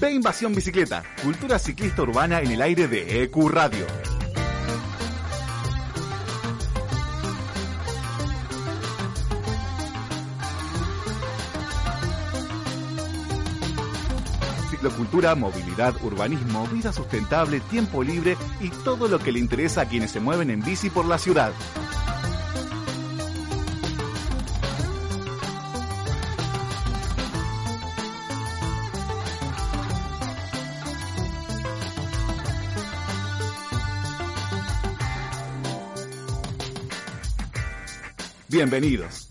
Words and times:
Ve 0.00 0.12
Invasión 0.12 0.54
Bicicleta, 0.54 1.02
cultura 1.24 1.58
ciclista 1.58 2.02
urbana 2.02 2.40
en 2.40 2.52
el 2.52 2.62
aire 2.62 2.86
de 2.86 3.24
EQ 3.24 3.48
Radio. 3.48 3.84
Ciclocultura, 14.70 15.34
movilidad, 15.34 15.96
urbanismo, 16.04 16.68
vida 16.68 16.92
sustentable, 16.92 17.58
tiempo 17.58 18.04
libre 18.04 18.36
y 18.60 18.68
todo 18.68 19.08
lo 19.08 19.18
que 19.18 19.32
le 19.32 19.40
interesa 19.40 19.80
a 19.80 19.88
quienes 19.88 20.12
se 20.12 20.20
mueven 20.20 20.50
en 20.50 20.62
bici 20.62 20.90
por 20.90 21.06
la 21.06 21.18
ciudad. 21.18 21.52
Bienvenidos. 38.58 39.27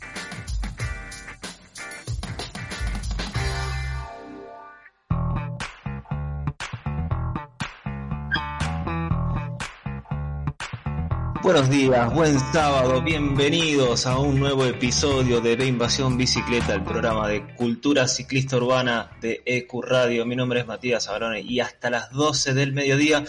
Buenos 11.48 11.70
días, 11.70 12.14
buen 12.14 12.38
sábado, 12.52 13.02
bienvenidos 13.02 14.06
a 14.06 14.20
un 14.20 14.38
nuevo 14.38 14.66
episodio 14.66 15.40
de 15.40 15.56
B 15.56 15.66
Invasión 15.66 16.18
Bicicleta, 16.18 16.74
el 16.74 16.84
programa 16.84 17.30
de 17.30 17.56
cultura 17.56 18.06
ciclista 18.10 18.58
urbana 18.58 19.12
de 19.22 19.44
EQ 19.46 19.82
Radio. 19.82 20.26
Mi 20.26 20.36
nombre 20.36 20.60
es 20.60 20.68
Matías 20.68 21.08
Abrone 21.08 21.40
y 21.40 21.62
hasta 21.62 21.90
las 21.90 22.12
12 22.12 22.54
del 22.54 22.74
mediodía 22.74 23.24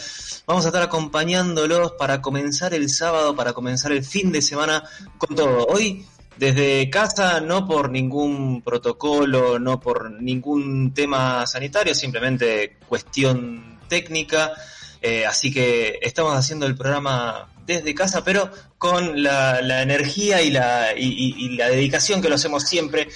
vamos 0.46 0.64
a 0.64 0.68
estar 0.70 0.82
acompañándolos 0.82 1.92
para 1.92 2.20
comenzar 2.20 2.74
el 2.74 2.90
sábado, 2.90 3.36
para 3.36 3.52
comenzar 3.52 3.92
el 3.92 4.02
fin 4.02 4.32
de 4.32 4.42
semana 4.42 4.82
con 5.16 5.36
todo. 5.36 5.66
Hoy 5.66 6.04
desde 6.36 6.90
casa, 6.90 7.40
no 7.40 7.68
por 7.68 7.88
ningún 7.88 8.62
protocolo, 8.62 9.60
no 9.60 9.78
por 9.78 10.10
ningún 10.10 10.92
tema 10.92 11.46
sanitario, 11.46 11.94
simplemente 11.94 12.78
cuestión 12.88 13.78
técnica. 13.86 14.54
Eh, 15.00 15.24
así 15.24 15.54
que 15.54 16.00
estamos 16.02 16.34
haciendo 16.34 16.66
el 16.66 16.74
programa 16.74 17.48
desde 17.74 17.94
casa, 17.94 18.24
pero 18.24 18.50
con 18.78 19.22
la, 19.22 19.60
la 19.62 19.82
energía 19.82 20.42
y 20.42 20.50
la, 20.50 20.92
y, 20.96 21.34
y 21.36 21.56
la 21.56 21.68
dedicación 21.68 22.20
que 22.20 22.28
lo 22.28 22.34
hacemos 22.34 22.64
siempre. 22.64 23.08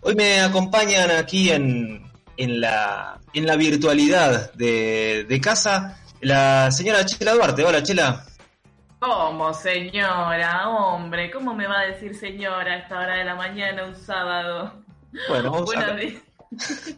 Hoy 0.00 0.14
me 0.14 0.40
acompañan 0.40 1.10
aquí 1.10 1.50
en, 1.50 2.10
en, 2.36 2.60
la, 2.60 3.20
en 3.32 3.46
la 3.46 3.56
virtualidad 3.56 4.52
de, 4.54 5.24
de 5.28 5.40
casa 5.40 5.98
la 6.20 6.70
señora 6.70 7.04
Chela 7.04 7.34
Duarte. 7.34 7.64
Hola, 7.64 7.82
Chela. 7.82 8.24
¿Cómo, 8.98 9.52
señora? 9.52 10.68
Hombre, 10.68 11.30
¿cómo 11.30 11.54
me 11.54 11.66
va 11.66 11.80
a 11.80 11.86
decir 11.86 12.14
señora 12.14 12.72
a 12.72 12.76
esta 12.78 12.98
hora 12.98 13.16
de 13.16 13.24
la 13.24 13.34
mañana 13.34 13.84
un 13.84 13.94
sábado? 13.94 14.72
Bueno, 15.28 15.50
vamos 15.50 15.66
Buenos 15.66 15.90
a... 15.90 15.94
días. 15.94 16.22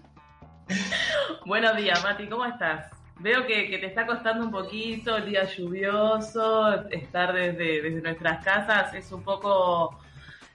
Buenos 1.46 1.76
días, 1.76 2.02
Mati, 2.02 2.28
¿cómo 2.28 2.44
estás? 2.46 2.86
Veo 3.20 3.44
que, 3.46 3.68
que 3.68 3.78
te 3.78 3.86
está 3.86 4.06
costando 4.06 4.44
un 4.44 4.50
poquito 4.52 5.16
el 5.16 5.26
día 5.26 5.44
lluvioso, 5.44 6.72
estar 6.90 7.32
desde, 7.34 7.82
desde 7.82 8.00
nuestras 8.00 8.44
casas 8.44 8.94
es 8.94 9.10
un 9.10 9.22
poco... 9.24 9.98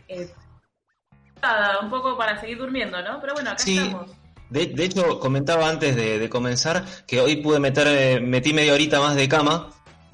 eh, 0.08 0.30
un 1.82 1.90
poco 1.90 2.18
para 2.18 2.40
seguir 2.40 2.58
durmiendo, 2.58 3.02
¿no? 3.02 3.20
Pero 3.20 3.34
bueno, 3.34 3.50
acá 3.52 3.60
Sí. 3.64 3.78
estamos. 3.78 4.12
De, 4.50 4.68
de 4.68 4.84
hecho, 4.86 5.20
comentaba 5.20 5.68
antes 5.68 5.96
de, 5.96 6.20
de 6.20 6.30
comenzar 6.30 6.86
que 7.08 7.20
hoy 7.20 7.38
pude 7.38 7.60
meter, 7.60 7.88
eh, 7.88 8.20
metí 8.22 8.54
media 8.54 8.74
horita 8.74 9.00
más 9.00 9.16
de 9.16 9.28
cama, 9.28 9.70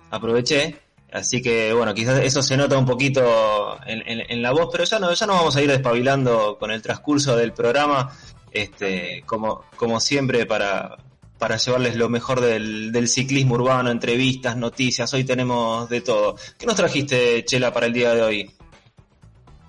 aproveché, 0.09 0.79
así 1.11 1.41
que 1.41 1.73
bueno, 1.73 1.93
quizás 1.93 2.19
eso 2.23 2.41
se 2.41 2.55
nota 2.55 2.77
un 2.77 2.85
poquito 2.85 3.77
en, 3.85 4.01
en- 4.07 4.25
en 4.31 4.41
la 4.41 4.51
voz, 4.51 4.69
pero 4.71 4.85
ya 4.85 4.97
no, 4.97 5.11
ya 5.13 5.25
no 5.27 5.33
vamos 5.33 5.55
a 5.55 5.61
ir 5.61 5.69
despabilando 5.69 6.57
con 6.57 6.71
el 6.71 6.81
transcurso 6.81 7.35
del 7.35 7.51
programa, 7.53 8.11
este, 8.51 9.23
como, 9.25 9.65
como 9.75 9.99
siempre 9.99 10.45
para, 10.45 10.97
para 11.39 11.55
llevarles 11.55 11.95
lo 11.95 12.09
mejor 12.09 12.41
del, 12.41 12.91
del 12.91 13.07
ciclismo 13.07 13.55
urbano, 13.55 13.89
entrevistas, 13.89 14.57
noticias, 14.57 15.11
hoy 15.13 15.23
tenemos 15.23 15.89
de 15.89 16.01
todo. 16.01 16.35
¿Qué 16.57 16.65
nos 16.65 16.75
trajiste, 16.75 17.43
Chela, 17.45 17.73
para 17.73 17.85
el 17.85 17.93
día 17.93 18.13
de 18.13 18.21
hoy? 18.21 18.51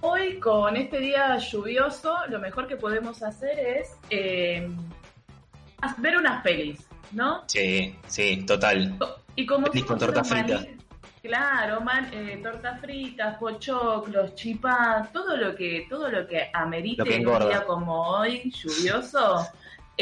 Hoy, 0.02 0.38
con 0.40 0.76
este 0.76 0.98
día 0.98 1.38
lluvioso, 1.38 2.14
lo 2.28 2.40
mejor 2.40 2.66
que 2.66 2.76
podemos 2.76 3.22
hacer 3.22 3.58
es 3.58 3.96
eh, 4.10 4.68
ver 5.98 6.16
unas 6.16 6.42
pelis, 6.42 6.80
¿no? 7.12 7.44
Sí, 7.46 7.94
sí, 8.06 8.44
total. 8.46 8.98
Y 9.36 9.46
como 9.46 9.66
Pelis 9.66 9.84
con 9.84 9.98
torta 9.98 10.24
frita. 10.24 10.64
Claro, 11.22 11.82
man, 11.82 12.08
eh, 12.14 12.40
tortas 12.42 12.80
fritas, 12.80 13.36
pochoclos, 13.36 14.34
chipá, 14.34 15.06
todo 15.12 15.36
lo 15.36 15.54
que, 15.54 15.86
todo 15.88 16.10
lo 16.10 16.26
que 16.26 16.48
amerite 16.52 17.02
Lo 17.02 17.04
que 17.04 17.16
en 17.16 17.28
un 17.28 17.38
día 17.46 17.64
como 17.66 18.00
hoy, 18.08 18.50
lluvioso, 18.50 19.46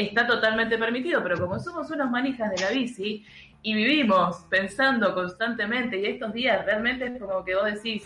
está 0.07 0.27
totalmente 0.27 0.77
permitido, 0.77 1.21
pero 1.23 1.39
como 1.39 1.59
somos 1.59 1.89
unos 1.91 2.09
manijas 2.09 2.51
de 2.51 2.61
la 2.61 2.69
bici 2.71 3.25
y 3.61 3.73
vivimos 3.73 4.45
pensando 4.49 5.13
constantemente, 5.13 5.97
y 5.99 6.05
estos 6.05 6.33
días 6.33 6.65
realmente 6.65 7.05
es 7.05 7.19
como 7.19 7.43
que 7.43 7.55
vos 7.55 7.65
decís, 7.65 8.03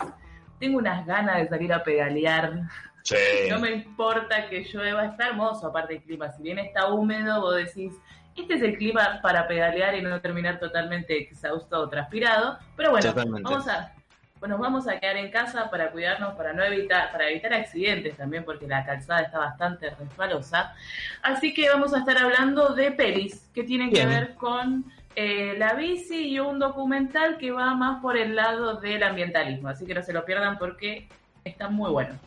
tengo 0.58 0.78
unas 0.78 1.06
ganas 1.06 1.38
de 1.38 1.48
salir 1.48 1.72
a 1.72 1.82
pedalear, 1.82 2.62
Sí. 3.04 3.16
no 3.50 3.60
me 3.60 3.70
importa 3.70 4.48
que 4.48 4.64
llueva, 4.64 5.04
está 5.04 5.28
hermoso 5.28 5.68
aparte 5.68 5.94
el 5.96 6.02
clima. 6.02 6.32
Si 6.32 6.42
bien 6.42 6.58
está 6.58 6.88
húmedo, 6.88 7.40
vos 7.40 7.56
decís, 7.56 7.92
este 8.36 8.54
es 8.54 8.62
el 8.62 8.76
clima 8.76 9.20
para 9.22 9.46
pedalear 9.46 9.94
y 9.94 10.02
no 10.02 10.20
terminar 10.20 10.58
totalmente 10.58 11.16
exhausto 11.18 11.80
o 11.80 11.88
transpirado. 11.88 12.58
Pero 12.76 12.90
bueno, 12.90 13.06
Totalmente. 13.10 13.42
vamos 13.42 13.68
a, 13.68 13.92
bueno, 14.40 14.58
vamos 14.58 14.86
a 14.88 14.98
quedar 14.98 15.16
en 15.16 15.30
casa 15.30 15.70
para 15.70 15.90
cuidarnos, 15.90 16.34
para 16.34 16.52
no 16.52 16.62
evitar, 16.62 17.10
para 17.12 17.30
evitar 17.30 17.54
accidentes 17.54 18.16
también, 18.16 18.44
porque 18.44 18.66
la 18.66 18.84
calzada 18.84 19.22
está 19.22 19.38
bastante 19.38 19.90
resbalosa. 19.90 20.74
Así 21.22 21.54
que 21.54 21.68
vamos 21.68 21.94
a 21.94 22.00
estar 22.00 22.18
hablando 22.18 22.74
de 22.74 22.90
pelis 22.92 23.48
que 23.54 23.62
tienen 23.62 23.90
Bien. 23.90 24.08
que 24.08 24.14
ver 24.14 24.34
con 24.34 24.84
eh, 25.16 25.54
la 25.56 25.74
bici 25.74 26.28
y 26.28 26.40
un 26.40 26.58
documental 26.58 27.38
que 27.38 27.52
va 27.52 27.74
más 27.74 28.02
por 28.02 28.16
el 28.16 28.34
lado 28.36 28.80
del 28.80 29.02
ambientalismo. 29.02 29.68
Así 29.68 29.86
que 29.86 29.94
no 29.94 30.02
se 30.02 30.12
lo 30.12 30.24
pierdan 30.24 30.58
porque 30.58 31.08
está 31.44 31.68
muy 31.68 31.90
bueno. 31.90 32.18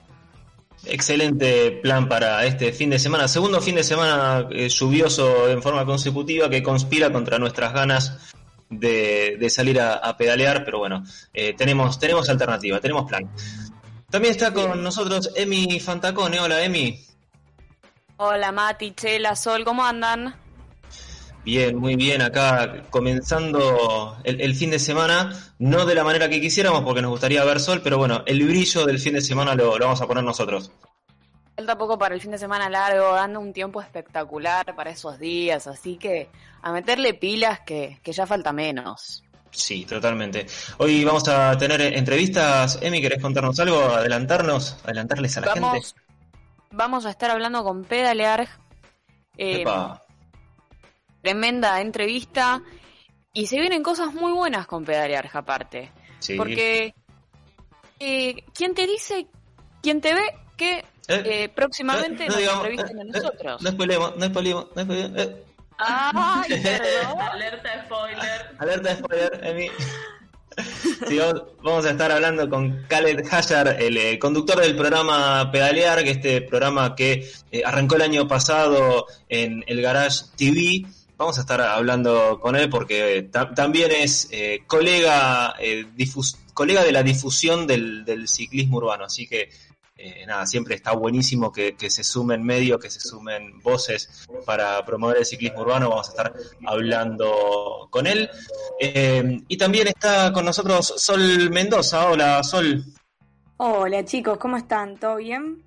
Excelente 0.86 1.72
plan 1.84 2.08
para 2.08 2.46
este 2.46 2.72
fin 2.72 2.90
de 2.92 3.00
semana. 3.00 3.28
Segundo 3.28 3.62
fin 3.62 3.76
de 3.76 3.84
semana 3.84 4.48
eh, 4.52 4.70
lluvioso 4.70 5.50
en 5.50 5.62
forma 5.62 5.86
consecutiva 5.86 6.50
que 6.50 6.64
conspira 6.64 7.12
contra 7.12 7.40
nuestras 7.40 7.74
ganas 7.74 8.34
de, 8.70 9.38
de 9.40 9.50
salir 9.50 9.80
a, 9.80 9.94
a 9.96 10.18
pedalear, 10.18 10.64
pero 10.66 10.80
bueno, 10.80 11.04
eh, 11.34 11.54
tenemos, 11.54 12.00
tenemos 12.00 12.30
alternativa, 12.30 12.80
tenemos 12.80 13.08
plan. 13.08 13.30
También 14.10 14.32
está 14.32 14.54
con 14.54 14.82
nosotros 14.82 15.32
Emi 15.36 15.80
Fantacone. 15.80 16.40
Hola 16.40 16.64
Emi. 16.64 17.04
Hola 18.18 18.52
Mati, 18.52 18.94
Chela, 18.94 19.36
Sol, 19.36 19.64
¿cómo 19.66 19.86
andan? 19.86 20.34
Bien, 21.44 21.78
muy 21.78 21.96
bien. 21.96 22.22
Acá 22.22 22.84
comenzando 22.90 24.18
el, 24.24 24.42
el 24.42 24.54
fin 24.56 24.72
de 24.72 24.80
semana, 24.80 25.32
no 25.60 25.86
de 25.86 25.96
la 25.96 26.04
manera 26.04 26.28
que 26.28 26.42
quisiéramos 26.42 26.84
porque 26.84 27.02
nos 27.02 27.12
gustaría 27.12 27.44
ver 27.46 27.60
sol, 27.60 27.82
pero 27.82 27.98
bueno, 27.98 28.24
el 28.26 28.46
brillo 28.46 28.86
del 28.86 29.00
fin 29.00 29.14
de 29.14 29.22
semana 29.22 29.56
lo, 29.56 29.78
lo 29.78 29.86
vamos 29.86 30.02
a 30.02 30.08
poner 30.08 30.24
nosotros. 30.24 30.72
Falta 31.58 31.76
poco 31.76 31.98
para 31.98 32.14
el 32.14 32.22
fin 32.22 32.30
de 32.30 32.38
semana 32.38 32.70
largo, 32.70 33.14
dando 33.16 33.40
un 33.40 33.52
tiempo 33.52 33.82
espectacular 33.82 34.76
para 34.76 34.92
esos 34.92 35.18
días, 35.18 35.66
así 35.66 35.98
que 35.98 36.30
a 36.62 36.72
meterle 36.72 37.16
pilas 37.16 37.62
que, 37.62 38.00
que 38.04 38.12
ya 38.12 38.28
falta 38.28 38.54
menos. 38.54 39.24
Sí, 39.50 39.84
totalmente. 39.84 40.46
Hoy 40.78 41.04
vamos 41.04 41.28
a 41.28 41.58
tener 41.58 41.82
entrevistas. 41.82 42.78
Emi, 42.84 43.02
¿querés 43.02 43.20
contarnos 43.20 43.60
algo? 43.60 43.82
¿Adelantarnos? 43.82 44.78
¿Adelantarles 44.84 45.36
a 45.38 45.42
la 45.42 45.48
Vamos, 45.56 45.74
gente? 45.96 46.02
vamos 46.70 47.06
a 47.08 47.10
estar 47.10 47.32
hablando 47.32 47.64
con 47.64 47.84
Pedalear, 47.86 48.48
eh, 49.36 49.66
tremenda 51.24 51.82
entrevista, 51.82 52.62
y 53.34 53.48
se 53.48 53.60
vienen 53.60 53.82
cosas 53.82 54.14
muy 54.14 54.32
buenas 54.32 54.68
con 54.68 54.86
Pedalear 54.86 55.28
aparte, 55.34 55.92
Sí. 56.20 56.36
porque 56.36 56.94
eh, 58.00 58.44
¿quién 58.54 58.76
te 58.76 58.86
dice, 58.86 59.26
quién 59.82 60.02
te 60.02 60.14
ve 60.14 60.22
que 60.56 60.86
Eh, 61.10 61.22
eh, 61.26 61.50
próximamente 61.50 62.26
eh, 62.26 62.28
no 62.28 62.34
nos 62.34 62.40
digamos, 62.40 62.66
entrevisten 62.68 63.00
a 63.00 63.02
eh, 63.02 63.06
eh, 63.08 63.12
nosotros? 63.22 63.62
No 63.62 63.72
spoilemos, 63.72 64.18
no 64.18 64.26
spoilemos, 64.26 64.66
no 64.76 64.84
spoilemos. 64.84 65.22
eh. 65.22 65.44
Ay, 65.80 66.50
perdón. 66.64 67.22
Alerta 67.22 67.86
spoiler. 67.86 68.56
Alerta 68.58 68.90
de 68.90 68.96
spoiler, 68.96 69.40
Emi. 69.44 69.68
Sí, 71.08 71.18
vamos, 71.20 71.44
vamos 71.62 71.86
a 71.86 71.92
estar 71.92 72.12
hablando 72.12 72.50
con 72.50 72.84
Khaled 72.90 73.24
Hayar, 73.32 73.78
el 73.80 73.96
eh, 73.96 74.18
conductor 74.18 74.60
del 74.60 74.76
programa 74.76 75.52
Pedalear, 75.52 76.04
que 76.04 76.10
este 76.12 76.42
programa 76.42 76.96
que 76.96 77.30
eh, 77.52 77.62
arrancó 77.64 77.96
el 77.96 78.02
año 78.02 78.28
pasado 78.28 79.06
en 79.30 79.64
el 79.68 79.82
Garage 79.84 80.26
TV. 80.36 80.86
Vamos 81.16 81.38
a 81.38 81.42
estar 81.42 81.62
hablando 81.62 82.40
con 82.40 82.56
él 82.56 82.70
porque 82.70 83.28
ta- 83.32 83.54
también 83.54 83.92
es 83.92 84.28
eh, 84.32 84.64
colega, 84.66 85.54
eh, 85.60 85.86
colega 86.56 86.84
de 86.84 86.92
la 86.92 87.04
difusión 87.04 87.68
del, 87.68 88.04
del 88.04 88.28
ciclismo 88.28 88.78
urbano. 88.78 89.06
Así 89.06 89.28
que 89.28 89.50
eh, 89.98 90.26
nada, 90.28 90.46
siempre 90.46 90.76
está 90.76 90.92
buenísimo 90.94 91.52
que, 91.52 91.76
se 91.90 92.04
sumen 92.04 92.44
medios, 92.44 92.80
que 92.80 92.90
se 92.90 93.00
sumen 93.00 93.60
voces 93.62 94.28
para 94.46 94.86
promover 94.86 95.18
el 95.18 95.26
ciclismo 95.26 95.62
urbano. 95.62 95.90
Vamos 95.90 96.08
a 96.08 96.12
estar 96.12 96.34
hablando 96.66 97.88
con 97.90 98.06
él. 98.06 98.30
Eh, 98.80 99.42
y 99.48 99.58
también 99.58 99.88
está 99.88 100.32
con 100.32 100.46
nosotros 100.46 100.94
Sol 100.98 101.50
Mendoza. 101.50 102.12
Hola, 102.12 102.44
Sol. 102.44 102.84
Hola 103.58 104.06
chicos, 104.06 104.38
¿cómo 104.38 104.58
están? 104.58 104.98
¿Todo 104.98 105.16
bien? 105.16 105.64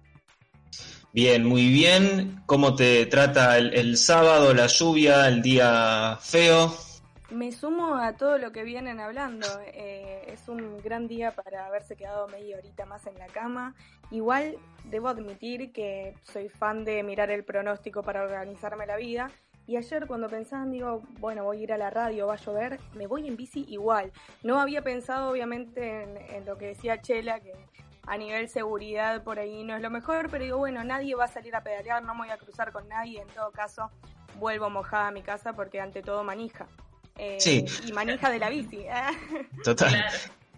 Bien, 1.12 1.44
muy 1.44 1.68
bien. 1.68 2.42
¿Cómo 2.46 2.76
te 2.76 3.06
trata 3.06 3.58
el 3.58 3.96
sábado, 3.96 4.54
la 4.54 4.68
lluvia, 4.68 5.26
el 5.26 5.42
día 5.42 6.16
feo? 6.22 6.89
Me 7.30 7.52
sumo 7.52 7.94
a 7.94 8.14
todo 8.14 8.38
lo 8.38 8.50
que 8.50 8.64
vienen 8.64 8.98
hablando. 8.98 9.46
Eh, 9.66 10.24
es 10.26 10.48
un 10.48 10.78
gran 10.78 11.06
día 11.06 11.30
para 11.30 11.66
haberse 11.66 11.94
quedado 11.94 12.26
media 12.26 12.56
horita 12.58 12.86
más 12.86 13.06
en 13.06 13.16
la 13.18 13.28
cama. 13.28 13.76
Igual 14.10 14.58
debo 14.86 15.06
admitir 15.06 15.72
que 15.72 16.16
soy 16.24 16.48
fan 16.48 16.84
de 16.84 17.04
mirar 17.04 17.30
el 17.30 17.44
pronóstico 17.44 18.02
para 18.02 18.24
organizarme 18.24 18.84
la 18.84 18.96
vida. 18.96 19.30
Y 19.68 19.76
ayer 19.76 20.08
cuando 20.08 20.28
pensaban, 20.28 20.72
digo, 20.72 21.02
bueno, 21.20 21.44
voy 21.44 21.60
a 21.60 21.62
ir 21.62 21.72
a 21.72 21.78
la 21.78 21.90
radio, 21.90 22.26
va 22.26 22.34
a 22.34 22.36
llover, 22.36 22.80
me 22.94 23.06
voy 23.06 23.28
en 23.28 23.36
bici 23.36 23.64
igual. 23.68 24.10
No 24.42 24.58
había 24.58 24.82
pensado 24.82 25.30
obviamente 25.30 26.02
en, 26.34 26.44
lo 26.44 26.58
que 26.58 26.66
decía 26.66 27.00
Chela, 27.00 27.38
que 27.38 27.52
a 28.08 28.18
nivel 28.18 28.48
seguridad 28.48 29.22
por 29.22 29.38
ahí 29.38 29.62
no 29.62 29.76
es 29.76 29.82
lo 29.82 29.90
mejor, 29.90 30.28
pero 30.28 30.42
digo, 30.42 30.58
bueno, 30.58 30.82
nadie 30.82 31.14
va 31.14 31.26
a 31.26 31.28
salir 31.28 31.54
a 31.54 31.62
pedalear, 31.62 32.02
no 32.02 32.16
voy 32.16 32.30
a 32.30 32.38
cruzar 32.38 32.72
con 32.72 32.88
nadie, 32.88 33.20
en 33.20 33.28
todo 33.28 33.52
caso 33.52 33.92
vuelvo 34.40 34.70
mojada 34.70 35.06
a 35.06 35.12
mi 35.12 35.22
casa 35.22 35.52
porque 35.52 35.80
ante 35.80 36.02
todo 36.02 36.24
manija. 36.24 36.66
Eh, 37.22 37.66
y 37.86 37.92
manija 37.92 38.30
de 38.30 38.38
la 38.38 38.48
bici. 38.48 38.86
Total. 39.64 40.06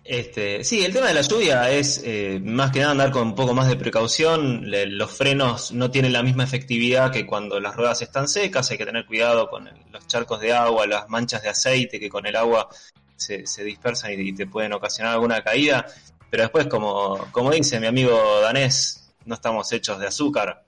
Este, 0.05 0.63
sí, 0.63 0.85
el 0.85 0.93
tema 0.93 1.09
de 1.09 1.15
la 1.15 1.23
lluvia 1.23 1.71
es 1.71 2.03
eh, 2.05 2.41
más 2.43 2.71
que 2.71 2.81
nada 2.81 2.93
andar 2.93 3.11
con 3.11 3.29
un 3.29 3.35
poco 3.35 3.53
más 3.53 3.69
de 3.69 3.77
precaución. 3.77 4.71
los 4.71 5.11
frenos 5.11 5.73
no 5.73 5.91
tienen 5.91 6.13
la 6.13 6.23
misma 6.23 6.45
efectividad 6.45 7.11
que 7.11 7.27
cuando 7.27 7.59
las 7.59 7.75
ruedas 7.75 8.01
están 8.03 8.29
secas. 8.29 8.71
Hay 8.71 8.79
que 8.79 8.87
tener 8.87 9.07
cuidado 9.07 9.51
con 9.51 9.69
los 9.91 10.07
charcos 10.07 10.41
de 10.41 10.53
agua, 10.53 10.87
las 10.87 11.09
manchas 11.09 11.43
de 11.43 11.49
aceite 11.49 11.99
que 11.99 12.09
con 12.09 12.27
el 12.27 12.37
agua 12.37 12.69
se, 13.17 13.45
dispersan 13.65 14.13
y, 14.13 14.33
te 14.33 14.47
pueden 14.47 14.73
ocasionar 14.73 15.15
alguna 15.15 15.43
caída. 15.43 15.85
Pero 16.31 16.45
después, 16.45 16.69
como, 16.69 17.29
como 17.33 17.51
dice 17.51 17.81
mi 17.81 17.89
amigo 17.89 18.41
danés, 18.41 19.13
no 19.25 19.35
estamos 19.35 19.71
hechos 19.73 19.99
de 19.99 20.07
azúcar 20.07 20.65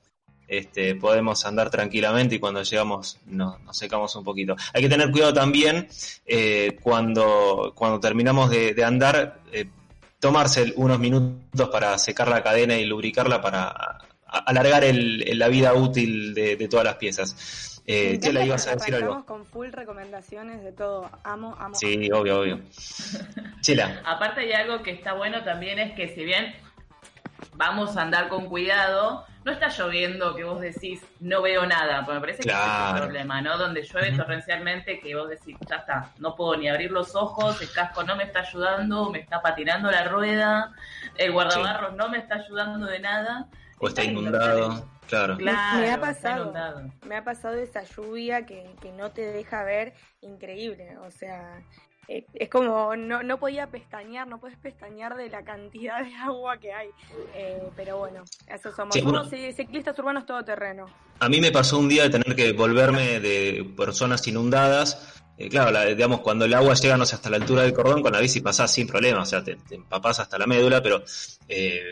este, 0.48 0.94
podemos 0.94 1.44
andar 1.46 1.70
tranquilamente 1.70 2.36
y 2.36 2.38
cuando 2.38 2.62
llegamos 2.62 3.18
nos, 3.26 3.56
secamos 3.72 4.14
un 4.16 4.24
poquito. 4.24 4.56
Hay 4.72 4.82
que 4.82 4.88
tener 4.88 5.10
cuidado 5.10 5.32
también 5.32 5.88
eh, 6.26 6.78
cuando, 6.82 7.72
cuando 7.74 8.00
terminamos 8.00 8.50
de, 8.50 8.84
andar, 8.84 9.40
eh, 9.52 9.66
tomarse 10.20 10.72
unos 10.76 10.98
minutos 10.98 11.68
para 11.70 11.96
secar 11.98 12.28
la 12.28 12.42
cadena 12.42 12.76
y 12.76 12.84
lubricarla 12.84 13.40
para 13.40 13.98
alargar 14.26 14.84
la 14.84 15.48
vida 15.48 15.74
útil 15.74 16.34
de, 16.34 16.68
todas 16.68 16.84
las 16.84 16.96
piezas. 16.96 17.82
Eh, 17.86 18.18
Chela, 18.18 18.44
ibas 18.44 18.66
a 18.66 18.76
decir 18.76 18.94
algo. 18.94 19.26
con 19.26 19.44
full 19.44 19.68
recomendaciones 19.70 20.64
de 20.64 20.72
todo. 20.72 21.10
Amo, 21.22 21.54
amo. 21.58 21.74
Sí, 21.74 22.10
obvio, 22.10 22.40
obvio. 22.40 22.60
Chela. 23.60 24.02
Aparte 24.06 24.40
hay 24.40 24.52
algo 24.52 24.82
que 24.82 24.90
está 24.90 25.12
bueno 25.12 25.44
también 25.44 25.78
es 25.78 25.94
que 25.94 26.14
si 26.14 26.24
bien 26.24 26.54
vamos 27.54 27.96
a 27.96 28.02
andar 28.02 28.28
con 28.28 28.46
cuidado, 28.46 29.26
no 29.44 29.52
está 29.52 29.68
lloviendo 29.68 30.34
que 30.34 30.42
vos 30.44 30.60
decís, 30.60 31.02
no 31.20 31.42
veo 31.42 31.66
nada, 31.66 32.04
porque 32.04 32.14
me 32.14 32.20
parece 32.20 32.42
que 32.42 32.48
es 32.48 32.54
el 32.54 33.00
problema, 33.00 33.42
¿no? 33.42 33.58
Donde 33.58 33.82
llueve 33.82 34.12
torrencialmente 34.12 34.98
que 35.00 35.14
vos 35.14 35.28
decís, 35.28 35.56
ya 35.68 35.76
está, 35.76 36.10
no 36.18 36.34
puedo 36.34 36.56
ni 36.56 36.68
abrir 36.68 36.90
los 36.90 37.14
ojos, 37.14 37.60
el 37.60 37.70
casco 37.70 38.02
no 38.04 38.16
me 38.16 38.24
está 38.24 38.40
ayudando, 38.40 39.10
me 39.10 39.20
está 39.20 39.42
patinando 39.42 39.90
la 39.90 40.04
rueda, 40.04 40.72
el 41.16 41.32
guardabarros 41.32 41.94
no 41.94 42.08
me 42.08 42.18
está 42.18 42.36
ayudando 42.36 42.86
de 42.86 42.98
nada. 43.00 43.46
O 43.78 43.88
está, 43.88 44.02
inundado, 44.02 44.88
claro. 45.08 45.36
me 45.36 45.50
ha 45.90 46.00
pasado, 46.00 46.54
me 47.06 47.16
ha 47.16 47.24
pasado 47.24 47.56
esa 47.56 47.82
lluvia 47.82 48.46
que, 48.46 48.74
que 48.80 48.92
no 48.92 49.10
te 49.10 49.22
deja 49.22 49.62
ver 49.62 49.92
increíble, 50.22 50.96
o 50.98 51.10
sea, 51.10 51.60
eh, 52.08 52.24
es 52.34 52.48
como 52.48 52.96
no, 52.96 53.22
no 53.22 53.38
podía 53.38 53.66
pestañear, 53.68 54.26
no 54.26 54.38
puedes 54.38 54.58
pestañear 54.58 55.16
de 55.16 55.28
la 55.28 55.42
cantidad 55.42 56.02
de 56.04 56.14
agua 56.14 56.58
que 56.58 56.72
hay. 56.72 56.88
Eh, 57.34 57.62
pero 57.76 57.98
bueno, 57.98 58.24
eso 58.46 58.72
somos. 58.72 58.94
ciclistas 59.56 59.98
urbanos 59.98 60.26
todoterreno. 60.26 60.86
A 61.20 61.28
mí 61.28 61.40
me 61.40 61.52
pasó 61.52 61.78
un 61.78 61.88
día 61.88 62.04
de 62.04 62.10
tener 62.10 62.34
que 62.36 62.52
volverme 62.52 63.20
de 63.20 63.64
personas 63.76 64.26
inundadas. 64.26 65.20
Eh, 65.36 65.48
claro, 65.48 65.76
digamos, 65.88 66.20
cuando 66.20 66.44
el 66.44 66.54
agua 66.54 66.74
llega, 66.74 66.96
no 66.96 67.04
sé, 67.04 67.16
hasta 67.16 67.28
la 67.28 67.38
altura 67.38 67.62
del 67.62 67.72
cordón, 67.72 68.02
con 68.02 68.12
la 68.12 68.20
bici 68.20 68.40
pasás 68.40 68.72
sin 68.72 68.86
problema, 68.86 69.22
o 69.22 69.26
sea, 69.26 69.42
te, 69.42 69.58
empapás 69.70 70.20
hasta 70.20 70.38
la 70.38 70.46
médula, 70.46 70.80
pero 70.80 71.02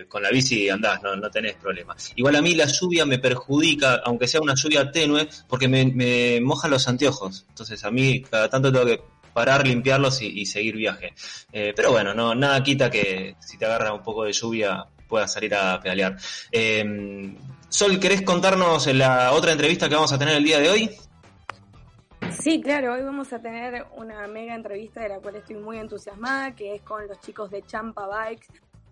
con 0.09 0.23
la 0.23 0.31
bici 0.31 0.69
andás, 0.69 1.03
no, 1.03 1.17
no 1.17 1.29
tenés 1.29 1.55
problema. 1.55 1.97
Igual 2.15 2.37
a 2.37 2.43
mí 2.43 2.55
la 2.55 2.67
lluvia 2.67 3.05
me 3.05 3.19
perjudica, 3.19 4.01
aunque 4.05 4.29
sea 4.29 4.41
una 4.41 4.55
lluvia 4.55 4.93
tenue, 4.93 5.29
porque 5.49 5.67
me, 5.67 5.87
me 5.87 6.41
moja 6.41 6.69
los 6.69 6.87
anteojos. 6.87 7.45
Entonces 7.49 7.83
a 7.85 7.91
mí 7.91 8.23
cada 8.23 8.49
tanto 8.49 8.71
tengo 8.71 8.87
que 8.87 9.01
parar, 9.33 9.67
limpiarlos 9.67 10.21
y, 10.23 10.47
seguir 10.47 10.77
viaje. 10.77 11.15
Eh, 11.53 11.73
pero 11.75 11.93
bueno, 11.93 12.15
no, 12.15 12.35
nada 12.35 12.63
quita 12.63 12.91
que 12.91 13.37
si 13.41 13.59
te 13.59 13.65
agarra 13.65 13.93
un 13.93 14.03
poco 14.03 14.25
de 14.25 14.33
lluvia 14.33 14.85
puedas 15.09 15.33
salir 15.33 15.55
a 15.55 15.81
pedalear. 15.81 16.17
Eh, 16.51 17.35
Sol, 17.73 17.99
¿querés 17.99 18.21
contarnos 18.21 18.87
la 18.89 19.33
otra 19.33 19.53
entrevista 19.53 19.89
que 19.89 19.95
vamos 19.95 20.13
a 20.13 20.19
tener 20.19 20.37
el 20.37 20.45
día 20.45 20.59
de 20.59 20.69
hoy? 20.69 20.91
Sí, 22.39 22.61
claro, 22.61 22.93
hoy 22.93 23.03
vamos 23.03 23.33
a 23.33 23.41
tener 23.41 23.87
una 23.97 24.27
mega 24.27 24.55
entrevista 24.55 25.01
de 25.01 25.09
la 25.09 25.21
cual 25.21 25.37
estoy 25.37 25.57
muy 25.57 25.79
entusiasmada, 25.79 26.55
que 26.55 26.75
es 26.75 26.83
con 26.83 27.09
los 27.09 27.19
chicos 27.21 27.51
de 27.51 27.63
Champa 27.63 28.07
Bikes, 28.07 28.49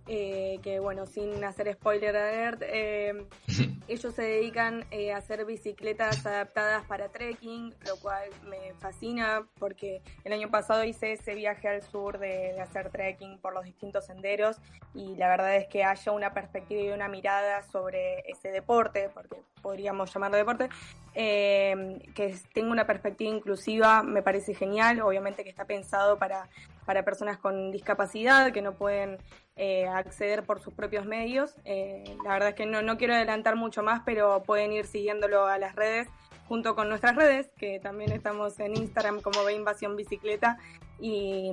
eh, 0.06 0.58
que 0.62 0.81
bueno, 0.81 1.06
sin 1.06 1.44
hacer 1.44 1.73
spoiler 1.75 2.17
alert, 2.17 2.62
eh, 2.64 3.26
ellos 3.88 4.14
se 4.14 4.23
dedican 4.23 4.85
eh, 4.91 5.12
a 5.12 5.19
hacer 5.19 5.44
bicicletas 5.44 6.25
adaptadas 6.26 6.85
para 6.87 7.11
trekking, 7.11 7.75
lo 7.87 7.97
cual 7.97 8.29
me 8.49 8.75
fascina 8.81 9.47
porque 9.58 10.02
el 10.25 10.32
año 10.32 10.50
pasado 10.50 10.85
hice 10.85 11.12
ese 11.12 11.35
viaje 11.35 11.69
al 11.69 11.82
sur 11.82 12.19
de, 12.19 12.52
de, 12.55 12.61
hacer 12.61 12.91
trekking 12.91 13.38
por 13.38 13.55
los 13.55 13.64
distintos 13.64 14.06
senderos 14.06 14.56
y 14.94 15.14
la 15.17 15.29
verdad 15.29 15.56
es 15.56 15.69
que 15.69 15.85
haya 15.85 16.12
una 16.12 16.32
perspectiva 16.32 16.81
y 16.81 16.91
una 16.91 17.08
mirada 17.08 17.62
sobre 17.62 18.20
ese 18.29 18.50
deporte, 18.50 19.11
porque 19.14 19.37
podríamos 19.62 20.12
llamarlo 20.12 20.38
deporte, 20.38 20.69
que 21.12 22.35
tenga 22.55 22.70
una 22.70 22.87
perspectiva 22.87 23.31
inclusiva 23.31 24.02
me 24.02 24.23
parece 24.23 24.55
genial, 24.55 25.00
obviamente 25.02 25.44
que 25.44 25.50
está 25.50 25.64
pensado 25.64 26.19
para, 26.19 26.49
para 26.90 27.04
personas 27.04 27.38
con 27.38 27.70
discapacidad 27.70 28.50
que 28.52 28.62
no 28.62 28.75
pueden 28.75 29.19
eh, 29.54 29.87
acceder 29.87 30.42
por 30.42 30.58
sus 30.58 30.75
propios 30.75 31.06
medios. 31.06 31.54
Eh, 31.64 32.02
la 32.25 32.32
verdad 32.32 32.48
es 32.48 32.54
que 32.56 32.66
no, 32.66 32.82
no 32.82 32.98
quiero 32.98 33.14
adelantar 33.14 33.54
mucho 33.54 33.84
más, 33.84 34.02
pero 34.04 34.42
pueden 34.42 34.73
ir 34.73 34.87
siguiéndolo 34.87 35.47
a 35.47 35.56
las 35.59 35.76
redes 35.76 36.09
junto 36.49 36.75
con 36.75 36.88
nuestras 36.88 37.14
redes, 37.14 37.49
que 37.56 37.78
también 37.78 38.11
estamos 38.11 38.59
en 38.59 38.76
Instagram 38.76 39.20
como 39.20 39.44
Ve 39.44 39.52
Invasión 39.52 39.94
Bicicleta 39.94 40.59
y, 40.99 41.52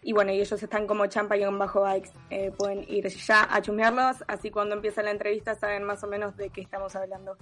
y 0.00 0.14
bueno, 0.14 0.32
y 0.32 0.40
ellos 0.40 0.62
están 0.62 0.86
como 0.86 1.04
champa 1.08 1.36
y 1.36 1.44
bajo 1.44 1.82
bikes. 1.82 2.12
Eh, 2.30 2.50
pueden 2.56 2.86
ir 2.88 3.06
ya 3.08 3.46
a 3.54 3.60
chumearlos, 3.60 4.24
así 4.28 4.50
cuando 4.50 4.74
empieza 4.74 5.02
la 5.02 5.10
entrevista 5.10 5.56
saben 5.56 5.84
más 5.84 6.02
o 6.04 6.06
menos 6.06 6.38
de 6.38 6.48
qué 6.48 6.62
estamos 6.62 6.96
hablando. 6.96 7.36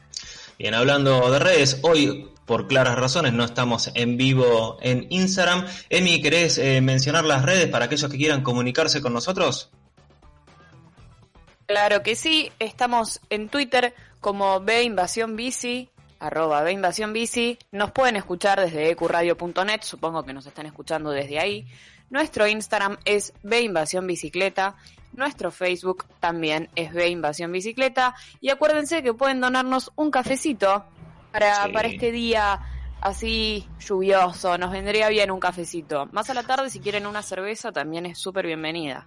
Bien, 0.59 0.73
hablando 0.73 1.31
de 1.31 1.39
redes, 1.39 1.81
hoy 1.83 2.31
por 2.47 2.67
claras 2.67 2.97
razones 2.97 3.35
no 3.35 3.45
estamos 3.45 3.91
en 3.95 4.17
vivo 4.17 4.79
en 4.81 5.07
Instagram. 5.11 5.67
Emi, 5.91 6.23
¿querés 6.23 6.57
eh, 6.57 6.81
mencionar 6.81 7.25
las 7.25 7.45
redes 7.45 7.69
para 7.69 7.85
aquellos 7.85 8.11
que 8.11 8.17
quieran 8.17 8.43
comunicarse 8.43 9.03
con 9.03 9.13
nosotros? 9.13 9.71
Claro 11.67 12.03
que 12.03 12.15
sí, 12.15 12.51
estamos 12.59 13.21
en 13.29 13.49
Twitter 13.49 13.93
como 14.21 14.61
Bici, 14.61 15.91
arroba 16.21 16.63
Bici. 16.63 17.59
Nos 17.73 17.91
pueden 17.91 18.17
escuchar 18.17 18.61
desde 18.61 18.91
ecuradio.net, 18.91 19.81
supongo 19.83 20.25
que 20.25 20.33
nos 20.33 20.47
están 20.47 20.65
escuchando 20.65 21.11
desde 21.11 21.39
ahí. 21.39 21.67
Nuestro 22.09 22.47
Instagram 22.47 22.97
es 23.05 23.35
Bicicleta. 24.07 24.77
Nuestro 25.17 25.51
Facebook 25.51 26.05
también 26.21 26.69
es 26.77 26.93
B 26.93 27.09
Invasión 27.09 27.51
Bicicleta. 27.51 28.15
Y 28.41 28.51
acuérdense 28.51 29.03
que 29.03 29.15
pueden 29.15 29.41
donarnos 29.41 29.91
un 29.97 30.11
cafecito 30.11 30.85
para, 31.33 31.73
para 31.73 31.89
este 31.89 32.13
día 32.13 32.61
así 33.01 33.67
lluvioso. 33.81 34.59
Nos 34.59 34.71
vendría 34.71 35.09
bien 35.09 35.31
un 35.31 35.41
cafecito. 35.41 36.07
Más 36.13 36.29
a 36.31 36.35
la 36.35 36.43
tarde, 36.43 36.71
si 36.71 36.81
quieren 36.81 37.07
una 37.07 37.23
cerveza, 37.23 37.73
también 37.73 38.07
es 38.07 38.19
súper 38.19 38.47
bienvenida. 38.47 39.07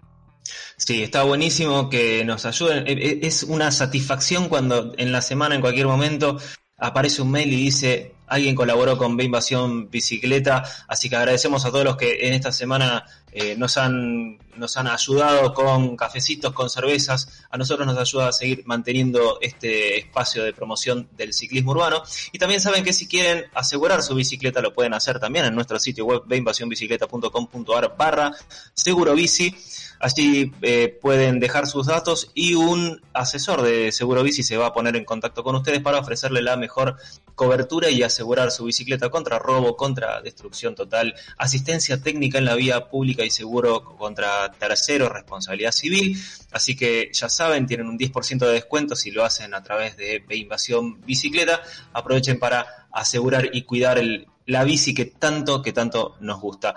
Sí, 0.77 1.03
está 1.03 1.23
buenísimo 1.23 1.89
que 1.89 2.25
nos 2.25 2.45
ayuden. 2.45 2.87
E, 2.87 2.93
e, 2.93 3.19
es 3.27 3.43
una 3.43 3.71
satisfacción 3.71 4.49
cuando 4.49 4.93
en 4.97 5.11
la 5.11 5.21
semana, 5.21 5.55
en 5.55 5.61
cualquier 5.61 5.87
momento, 5.87 6.37
aparece 6.77 7.21
un 7.21 7.31
mail 7.31 7.53
y 7.53 7.57
dice 7.57 8.15
alguien 8.27 8.55
colaboró 8.55 8.97
con 8.97 9.17
B 9.17 9.23
Invasión 9.23 9.89
Bicicleta, 9.89 10.63
así 10.87 11.09
que 11.09 11.15
agradecemos 11.15 11.65
a 11.65 11.71
todos 11.71 11.83
los 11.83 11.97
que 11.97 12.27
en 12.27 12.33
esta 12.33 12.51
semana 12.51 13.05
eh, 13.31 13.55
nos, 13.55 13.77
han, 13.77 14.37
nos 14.55 14.77
han 14.77 14.87
ayudado 14.87 15.53
con 15.53 15.95
cafecitos, 15.95 16.53
con 16.53 16.69
cervezas. 16.69 17.45
A 17.49 17.57
nosotros 17.57 17.85
nos 17.87 17.97
ayuda 17.97 18.29
a 18.29 18.31
seguir 18.31 18.63
manteniendo 18.65 19.37
este 19.41 19.99
espacio 19.99 20.43
de 20.43 20.53
promoción 20.53 21.07
del 21.15 21.33
ciclismo 21.33 21.71
urbano. 21.71 22.01
Y 22.31 22.39
también 22.39 22.61
saben 22.61 22.83
que 22.83 22.93
si 22.93 23.07
quieren 23.07 23.45
asegurar 23.53 24.01
su 24.01 24.15
bicicleta 24.15 24.61
lo 24.61 24.73
pueden 24.73 24.93
hacer 24.93 25.19
también 25.19 25.45
en 25.45 25.55
nuestro 25.55 25.79
sitio 25.79 26.05
web 26.05 26.23
beinvasionbicicleta.com.ar 26.25 27.95
barra 27.97 28.31
seguro 28.73 29.13
bici. 29.13 29.55
Allí 29.99 30.53
eh, 30.61 30.97
pueden 31.01 31.41
dejar 31.41 31.67
sus 31.67 31.87
datos 31.87 32.31
y 32.33 32.53
un 32.53 33.01
asesor 33.11 33.61
de 33.61 33.91
Seguro 33.91 34.23
Bici 34.23 34.43
se 34.43 34.55
va 34.55 34.67
a 34.67 34.73
poner 34.73 34.95
en 34.95 35.03
contacto 35.03 35.43
con 35.43 35.57
ustedes 35.57 35.81
para 35.81 35.99
ofrecerle 35.99 36.41
la 36.41 36.55
mejor 36.55 36.95
cobertura 37.35 37.89
y 37.89 38.01
asegurar 38.03 38.49
su 38.51 38.63
bicicleta 38.63 39.09
contra 39.09 39.39
robo, 39.39 39.75
contra 39.75 40.21
destrucción 40.21 40.73
total, 40.73 41.15
asistencia 41.37 42.01
técnica 42.01 42.37
en 42.37 42.45
la 42.45 42.55
vía 42.55 42.89
pública 42.89 43.18
y 43.23 43.29
seguro 43.29 43.83
contra 43.97 44.51
terceros, 44.51 45.11
responsabilidad 45.11 45.71
civil. 45.71 46.17
Así 46.51 46.75
que 46.75 47.09
ya 47.13 47.29
saben, 47.29 47.65
tienen 47.65 47.87
un 47.87 47.97
10% 47.97 48.39
de 48.39 48.53
descuento 48.53 48.95
si 48.95 49.11
lo 49.11 49.23
hacen 49.23 49.53
a 49.53 49.63
través 49.63 49.97
de 49.97 50.23
Invasión 50.31 51.01
Bicicleta. 51.01 51.61
Aprovechen 51.93 52.39
para 52.39 52.87
asegurar 52.91 53.49
y 53.53 53.63
cuidar 53.63 54.01
la 54.45 54.63
bici 54.63 54.93
que 54.93 55.05
tanto, 55.05 55.61
que 55.61 55.73
tanto 55.73 56.15
nos 56.21 56.41
gusta. 56.41 56.75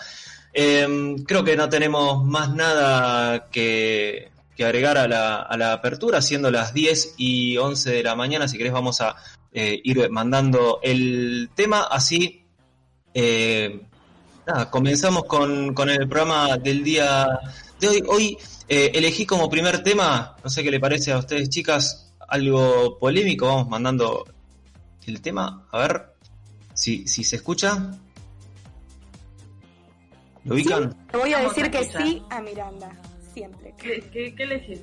Eh, 0.52 1.16
creo 1.26 1.42
que 1.42 1.56
no 1.56 1.68
tenemos 1.68 2.24
más 2.24 2.54
nada 2.54 3.48
que, 3.50 4.30
agregar 4.62 4.96
a 4.96 5.08
la, 5.08 5.42
a 5.42 5.56
la, 5.56 5.72
apertura, 5.72 6.22
siendo 6.22 6.48
las 6.48 6.72
10 6.72 7.14
y 7.16 7.56
11 7.56 7.90
de 7.90 8.02
la 8.04 8.14
mañana. 8.14 8.46
Si 8.46 8.56
querés, 8.56 8.72
vamos 8.72 9.00
a 9.00 9.16
eh, 9.52 9.80
ir 9.82 10.08
mandando 10.08 10.78
el 10.84 11.50
tema. 11.56 11.82
Así, 11.90 12.44
eh, 13.12 13.80
nada, 14.46 14.70
comenzamos 14.70 15.24
con, 15.24 15.74
con, 15.74 15.90
el 15.90 16.08
programa 16.08 16.56
del 16.56 16.82
día 16.84 17.40
de 17.80 17.88
hoy. 17.88 18.02
Hoy 18.08 18.38
eh, 18.68 18.90
elegí 18.94 19.26
como 19.26 19.48
primer 19.48 19.82
tema, 19.82 20.36
no 20.42 20.50
sé 20.50 20.62
qué 20.62 20.70
le 20.70 20.80
parece 20.80 21.12
a 21.12 21.18
ustedes, 21.18 21.48
chicas, 21.48 22.12
algo 22.28 22.98
polémico. 22.98 23.46
Vamos 23.46 23.68
mandando 23.68 24.24
el 25.06 25.20
tema, 25.20 25.66
a 25.70 25.78
ver 25.78 26.06
si, 26.74 27.06
si 27.06 27.24
se 27.24 27.36
escucha. 27.36 27.90
¿Lo 30.44 30.54
ubican? 30.54 30.90
Sí, 30.90 30.96
te 31.10 31.16
voy 31.16 31.32
a 31.34 31.38
decir 31.40 31.70
que 31.70 31.84
sí 31.84 32.22
a 32.30 32.40
Miranda, 32.40 32.90
siempre. 33.32 33.74
¿Qué, 33.78 34.08
qué, 34.12 34.34
qué 34.34 34.46
le? 34.46 34.82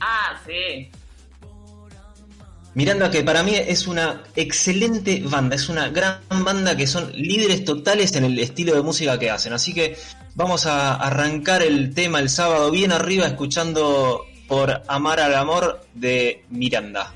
Ah, 0.00 0.40
sí. 0.46 0.90
Miranda, 2.76 3.10
que 3.10 3.24
para 3.24 3.42
mí 3.42 3.54
es 3.54 3.86
una 3.86 4.22
excelente 4.36 5.22
banda, 5.24 5.56
es 5.56 5.70
una 5.70 5.88
gran 5.88 6.20
banda 6.28 6.76
que 6.76 6.86
son 6.86 7.10
líderes 7.14 7.64
totales 7.64 8.14
en 8.16 8.24
el 8.24 8.38
estilo 8.38 8.74
de 8.74 8.82
música 8.82 9.18
que 9.18 9.30
hacen. 9.30 9.54
Así 9.54 9.72
que 9.72 9.96
vamos 10.34 10.66
a 10.66 10.94
arrancar 10.94 11.62
el 11.62 11.94
tema 11.94 12.18
el 12.20 12.28
sábado 12.28 12.70
bien 12.70 12.92
arriba 12.92 13.26
escuchando 13.26 14.26
por 14.46 14.82
Amar 14.88 15.20
al 15.20 15.36
Amor 15.36 15.86
de 15.94 16.44
Miranda. 16.50 17.14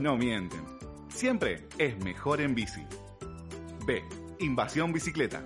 No 0.00 0.16
mienten. 0.16 0.60
Siempre 1.08 1.68
es 1.78 1.98
mejor 2.04 2.40
en 2.40 2.54
bici. 2.54 2.82
B. 3.86 4.02
Invasión 4.38 4.92
bicicleta. 4.92 5.42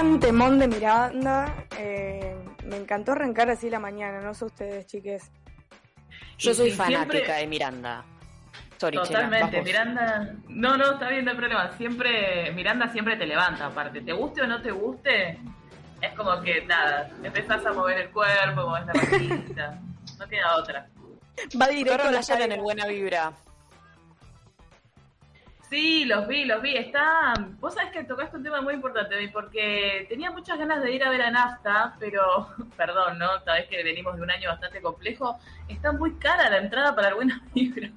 Gran 0.00 0.18
temón 0.20 0.58
de 0.58 0.66
Miranda. 0.68 1.66
Eh, 1.78 2.34
me 2.64 2.76
encantó 2.76 3.12
arrancar 3.12 3.50
así 3.50 3.68
la 3.68 3.78
mañana, 3.78 4.20
no 4.20 4.32
sé 4.34 4.46
ustedes, 4.46 4.86
chiques. 4.86 5.30
Yo 6.38 6.54
soy 6.54 6.70
fanática 6.70 7.12
siempre- 7.12 7.34
de 7.40 7.46
Miranda. 7.46 8.04
Sorry, 8.78 8.96
Totalmente. 8.96 9.60
Miranda. 9.62 10.34
No, 10.48 10.76
no, 10.78 10.92
está 10.92 11.10
bien, 11.10 11.26
no 11.26 11.32
hay 11.32 11.36
problema. 11.36 11.70
Siempre, 11.76 12.50
Miranda 12.52 12.88
siempre 12.88 13.16
te 13.16 13.26
levanta, 13.26 13.66
aparte. 13.66 14.00
Te 14.00 14.12
guste 14.14 14.40
o 14.40 14.46
no 14.46 14.62
te 14.62 14.70
guste, 14.70 15.38
es 16.00 16.12
como 16.16 16.40
que 16.40 16.64
nada, 16.64 17.10
empezás 17.22 17.64
a 17.66 17.72
mover 17.74 17.98
el 18.00 18.10
cuerpo, 18.10 18.62
mover 18.68 18.86
la 18.86 18.92
patita. 18.94 19.78
No 20.18 20.26
queda 20.28 20.56
otra. 20.56 20.86
Va 21.60 21.68
directo 21.68 22.02
a 22.02 22.06
la 22.06 22.12
la 22.12 22.20
Chela 22.22 22.46
en 22.46 22.52
el 22.52 22.60
Buena 22.62 22.86
Vibra. 22.86 23.32
Sí, 25.70 26.04
los 26.04 26.26
vi, 26.26 26.44
los 26.44 26.60
vi. 26.62 26.76
Está. 26.76 27.32
Vos 27.60 27.74
sabés 27.74 27.92
que 27.92 28.02
tocaste 28.04 28.36
un 28.36 28.42
tema 28.42 28.60
muy 28.60 28.74
importante, 28.74 29.16
porque 29.32 30.04
tenía 30.08 30.30
muchas 30.32 30.58
ganas 30.58 30.82
de 30.82 30.90
ir 30.92 31.04
a 31.04 31.10
ver 31.10 31.22
a 31.22 31.30
Nafta, 31.30 31.94
pero, 32.00 32.48
perdón, 32.76 33.18
¿no? 33.18 33.40
Sabés 33.44 33.68
que 33.68 33.82
venimos 33.84 34.16
de 34.16 34.22
un 34.22 34.30
año 34.30 34.48
bastante 34.50 34.82
complejo. 34.82 35.38
Está 35.68 35.92
muy 35.92 36.14
cara 36.16 36.50
la 36.50 36.58
entrada 36.58 36.94
para 36.94 37.08
el 37.08 37.14
Buena 37.14 37.40
Vibra. 37.54 37.88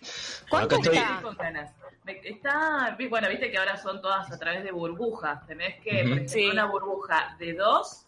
¿Cuánto 0.50 0.76
estoy- 0.76 0.96
está? 0.96 1.20
con 1.22 1.36
ganas. 1.36 1.72
Me- 2.04 2.20
Está, 2.24 2.96
bueno, 3.08 3.28
viste 3.28 3.50
que 3.52 3.58
ahora 3.58 3.76
son 3.76 4.00
todas 4.02 4.32
a 4.32 4.38
través 4.38 4.64
de 4.64 4.72
burbujas. 4.72 5.46
Tenés 5.46 5.78
que, 5.82 5.90
Ujú. 6.02 6.08
por 6.08 6.12
ejemplo, 6.12 6.28
Sí. 6.28 6.46
una 6.50 6.64
burbuja 6.64 7.36
de 7.38 7.52
dos, 7.52 8.06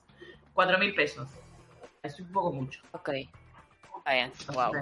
cuatro 0.54 0.76
mil 0.78 0.92
pesos. 0.94 1.28
Es 2.02 2.18
un 2.18 2.32
poco 2.32 2.50
mucho. 2.52 2.80
Ok. 2.92 3.10
Está 3.10 4.12
bien, 4.12 4.32
wow. 4.52 4.72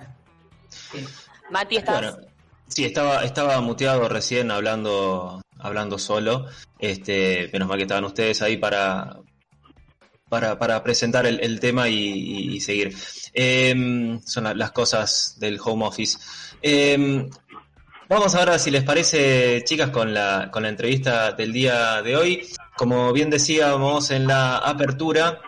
Sí. 0.68 1.04
Mati, 1.50 1.76
¿estás? 1.76 2.00
Bueno, 2.16 2.29
sí, 2.70 2.84
estaba, 2.84 3.24
estaba 3.24 3.60
muteado 3.60 4.08
recién 4.08 4.50
hablando, 4.50 5.42
hablando 5.58 5.98
solo. 5.98 6.46
Este, 6.78 7.50
menos 7.52 7.68
mal 7.68 7.76
que 7.76 7.82
estaban 7.84 8.04
ustedes 8.04 8.40
ahí 8.42 8.56
para, 8.56 9.18
para, 10.28 10.58
para 10.58 10.82
presentar 10.82 11.26
el, 11.26 11.40
el 11.40 11.60
tema 11.60 11.88
y, 11.88 12.58
seguir. 12.60 12.94
Em, 13.34 14.20
son 14.22 14.44
la- 14.44 14.54
las 14.54 14.72
cosas 14.72 15.36
del 15.38 15.58
home 15.62 15.84
office. 15.86 16.18
Em, 16.62 17.28
vamos 18.08 18.34
ahora, 18.34 18.58
si 18.58 18.70
les 18.70 18.82
parece, 18.82 19.62
chicas, 19.64 19.90
con 19.90 20.14
la, 20.14 20.48
con 20.52 20.62
la 20.62 20.68
entrevista 20.70 21.32
del 21.32 21.52
día 21.52 22.00
de 22.02 22.16
hoy. 22.16 22.48
Como 22.76 23.12
bien 23.12 23.28
decíamos 23.30 24.10
en 24.10 24.26
la 24.26 24.56
apertura, 24.58 25.40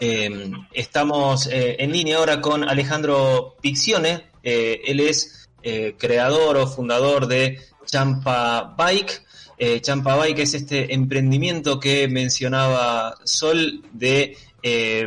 eh, 0.00 0.50
estamos 0.72 1.46
eh, 1.48 1.76
en 1.80 1.92
línea 1.92 2.18
ahora 2.18 2.40
con 2.40 2.68
Alejandro 2.68 3.56
Piccione. 3.60 4.30
Eh, 4.44 4.80
él 4.86 5.00
es 5.00 5.41
eh, 5.62 5.94
creador 5.98 6.56
o 6.56 6.66
fundador 6.66 7.26
de 7.26 7.58
Champa 7.86 8.74
Bike. 8.76 9.22
Eh, 9.58 9.80
Champa 9.80 10.16
Bike 10.16 10.40
es 10.40 10.54
este 10.54 10.92
emprendimiento 10.94 11.78
que 11.78 12.08
mencionaba 12.08 13.16
Sol 13.24 13.84
de 13.92 14.36
eh, 14.62 15.06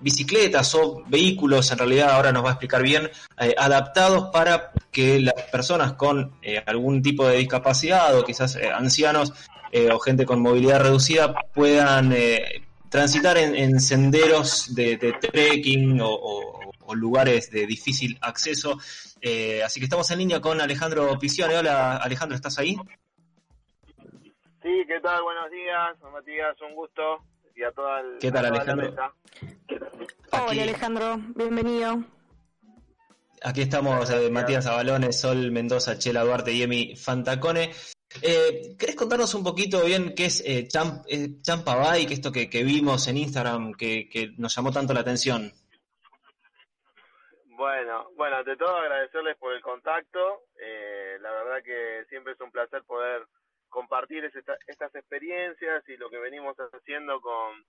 bicicletas 0.00 0.74
o 0.74 1.02
vehículos, 1.06 1.70
en 1.70 1.78
realidad 1.78 2.10
ahora 2.10 2.32
nos 2.32 2.44
va 2.44 2.50
a 2.50 2.52
explicar 2.52 2.82
bien, 2.82 3.10
eh, 3.38 3.54
adaptados 3.58 4.30
para 4.32 4.72
que 4.90 5.20
las 5.20 5.34
personas 5.50 5.94
con 5.94 6.32
algún 6.66 7.02
tipo 7.02 7.26
de 7.26 7.38
discapacidad 7.38 8.16
o 8.16 8.24
quizás 8.24 8.56
ancianos 8.56 9.32
o 9.92 9.98
gente 9.98 10.24
con 10.24 10.40
movilidad 10.40 10.80
reducida 10.80 11.34
puedan 11.52 12.14
transitar 12.90 13.36
en, 13.38 13.56
en 13.56 13.80
senderos 13.80 14.72
de, 14.72 14.96
trekking 15.20 15.98
o 16.00 16.94
lugares 16.94 17.50
de 17.50 17.66
difícil 17.66 18.16
acceso. 18.20 18.78
Eh, 19.26 19.62
así 19.62 19.80
que 19.80 19.84
estamos 19.84 20.10
en 20.10 20.18
línea 20.18 20.38
con 20.38 20.60
Alejandro 20.60 21.18
Picione. 21.18 21.56
Hola 21.56 21.96
Alejandro, 21.96 22.36
¿estás 22.36 22.58
ahí? 22.58 22.76
Sí, 24.62 24.70
¿qué 24.86 25.00
tal? 25.02 25.22
Buenos 25.22 25.50
días, 25.50 26.12
Matías, 26.12 26.54
un 26.60 26.74
gusto. 26.74 27.24
Y 27.56 27.62
a 27.62 27.72
toda, 27.72 28.00
el, 28.00 28.18
¿Qué 28.20 28.30
tal, 28.30 28.44
a 28.44 28.48
toda 28.48 28.60
Alejandro? 28.60 28.90
la 28.90 28.90
mesa. 28.90 29.14
Aquí, 30.30 30.46
Hola 30.52 30.62
Alejandro, 30.64 31.16
bienvenido. 31.36 32.04
aquí 33.42 33.62
estamos 33.62 34.10
eh, 34.10 34.28
Matías 34.30 34.66
Abalones, 34.66 35.18
Sol 35.18 35.50
Mendoza, 35.50 35.98
Chela 35.98 36.22
Duarte 36.22 36.52
y 36.52 36.62
Emi 36.62 36.94
Fantacone. 36.94 37.70
Eh, 38.20 38.76
¿Querés 38.78 38.94
contarnos 38.94 39.32
un 39.34 39.42
poquito 39.42 39.82
bien 39.84 40.14
qué 40.14 40.26
es 40.26 40.42
eh, 40.44 40.68
Champ, 40.68 41.02
eh, 41.08 41.40
Champa 41.40 41.76
Bike, 41.76 42.10
esto 42.12 42.30
que, 42.30 42.50
que 42.50 42.62
vimos 42.62 43.08
en 43.08 43.16
Instagram 43.16 43.72
que, 43.72 44.06
que 44.06 44.34
nos 44.36 44.54
llamó 44.54 44.70
tanto 44.70 44.92
la 44.92 45.00
atención? 45.00 45.50
Bueno, 47.64 48.10
bueno, 48.14 48.36
ante 48.36 48.58
todo 48.58 48.76
agradecerles 48.76 49.38
por 49.38 49.54
el 49.54 49.62
contacto. 49.62 50.42
Eh, 50.60 51.16
la 51.22 51.32
verdad 51.32 51.62
que 51.62 52.04
siempre 52.10 52.34
es 52.34 52.40
un 52.42 52.50
placer 52.52 52.82
poder 52.84 53.24
compartir 53.70 54.22
esta- 54.26 54.58
estas 54.66 54.94
experiencias 54.94 55.82
y 55.88 55.96
lo 55.96 56.10
que 56.10 56.18
venimos 56.18 56.54
haciendo 56.58 57.22
con, 57.22 57.64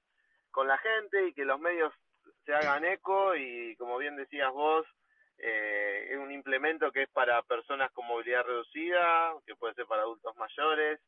con 0.52 0.68
la 0.68 0.78
gente 0.80 1.28
y 1.30 1.34
que 1.34 1.46
los 1.46 1.62
medios 1.62 1.94
se 2.46 2.54
hagan 2.54 2.84
eco. 2.84 3.36
Y 3.38 3.78
como 3.78 3.98
bien 3.98 4.18
decías 4.18 4.52
vos, 4.52 4.86
eh, 5.38 6.08
es 6.12 6.18
un 6.18 6.34
implemento 6.34 6.92
que 6.92 7.04
es 7.04 7.10
para 7.12 7.42
personas 7.44 7.90
con 7.94 8.06
movilidad 8.06 8.44
reducida, 8.44 9.34
que 9.46 9.56
puede 9.56 9.76
ser 9.76 9.86
para 9.86 10.02
adultos 10.02 10.36
mayores, 10.36 11.00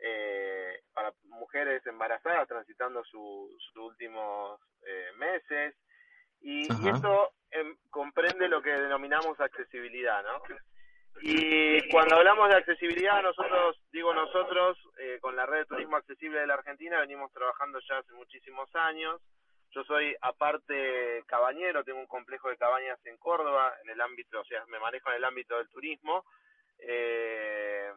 eh, 0.00 0.80
para 0.92 1.12
mujeres 1.26 1.86
embarazadas 1.86 2.48
transitando 2.48 3.04
su- 3.04 3.56
sus 3.60 3.76
últimos 3.76 4.60
eh, 4.84 5.12
meses. 5.18 5.76
Y, 6.40 6.66
y 6.84 6.88
esto 6.88 7.30
em, 7.54 7.76
comprende 7.90 8.48
lo 8.48 8.60
que 8.60 8.70
denominamos 8.70 9.40
accesibilidad, 9.40 10.22
¿no? 10.24 10.42
Y 11.20 11.88
cuando 11.90 12.16
hablamos 12.16 12.48
de 12.48 12.56
accesibilidad, 12.56 13.22
nosotros, 13.22 13.80
digo 13.92 14.12
nosotros, 14.12 14.76
eh, 14.98 15.18
con 15.20 15.36
la 15.36 15.46
red 15.46 15.60
de 15.60 15.66
turismo 15.66 15.96
accesible 15.96 16.40
de 16.40 16.46
la 16.46 16.54
Argentina 16.54 16.98
venimos 16.98 17.32
trabajando 17.32 17.78
ya 17.88 17.98
hace 17.98 18.12
muchísimos 18.14 18.68
años. 18.74 19.20
Yo 19.70 19.84
soy, 19.84 20.14
aparte, 20.20 21.22
cabañero, 21.26 21.84
tengo 21.84 22.00
un 22.00 22.06
complejo 22.06 22.48
de 22.48 22.56
cabañas 22.56 22.98
en 23.06 23.16
Córdoba, 23.16 23.72
en 23.82 23.90
el 23.90 24.00
ámbito, 24.00 24.40
o 24.40 24.44
sea, 24.44 24.64
me 24.66 24.78
manejo 24.78 25.10
en 25.10 25.16
el 25.16 25.24
ámbito 25.24 25.56
del 25.56 25.68
turismo. 25.68 26.24
Eh, 26.78 27.92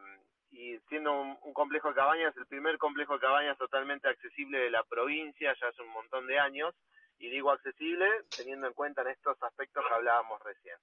y 0.50 0.78
siendo 0.88 1.12
un, 1.12 1.36
un 1.42 1.52
complejo 1.52 1.88
de 1.88 1.94
cabañas, 1.94 2.36
el 2.36 2.46
primer 2.46 2.78
complejo 2.78 3.14
de 3.14 3.20
cabañas 3.20 3.58
totalmente 3.58 4.08
accesible 4.08 4.58
de 4.58 4.70
la 4.70 4.82
provincia, 4.84 5.54
ya 5.60 5.68
hace 5.68 5.82
un 5.82 5.90
montón 5.90 6.26
de 6.26 6.38
años. 6.38 6.74
Y 7.18 7.28
digo 7.30 7.50
accesible 7.50 8.08
teniendo 8.36 8.66
en 8.66 8.74
cuenta 8.74 9.02
en 9.02 9.08
estos 9.08 9.40
aspectos 9.42 9.84
que 9.86 9.94
hablábamos 9.94 10.40
recién. 10.42 10.76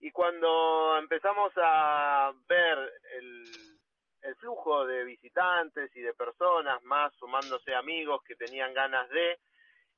Y 0.00 0.10
cuando 0.10 0.98
empezamos 0.98 1.52
a 1.56 2.32
ver 2.48 2.92
el, 3.18 3.78
el 4.22 4.36
flujo 4.36 4.84
de 4.86 5.04
visitantes 5.04 5.94
y 5.96 6.00
de 6.00 6.12
personas 6.14 6.82
más 6.82 7.14
sumándose 7.14 7.74
amigos 7.74 8.22
que 8.24 8.34
tenían 8.36 8.74
ganas 8.74 9.08
de, 9.10 9.38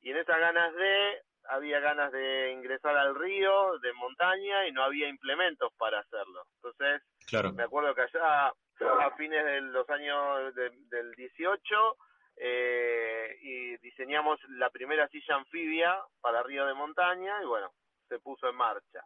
y 0.03 0.11
en 0.11 0.19
esas 0.19 0.39
ganas 0.39 0.75
de, 0.75 1.23
había 1.49 1.81
ganas 1.81 2.13
de 2.13 2.53
ingresar 2.53 2.97
al 2.97 3.15
río, 3.15 3.79
de 3.79 3.93
montaña, 3.95 4.67
y 4.67 4.73
no 4.73 4.83
había 4.83 5.09
implementos 5.09 5.73
para 5.79 6.01
hacerlo. 6.01 6.45
Entonces, 6.57 7.03
Claro. 7.27 7.53
me 7.53 7.63
acuerdo 7.65 7.95
que 7.95 8.03
allá 8.03 8.49
a 8.49 9.11
fines 9.17 9.45
de 9.45 9.61
los 9.63 9.89
años 9.89 10.55
de- 10.55 10.71
del 10.91 11.13
18 11.13 11.97
eh, 12.37 13.37
y 13.41 13.77
diseñamos 13.79 14.41
la 14.51 14.71
primera 14.71 15.09
silla 15.09 15.37
anfibia 15.37 15.97
para 16.21 16.43
río 16.43 16.67
de 16.67 16.75
montaña 16.75 17.43
y 17.43 17.47
bueno, 17.47 17.73
se 18.09 18.19
puso 18.19 18.49
en 18.49 18.57
marcha. 18.57 19.05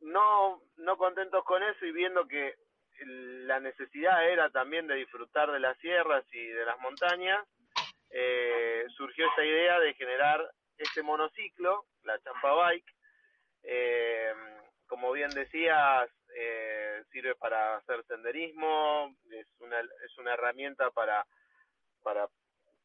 No, 0.00 0.60
no 0.76 0.96
contentos 0.96 1.44
con 1.44 1.62
eso 1.62 1.86
y 1.86 1.92
viendo 1.92 2.26
que 2.26 2.54
la 3.06 3.60
necesidad 3.60 4.28
era 4.28 4.50
también 4.50 4.86
de 4.86 4.94
disfrutar 4.94 5.50
de 5.50 5.60
las 5.60 5.76
sierras 5.78 6.24
y 6.32 6.46
de 6.46 6.64
las 6.64 6.78
montañas, 6.80 7.46
eh, 8.10 8.84
surgió 8.96 9.28
esta 9.28 9.44
idea 9.44 9.80
de 9.80 9.94
generar 9.94 10.48
este 10.78 11.02
monociclo, 11.02 11.86
la 12.02 12.18
Champa 12.20 12.54
Bike, 12.54 12.94
eh, 13.62 14.32
como 14.86 15.12
bien 15.12 15.30
decías, 15.30 16.10
eh, 16.36 17.02
sirve 17.10 17.34
para 17.36 17.76
hacer 17.76 18.04
senderismo, 18.06 19.14
es 19.30 19.46
una, 19.58 19.80
es 19.80 20.18
una 20.18 20.34
herramienta 20.34 20.90
para, 20.90 21.26
para, 22.04 22.28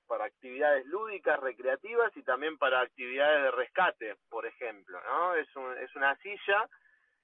para 0.08 0.26
actividades 0.26 0.86
lúdicas, 0.88 1.40
recreativas 1.40 2.16
y 2.18 2.24
también 2.24 2.58
para 2.58 2.82
actividades 2.82 3.44
de 3.44 3.52
rescate, 3.52 4.16
por 4.30 4.48
ejemplo, 4.48 5.00
¿no? 5.04 5.36
Es, 5.36 5.56
un- 5.56 5.78
es 5.78 5.96
una 5.96 6.16
silla 6.18 6.68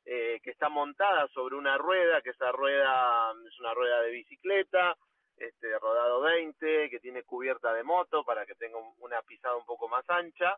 eh, 0.07 0.39
que 0.43 0.51
está 0.51 0.69
montada 0.69 1.27
sobre 1.29 1.55
una 1.55 1.79
rueda, 1.79 2.21
que 2.21 2.29
esa 2.29 2.51
rueda 2.51 3.33
es 3.47 3.59
una 3.59 3.73
rueda 3.73 4.01
de 4.01 4.11
bicicleta, 4.11 4.95
este 5.35 5.79
rodado 5.79 6.21
20, 6.21 6.91
que 6.91 6.99
tiene 6.99 7.23
cubierta 7.23 7.73
de 7.73 7.81
moto 7.83 8.23
para 8.23 8.45
que 8.45 8.53
tenga 8.53 8.77
un- 8.77 8.93
una 8.99 9.23
pisada 9.23 9.55
un 9.55 9.65
poco 9.65 9.87
más 9.89 10.07
ancha, 10.07 10.55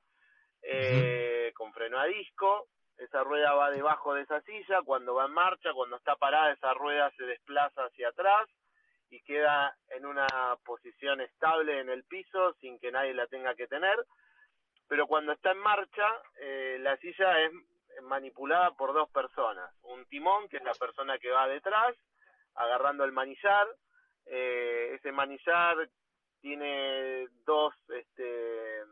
eh, 0.62 1.54
con 1.56 1.72
freno 1.72 1.98
a 1.98 2.06
disco, 2.08 2.68
esa 2.98 3.24
rueda 3.24 3.54
va 3.54 3.72
debajo 3.72 4.14
de 4.16 4.24
esa 4.24 4.42
silla, 4.42 4.82
cuando 4.84 5.14
va 5.16 5.28
en 5.28 5.32
marcha, 5.34 5.72
cuando 5.74 5.96
está 5.96 6.16
parada, 6.18 6.52
esa 6.52 6.74
rueda 6.74 7.10
se 7.12 7.24
desplaza 7.24 7.86
hacia 7.86 8.10
atrás 8.10 8.50
y 9.10 9.22
queda 9.22 9.76
en 9.90 10.06
una 10.06 10.28
posición 10.66 11.22
estable 11.22 11.80
en 11.80 11.90
el 11.90 12.04
piso 12.04 12.54
sin 12.60 12.80
que 12.80 12.92
nadie 12.92 13.14
la 13.14 13.28
tenga 13.28 13.56
que 13.56 13.68
tener, 13.68 13.98
pero 14.88 15.08
cuando 15.08 15.34
está 15.34 15.52
en 15.52 15.60
marcha, 15.60 16.08
eh, 16.40 16.78
la 16.80 16.98
silla 16.98 17.42
es 17.42 17.52
manipulada 18.04 18.72
por 18.72 18.94
dos 18.94 19.10
personas, 19.10 19.72
un 19.84 20.06
timón, 20.06 20.48
que 20.50 20.58
es 20.58 20.64
la 20.64 20.74
persona 20.74 21.18
que 21.18 21.32
va 21.32 21.48
detrás, 21.48 21.96
agarrando 22.56 23.04
el 23.04 23.12
manillar, 23.12 23.68
eh, 24.26 24.94
ese 24.96 25.12
manillar 25.12 25.90
tiene 26.42 27.28
dos, 27.46 27.74
este, 27.90 28.84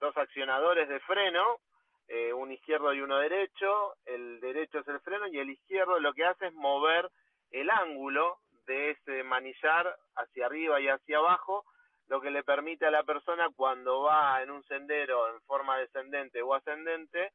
dos 0.00 0.16
accionadores 0.16 0.88
de 0.88 1.00
freno, 1.00 1.60
eh, 2.08 2.32
un 2.32 2.50
izquierdo 2.50 2.92
y 2.94 3.00
uno 3.00 3.18
derecho, 3.18 3.96
el 4.06 4.40
derecho 4.40 4.78
es 4.78 4.88
el 4.88 5.00
freno 5.00 5.26
y 5.28 5.38
el 5.38 5.50
izquierdo 5.50 6.00
lo 6.00 6.14
que 6.14 6.24
hace 6.24 6.46
es 6.46 6.54
mover 6.54 7.10
el 7.50 7.70
ángulo 7.70 8.38
de 8.68 8.92
ese 8.92 9.24
manillar 9.24 9.98
hacia 10.14 10.46
arriba 10.46 10.80
y 10.80 10.86
hacia 10.88 11.18
abajo, 11.18 11.64
lo 12.06 12.20
que 12.20 12.30
le 12.30 12.44
permite 12.44 12.86
a 12.86 12.90
la 12.90 13.02
persona 13.02 13.48
cuando 13.56 14.02
va 14.02 14.40
en 14.42 14.50
un 14.50 14.62
sendero 14.64 15.34
en 15.34 15.40
forma 15.42 15.76
descendente 15.78 16.40
o 16.42 16.54
ascendente 16.54 17.32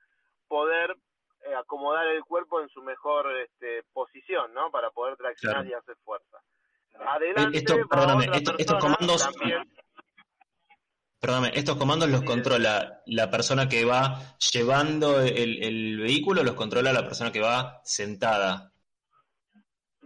poder 0.48 0.96
eh, 1.46 1.56
acomodar 1.56 2.08
el 2.08 2.24
cuerpo 2.24 2.62
en 2.62 2.69
su 2.69 2.82
mejor 2.82 3.26
este, 3.38 3.84
posición, 3.91 4.54
¿no? 4.54 4.72
Para 4.72 4.91
poder 4.91 5.17
traccionar 5.17 5.65
y 5.67 5.74
hacer 5.74 5.96
fuerza. 6.06 6.38
Adelante, 7.00 7.58
estos 7.58 8.80
comandos, 8.80 9.28
perdóname, 11.19 11.52
estos 11.56 11.78
comandos 11.78 12.10
los 12.10 12.22
controla 12.22 13.02
la 13.08 13.32
persona 13.32 13.67
que 13.67 13.84
va 13.84 14.38
llevando 14.52 15.22
el, 15.22 16.00
vehículo, 16.00 16.43
los 16.43 16.54
controla 16.54 16.93
la 16.93 17.04
persona 17.04 17.32
que 17.32 17.41
va 17.41 17.82
sentada. 17.84 18.72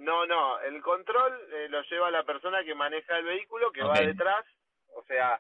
No, 0.08 0.26
no, 0.26 0.58
el 0.62 0.82
control 0.82 1.34
eh, 1.52 1.68
lo 1.68 1.82
lleva 1.84 2.10
la 2.10 2.24
persona 2.24 2.64
que 2.64 2.74
maneja 2.74 3.18
el 3.18 3.26
vehículo, 3.26 3.74
que 3.74 3.84
va 3.84 4.00
detrás. 4.00 4.46
O 4.96 5.04
sea, 5.04 5.38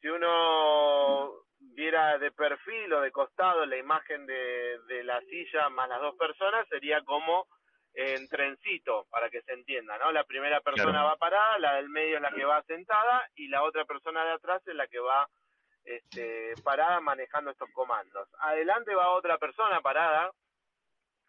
si 0.00 0.08
uno 0.08 1.44
viera 1.58 2.16
de 2.16 2.30
perfil 2.32 2.90
o 2.94 3.02
de 3.02 3.12
costado 3.12 3.66
la 3.66 3.76
imagen 3.76 4.24
de, 4.24 4.78
de 4.88 5.04
la 5.04 5.20
silla 5.20 5.68
más 5.68 5.90
las 5.90 6.00
dos 6.00 6.16
personas, 6.16 6.66
sería 6.68 7.04
como 7.04 7.48
en 7.92 8.26
trencito, 8.28 9.06
para 9.10 9.28
que 9.28 9.42
se 9.42 9.52
entienda, 9.52 9.98
¿no? 9.98 10.10
La 10.10 10.24
primera 10.24 10.62
persona 10.62 11.02
va 11.02 11.16
parada, 11.16 11.58
la 11.58 11.74
del 11.74 11.90
medio 11.90 12.16
es 12.16 12.22
la 12.22 12.30
que 12.30 12.46
va 12.46 12.62
sentada 12.62 13.28
y 13.34 13.48
la 13.48 13.62
otra 13.62 13.84
persona 13.84 14.24
de 14.24 14.32
atrás 14.32 14.62
es 14.66 14.74
la 14.74 14.86
que 14.86 15.00
va 15.00 15.28
este, 15.84 16.54
parada 16.64 17.00
manejando 17.00 17.50
estos 17.50 17.68
comandos. 17.72 18.26
Adelante 18.40 18.94
va 18.94 19.10
otra 19.10 19.36
persona 19.36 19.82
parada, 19.82 20.30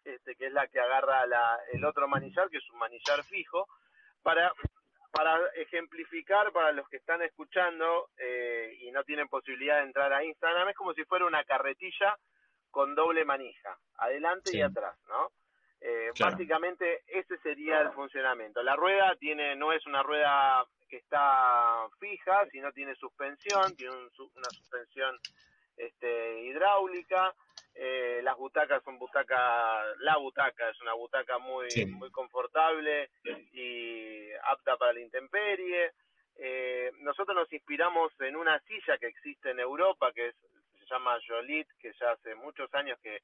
este, 0.04 0.36
que 0.36 0.46
es 0.46 0.52
la 0.52 0.66
que 0.68 0.80
agarra 0.80 1.26
la, 1.26 1.58
el 1.72 1.84
otro 1.84 2.08
manillar, 2.08 2.48
que 2.50 2.58
es 2.58 2.70
un 2.70 2.78
manillar 2.78 3.22
fijo, 3.24 3.66
para, 4.22 4.52
para 5.12 5.38
ejemplificar 5.56 6.52
para 6.52 6.72
los 6.72 6.88
que 6.88 6.98
están 6.98 7.22
escuchando 7.22 8.10
eh, 8.18 8.76
y 8.80 8.90
no 8.90 9.04
tienen 9.04 9.28
posibilidad 9.28 9.78
de 9.78 9.84
entrar 9.84 10.12
a 10.12 10.24
Instagram, 10.24 10.68
es 10.68 10.76
como 10.76 10.94
si 10.94 11.04
fuera 11.04 11.26
una 11.26 11.44
carretilla 11.44 12.16
con 12.70 12.94
doble 12.94 13.24
manija, 13.24 13.76
adelante 13.96 14.56
y 14.56 14.62
atrás, 14.62 14.96
¿no? 15.08 15.30
Eh, 15.80 16.10
Básicamente 16.20 17.02
ese 17.06 17.38
sería 17.38 17.80
el 17.80 17.90
funcionamiento. 17.92 18.62
La 18.62 18.76
rueda 18.76 19.16
tiene 19.16 19.56
no 19.56 19.72
es 19.72 19.84
una 19.86 20.02
rueda 20.02 20.64
que 20.88 20.98
está 20.98 21.88
fija, 21.98 22.46
sino 22.50 22.70
tiene 22.72 22.94
suspensión, 22.96 23.74
tiene 23.76 23.94
una 23.94 24.50
suspensión 24.50 25.18
este, 25.76 26.42
hidráulica. 26.42 27.34
Eh, 27.82 28.20
las 28.22 28.36
butacas 28.36 28.82
son 28.84 28.98
butacas, 28.98 29.96
la 30.00 30.18
butaca 30.18 30.68
es 30.68 30.78
una 30.82 30.92
butaca 30.92 31.38
muy 31.38 31.66
muy 31.86 32.10
confortable 32.10 33.08
y 33.54 34.30
apta 34.44 34.76
para 34.76 34.92
la 34.92 35.00
intemperie. 35.00 35.92
Eh, 36.36 36.92
nosotros 36.98 37.34
nos 37.34 37.50
inspiramos 37.50 38.12
en 38.20 38.36
una 38.36 38.60
silla 38.68 38.98
que 38.98 39.06
existe 39.06 39.52
en 39.52 39.60
Europa 39.60 40.12
que 40.12 40.32
se 40.78 40.84
llama 40.90 41.18
Jolit, 41.26 41.68
que 41.78 41.94
ya 41.98 42.10
hace 42.10 42.34
muchos 42.34 42.68
años 42.74 42.98
que 43.02 43.22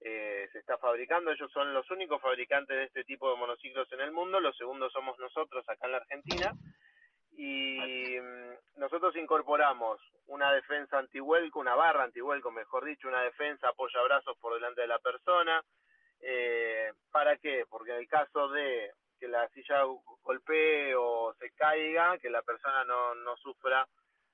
eh, 0.00 0.48
se 0.52 0.58
está 0.60 0.78
fabricando. 0.78 1.30
Ellos 1.30 1.52
son 1.52 1.74
los 1.74 1.90
únicos 1.90 2.22
fabricantes 2.22 2.78
de 2.78 2.84
este 2.84 3.04
tipo 3.04 3.30
de 3.30 3.36
monociclos 3.36 3.92
en 3.92 4.00
el 4.00 4.12
mundo. 4.12 4.40
Los 4.40 4.56
segundos 4.56 4.90
somos 4.90 5.18
nosotros 5.18 5.68
acá 5.68 5.84
en 5.84 5.92
la 5.92 5.98
Argentina. 5.98 6.54
Y 7.38 8.18
mm, 8.20 8.80
nosotros 8.80 9.14
incorporamos 9.14 10.00
una 10.26 10.52
defensa 10.52 10.98
antihuelco, 10.98 11.60
una 11.60 11.76
barra 11.76 12.02
antihuelco, 12.02 12.50
mejor 12.50 12.84
dicho, 12.84 13.06
una 13.06 13.22
defensa 13.22 13.68
apoya 13.68 14.02
brazos 14.02 14.36
por 14.38 14.54
delante 14.54 14.80
de 14.80 14.88
la 14.88 14.98
persona. 14.98 15.62
Eh, 16.20 16.92
¿Para 17.12 17.36
qué? 17.36 17.64
Porque 17.70 17.92
en 17.92 17.98
el 17.98 18.08
caso 18.08 18.48
de 18.48 18.90
que 19.20 19.28
la 19.28 19.48
silla 19.50 19.84
golpee 20.22 20.96
o 20.96 21.32
se 21.38 21.52
caiga, 21.52 22.18
que 22.18 22.28
la 22.28 22.42
persona 22.42 22.82
no, 22.84 23.14
no 23.14 23.36
sufra 23.36 23.86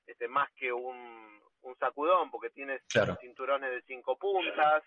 este, 0.07 0.27
más 0.27 0.51
que 0.53 0.73
un, 0.73 1.39
un 1.61 1.77
sacudón, 1.77 2.31
porque 2.31 2.49
tiene 2.49 2.79
cinturones 3.21 3.69
de 3.69 3.83
cinco 3.83 4.17
puntas, 4.17 4.83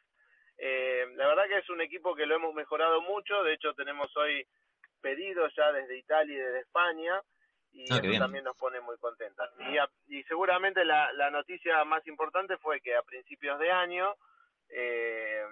eh, 0.57 1.07
la 1.15 1.29
verdad 1.29 1.47
que 1.47 1.59
es 1.59 1.71
un 1.71 1.81
equipo 1.81 2.17
que 2.17 2.27
lo 2.27 2.35
hemos 2.35 2.53
mejorado 2.53 3.01
mucho, 3.01 3.45
de 3.45 3.55
hecho 3.55 3.75
tenemos 3.75 4.15
hoy 4.17 4.45
pedidos 5.01 5.53
ya 5.57 5.71
desde 5.71 5.97
Italia 5.97 6.35
y 6.35 6.39
desde 6.41 6.61
España 6.61 7.23
y 7.73 7.83
ah, 7.93 8.01
eso 8.03 8.19
también 8.19 8.45
nos 8.45 8.57
pone 8.57 8.81
muy 8.81 8.97
contentos. 8.99 9.49
Y, 10.09 10.23
seguramente 10.25 10.85
la, 10.85 11.31
noticia 11.31 11.85
más 11.85 12.07
importante 12.07 12.57
fue 12.59 12.81
que 12.81 12.97
a 12.97 13.03
principios 13.03 13.59
de 13.59 13.71
año, 13.71 14.15
eh, 14.69 15.45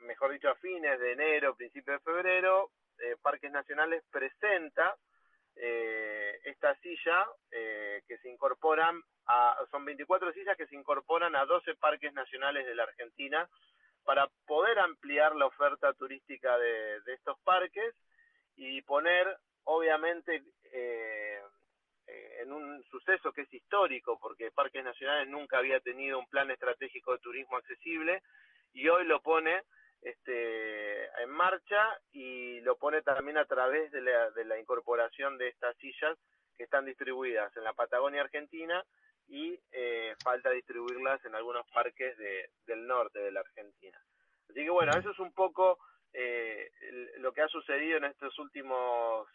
mejor 0.00 0.32
dicho 0.32 0.48
a 0.48 0.54
fines 0.56 0.98
de 1.00 1.12
enero, 1.12 1.54
principios 1.54 1.98
de 1.98 2.12
febrero, 2.12 2.70
eh, 2.98 3.16
Parques 3.22 3.50
Nacionales 3.50 4.02
presenta 4.10 4.96
eh, 5.56 6.40
esta 6.44 6.74
silla 6.76 7.26
eh, 7.50 8.02
que 8.06 8.18
se 8.18 8.30
incorporan 8.30 9.02
a, 9.26 9.56
son 9.70 9.84
24 9.84 10.32
sillas 10.32 10.56
que 10.56 10.66
se 10.66 10.76
incorporan 10.76 11.36
a 11.36 11.44
12 11.44 11.74
parques 11.74 12.12
nacionales 12.14 12.66
de 12.66 12.74
la 12.74 12.84
Argentina 12.84 13.48
para 14.04 14.28
poder 14.46 14.78
ampliar 14.78 15.36
la 15.36 15.46
oferta 15.46 15.92
turística 15.92 16.56
de, 16.56 17.00
estos 17.14 17.38
parques 17.40 17.94
y 18.56 18.80
poner, 18.82 19.36
obviamente, 19.64 20.42
eh, 20.72 21.40
eh, 22.06 22.36
en 22.42 22.52
un 22.52 22.82
suceso 22.84 23.32
que 23.32 23.42
es 23.42 23.54
histórico, 23.54 24.18
porque 24.20 24.50
Parques 24.50 24.84
Nacionales 24.84 25.28
nunca 25.28 25.58
había 25.58 25.80
tenido 25.80 26.18
un 26.18 26.26
plan 26.28 26.50
estratégico 26.50 27.12
de 27.12 27.18
turismo 27.18 27.56
accesible 27.56 28.22
y 28.72 28.88
hoy 28.88 29.04
lo 29.04 29.20
pone 29.20 29.62
este, 30.02 31.04
en 31.22 31.30
marcha 31.30 31.98
y 32.12 32.60
lo 32.60 32.76
pone 32.76 33.02
también 33.02 33.38
a 33.38 33.44
través 33.44 33.90
de 33.92 34.00
la, 34.00 34.30
de 34.30 34.44
la 34.44 34.58
incorporación 34.58 35.38
de 35.38 35.48
estas 35.48 35.76
sillas 35.76 36.18
que 36.56 36.64
están 36.64 36.84
distribuidas 36.84 37.54
en 37.56 37.64
la 37.64 37.72
Patagonia 37.72 38.22
Argentina 38.22 38.84
y 39.28 39.58
eh, 39.70 40.14
falta 40.22 40.50
distribuirlas 40.50 41.24
en 41.24 41.34
algunos 41.34 41.64
parques 41.70 42.16
de, 42.18 42.50
del 42.66 42.86
norte 42.86 43.20
de 43.20 43.30
la 43.30 43.40
Argentina. 43.40 43.98
Así 44.48 44.64
que 44.64 44.70
bueno, 44.70 44.92
eso 44.98 45.10
es 45.10 45.18
un 45.20 45.32
poco 45.32 45.78
eh, 46.12 46.70
lo 47.18 47.32
que 47.32 47.42
ha 47.42 47.48
sucedido 47.48 47.98
en 47.98 48.04
estos 48.04 48.36
últimos 48.38 49.28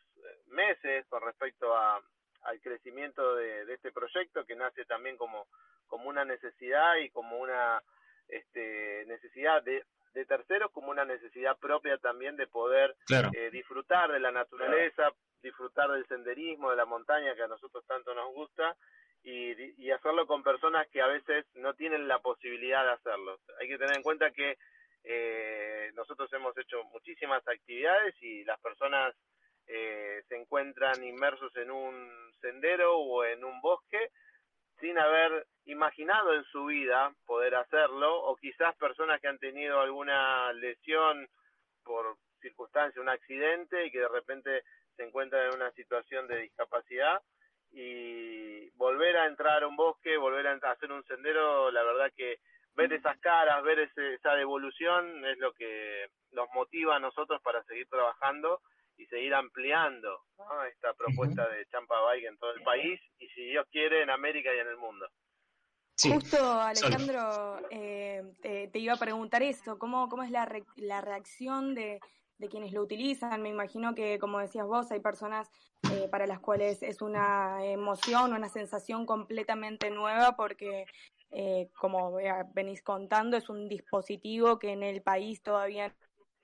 meses 0.48 1.06
con 1.08 1.22
respecto 1.22 1.76
a, 1.76 2.02
al 2.44 2.62
crecimiento 2.62 3.36
de, 3.36 3.74
este 3.74 3.92
proyecto 3.92 4.46
que 4.46 4.56
nace 4.56 4.86
también 4.86 5.18
como, 5.18 5.48
como 5.88 6.10
una 6.10 6.26
necesidad 6.26 6.96
y 6.98 7.10
como 7.10 7.38
una 7.40 7.82
este, 8.28 9.06
necesidad 9.08 9.64
de, 9.64 9.84
de 10.14 10.26
terceros 10.26 10.72
como 10.72 10.92
una 10.92 11.06
necesidad 11.06 11.58
propia 11.58 11.98
también 11.98 12.36
de 12.38 12.48
poder 12.48 12.96
disfrutar 13.52 14.12
de 14.12 14.20
la 14.20 14.32
naturaleza, 14.32 15.12
disfrutar 15.42 15.92
del 15.92 16.08
senderismo, 16.08 16.72
de 16.72 16.78
la 16.78 16.86
montaña 16.86 17.36
que 17.36 17.44
a 17.44 17.48
nosotros 17.48 17.86
tanto 17.86 18.14
nos 18.14 18.34
gusta 18.34 18.76
y, 19.26 19.92
hacerlo 19.92 20.28
con 20.28 20.44
personas 20.44 20.88
que 20.90 21.02
a 21.02 21.08
veces 21.08 21.46
no 21.56 21.74
tienen 21.74 22.08
la 22.08 22.20
posibilidad 22.20 22.84
de 22.84 22.92
hacerlo. 22.92 23.40
Hay 23.60 23.68
que 23.68 23.78
tener 23.78 23.96
en 23.96 24.04
cuenta 24.04 24.32
que 24.32 24.58
eh, 25.04 25.92
nosotros 25.96 26.32
hemos 26.34 26.58
hecho 26.58 26.84
muchísimas 26.86 27.48
actividades 27.48 28.16
y 28.22 28.44
las 28.44 28.60
personas 28.60 29.16
eh, 29.68 30.24
se 30.28 30.36
encuentran 30.36 31.04
inmersos 31.04 31.56
en 31.56 31.72
un 31.72 32.12
sendero 32.42 32.98
o 32.98 33.24
en 33.24 33.44
un 33.44 33.60
bosque 33.62 34.12
sin 34.80 34.98
haber 34.98 35.48
imaginado 35.66 36.34
en 36.34 36.44
su 36.46 36.66
vida 36.66 37.14
poder 37.26 37.56
hacerlo 37.56 38.24
o 38.24 38.36
quizás 38.36 38.76
personas 38.76 39.20
que 39.22 39.28
han 39.28 39.40
tenido 39.40 39.80
alguna 39.80 40.52
lesión 40.54 41.28
por 41.84 42.18
circunstancia, 42.42 43.02
un 43.02 43.10
accidente 43.10 43.86
y 43.86 43.92
que 43.92 44.00
de 44.00 44.08
repente 44.08 44.64
se 44.96 45.04
encuentran 45.04 45.48
en 45.48 45.56
una 45.56 45.72
situación 45.72 46.28
de 46.28 46.42
discapacidad 46.42 47.22
y 47.72 48.70
volver 48.72 49.18
a 49.18 49.28
entrar 49.28 49.64
a 49.64 49.68
un 49.68 49.76
bosque, 49.76 50.18
volver 50.18 50.48
a 50.48 50.54
hacer 50.72 50.92
un 50.92 51.04
sendero, 51.06 51.72
la 51.72 51.84
verdad 51.84 52.12
que 52.16 52.40
ver 52.76 52.94
esas 52.94 53.18
caras, 53.20 53.64
ver 53.64 53.80
esa 53.80 54.36
devolución 54.36 55.26
es 55.26 55.38
lo 55.40 55.54
que 55.54 56.08
nos 56.32 56.50
motiva 56.54 56.98
a 56.98 57.00
nosotros 57.00 57.42
para 57.42 57.64
seguir 57.64 57.88
trabajando 57.88 58.62
y 58.98 59.06
seguir 59.08 59.34
ampliando 59.34 60.22
esta 60.72 60.94
propuesta 60.94 61.48
de 61.50 61.66
Champa 61.68 61.96
Bike 62.02 62.26
en 62.26 62.38
todo 62.38 62.52
el 62.52 62.64
país 62.64 63.00
y 63.20 63.28
si 63.30 63.46
Dios 63.46 63.66
quiere 63.72 64.02
en 64.02 64.10
América 64.10 64.50
y 64.56 64.60
en 64.60 64.68
el 64.68 64.78
mundo. 64.78 65.08
Justo, 65.98 66.38
Alejandro, 66.60 67.60
eh, 67.70 68.22
te, 68.42 68.80
iba 68.80 68.94
a 68.94 69.00
preguntar 69.00 69.42
eso, 69.44 69.80
¿cómo, 69.80 70.10
cómo 70.10 70.24
es 70.24 70.32
la, 70.32 70.50
la 70.76 71.02
reacción 71.02 71.74
de, 71.74 72.00
de 72.38 72.50
quienes 72.50 72.74
lo 72.74 72.82
utilizan. 72.82 73.42
Me 73.42 73.50
imagino 73.50 73.96
que, 73.96 74.20
como 74.20 74.40
decías 74.40 74.66
vos, 74.66 74.92
hay 74.92 75.00
personas 75.00 75.50
eh, 75.92 76.08
para 76.10 76.28
las 76.28 76.40
cuales 76.40 76.84
es 76.84 77.02
una 77.02 77.66
emoción, 77.66 78.34
una 78.34 78.50
sensación 78.50 79.06
completamente 79.06 79.90
nueva 79.90 80.36
porque, 80.36 80.86
eh, 81.32 81.70
como 81.80 82.18
venís 82.54 82.82
contando, 82.82 83.38
es 83.38 83.50
un 83.50 83.68
dispositivo 83.68 84.60
que 84.60 84.72
en 84.72 84.84
el 84.84 85.02
país 85.02 85.42
todavía 85.42 85.96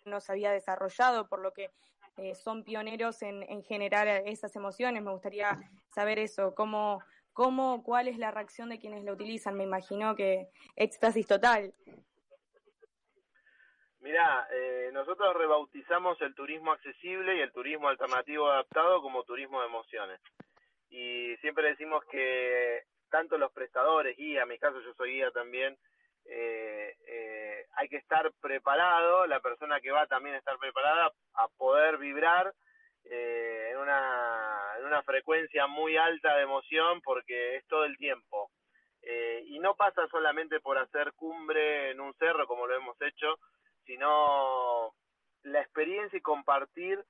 no 0.06 0.20
se 0.20 0.32
había 0.32 0.52
desarrollado, 0.52 1.28
por 1.28 1.42
lo 1.42 1.54
que 1.54 1.70
eh, 2.18 2.36
son 2.36 2.64
pioneros 2.64 3.22
en, 3.22 3.44
en 3.44 3.64
generar 3.64 4.08
esas 4.26 4.56
emociones. 4.56 5.02
Me 5.04 5.12
gustaría 5.12 5.58
saber 5.90 6.20
eso, 6.20 6.54
cómo, 6.56 7.02
¿Cómo, 7.34 7.82
¿Cuál 7.84 8.08
es 8.08 8.18
la 8.18 8.32
reacción 8.32 8.70
de 8.70 8.80
quienes 8.80 9.04
la 9.04 9.14
utilizan? 9.14 9.56
Me 9.56 9.64
imagino 9.64 10.16
que 10.16 10.50
éxtasis 10.76 11.26
total. 11.28 11.74
Mirá, 14.00 14.48
eh, 14.52 14.90
nosotros 14.92 15.34
rebautizamos 15.36 16.20
el 16.22 16.36
turismo 16.36 16.74
accesible 16.74 17.38
y 17.38 17.42
el 17.42 17.52
turismo 17.54 17.88
alternativo 17.88 18.50
adaptado 18.50 19.02
como 19.02 19.24
turismo 19.24 19.62
de 19.62 19.68
emociones. 19.68 20.20
Y 20.90 21.38
siempre 21.38 21.70
decimos 21.70 22.04
que 22.12 22.84
tanto 23.10 23.38
los 23.38 23.52
prestadores, 23.54 24.18
guía, 24.18 24.44
en 24.44 24.50
mi 24.50 24.58
caso 24.58 24.82
yo 24.82 24.94
soy 24.96 25.14
guía 25.14 25.32
también, 25.32 25.78
eh, 26.26 26.96
eh, 27.08 27.66
hay 27.76 27.90
que 27.90 27.98
estar 27.98 28.32
preparado, 28.42 29.26
la 29.28 29.40
persona 29.40 29.80
que 29.82 29.92
va 29.92 30.06
también 30.08 30.36
estar 30.36 30.58
preparada 30.58 31.12
a 31.34 31.48
poder 31.58 31.98
vibrar 31.98 32.54
eh, 33.06 33.70
en, 33.72 33.78
una, 33.78 34.74
en 34.80 34.86
una 34.86 35.02
frecuencia 35.04 35.68
muy 35.68 35.98
alta 35.98 36.36
de 36.36 36.44
emoción 36.44 37.02
porque 37.02 37.58
es 37.58 37.68
todo 37.68 37.86
el 37.86 37.98
tiempo. 37.98 38.52
Eh, 39.02 39.44
y 39.48 39.60
no 39.60 39.76
pasa 39.76 40.08
solamente 40.10 40.60
por 40.60 40.78
hacer 40.78 41.14
cumbre 41.14 41.92
en 41.92 42.00
un 42.00 42.14
cerro 42.16 42.46
como 42.46 42.68
lo 42.68 42.76
hemos 42.76 43.02
hecho, 43.02 43.40
sino 43.86 44.94
la 45.44 45.62
experiencia 45.62 46.18
y 46.18 46.22
compartir 46.22 47.04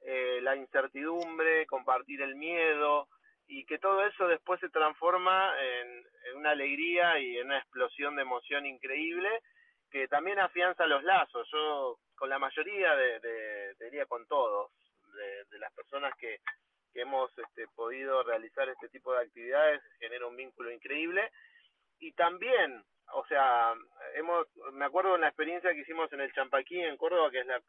eh, 0.00 0.40
la 0.42 0.56
incertidumbre, 0.56 1.66
compartir 1.66 2.20
el 2.22 2.34
miedo 2.34 3.08
y 3.48 3.64
que 3.64 3.78
todo 3.78 4.04
eso 4.04 4.26
después 4.28 4.60
se 4.60 4.68
transforma 4.70 5.54
en, 5.60 6.06
una 6.36 6.50
alegría 6.50 7.18
y 7.18 7.38
en 7.38 7.46
una 7.46 7.58
explosión 7.58 8.16
de 8.16 8.22
emoción 8.22 8.66
increíble 8.66 9.28
que 9.90 10.08
también 10.08 10.38
afianza 10.38 10.86
los 10.86 11.02
lazos. 11.04 11.48
Yo 11.52 11.98
con 12.16 12.28
la 12.28 12.38
mayoría, 12.38 12.94
de, 12.96 13.20
de, 13.20 13.74
diría 13.80 14.06
con 14.06 14.26
todos, 14.26 14.72
de, 15.50 15.58
las 15.58 15.72
personas 15.72 16.12
que, 16.18 16.40
que 16.92 17.02
hemos 17.02 17.30
este, 17.38 17.66
podido 17.68 18.22
realizar 18.22 18.68
este 18.68 18.88
tipo 18.88 19.12
de 19.12 19.22
actividades, 19.22 19.82
genera 19.98 20.26
un 20.26 20.36
vínculo 20.36 20.70
increíble. 20.70 21.30
Y 21.98 22.12
también 22.12 22.84
o 23.12 23.24
sea, 23.26 23.74
hemos, 24.14 24.46
me 24.72 24.84
acuerdo 24.84 25.12
de 25.12 25.20
la 25.20 25.28
experiencia 25.28 25.72
que 25.72 25.80
hicimos 25.80 26.12
en 26.12 26.20
el 26.20 26.32
Champaquí, 26.32 26.80
en 26.80 26.96
Córdoba, 26.96 27.30
que 27.30 27.40
es 27.40 27.46
la, 27.46 27.62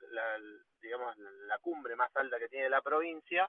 digamos, 0.81 1.15
la 1.17 1.57
cumbre 1.59 1.95
más 1.95 2.15
alta 2.15 2.39
que 2.39 2.49
tiene 2.49 2.69
la 2.69 2.81
provincia, 2.81 3.47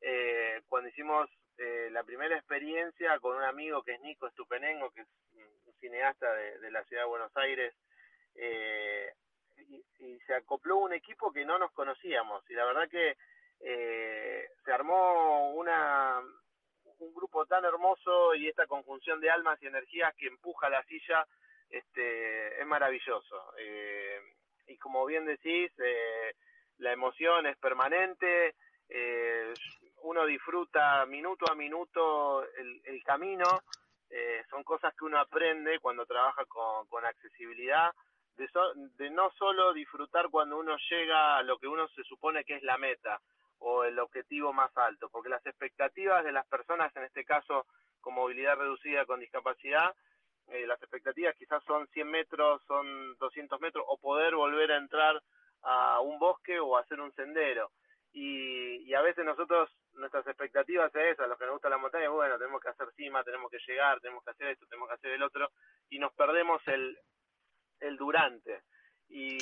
eh, 0.00 0.60
cuando 0.68 0.90
hicimos 0.90 1.30
eh, 1.58 1.88
la 1.90 2.02
primera 2.04 2.36
experiencia 2.36 3.18
con 3.20 3.36
un 3.36 3.42
amigo 3.42 3.82
que 3.82 3.94
es 3.94 4.00
Nico 4.00 4.26
Estupenengo, 4.26 4.90
que 4.90 5.02
es 5.02 5.08
un 5.66 5.74
cineasta 5.80 6.32
de, 6.34 6.70
la 6.70 6.84
ciudad 6.84 7.02
de 7.02 7.08
Buenos 7.08 7.36
Aires, 7.36 7.74
eh, 8.34 9.12
y, 9.68 10.18
se 10.26 10.34
acopló 10.34 10.76
un 10.76 10.92
equipo 10.92 11.32
que 11.32 11.44
no 11.44 11.58
nos 11.58 11.72
conocíamos, 11.72 12.48
y 12.50 12.54
la 12.54 12.64
verdad 12.64 12.88
que 12.88 13.16
se 14.64 14.72
armó 14.72 15.54
una 15.54 16.20
un 17.02 17.14
grupo 17.14 17.46
tan 17.46 17.64
hermoso 17.64 18.34
y 18.34 18.48
esta 18.48 18.66
conjunción 18.66 19.20
de 19.20 19.30
almas 19.30 19.60
y 19.62 19.66
energías 19.66 20.14
que 20.16 20.28
empuja 20.28 20.70
la 20.70 20.82
silla 20.84 21.26
este, 21.68 22.60
es 22.60 22.66
maravilloso. 22.66 23.54
Eh, 23.58 24.20
y 24.68 24.78
como 24.78 25.04
bien 25.06 25.26
decís, 25.26 25.72
eh, 25.78 26.34
la 26.78 26.92
emoción 26.92 27.46
es 27.46 27.56
permanente, 27.56 28.54
eh, 28.88 29.52
uno 30.02 30.24
disfruta 30.26 31.04
minuto 31.06 31.50
a 31.50 31.54
minuto 31.54 32.44
el, 32.44 33.02
camino, 33.04 33.62
son 34.50 34.62
cosas 34.64 34.94
que 34.94 35.04
uno 35.04 35.18
aprende 35.18 35.78
cuando 35.80 36.04
trabaja 36.06 36.44
con, 36.46 36.86
con 36.88 37.04
accesibilidad, 37.04 37.92
de, 38.36 38.48
de 38.96 39.10
no 39.10 39.30
solo 39.38 39.72
disfrutar 39.72 40.28
cuando 40.30 40.58
uno 40.58 40.76
llega 40.90 41.38
a 41.38 41.42
lo 41.42 41.58
que 41.58 41.66
uno 41.66 41.88
se 41.88 42.02
supone 42.04 42.44
que 42.44 42.56
es 42.56 42.62
la 42.62 42.78
meta, 42.78 43.20
o 43.62 43.84
el 43.84 43.98
objetivo 43.98 44.52
más 44.52 44.76
alto, 44.76 45.08
porque 45.08 45.28
las 45.28 45.44
expectativas 45.46 46.24
de 46.24 46.32
las 46.32 46.46
personas, 46.46 46.94
en 46.96 47.04
este 47.04 47.24
caso 47.24 47.66
con 48.00 48.14
movilidad 48.14 48.56
reducida, 48.56 49.06
con 49.06 49.20
discapacidad, 49.20 49.94
eh, 50.48 50.66
las 50.66 50.82
expectativas 50.82 51.36
quizás 51.36 51.62
son 51.64 51.86
100 51.88 52.10
metros, 52.10 52.60
son 52.66 53.16
200 53.18 53.60
metros, 53.60 53.84
o 53.88 53.96
poder 53.98 54.34
volver 54.34 54.72
a 54.72 54.78
entrar 54.78 55.22
a 55.62 56.00
un 56.00 56.18
bosque 56.18 56.58
o 56.58 56.76
hacer 56.76 57.00
un 57.00 57.12
sendero. 57.14 57.70
Y, 58.12 58.82
y 58.88 58.94
a 58.94 59.00
veces 59.00 59.24
nosotros, 59.24 59.70
nuestras 59.94 60.26
expectativas 60.26 60.94
es 60.94 61.14
esas, 61.14 61.28
los 61.28 61.38
que 61.38 61.44
nos 61.44 61.54
gusta 61.54 61.70
la 61.70 61.78
montaña, 61.78 62.10
bueno, 62.10 62.36
tenemos 62.38 62.60
que 62.60 62.68
hacer 62.68 62.88
cima, 62.94 63.24
tenemos 63.24 63.50
que 63.50 63.58
llegar, 63.66 64.00
tenemos 64.00 64.22
que 64.24 64.30
hacer 64.30 64.48
esto, 64.48 64.66
tenemos 64.66 64.88
que 64.88 64.94
hacer 64.94 65.12
el 65.12 65.22
otro, 65.22 65.50
y 65.88 65.98
nos 65.98 66.12
perdemos 66.12 66.60
el, 66.68 66.98
el 67.80 67.96
durante. 67.96 68.62
Y, 69.08 69.36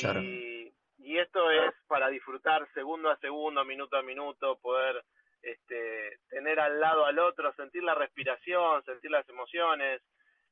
y 0.99 1.19
esto 1.19 1.51
es 1.51 1.73
para 1.87 2.09
disfrutar 2.09 2.69
segundo 2.75 3.11
a 3.11 3.17
segundo, 3.19 3.65
minuto 3.65 3.97
a 3.97 4.03
minuto, 4.03 4.59
poder 4.59 5.03
este, 5.43 6.19
tener 6.29 6.61
al 6.61 6.81
lado 6.81 7.07
al 7.07 7.19
otro, 7.19 7.53
sentir 7.55 7.83
la 7.83 7.95
respiración, 7.95 8.85
sentir 8.85 9.11
las 9.11 9.29
emociones. 9.29 10.03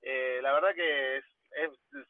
Eh, 0.02 0.40
la 0.42 0.52
verdad 0.52 0.74
que 0.74 1.18
es, 1.18 1.24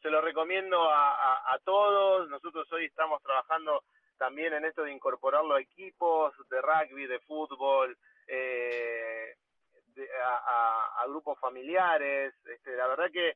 se 0.01 0.09
lo 0.09 0.21
recomiendo 0.21 0.89
a, 0.89 1.53
a, 1.53 1.59
todos. 1.59 2.29
Nosotros 2.29 2.71
hoy 2.71 2.85
estamos 2.85 3.21
trabajando 3.21 3.83
también 4.19 4.53
en 4.53 4.65
esto 4.65 4.83
de 4.83 4.91
incorporarlo 4.91 5.55
a 5.55 5.61
equipos 5.61 6.35
de 6.49 6.61
rugby, 6.61 7.07
de 7.07 7.19
fútbol, 7.21 7.97
eh, 8.27 9.35
a, 10.23 11.01
a, 11.01 11.07
grupos 11.07 11.39
familiares. 11.39 12.35
Este, 12.45 12.75
la 12.75 12.87
verdad 12.87 13.09
que 13.11 13.35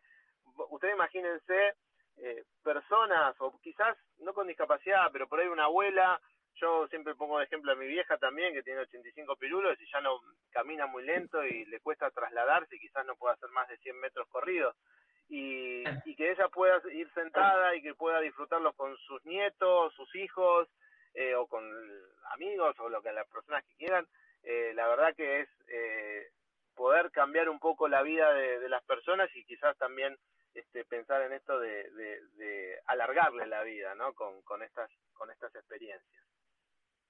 ustedes 0.69 0.93
imagínense 0.93 1.73
eh, 2.17 2.43
personas, 2.63 3.35
o 3.39 3.57
quizás 3.61 3.97
no 4.19 4.33
con 4.33 4.47
discapacidad, 4.47 5.09
pero 5.11 5.27
por 5.27 5.39
ahí 5.39 5.47
una 5.47 5.65
abuela, 5.65 6.21
yo 6.55 6.87
siempre 6.89 7.15
pongo 7.15 7.39
de 7.39 7.45
ejemplo 7.45 7.71
a 7.71 7.75
mi 7.75 7.87
vieja 7.87 8.17
también, 8.17 8.53
que 8.53 8.61
tiene 8.61 8.81
85 8.81 9.35
pirulos 9.37 9.79
y 9.81 9.89
ya 9.91 10.01
no 10.01 10.19
camina 10.51 10.85
muy 10.85 11.03
lento 11.03 11.43
y 11.43 11.65
le 11.65 11.79
cuesta 11.79 12.11
trasladarse 12.11 12.75
y 12.75 12.79
quizás 12.79 13.05
no 13.05 13.15
pueda 13.15 13.33
hacer 13.33 13.49
más 13.49 13.67
de 13.67 13.77
100 13.77 13.99
metros 13.99 14.27
corridos. 14.29 14.75
Y, 15.35 15.83
y 16.05 16.15
que 16.15 16.31
ella 16.31 16.47
pueda 16.49 16.79
ir 16.91 17.11
sentada 17.13 17.75
y 17.75 17.81
que 17.81 17.95
pueda 17.95 18.19
disfrutarlos 18.19 18.75
con 18.75 18.95
sus 18.97 19.25
nietos, 19.25 19.91
sus 19.95 20.13
hijos, 20.15 20.69
eh, 21.15 21.33
o 21.33 21.47
con 21.47 21.63
amigos, 22.33 22.75
o 22.79 22.87
lo 22.89 23.01
que 23.01 23.11
las 23.11 23.27
personas 23.27 23.63
que 23.65 23.75
quieran, 23.75 24.07
eh, 24.43 24.73
la 24.75 24.87
verdad 24.87 25.15
que 25.15 25.41
es 25.41 25.49
eh, 25.67 26.27
poder 26.75 27.11
cambiar 27.11 27.49
un 27.49 27.59
poco 27.59 27.87
la 27.87 28.03
vida 28.03 28.31
de, 28.33 28.59
de 28.59 28.69
las 28.69 28.83
personas 28.83 29.29
y 29.35 29.43
quizás 29.45 29.75
también 29.77 30.17
este, 30.53 30.85
pensar 30.85 31.21
en 31.23 31.33
esto 31.33 31.59
de, 31.59 31.89
de, 31.91 32.79
alargarle 32.85 33.47
la 33.47 33.63
vida, 33.63 33.95
¿no? 33.95 34.13
Con, 34.13 34.41
con, 34.43 34.61
estas, 34.61 34.89
con 35.13 35.31
estas 35.31 35.53
experiencias. 35.55 36.23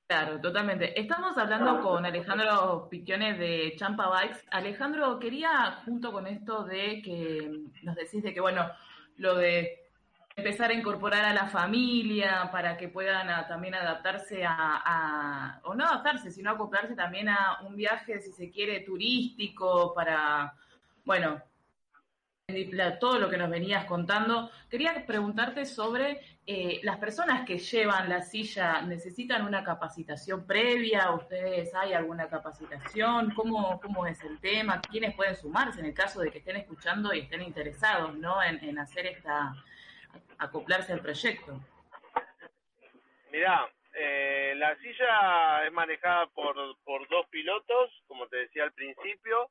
Claro, 0.08 0.40
totalmente. 0.40 1.00
Estamos 1.00 1.38
hablando 1.38 1.82
con 1.82 2.06
Alejandro 2.06 2.88
Piquiones 2.90 3.40
de 3.40 3.74
Champa 3.78 4.10
Bikes. 4.10 4.46
Alejandro, 4.52 5.18
quería, 5.18 5.82
junto 5.86 6.12
con 6.12 6.28
esto 6.28 6.66
de 6.66 7.02
que 7.02 7.50
nos 7.82 7.96
decís 7.96 8.22
de 8.22 8.34
que, 8.34 8.42
bueno, 8.42 8.70
lo 9.18 9.36
de 9.36 9.90
empezar 10.36 10.72
a 10.72 10.74
incorporar 10.74 11.26
a 11.26 11.34
la 11.34 11.48
familia 11.48 12.50
para 12.52 12.78
que 12.78 12.90
puedan 12.90 13.48
también 13.48 13.76
adaptarse 13.76 14.46
a, 14.46 14.82
a, 14.86 15.62
o 15.64 15.74
no 15.74 15.86
adaptarse, 15.86 16.32
sino 16.32 16.52
acoplarse 16.52 16.96
también 16.96 17.30
a 17.30 17.60
un 17.62 17.76
viaje, 17.76 18.20
si 18.20 18.32
se 18.32 18.52
quiere, 18.52 18.82
turístico, 18.82 19.94
para, 19.96 20.54
bueno, 21.06 21.42
todo 23.00 23.20
lo 23.20 23.30
que 23.30 23.38
nos 23.38 23.50
venías 23.50 23.86
contando. 23.86 24.52
Quería 24.70 25.06
preguntarte 25.06 25.66
sobre 25.66 26.20
eh, 26.46 26.82
las 26.84 26.98
personas 26.98 27.46
que 27.46 27.58
llevan 27.58 28.10
la 28.10 28.22
silla, 28.22 28.82
¿necesitan 28.82 29.46
una 29.46 29.64
capacitación 29.64 30.46
previa? 30.46 31.12
¿Ustedes 31.12 31.74
hay 31.74 31.94
alguna 31.94 32.28
capacitación? 32.28 33.34
¿Cómo, 33.34 34.06
es 34.08 34.22
el 34.26 34.42
tema? 34.42 34.82
¿Quiénes 34.82 35.16
pueden 35.16 35.38
sumarse 35.38 35.80
en 35.80 35.86
el 35.86 35.94
caso 35.94 36.20
de 36.20 36.32
que 36.32 36.40
estén 36.40 36.58
escuchando 36.58 37.14
y 37.14 37.20
estén 37.20 37.42
interesados 37.42 38.14
¿no? 38.18 38.44
en, 38.44 38.78
hacer 38.78 39.06
esta, 39.06 39.54
acoplarse 40.38 40.92
al 40.92 41.00
proyecto? 41.00 41.58
Mirá, 43.32 43.70
eh, 43.94 44.54
la 44.58 44.76
silla 44.80 45.66
es 45.66 45.72
manejada 45.72 46.28
por, 46.28 46.56
por 46.84 47.08
dos 47.08 47.26
pilotos, 47.30 47.90
como 48.06 48.28
te 48.28 48.36
decía 48.36 48.64
al 48.66 48.74
principio. 48.74 49.50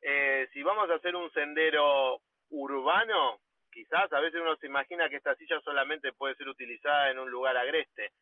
Eh, 0.00 0.48
si 0.54 0.62
vamos 0.62 0.88
a 0.88 0.94
hacer 0.94 1.14
un 1.14 1.30
sendero 1.32 2.22
urbano, 2.50 3.38
quizás 3.70 4.12
a 4.12 4.20
veces 4.20 4.40
uno 4.40 4.56
se 4.56 4.66
imagina 4.66 5.08
que 5.08 5.16
esta 5.16 5.34
silla 5.36 5.60
solamente 5.60 6.12
puede 6.12 6.34
ser 6.34 6.48
utilizada 6.48 7.10
en 7.10 7.18
un 7.18 7.30
lugar 7.30 7.56
agreste. 7.56 8.12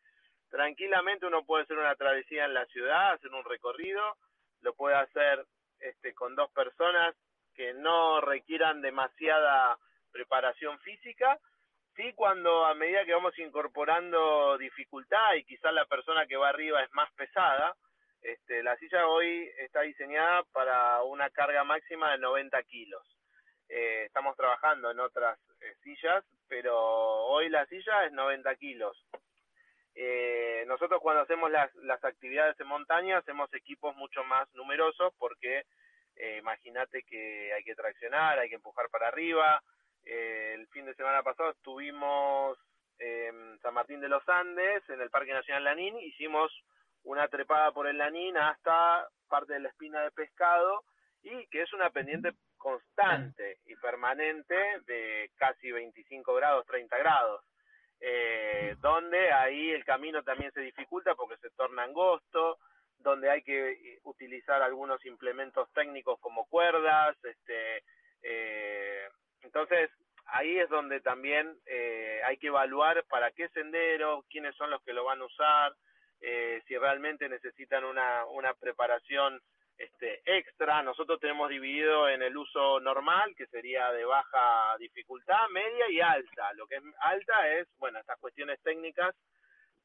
Tranquilamente 0.49 1.25
uno 1.25 1.45
puede 1.45 1.63
hacer 1.63 1.77
una 1.77 1.95
travesía 1.95 2.45
en 2.45 2.53
la 2.53 2.65
ciudad, 2.67 3.13
hacer 3.13 3.31
un 3.31 3.43
recorrido, 3.45 4.17
lo 4.61 4.73
puede 4.73 4.95
hacer 4.95 5.45
este, 5.79 6.13
con 6.13 6.35
dos 6.35 6.51
personas 6.51 7.15
que 7.53 7.73
no 7.73 8.21
requieran 8.21 8.81
demasiada 8.81 9.77
preparación 10.11 10.79
física. 10.79 11.39
Sí, 11.95 12.13
cuando 12.13 12.65
a 12.65 12.73
medida 12.73 13.05
que 13.05 13.13
vamos 13.13 13.37
incorporando 13.37 14.57
dificultad 14.57 15.33
y 15.35 15.43
quizás 15.43 15.73
la 15.73 15.85
persona 15.85 16.25
que 16.25 16.37
va 16.37 16.49
arriba 16.49 16.81
es 16.83 16.91
más 16.93 17.11
pesada, 17.13 17.75
este, 18.21 18.63
la 18.63 18.75
silla 18.77 19.07
hoy 19.07 19.49
está 19.59 19.81
diseñada 19.81 20.43
para 20.51 21.03
una 21.03 21.29
carga 21.29 21.63
máxima 21.63 22.11
de 22.11 22.19
90 22.19 22.63
kilos. 22.63 23.18
Eh, 23.69 24.03
estamos 24.05 24.35
trabajando 24.35 24.91
en 24.91 24.99
otras 24.99 25.39
eh, 25.61 25.75
sillas, 25.83 26.25
pero 26.47 26.75
hoy 26.77 27.49
la 27.49 27.65
silla 27.67 28.05
es 28.05 28.11
90 28.11 28.55
kilos. 28.55 28.97
Eh, 29.95 30.63
nosotros 30.67 31.01
cuando 31.01 31.23
hacemos 31.23 31.51
las, 31.51 31.73
las 31.75 32.03
actividades 32.03 32.59
en 32.59 32.67
montaña 32.67 33.17
hacemos 33.17 33.53
equipos 33.53 33.95
mucho 33.95 34.23
más 34.23 34.47
numerosos 34.53 35.13
porque 35.17 35.65
eh, 36.15 36.37
imagínate 36.39 37.03
que 37.03 37.53
hay 37.53 37.63
que 37.63 37.75
traccionar, 37.75 38.39
hay 38.39 38.49
que 38.49 38.55
empujar 38.55 38.89
para 38.89 39.07
arriba. 39.07 39.61
Eh, 40.03 40.53
el 40.55 40.67
fin 40.67 40.85
de 40.85 40.95
semana 40.95 41.23
pasado 41.23 41.51
estuvimos 41.51 42.57
en 42.97 43.59
San 43.61 43.73
Martín 43.73 44.01
de 44.01 44.09
los 44.09 44.27
Andes, 44.27 44.83
en 44.89 45.01
el 45.01 45.09
Parque 45.09 45.31
Nacional 45.31 45.63
Lanín, 45.63 45.97
hicimos 45.99 46.51
una 47.03 47.27
trepada 47.29 47.71
por 47.71 47.87
el 47.87 47.97
Lanín 47.97 48.35
hasta 48.37 49.07
parte 49.29 49.53
de 49.53 49.61
la 49.61 49.69
espina 49.69 50.01
de 50.01 50.11
pescado 50.11 50.83
y 51.23 51.47
que 51.47 51.61
es 51.61 51.71
una 51.73 51.89
pendiente 51.89 52.33
constante 52.59 53.57
y 53.65 53.75
permanente 53.77 54.55
de 54.85 55.31
casi 55.37 55.71
25 55.71 56.35
grados, 56.35 56.67
30 56.67 56.97
grados, 56.99 57.43
eh, 57.99 58.75
donde 58.79 59.31
ahí 59.31 59.71
el 59.71 59.83
camino 59.83 60.21
también 60.23 60.51
se 60.51 60.61
dificulta 60.61 61.15
porque 61.15 61.37
se 61.37 61.49
torna 61.51 61.83
angosto, 61.83 62.59
donde 62.99 63.31
hay 63.31 63.41
que 63.41 63.71
eh, 63.71 63.99
utilizar 64.03 64.61
algunos 64.61 65.03
implementos 65.05 65.67
técnicos 65.73 66.19
como 66.19 66.45
cuerdas, 66.45 67.17
este, 67.23 67.83
eh, 68.21 69.07
entonces 69.41 69.89
ahí 70.31 70.59
es 70.59 70.69
donde 70.69 71.01
también 71.01 71.57
eh, 71.65 72.21
hay 72.25 72.37
que 72.37 72.47
evaluar 72.47 73.03
para 73.05 73.31
qué 73.31 73.49
sendero, 73.49 74.25
quiénes 74.29 74.55
son 74.55 74.69
los 74.69 74.83
que 74.83 74.93
lo 74.93 75.05
van 75.05 75.21
a 75.21 75.25
usar, 75.25 75.73
eh, 76.21 76.61
si 76.67 76.77
realmente 76.77 77.29
necesitan 77.29 77.83
una, 77.83 78.25
una 78.25 78.53
preparación 78.53 79.41
este, 79.79 80.21
extra. 80.25 80.83
Nosotros 80.83 81.19
tenemos 81.21 81.49
dividido 81.49 82.09
en 82.09 82.21
el 82.21 82.35
uso 82.35 82.81
normal, 82.81 83.33
que 83.35 83.47
sería 83.47 83.91
de 83.93 84.03
baja 84.03 84.77
dificultad, 84.77 85.47
media 85.51 85.89
y 85.89 86.01
alta. 86.01 86.53
Lo 86.53 86.67
que 86.67 86.75
es 86.75 86.83
alta 86.99 87.49
es, 87.53 87.67
bueno, 87.77 87.97
estas 87.97 88.19
cuestiones 88.19 88.61
técnicas 88.61 89.15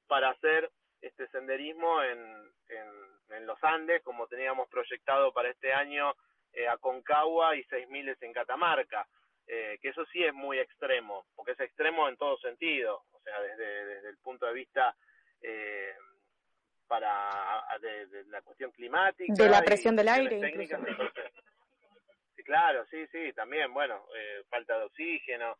para 0.08 0.30
hacer 0.30 0.68
este 1.00 1.28
senderismo 1.28 2.02
en, 2.02 2.52
en, 2.68 3.46
los 3.46 3.62
Andes, 3.62 4.02
como 4.02 4.26
teníamos 4.26 4.68
proyectado 4.68 5.32
para 5.32 5.50
este 5.50 5.72
año 5.72 6.14
eh, 6.52 6.66
Aconcagua 6.66 7.54
y 7.56 7.64
6000 7.64 8.16
en 8.20 8.32
Catamarca. 8.32 9.06
Eh, 9.46 9.78
que 9.82 9.90
eso 9.90 10.04
sí 10.06 10.24
es 10.24 10.32
muy 10.32 10.58
extremo, 10.58 11.26
porque 11.36 11.52
es 11.52 11.60
extremo 11.60 12.08
en 12.08 12.16
todo 12.16 12.38
sentido, 12.38 13.02
o 13.12 13.20
sea, 13.20 13.38
desde, 13.42 13.84
desde 13.84 14.08
el 14.08 14.16
punto 14.18 14.46
de 14.46 14.54
vista 14.54 14.96
eh, 15.42 15.94
para 16.86 17.62
de, 17.80 18.06
de, 18.06 18.24
la 18.24 18.42
cuestión 18.42 18.70
climática. 18.72 19.32
De 19.34 19.48
la 19.48 19.62
presión 19.62 19.96
del 19.96 20.08
aire, 20.08 20.40
sí, 22.36 22.42
claro, 22.44 22.84
sí, 22.90 23.06
sí, 23.10 23.32
también, 23.34 23.72
bueno, 23.72 24.06
eh, 24.16 24.42
falta 24.48 24.78
de 24.78 24.84
oxígeno. 24.84 25.56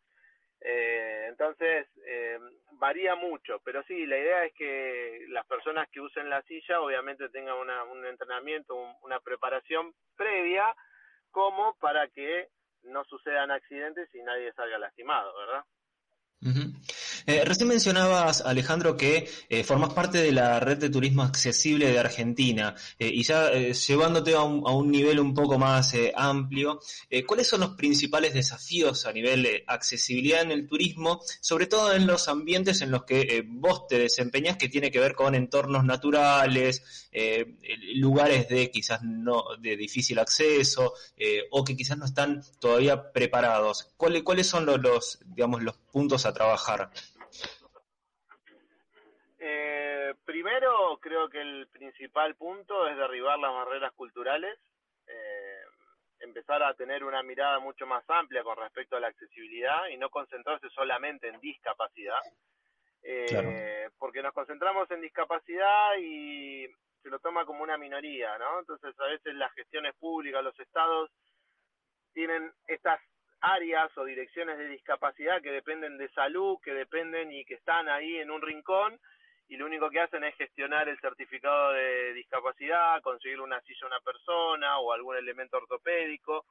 Eh, 0.61 1.25
entonces, 1.29 1.87
eh, 2.07 2.39
varía 2.71 3.15
mucho, 3.15 3.59
pero 3.63 3.83
sí, 3.83 4.05
la 4.05 4.17
idea 4.17 4.45
es 4.45 4.53
que 4.53 5.25
las 5.29 5.45
personas 5.45 5.87
que 5.91 5.99
usen 6.01 6.29
la 6.29 6.41
silla 6.43 6.81
obviamente 6.81 7.29
tengan 7.29 7.57
una, 7.57 7.83
un 7.83 8.05
entrenamiento, 8.05 8.75
un, 8.75 8.93
una 9.03 9.19
preparación 9.19 9.93
previa, 10.15 10.73
como 11.31 11.75
para 11.79 12.07
que 12.07 12.47
no 12.83 13.03
sucedan 13.05 13.51
accidentes 13.51 14.13
y 14.15 14.21
nadie 14.21 14.53
salga 14.53 14.77
lastimado, 14.77 15.37
¿verdad? 15.37 15.65
Uh 16.41 16.47
-huh. 16.47 16.94
Eh, 17.27 17.43
recién 17.43 17.67
mencionabas, 17.67 18.41
Alejandro, 18.41 18.95
que 18.95 19.27
eh, 19.49 19.63
formas 19.63 19.93
parte 19.93 20.19
de 20.19 20.31
la 20.31 20.59
red 20.59 20.77
de 20.77 20.89
turismo 20.89 21.23
accesible 21.23 21.91
de 21.91 21.97
Argentina 21.97 22.75
eh, 22.99 23.07
y 23.07 23.23
ya 23.23 23.51
llevándote 23.51 24.35
a 24.35 24.43
un, 24.43 24.91
nivel 24.91 25.19
un 25.19 25.33
poco 25.33 25.57
más 25.57 25.93
amplio, 26.15 26.79
¿cuáles 27.25 27.47
son 27.47 27.61
los 27.61 27.71
principales 27.71 28.33
desafíos 28.33 29.05
a 29.05 29.11
nivel 29.11 29.43
de 29.43 29.63
accesibilidad 29.67 30.41
en 30.41 30.51
el 30.51 30.67
turismo, 30.67 31.21
sobre 31.41 31.65
todo 31.65 31.93
en 31.93 32.05
los 32.05 32.27
ambientes 32.27 32.81
en 32.81 32.91
los 32.91 33.03
que 33.03 33.43
vos 33.47 33.87
te 33.87 33.97
desempeñas, 33.97 34.57
que 34.57 34.69
tiene 34.69 34.91
que 34.91 34.99
ver 34.99 35.15
con 35.15 35.33
entornos 35.33 35.83
naturales, 35.83 37.09
lugares 37.95 38.47
de 38.47 38.69
quizás 38.69 39.01
no 39.03 39.45
de 39.59 39.75
difícil 39.75 40.19
acceso 40.19 40.93
o 41.51 41.63
que 41.63 41.75
quizás 41.75 41.97
no 41.97 42.05
están 42.05 42.43
todavía 42.59 43.11
preparados? 43.11 43.93
¿Cuáles, 43.97 44.23
cuáles 44.23 44.47
son 44.47 44.65
los, 44.65 45.19
digamos, 45.25 45.63
los 45.63 45.75
puntos 45.91 46.25
a 46.25 46.33
trabajar? 46.33 46.91
Eh, 49.47 50.14
primero, 50.25 50.97
creo 51.01 51.29
que 51.29 51.41
el 51.41 51.67
principal 51.67 52.35
punto 52.35 52.87
es 52.87 52.97
derribar 52.97 53.39
las 53.39 53.53
barreras 53.53 53.93
culturales, 53.93 54.57
eh, 55.07 55.61
empezar 56.19 56.63
a 56.63 56.73
tener 56.73 57.03
una 57.03 57.23
mirada 57.23 57.59
mucho 57.59 57.85
más 57.85 58.03
amplia 58.09 58.43
con 58.43 58.57
respecto 58.57 58.97
a 58.97 58.99
la 58.99 59.07
accesibilidad 59.07 59.87
y 59.87 59.97
no 59.97 60.09
concentrarse 60.09 60.69
solamente 60.69 61.27
en 61.27 61.39
discapacidad, 61.39 62.19
eh, 63.03 63.25
claro. 63.27 63.49
porque 63.99 64.21
nos 64.21 64.33
concentramos 64.33 64.89
en 64.91 65.01
discapacidad 65.01 65.95
y 65.99 66.67
se 67.03 67.09
lo 67.09 67.19
toma 67.19 67.45
como 67.45 67.61
una 67.61 67.77
minoría, 67.77 68.37
¿no? 68.39 68.59
Entonces, 68.59 68.99
a 68.99 69.05
veces 69.05 69.35
las 69.35 69.53
gestiones 69.53 69.93
públicas, 69.95 70.43
los 70.43 70.59
estados, 70.59 71.11
tienen 72.13 72.51
estas 72.67 72.99
áreas 73.41 73.95
o 73.97 74.05
direcciones 74.05 74.57
de 74.57 74.69
discapacidad 74.69 75.41
que 75.41 75.51
dependen 75.51 75.97
de 75.97 76.09
salud, 76.09 76.57
que 76.63 76.73
dependen 76.73 77.31
y 77.31 77.45
que 77.45 77.55
están 77.55 77.89
ahí 77.89 78.17
en 78.17 78.31
un 78.31 78.41
rincón 78.41 78.99
y 79.47 79.57
lo 79.57 79.65
único 79.65 79.89
que 79.89 79.99
hacen 79.99 80.23
es 80.23 80.35
gestionar 80.35 80.89
el 80.89 80.99
certificado 80.99 81.73
de 81.73 82.13
discapacidad, 82.13 83.01
conseguir 83.01 83.39
una 83.39 83.61
silla 83.61 83.83
a 83.83 83.87
una 83.87 83.99
persona 83.99 84.79
o 84.79 84.91
algún 84.91 85.15
elemento 85.15 85.57
ortopédico. 85.57 86.45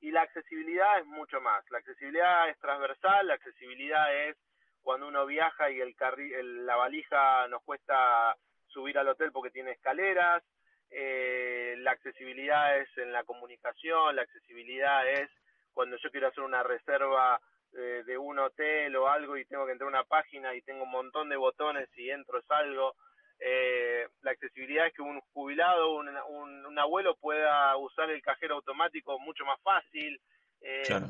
Y 0.00 0.10
la 0.10 0.22
accesibilidad 0.22 0.98
es 0.98 1.06
mucho 1.06 1.40
más. 1.40 1.64
La 1.70 1.78
accesibilidad 1.78 2.48
es 2.50 2.58
transversal, 2.58 3.26
la 3.26 3.34
accesibilidad 3.34 4.14
es 4.28 4.36
cuando 4.82 5.08
uno 5.08 5.24
viaja 5.26 5.70
y 5.70 5.80
el, 5.80 5.94
carri 5.94 6.34
el 6.34 6.66
la 6.66 6.76
valija 6.76 7.46
nos 7.48 7.62
cuesta 7.62 8.36
subir 8.66 8.98
al 8.98 9.08
hotel 9.08 9.30
porque 9.32 9.50
tiene 9.50 9.70
escaleras. 9.72 10.42
Eh, 10.90 11.76
la 11.78 11.92
accesibilidad 11.92 12.78
es 12.78 12.88
en 12.98 13.12
la 13.12 13.24
comunicación, 13.24 14.16
la 14.16 14.22
accesibilidad 14.22 15.08
es 15.08 15.30
cuando 15.72 15.96
yo 15.96 16.10
quiero 16.10 16.28
hacer 16.28 16.44
una 16.44 16.62
reserva 16.62 17.40
eh, 17.74 18.02
de 18.04 18.18
un 18.18 18.38
hotel 18.38 18.94
o 18.96 19.08
algo 19.08 19.36
y 19.36 19.44
tengo 19.44 19.66
que 19.66 19.72
entrar 19.72 19.86
a 19.86 19.98
una 20.00 20.04
página 20.04 20.54
y 20.54 20.62
tengo 20.62 20.84
un 20.84 20.90
montón 20.90 21.28
de 21.28 21.36
botones 21.36 21.88
y 21.96 22.10
entro 22.10 22.42
salgo. 22.42 22.94
Eh, 23.38 24.06
la 24.20 24.30
accesibilidad 24.30 24.86
es 24.86 24.94
que 24.94 25.02
un 25.02 25.20
jubilado, 25.32 25.96
un, 25.96 26.08
un, 26.08 26.66
un, 26.66 26.78
abuelo 26.78 27.16
pueda 27.16 27.76
usar 27.76 28.10
el 28.10 28.22
cajero 28.22 28.56
automático 28.56 29.18
mucho 29.18 29.44
más 29.44 29.60
fácil. 29.62 30.20
Eh, 30.60 30.82
claro. 30.86 31.06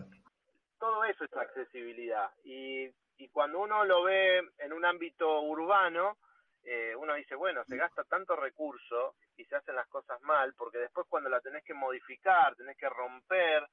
Todo 0.78 1.04
eso 1.04 1.24
es 1.24 1.36
accesibilidad. 1.36 2.30
Y, 2.44 2.88
y 3.18 3.28
cuando 3.28 3.60
uno 3.60 3.84
lo 3.84 4.02
ve 4.04 4.42
en 4.58 4.72
un 4.72 4.84
ámbito 4.84 5.42
urbano, 5.42 6.16
eh, 6.64 6.94
uno 6.96 7.14
dice, 7.14 7.34
bueno, 7.34 7.64
se 7.64 7.76
gasta 7.76 8.04
tanto 8.04 8.36
recurso 8.36 9.16
y 9.36 9.44
se 9.44 9.56
hacen 9.56 9.74
las 9.74 9.88
cosas 9.88 10.20
mal, 10.22 10.54
porque 10.56 10.78
después 10.78 11.06
cuando 11.08 11.28
la 11.28 11.40
tenés 11.40 11.64
que 11.64 11.74
modificar, 11.74 12.54
tenés 12.54 12.76
que 12.76 12.88
romper, 12.88 13.66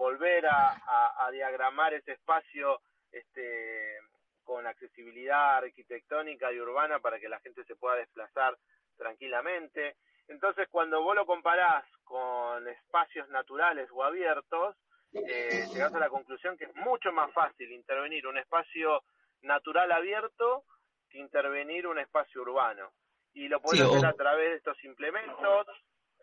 volver 0.00 0.46
a, 0.46 0.70
a, 0.70 1.26
a, 1.26 1.30
diagramar 1.30 1.92
ese 1.92 2.12
espacio 2.12 2.80
este, 3.12 3.98
con 4.42 4.66
accesibilidad 4.66 5.58
arquitectónica 5.58 6.50
y 6.50 6.58
urbana 6.58 7.00
para 7.00 7.20
que 7.20 7.28
la 7.28 7.38
gente 7.40 7.64
se 7.64 7.76
pueda 7.76 7.96
desplazar 7.96 8.56
tranquilamente. 8.96 9.96
Entonces, 10.26 10.68
cuando 10.70 11.02
vos 11.02 11.14
lo 11.14 11.26
comparás 11.26 11.84
con 12.02 12.66
espacios 12.66 13.28
naturales 13.28 13.90
o 13.92 14.02
abiertos, 14.02 14.74
eh, 15.12 15.66
llegás 15.70 15.94
a 15.94 15.98
la 15.98 16.08
conclusión 16.08 16.56
que 16.56 16.64
es 16.64 16.74
mucho 16.76 17.12
más 17.12 17.30
fácil 17.34 17.70
intervenir 17.70 18.26
un 18.26 18.38
espacio 18.38 19.02
natural 19.42 19.92
abierto 19.92 20.64
que 21.10 21.18
intervenir 21.18 21.86
un 21.86 21.98
espacio 21.98 22.40
urbano. 22.40 22.90
Y 23.34 23.48
lo 23.48 23.60
podés 23.60 23.82
sí, 23.82 23.86
hacer 23.86 24.06
a 24.06 24.14
través 24.14 24.48
de 24.48 24.56
estos 24.56 24.82
implementos 24.82 25.66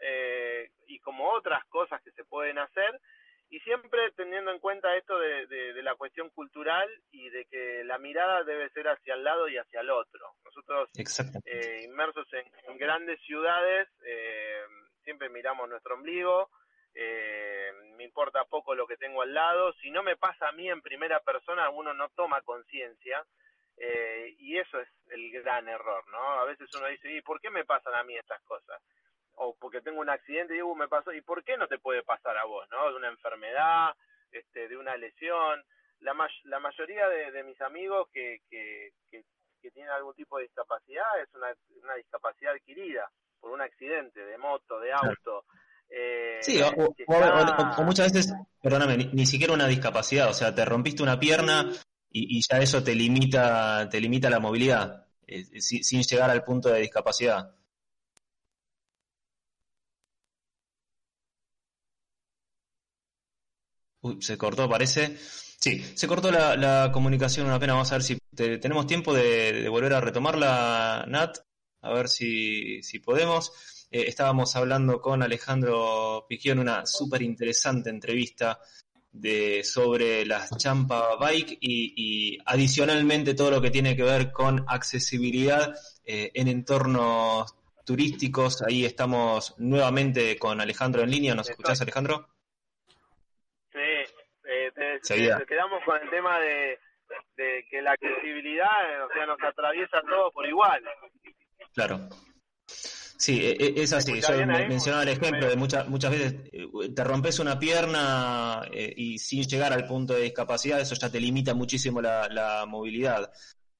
eh, 0.01 0.71
y 0.87 0.99
como 0.99 1.29
otras 1.29 1.63
cosas 1.65 2.01
que 2.01 2.11
se 2.13 2.25
pueden 2.25 2.57
hacer, 2.57 2.99
y 3.49 3.59
siempre 3.61 4.11
teniendo 4.15 4.51
en 4.51 4.59
cuenta 4.59 4.95
esto 4.95 5.17
de, 5.17 5.47
de, 5.47 5.73
de, 5.73 5.83
la 5.83 5.95
cuestión 5.95 6.29
cultural 6.31 6.89
y 7.11 7.29
de 7.29 7.45
que 7.45 7.83
la 7.85 7.97
mirada 7.97 8.43
debe 8.43 8.69
ser 8.71 8.87
hacia 8.87 9.13
el 9.13 9.23
lado 9.23 9.47
y 9.47 9.57
hacia 9.57 9.81
el 9.81 9.89
otro. 9.89 10.33
Nosotros, 10.43 10.89
eh, 11.45 11.81
inmersos 11.85 12.27
en, 12.33 12.45
en, 12.69 12.77
grandes 12.77 13.21
ciudades, 13.21 13.87
eh, 14.05 14.61
siempre 15.03 15.29
miramos 15.29 15.69
nuestro 15.69 15.95
ombligo, 15.95 16.49
eh, 16.93 17.71
me 17.95 18.03
importa 18.03 18.43
poco 18.45 18.75
lo 18.75 18.87
que 18.87 18.97
tengo 18.97 19.21
al 19.21 19.33
lado, 19.33 19.71
si 19.81 19.91
no 19.91 20.03
me 20.03 20.17
pasa 20.17 20.49
a 20.49 20.51
mí 20.51 20.69
en 20.69 20.81
primera 20.81 21.19
persona, 21.21 21.69
uno 21.69 21.93
no 21.93 22.09
toma 22.09 22.41
conciencia, 22.41 23.23
eh, 23.77 24.35
y 24.39 24.57
eso 24.57 24.79
es 24.79 24.89
el 25.11 25.31
gran 25.31 25.67
error, 25.69 26.03
¿no? 26.09 26.39
A 26.39 26.45
veces 26.45 26.67
uno 26.75 26.87
dice, 26.87 27.11
¿y 27.13 27.21
por 27.21 27.39
qué 27.39 27.51
me 27.51 27.65
pasan 27.65 27.93
a 27.93 28.03
mí 28.03 28.17
estas 28.17 28.41
cosas? 28.43 28.81
O 29.37 29.55
porque 29.59 29.81
tengo 29.81 30.01
un 30.01 30.09
accidente 30.09 30.53
y 30.53 30.57
digo, 30.57 30.75
me 30.75 30.87
pasó, 30.87 31.13
¿y 31.13 31.21
por 31.21 31.43
qué 31.43 31.57
no 31.57 31.67
te 31.67 31.77
puede 31.77 32.03
pasar 32.03 32.37
a 32.37 32.45
vos, 32.45 32.67
no? 32.71 32.89
De 32.89 32.95
una 32.95 33.09
enfermedad, 33.09 33.89
este, 34.31 34.67
de 34.67 34.77
una 34.77 34.95
lesión. 34.97 35.63
La, 35.99 36.13
ma 36.13 36.27
la 36.45 36.59
mayoría 36.59 37.07
de, 37.07 37.31
de, 37.31 37.43
mis 37.43 37.59
amigos 37.61 38.07
que, 38.13 38.41
que, 38.49 38.91
que, 39.09 39.23
que, 39.61 39.71
tienen 39.71 39.91
algún 39.91 40.13
tipo 40.13 40.37
de 40.37 40.43
discapacidad 40.43 41.05
es 41.21 41.33
una, 41.33 41.47
una 41.83 41.95
discapacidad 41.95 42.53
adquirida 42.53 43.09
por 43.39 43.51
un 43.51 43.61
accidente 43.61 44.23
de 44.23 44.37
moto, 44.37 44.79
de 44.79 44.91
auto. 44.91 45.45
Eh, 45.89 46.39
sí, 46.41 46.61
o, 46.61 46.67
o, 46.67 46.93
está... 46.97 47.75
o, 47.77 47.83
muchas 47.83 48.11
veces, 48.11 48.33
perdóname, 48.61 48.97
ni, 48.97 49.05
ni, 49.05 49.25
siquiera 49.25 49.53
una 49.53 49.67
discapacidad, 49.67 50.29
o 50.29 50.33
sea, 50.33 50.53
te 50.53 50.65
rompiste 50.65 51.01
una 51.01 51.19
pierna 51.19 51.65
y, 52.11 52.37
y 52.37 52.41
ya 52.41 52.59
eso 52.59 52.83
te 52.83 52.93
limita, 52.93 53.87
te 53.89 54.01
limita 54.01 54.29
la 54.29 54.39
movilidad, 54.39 55.07
eh, 55.25 55.43
sin, 55.61 55.83
sin 55.83 56.01
llegar 56.01 56.29
al 56.29 56.43
punto 56.43 56.69
de 56.69 56.81
discapacidad. 56.81 57.56
Uy, 64.01 64.21
se 64.21 64.37
cortó, 64.37 64.69
parece. 64.69 65.17
Sí, 65.59 65.83
se 65.95 66.07
cortó 66.07 66.31
la, 66.31 66.91
comunicación, 66.93 67.47
una 67.47 67.59
pena. 67.59 67.73
Vamos 67.73 67.91
a 67.91 67.95
ver 67.95 68.03
si 68.03 68.17
tenemos 68.35 68.85
tiempo 68.85 69.13
de, 69.13 69.67
volver 69.69 69.93
a 69.93 70.01
retomarla, 70.01 71.05
Nat. 71.07 71.37
A 71.81 71.93
ver 71.93 72.07
si, 72.07 72.81
si 72.83 72.99
podemos. 72.99 73.51
Eh, 73.89 74.05
estábamos 74.07 74.55
hablando 74.55 74.99
con 75.01 75.23
Alejandro 75.23 76.27
en 76.29 76.59
una 76.59 76.85
súper 76.85 77.21
interesante 77.21 77.89
entrevista 77.89 78.59
de, 79.11 79.63
sobre 79.63 80.25
las 80.25 80.49
Champa 80.57 81.15
Bike 81.17 81.57
y, 81.61 82.37
adicionalmente 82.45 83.33
todo 83.33 83.51
lo 83.51 83.61
que 83.61 83.71
tiene 83.71 83.95
que 83.95 84.03
ver 84.03 84.31
con 84.31 84.65
accesibilidad 84.67 85.73
eh, 86.05 86.31
en 86.33 86.47
entornos 86.49 87.55
turísticos. 87.85 88.61
Ahí 88.61 88.85
estamos 88.85 89.55
nuevamente 89.57 90.37
con 90.37 90.59
Alejandro 90.59 91.01
en 91.03 91.11
línea. 91.11 91.35
¿Nos 91.35 91.49
escuchás, 91.49 91.81
Alejandro? 91.81 92.27
Eh, 95.09 95.35
te, 95.37 95.45
quedamos 95.45 95.83
con 95.83 96.01
el 96.01 96.09
tema 96.09 96.39
de, 96.39 96.79
que 97.69 97.81
la 97.81 97.91
accesibilidad, 97.91 99.05
o 99.05 99.13
sea, 99.13 99.25
nos 99.25 99.41
atraviesa 99.41 100.01
todo 100.01 100.31
por 100.31 100.45
igual. 100.45 100.83
Claro. 101.73 102.09
Sí, 103.17 103.39
e, 103.41 103.51
e, 103.51 103.81
es 103.81 103.93
así. 103.93 104.21
Yo 104.21 104.45
mencionaba 104.45 105.03
el 105.03 105.09
ejemplo 105.09 105.47
de 105.47 105.55
muchas 105.55 105.87
muchas 105.89 106.11
veces 106.11 106.35
eh, 106.51 106.67
te 106.95 107.03
rompes 107.03 107.39
una 107.39 107.57
pierna 107.57 108.61
eh, 108.71 108.93
y 108.95 109.17
sin 109.17 109.43
llegar 109.43 109.73
al 109.73 109.87
punto 109.87 110.13
de 110.13 110.21
discapacidad, 110.21 110.79
eso 110.79 110.95
ya 110.95 111.09
te 111.09 111.19
limita 111.19 111.53
muchísimo 111.53 112.01
la, 112.01 112.65
movilidad. 112.67 113.31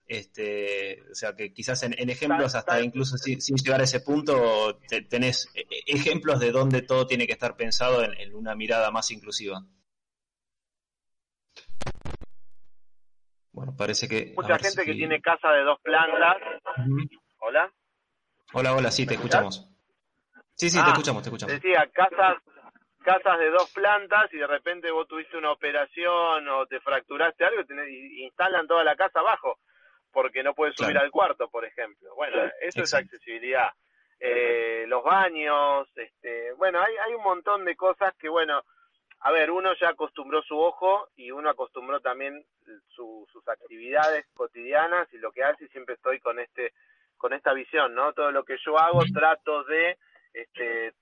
Este, 0.08 1.04
o 1.12 1.16
sea 1.16 1.36
que 1.36 1.54
quizás 1.54 1.84
en, 1.84 2.10
ejemplos, 2.10 2.56
hasta 2.56 2.82
incluso 2.82 3.18
sin, 3.18 3.40
llegar 3.58 3.82
a 3.82 3.84
ese 3.84 4.00
punto, 4.00 4.80
tenés 5.10 5.50
e, 5.54 5.66
ejemplos 5.86 6.40
de 6.40 6.52
dónde 6.52 6.82
todo 6.82 7.06
tiene 7.06 7.28
que 7.28 7.34
estar 7.34 7.56
pensado 7.56 8.04
en, 8.04 8.34
una 8.34 8.56
mirada 8.56 8.90
más 8.90 9.12
inclusiva. 9.12 9.64
Bueno, 13.58 13.74
parece 13.76 14.08
que. 14.08 14.34
Mucha 14.36 14.60
gente 14.60 14.86
que 14.86 14.94
tiene 14.94 15.20
casa 15.20 15.50
de 15.50 15.64
dos 15.64 15.82
plantas. 15.82 16.38
Hola. 17.40 17.74
Hola, 18.54 18.76
hola, 18.76 18.92
sí, 18.92 19.08
te 19.08 19.16
escuchamos. 19.16 19.68
Sí, 20.54 20.70
sí, 20.70 20.78
te 20.78 20.84
ah, 20.86 20.92
escuchamos, 20.92 21.24
te 21.24 21.30
escuchamos. 21.30 21.56
Decía, 21.56 21.90
casas, 21.92 22.38
casas 23.04 23.40
de 23.40 23.50
dos 23.50 23.72
plantas 23.74 24.32
y 24.32 24.38
de 24.38 24.46
repente 24.46 24.92
vos 24.92 25.08
tuviste 25.08 25.38
una 25.38 25.52
operación 25.52 26.48
o 26.48 26.68
te 26.68 26.80
fracturaste 26.82 27.46
algo 27.46 27.64
y 27.90 28.26
instalan 28.26 28.68
toda 28.68 28.84
la 28.84 28.96
casa 28.96 29.22
abajo 29.22 29.58
porque 30.12 30.44
no 30.44 30.54
puedes 30.54 30.76
subir 30.76 30.96
al 30.96 31.10
cuarto, 31.10 31.50
por 31.50 31.66
ejemplo. 31.66 32.14
Bueno, 32.16 32.38
eso 32.62 32.84
es 32.84 32.94
accesibilidad. 32.94 33.72
Eh, 34.20 34.86
los 34.88 35.04
baños, 35.04 35.88
este, 35.96 36.54
bueno, 36.54 36.80
hay, 36.80 36.94
hay 37.08 37.16
un 37.16 37.24
montón 37.24 37.66
de 37.66 37.76
cosas 37.76 38.14
que, 38.20 38.30
bueno, 38.30 38.62
a 39.20 39.32
ver, 39.32 39.52
uno 39.52 39.74
ya 39.80 39.90
acostumbró 39.90 40.42
su 40.44 40.58
ojo 40.58 41.10
y 41.16 41.32
uno 41.32 41.50
acostumbró 41.50 42.00
también 42.00 42.46
sus 42.90 43.48
actividades 43.48 44.26
cotidianas 44.34 45.08
y 45.14 45.18
lo 45.18 45.32
que 45.32 45.44
hace, 45.44 45.66
y 45.66 45.70
siempre 45.70 45.96
estoy 45.96 46.20
con 46.20 46.40
este 46.40 46.74
con 47.18 47.34
esta 47.34 47.54
visión, 47.54 47.96
¿no? 47.96 48.14
Todo 48.14 48.32
lo 48.32 48.44
que 48.44 48.58
yo 48.64 48.78
hago 48.78 49.02
trato 49.12 49.64
de 49.64 49.98
este, 50.34 50.94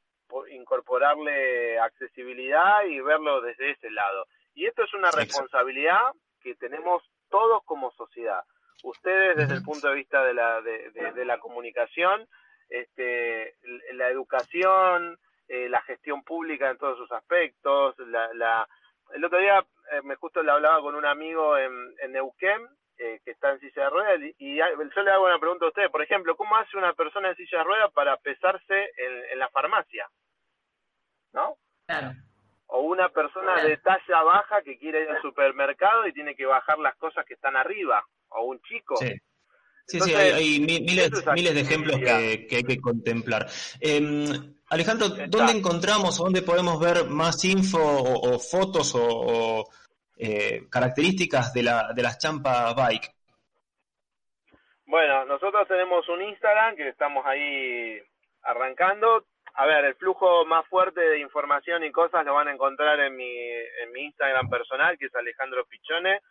incorporarle 0.51 1.77
accesibilidad 1.79 2.85
y 2.85 2.99
verlo 3.01 3.41
desde 3.41 3.71
ese 3.71 3.91
lado. 3.91 4.25
Y 4.53 4.65
esto 4.65 4.83
es 4.83 4.93
una 4.93 5.11
responsabilidad 5.11 5.99
que 6.41 6.55
tenemos 6.55 7.03
todos 7.29 7.63
como 7.65 7.91
sociedad. 7.91 8.43
Ustedes 8.83 9.35
desde 9.35 9.55
el 9.55 9.63
punto 9.63 9.89
de 9.89 9.95
vista 9.95 10.23
de 10.23 10.33
la, 10.33 10.61
de, 10.61 11.25
la 11.25 11.39
comunicación, 11.39 12.27
este, 12.69 13.55
la 13.93 14.09
educación, 14.09 15.17
eh, 15.47 15.69
la 15.69 15.81
gestión 15.81 16.23
pública 16.23 16.69
en 16.69 16.77
todos 16.77 16.97
sus 16.97 17.11
aspectos, 17.11 17.95
la, 17.99 18.33
la 18.33 18.67
el 19.13 19.23
otro 19.23 19.39
día 19.39 19.59
eh, 19.91 20.01
me 20.03 20.15
justo 20.15 20.41
le 20.41 20.51
hablaba 20.51 20.81
con 20.81 20.95
un 20.95 21.05
amigo 21.05 21.57
en, 21.57 21.71
en 22.01 22.11
Neuquén 22.11 22.67
eh, 22.97 23.19
que 23.23 23.31
está 23.31 23.51
en 23.51 23.59
silla 23.59 23.83
de 23.83 23.89
ruedas 23.89 24.19
y, 24.39 24.57
yo 24.57 25.03
le 25.03 25.11
hago 25.11 25.25
una 25.25 25.39
pregunta 25.39 25.65
a 25.65 25.69
usted, 25.69 25.91
por 25.91 26.01
ejemplo, 26.01 26.35
¿cómo 26.35 26.55
hace 26.55 26.77
una 26.77 26.93
persona 26.93 27.29
en 27.29 27.35
silla 27.35 27.59
de 27.59 27.63
ruedas 27.65 27.91
para 27.91 28.17
pesarse 28.17 28.91
en, 28.97 29.37
la 29.37 29.49
farmacia? 29.49 30.09
¿No? 31.33 31.57
Claro. 31.85 32.13
O 32.67 32.81
una 32.81 33.09
persona 33.09 33.61
de 33.63 33.77
talla 33.77 34.23
baja 34.23 34.61
que 34.63 34.77
quiere 34.77 35.03
ir 35.03 35.09
al 35.09 35.21
supermercado 35.21 36.07
y 36.07 36.13
tiene 36.13 36.35
que 36.35 36.45
bajar 36.45 36.79
las 36.79 36.95
cosas 36.95 37.25
que 37.25 37.35
están 37.35 37.55
arriba, 37.55 38.03
o 38.29 38.45
un 38.45 38.61
chico. 38.61 38.95
Sí. 38.97 39.13
Sí, 39.87 39.99
hay, 40.15 40.59
miles, 40.61 41.11
miles 41.35 41.53
de 41.53 41.61
ejemplos 41.61 41.97
que, 41.97 42.09
hay 42.09 42.63
que 42.63 42.81
contemplar. 42.81 43.45
Em, 43.79 44.55
Alejandro, 44.69 45.09
¿dónde 45.27 45.53
encontramos, 45.53 46.17
dónde 46.17 46.41
podemos 46.41 46.79
ver 46.79 47.05
más 47.05 47.43
info 47.45 47.79
o, 47.79 48.39
fotos 48.39 48.95
o, 48.95 49.63
eh, 50.17 50.63
características 50.71 51.53
de, 51.53 51.63
la, 51.63 51.93
de 51.93 52.01
las 52.01 52.17
Champa 52.17 52.73
Bike? 52.73 53.11
Bueno, 54.87 55.25
nosotros 55.25 55.67
tenemos 55.67 56.07
un 56.09 56.23
Instagram 56.23 56.75
que 56.75 56.89
estamos 56.89 57.23
ahí 57.25 57.99
arrancando. 58.41 59.25
A 59.53 59.67
ver, 59.67 59.85
el 59.85 59.95
flujo 59.95 60.45
más 60.45 60.65
fuerte 60.67 60.99
de 60.99 61.19
información 61.19 61.83
y 61.83 61.91
cosas 61.91 62.25
lo 62.25 62.33
van 62.33 62.47
a 62.47 62.53
encontrar 62.53 62.99
en 62.99 63.15
mi, 63.15 63.37
en 63.37 63.91
mi 63.93 64.05
Instagram 64.05 64.49
personal, 64.49 64.97
que 64.97 65.05
es 65.05 65.15
Alejandro 65.15 65.65
Pichone, 65.65 66.21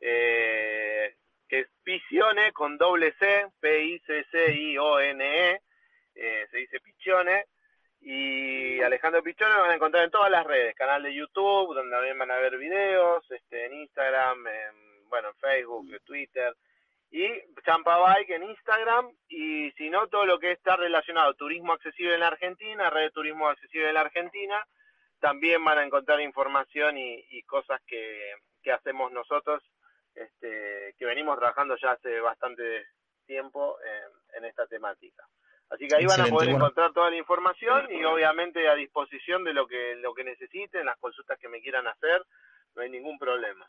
eh, 0.00 1.16
que 1.48 1.60
es 1.60 1.68
Picione 1.82 2.52
con 2.52 2.78
doble 2.78 3.12
C, 3.18 3.46
P-I-C-C-I-O-N-E, 3.60 5.60
eh, 6.14 6.46
se 6.50 6.56
dice 6.56 6.80
Pichone 6.80 7.46
y 8.06 8.82
Alejandro 8.82 9.22
Pichón 9.22 9.50
lo 9.50 9.62
van 9.62 9.70
a 9.70 9.74
encontrar 9.76 10.04
en 10.04 10.10
todas 10.10 10.30
las 10.30 10.46
redes, 10.46 10.74
canal 10.74 11.02
de 11.02 11.14
YouTube, 11.14 11.74
donde 11.74 11.90
también 11.90 12.18
van 12.18 12.30
a 12.30 12.36
ver 12.36 12.58
videos, 12.58 13.24
este, 13.30 13.64
en 13.64 13.72
Instagram, 13.80 14.46
en, 14.46 15.08
bueno, 15.08 15.28
en 15.28 15.34
Facebook, 15.36 15.88
en 15.90 16.04
Twitter, 16.04 16.54
y 17.10 17.26
Champa 17.64 17.96
Bike 17.98 18.28
en 18.30 18.42
Instagram, 18.42 19.10
y 19.28 19.70
si 19.72 19.88
no, 19.88 20.06
todo 20.08 20.26
lo 20.26 20.38
que 20.38 20.52
está 20.52 20.76
relacionado 20.76 21.32
turismo 21.32 21.72
accesible 21.72 22.14
en 22.14 22.20
la 22.20 22.26
Argentina, 22.26 22.90
red 22.90 23.04
de 23.04 23.10
turismo 23.10 23.48
accesible 23.48 23.88
en 23.88 23.94
la 23.94 24.02
Argentina, 24.02 24.62
también 25.18 25.64
van 25.64 25.78
a 25.78 25.84
encontrar 25.84 26.20
información 26.20 26.98
y, 26.98 27.42
cosas 27.44 27.80
que, 27.86 28.34
hacemos 28.70 29.12
nosotros, 29.12 29.62
este, 30.14 30.94
que 30.98 31.06
venimos 31.06 31.38
trabajando 31.38 31.76
ya 31.76 31.92
hace 31.92 32.20
bastante 32.20 32.86
tiempo 33.26 33.78
en 34.34 34.44
esta 34.44 34.66
temática. 34.66 35.26
Así 35.70 35.88
que 35.88 35.96
ahí 35.96 36.06
van 36.06 36.20
a 36.20 36.26
poder 36.26 36.50
encontrar 36.50 36.92
toda 36.92 37.10
la 37.10 37.16
información 37.16 37.88
y 37.90 38.04
obviamente 38.04 38.68
a 38.68 38.74
disposición 38.74 39.44
de 39.44 39.54
lo 39.54 39.66
que, 39.66 39.96
lo 39.96 40.14
que 40.14 40.24
necesiten, 40.24 40.86
las 40.86 40.98
consultas 40.98 41.38
que 41.38 41.48
me 41.48 41.60
quieran 41.60 41.86
hacer, 41.86 42.22
no 42.74 42.82
hay 42.82 42.90
ningún 42.90 43.18
problema. 43.18 43.68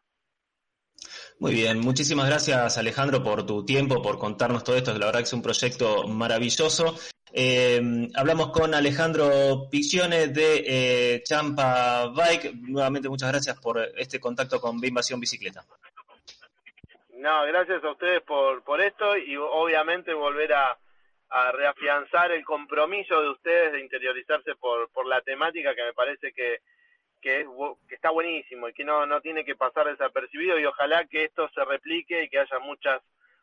Muy 1.39 1.53
bien, 1.53 1.79
muchísimas 1.79 2.27
gracias 2.27 2.77
Alejandro 2.77 3.21
por 3.21 3.45
tu 3.45 3.65
tiempo, 3.65 4.01
por 4.01 4.17
contarnos 4.17 4.63
todo 4.63 4.75
esto, 4.75 4.93
la 4.93 5.07
verdad 5.07 5.19
que 5.19 5.25
es 5.25 5.33
un 5.33 5.41
proyecto 5.41 6.07
maravilloso. 6.07 6.95
Eh, 7.37 7.81
hablamos 8.15 8.51
con 8.51 8.73
Alejandro 8.73 9.67
Piccione 9.69 10.27
de 10.27 10.63
eh, 10.65 11.23
Champa 11.23 12.07
Bike. 12.07 12.53
Nuevamente 12.61 13.09
muchas 13.09 13.29
gracias 13.29 13.59
por 13.59 13.77
este 13.97 14.21
contacto 14.21 14.61
con 14.61 14.79
B 14.79 14.87
Invasión 14.87 15.19
Bicicleta. 15.19 15.65
No, 17.15 17.45
gracias 17.45 17.83
a 17.83 17.91
ustedes 17.91 18.21
por, 18.21 18.63
por 18.63 18.79
esto 18.79 19.17
y 19.17 19.35
obviamente 19.35 20.13
volver 20.13 20.53
a, 20.53 20.77
a 21.29 21.51
reafianzar 21.51 22.31
el 22.31 22.45
compromiso 22.45 23.21
de 23.21 23.29
ustedes 23.29 23.71
de 23.73 23.81
interiorizarse 23.81 24.55
por, 24.55 24.89
por 24.89 25.07
la 25.07 25.21
temática 25.21 25.75
que 25.75 25.83
me 25.83 25.93
parece 25.93 26.31
que, 26.33 26.59
que, 27.21 27.45
está 27.89 28.11
buenísimo 28.11 28.69
y 28.69 28.73
que 28.73 28.83
no, 28.83 29.05
no 29.05 29.21
tiene 29.21 29.43
que 29.43 29.55
pasar 29.55 29.87
desapercibido 29.87 30.59
y 30.59 30.65
ojalá 30.65 31.05
que 31.05 31.25
esto 31.25 31.49
se 31.53 31.65
replique 31.65 32.23
y 32.23 32.29
que 32.29 32.39
haya 32.39 32.59
muchas 32.59 33.01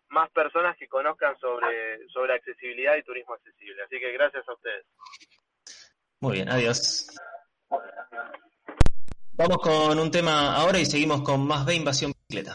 más 0.09 0.31
personas 0.31 0.77
que 0.77 0.89
conozcan 0.89 1.37
sobre, 1.39 2.07
sobre 2.09 2.35
accesibilidad 2.35 2.97
y 2.97 3.03
turismo 3.03 3.35
accesible. 3.35 3.83
Así 3.83 3.99
que 3.99 4.13
gracias 4.13 4.49
a 4.49 4.53
ustedes. 4.53 4.85
Muy 6.21 6.35
bien, 6.35 6.49
adiós. 6.49 7.09
Vamos 9.33 9.59
con 9.59 9.99
un 9.99 10.11
tema 10.11 10.55
ahora 10.55 10.79
y 10.79 10.87
seguimos 10.87 11.23
con 11.23 11.47
más 11.47 11.65
B 11.65 11.75
Invasión 11.75 12.13
Bicicleta. 12.13 12.55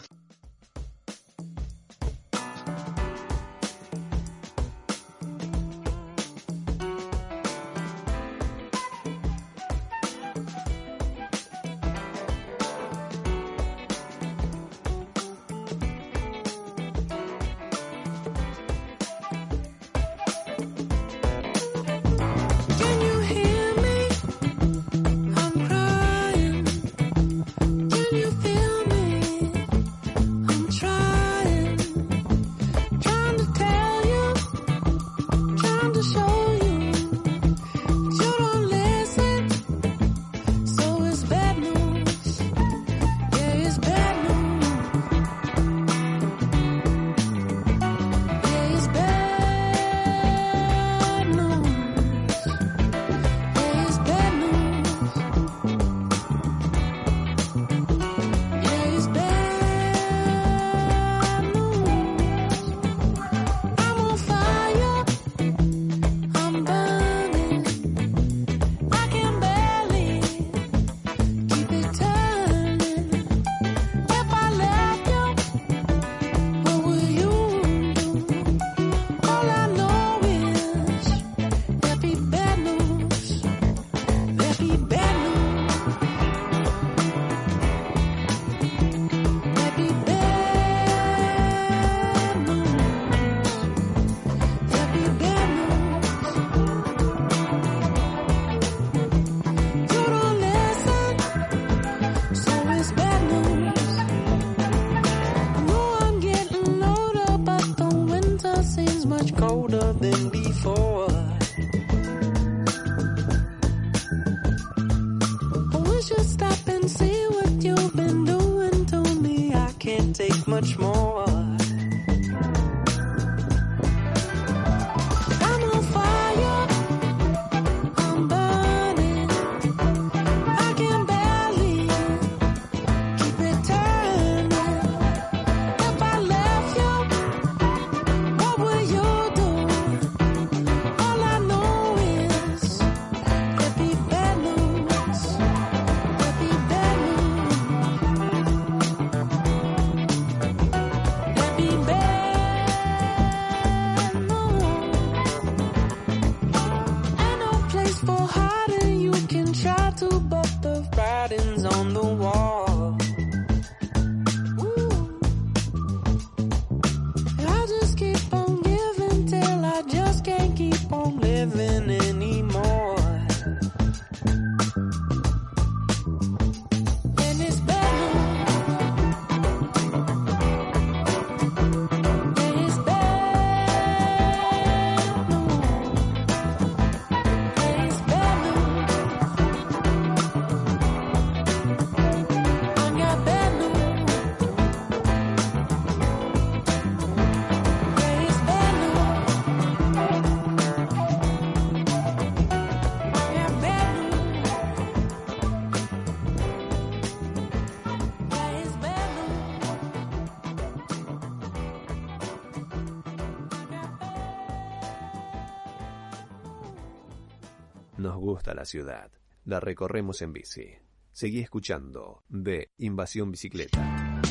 La 218.54 218.64
ciudad. 218.64 219.10
La 219.44 219.60
recorremos 219.60 220.22
en 220.22 220.32
bici. 220.32 220.66
Seguí 221.12 221.40
escuchando 221.40 222.22
de 222.28 222.70
Invasión 222.78 223.30
Bicicleta. 223.30 224.22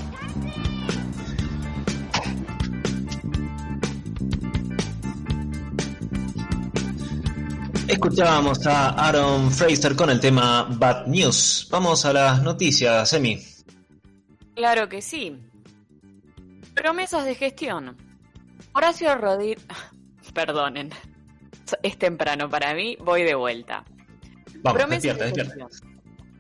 Escuchábamos 7.88 8.66
a 8.68 8.90
Aaron 8.90 9.52
Fraser 9.52 9.96
con 9.96 10.10
el 10.10 10.20
tema 10.20 10.68
Bad 10.70 11.08
News. 11.08 11.68
Vamos 11.72 12.06
a 12.06 12.14
las 12.14 12.44
noticias, 12.44 13.14
Emi. 13.14 13.40
Claro 14.56 14.90
que 14.90 15.02
sí. 15.02 15.40
Promesas 16.74 17.26
de 17.26 17.36
gestión. 17.36 17.96
Horacio 18.74 19.16
Rodríguez... 19.16 19.66
Perdonen. 20.34 20.90
Es 21.82 21.98
temprano 21.98 22.50
para 22.50 22.74
mí, 22.74 22.98
voy 23.00 23.24
de 23.24 23.36
vuelta. 23.36 23.86
Vamos, 24.68 24.82
Promesas 24.82 25.04
despierta, 25.04 25.24
de 25.24 25.32
despierta. 25.32 25.70
gestión. 25.70 25.98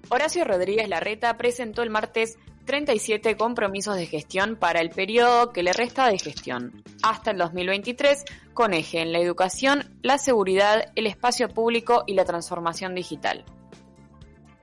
Horacio 0.09 0.45
Rodríguez 0.45 0.87
Larreta 0.87 1.37
presentó 1.37 1.83
el 1.83 1.89
martes 1.89 2.37
37 2.65 3.37
compromisos 3.37 3.95
de 3.95 4.05
gestión 4.05 4.57
para 4.57 4.81
el 4.81 4.89
periodo 4.89 5.51
que 5.51 5.63
le 5.63 5.73
resta 5.73 6.07
de 6.07 6.19
gestión, 6.19 6.83
hasta 7.01 7.31
el 7.31 7.37
2023, 7.37 8.25
con 8.53 8.73
eje 8.73 9.01
en 9.01 9.13
la 9.13 9.19
educación, 9.19 9.97
la 10.01 10.17
seguridad, 10.17 10.91
el 10.95 11.07
espacio 11.07 11.49
público 11.49 12.03
y 12.05 12.13
la 12.13 12.25
transformación 12.25 12.93
digital. 12.93 13.45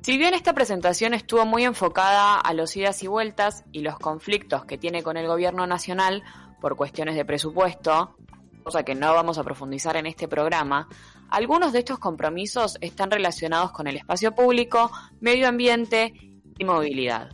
Si 0.02 0.18
bien 0.18 0.34
esta 0.34 0.52
presentación 0.52 1.14
estuvo 1.14 1.46
muy 1.46 1.64
enfocada 1.64 2.38
a 2.38 2.52
los 2.52 2.76
idas 2.76 3.02
y 3.02 3.06
vueltas 3.06 3.64
y 3.72 3.80
los 3.80 3.98
conflictos 3.98 4.66
que 4.66 4.76
tiene 4.76 5.02
con 5.02 5.16
el 5.16 5.26
gobierno 5.26 5.66
nacional 5.66 6.22
por 6.60 6.76
cuestiones 6.76 7.16
de 7.16 7.24
presupuesto, 7.24 8.14
cosa 8.62 8.82
que 8.82 8.94
no 8.94 9.14
vamos 9.14 9.38
a 9.38 9.44
profundizar 9.44 9.96
en 9.96 10.04
este 10.04 10.28
programa, 10.28 10.88
algunos 11.35 11.72
de 11.72 11.80
estos 11.80 11.99
compromisos 11.99 12.78
están 12.80 13.11
relacionados 13.11 13.72
con 13.72 13.89
el 13.89 13.97
espacio 13.97 14.37
público, 14.37 14.93
medio 15.20 15.49
ambiente 15.49 16.14
y 16.57 16.64
movilidad. 16.64 17.30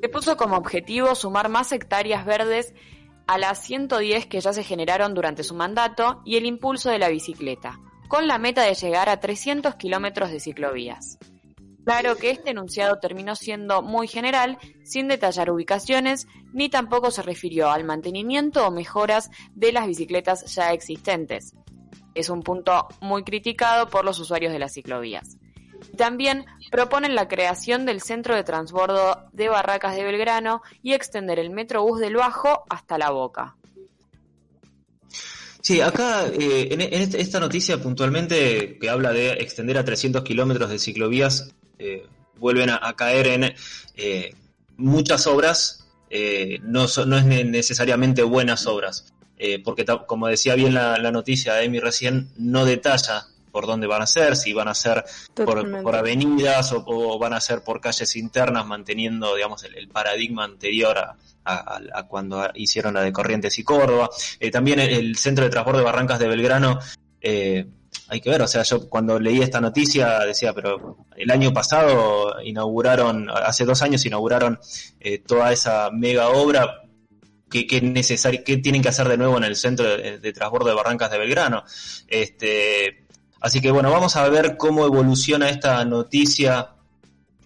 Se 0.00 0.08
puso 0.08 0.36
como 0.36 0.56
objetivo 0.56 1.16
sumar 1.16 1.48
más 1.48 1.72
hectáreas 1.72 2.24
verdes 2.24 2.74
a 3.26 3.38
las 3.38 3.60
110 3.64 4.26
que 4.26 4.40
ya 4.40 4.52
se 4.52 4.62
generaron 4.62 5.14
durante 5.14 5.42
su 5.42 5.56
mandato 5.56 6.22
y 6.24 6.36
el 6.36 6.46
impulso 6.46 6.90
de 6.90 7.00
la 7.00 7.08
bicicleta, 7.08 7.80
con 8.06 8.28
la 8.28 8.38
meta 8.38 8.62
de 8.62 8.74
llegar 8.74 9.08
a 9.08 9.18
300 9.18 9.74
kilómetros 9.74 10.30
de 10.30 10.38
ciclovías. 10.38 11.18
Claro 11.84 12.14
que 12.14 12.30
este 12.30 12.50
enunciado 12.50 13.00
terminó 13.00 13.34
siendo 13.34 13.82
muy 13.82 14.06
general, 14.06 14.58
sin 14.84 15.08
detallar 15.08 15.50
ubicaciones, 15.50 16.28
ni 16.52 16.68
tampoco 16.68 17.10
se 17.10 17.22
refirió 17.22 17.68
al 17.72 17.82
mantenimiento 17.82 18.64
o 18.64 18.70
mejoras 18.70 19.28
de 19.54 19.72
las 19.72 19.88
bicicletas 19.88 20.54
ya 20.54 20.72
existentes. 20.72 21.56
Es 22.14 22.28
un 22.28 22.42
punto 22.42 22.88
muy 23.00 23.24
criticado 23.24 23.88
por 23.88 24.04
los 24.04 24.18
usuarios 24.18 24.52
de 24.52 24.58
las 24.58 24.72
ciclovías. 24.74 25.36
También 25.96 26.44
proponen 26.70 27.14
la 27.14 27.26
creación 27.28 27.86
del 27.86 28.00
centro 28.00 28.34
de 28.36 28.44
transbordo 28.44 29.24
de 29.32 29.48
Barracas 29.48 29.96
de 29.96 30.04
Belgrano 30.04 30.62
y 30.82 30.92
extender 30.92 31.38
el 31.38 31.50
Metrobús 31.50 31.98
del 32.00 32.14
Bajo 32.16 32.64
hasta 32.68 32.98
La 32.98 33.10
Boca. 33.10 33.56
Sí, 35.60 35.80
acá 35.80 36.26
eh, 36.26 36.68
en, 36.72 36.80
este- 36.80 37.20
esta 37.20 37.38
noticia 37.40 37.80
puntualmente 37.80 38.78
que 38.80 38.88
habla 38.90 39.12
de 39.12 39.32
extender 39.34 39.78
a 39.78 39.84
300 39.84 40.22
kilómetros 40.22 40.70
de 40.70 40.78
ciclovías, 40.78 41.50
eh, 41.78 42.06
vuelven 42.36 42.70
a, 42.70 42.92
caer 42.96 43.26
en 43.28 43.54
eh, 43.96 44.34
muchas 44.76 45.26
obras, 45.26 45.88
no, 46.62 46.86
no 47.06 47.16
es 47.16 47.24
ne- 47.24 47.44
necesariamente 47.44 48.22
buenas 48.24 48.66
obras, 48.66 49.12
eh, 49.38 49.60
porque 49.64 49.84
como 50.06 50.26
decía 50.28 50.54
bien 50.54 50.74
la, 50.74 50.98
la 50.98 51.10
noticia 51.10 51.54
de 51.54 51.64
Emi 51.64 51.80
recién, 51.80 52.28
no 52.36 52.64
detalla 52.64 53.26
por 53.50 53.66
dónde 53.66 53.86
van 53.86 54.00
a 54.00 54.06
ser, 54.06 54.34
si 54.36 54.52
van 54.54 54.68
a 54.68 54.74
ser 54.74 55.04
por, 55.46 55.94
avenidas 55.96 56.72
o, 56.72 56.82
o 56.86 57.18
van 57.18 57.34
a 57.34 57.40
ser 57.40 57.62
por 57.62 57.80
calles 57.82 58.16
internas, 58.16 58.64
manteniendo 58.66 59.34
digamos 59.34 59.62
el, 59.64 59.74
el 59.76 59.88
paradigma 59.88 60.44
anterior 60.44 60.96
a, 60.96 61.16
a- 61.44 61.80
a 61.92 62.02
cuando 62.06 62.48
hicieron 62.54 62.94
la 62.94 63.02
de 63.02 63.12
Corrientes 63.12 63.58
y 63.58 63.62
Córdoba. 63.64 64.08
Eh, 64.40 64.50
también 64.50 64.78
el, 64.80 64.88
el 64.90 65.16
centro 65.16 65.44
de 65.44 65.50
transporte 65.50 65.80
de 65.80 65.84
Barrancas 65.84 66.18
de 66.18 66.28
Belgrano, 66.28 66.78
eh, 67.20 67.66
hay 68.08 68.20
que 68.22 68.30
ver, 68.30 68.40
o 68.40 68.48
sea, 68.48 68.62
yo 68.62 68.88
cuando 68.88 69.18
leí 69.20 69.42
esta 69.42 69.60
noticia 69.60 70.20
decía, 70.20 70.54
pero 70.54 70.96
el 71.16 71.30
año 71.30 71.52
pasado 71.52 72.40
inauguraron, 72.42 73.28
hace 73.30 73.64
dos 73.66 73.82
años 73.82 74.04
inauguraron 74.06 74.58
eh, 75.00 75.18
toda 75.18 75.52
esa 75.52 75.90
mega 75.90 76.28
obra. 76.28 76.81
¿Qué, 77.52 77.66
qué, 77.66 77.82
necesari- 77.82 78.42
qué 78.42 78.56
tienen 78.56 78.80
que 78.82 78.88
hacer 78.88 79.06
de 79.08 79.16
nuevo 79.18 79.36
en 79.36 79.44
el 79.44 79.54
centro 79.54 79.86
de, 79.96 80.18
de 80.18 80.32
transbordo 80.32 80.68
de 80.70 80.74
Barrancas 80.74 81.10
de 81.10 81.18
Belgrano? 81.18 81.62
Este, 82.08 83.04
así 83.40 83.60
que 83.60 83.70
bueno, 83.70 83.90
vamos 83.92 84.16
a 84.16 84.28
ver 84.28 84.56
cómo 84.56 84.86
evoluciona 84.86 85.50
esta 85.50 85.84
noticia 85.84 86.70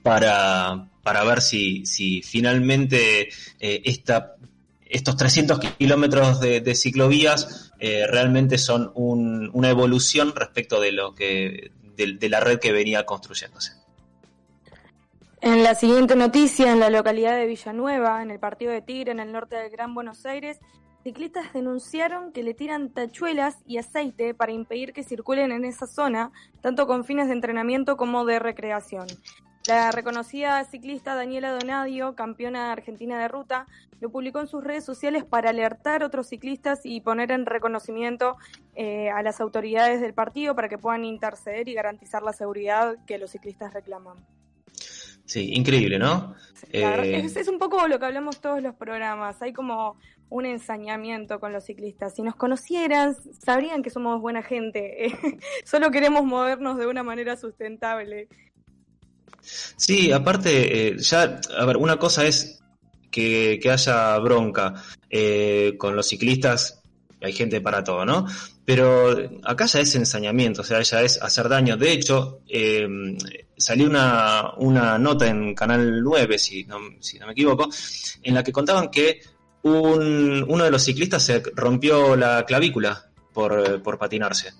para, 0.02 0.88
para 1.02 1.24
ver 1.24 1.40
si, 1.42 1.84
si 1.86 2.22
finalmente 2.22 3.28
eh, 3.60 3.82
esta, 3.84 4.36
estos 4.88 5.16
300 5.16 5.58
kilómetros 5.78 6.40
de, 6.40 6.60
de 6.60 6.74
ciclovías 6.74 7.72
eh, 7.80 8.06
realmente 8.08 8.58
son 8.58 8.92
un- 8.94 9.50
una 9.52 9.68
evolución 9.70 10.32
respecto 10.34 10.80
de 10.80 10.92
lo 10.92 11.14
que 11.14 11.72
de, 11.96 12.12
de 12.14 12.28
la 12.28 12.40
red 12.40 12.58
que 12.58 12.72
venía 12.72 13.04
construyéndose. 13.04 13.72
En 15.46 15.62
la 15.62 15.76
siguiente 15.76 16.16
noticia, 16.16 16.72
en 16.72 16.80
la 16.80 16.90
localidad 16.90 17.36
de 17.36 17.46
Villanueva, 17.46 18.20
en 18.20 18.32
el 18.32 18.40
partido 18.40 18.72
de 18.72 18.82
Tigre, 18.82 19.12
en 19.12 19.20
el 19.20 19.30
norte 19.30 19.54
del 19.54 19.70
Gran 19.70 19.94
Buenos 19.94 20.26
Aires, 20.26 20.58
ciclistas 21.04 21.52
denunciaron 21.52 22.32
que 22.32 22.42
le 22.42 22.52
tiran 22.52 22.90
tachuelas 22.90 23.56
y 23.64 23.78
aceite 23.78 24.34
para 24.34 24.50
impedir 24.50 24.92
que 24.92 25.04
circulen 25.04 25.52
en 25.52 25.64
esa 25.64 25.86
zona, 25.86 26.32
tanto 26.62 26.88
con 26.88 27.04
fines 27.04 27.28
de 27.28 27.34
entrenamiento 27.34 27.96
como 27.96 28.24
de 28.24 28.40
recreación. 28.40 29.06
La 29.68 29.92
reconocida 29.92 30.64
ciclista 30.64 31.14
Daniela 31.14 31.52
Donadio, 31.52 32.16
campeona 32.16 32.72
argentina 32.72 33.20
de 33.20 33.28
ruta, 33.28 33.68
lo 34.00 34.10
publicó 34.10 34.40
en 34.40 34.48
sus 34.48 34.64
redes 34.64 34.84
sociales 34.84 35.24
para 35.24 35.50
alertar 35.50 36.02
a 36.02 36.06
otros 36.06 36.26
ciclistas 36.26 36.80
y 36.82 37.02
poner 37.02 37.30
en 37.30 37.46
reconocimiento 37.46 38.36
eh, 38.74 39.10
a 39.10 39.22
las 39.22 39.40
autoridades 39.40 40.00
del 40.00 40.12
partido 40.12 40.56
para 40.56 40.68
que 40.68 40.76
puedan 40.76 41.04
interceder 41.04 41.68
y 41.68 41.74
garantizar 41.74 42.24
la 42.24 42.32
seguridad 42.32 42.96
que 43.06 43.18
los 43.18 43.30
ciclistas 43.30 43.72
reclaman. 43.72 44.16
Sí, 45.26 45.50
increíble, 45.52 45.98
¿no? 45.98 46.34
Eh... 46.72 47.22
Es, 47.24 47.36
es, 47.36 47.48
un 47.48 47.58
poco 47.58 47.86
lo 47.88 47.98
que 47.98 48.06
hablamos 48.06 48.40
todos 48.40 48.62
los 48.62 48.74
programas. 48.74 49.42
Hay 49.42 49.52
como 49.52 49.98
un 50.28 50.46
ensañamiento 50.46 51.38
con 51.40 51.52
los 51.52 51.64
ciclistas. 51.64 52.14
Si 52.14 52.22
nos 52.22 52.36
conocieran, 52.36 53.14
sabrían 53.44 53.82
que 53.82 53.90
somos 53.90 54.20
buena 54.20 54.42
gente. 54.42 55.12
Solo 55.64 55.90
queremos 55.90 56.24
movernos 56.24 56.78
de 56.78 56.86
una 56.86 57.02
manera 57.02 57.36
sustentable. 57.36 58.28
Sí, 59.40 60.10
aparte, 60.12 60.88
eh, 60.88 60.98
ya, 60.98 61.40
a 61.56 61.64
ver, 61.64 61.76
una 61.76 61.98
cosa 61.98 62.26
es 62.26 62.62
que, 63.10 63.58
que 63.62 63.70
haya 63.70 64.18
bronca 64.18 64.74
eh, 65.10 65.74
con 65.78 65.94
los 65.94 66.08
ciclistas, 66.08 66.82
hay 67.20 67.32
gente 67.32 67.60
para 67.60 67.84
todo, 67.84 68.04
¿no? 68.04 68.26
Pero 68.64 69.16
acá 69.44 69.66
ya 69.66 69.80
es 69.80 69.94
ensañamiento, 69.94 70.62
o 70.62 70.64
sea, 70.64 70.82
ya 70.82 71.02
es 71.02 71.22
hacer 71.22 71.48
daño. 71.48 71.76
De 71.76 71.92
hecho, 71.92 72.40
eh, 72.48 72.88
salió 73.56 73.86
una, 73.86 74.52
una 74.58 74.98
nota 74.98 75.26
en 75.26 75.54
Canal 75.54 76.02
9, 76.02 76.38
si 76.38 76.64
no, 76.64 76.78
si 77.00 77.18
no 77.18 77.26
me 77.26 77.32
equivoco, 77.32 77.68
en 78.22 78.34
la 78.34 78.42
que 78.42 78.52
contaban 78.52 78.90
que 78.90 79.20
un, 79.62 80.44
uno 80.48 80.64
de 80.64 80.70
los 80.70 80.82
ciclistas 80.82 81.22
se 81.22 81.42
rompió 81.54 82.16
la 82.16 82.44
clavícula 82.46 83.10
por, 83.32 83.82
por 83.82 83.98
patinarse. 83.98 84.52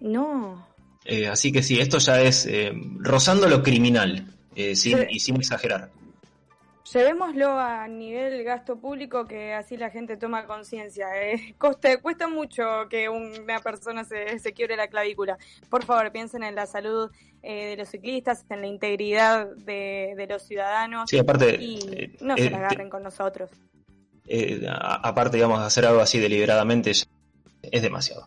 No. 0.00 0.66
Eh, 1.04 1.28
así 1.28 1.52
que 1.52 1.62
sí, 1.62 1.78
esto 1.78 1.98
ya 1.98 2.20
es 2.20 2.46
eh, 2.46 2.72
rozando 2.98 3.48
lo 3.48 3.62
criminal 3.62 4.34
eh, 4.54 4.74
sin, 4.74 5.06
y 5.08 5.20
sin 5.20 5.36
exagerar. 5.36 5.90
Llevémoslo 6.92 7.58
a 7.58 7.88
nivel 7.88 8.44
gasto 8.44 8.76
público 8.78 9.24
que 9.26 9.52
así 9.54 9.76
la 9.76 9.90
gente 9.90 10.16
toma 10.16 10.46
conciencia. 10.46 11.06
Eh. 11.20 11.54
Cuesta, 11.58 11.96
cuesta 12.00 12.28
mucho 12.28 12.62
que 12.88 13.08
una 13.08 13.58
persona 13.60 14.04
se, 14.04 14.38
se 14.38 14.52
quiebre 14.52 14.76
la 14.76 14.86
clavícula. 14.88 15.36
Por 15.68 15.84
favor, 15.84 16.12
piensen 16.12 16.44
en 16.44 16.54
la 16.54 16.66
salud 16.66 17.10
eh, 17.42 17.66
de 17.70 17.76
los 17.76 17.88
ciclistas, 17.88 18.44
en 18.50 18.60
la 18.60 18.66
integridad 18.68 19.48
de, 19.56 20.14
de 20.16 20.26
los 20.28 20.42
ciudadanos. 20.42 21.10
Sí, 21.10 21.18
aparte, 21.18 21.56
y 21.60 21.78
eh, 21.92 22.16
no 22.20 22.36
se 22.36 22.50
la 22.50 22.58
agarren 22.58 22.88
con 22.88 23.02
nosotros. 23.02 23.50
A- 24.68 25.08
aparte, 25.08 25.36
digamos, 25.36 25.60
hacer 25.60 25.86
algo 25.86 26.00
así 26.00 26.18
deliberadamente 26.18 26.90
es 26.90 27.82
demasiado. 27.82 28.26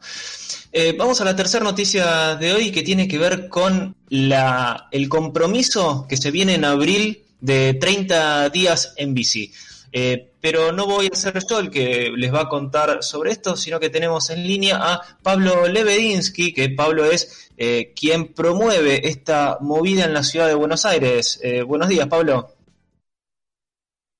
Eh, 0.71 0.95
vamos 0.97 1.19
a 1.21 1.25
la 1.25 1.35
tercera 1.35 1.63
noticia 1.63 2.35
de 2.35 2.53
hoy 2.53 2.71
que 2.71 2.83
tiene 2.83 3.07
que 3.07 3.17
ver 3.17 3.47
con 3.49 3.95
la, 4.09 4.87
el 4.91 5.07
compromiso 5.09 6.05
que 6.09 6.17
se 6.17 6.29
viene 6.31 6.55
en 6.55 6.65
abril 6.65 7.25
de 7.39 7.73
30 7.75 8.49
días 8.49 8.93
en 8.97 9.13
bici. 9.13 9.51
Eh, 9.91 10.33
pero 10.39 10.71
no 10.71 10.85
voy 10.85 11.09
a 11.11 11.15
ser 11.15 11.33
yo 11.49 11.59
el 11.59 11.71
que 11.71 12.11
les 12.15 12.33
va 12.33 12.41
a 12.41 12.49
contar 12.49 13.03
sobre 13.03 13.31
esto, 13.31 13.55
sino 13.55 13.79
que 13.79 13.89
tenemos 13.89 14.29
en 14.29 14.45
línea 14.45 14.77
a 14.79 15.01
Pablo 15.23 15.67
Lebedinsky, 15.67 16.53
que 16.53 16.69
Pablo 16.69 17.05
es 17.05 17.49
eh, 17.57 17.93
quien 17.95 18.33
promueve 18.33 19.07
esta 19.07 19.57
movida 19.61 20.05
en 20.05 20.13
la 20.13 20.23
ciudad 20.23 20.47
de 20.47 20.53
Buenos 20.53 20.85
Aires. 20.85 21.39
Eh, 21.43 21.63
buenos 21.63 21.89
días, 21.89 22.07
Pablo. 22.07 22.55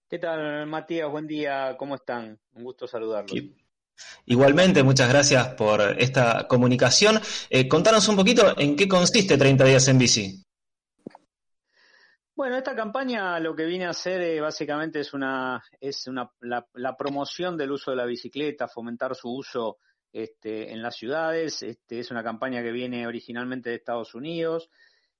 ¿Qué 0.09 0.17
tal, 0.17 0.65
Matías? 0.65 1.09
Buen 1.09 1.27
día, 1.27 1.75
¿cómo 1.77 1.95
están? 1.95 2.39
Un 2.55 2.63
gusto 2.63 2.87
saludarlos. 2.87 3.39
Igualmente, 4.25 4.81
muchas 4.81 5.07
gracias 5.07 5.49
por 5.49 5.81
esta 5.99 6.47
comunicación. 6.47 7.19
Contanos 7.69 8.07
un 8.07 8.15
poquito 8.15 8.57
en 8.57 8.75
qué 8.75 8.87
consiste 8.87 9.37
30 9.37 9.65
días 9.65 9.87
en 9.87 9.97
bici. 9.99 10.43
Bueno, 12.39 12.55
esta 12.55 12.73
campaña 12.73 13.37
lo 13.41 13.53
que 13.53 13.65
viene 13.65 13.85
a 13.85 13.89
hacer 13.89 14.21
eh, 14.21 14.39
básicamente 14.39 15.01
es 15.01 15.13
una 15.13 15.61
es 15.81 16.07
una 16.07 16.31
la, 16.39 16.65
la 16.75 16.95
promoción 16.95 17.57
del 17.57 17.73
uso 17.73 17.91
de 17.91 17.97
la 17.97 18.05
bicicleta, 18.05 18.69
fomentar 18.69 19.13
su 19.13 19.29
uso 19.29 19.79
este, 20.13 20.71
en 20.71 20.81
las 20.81 20.95
ciudades. 20.95 21.61
Este, 21.63 21.99
es 21.99 22.11
una 22.11 22.23
campaña 22.23 22.63
que 22.63 22.71
viene 22.71 23.05
originalmente 23.05 23.71
de 23.71 23.75
Estados 23.75 24.15
Unidos, 24.15 24.69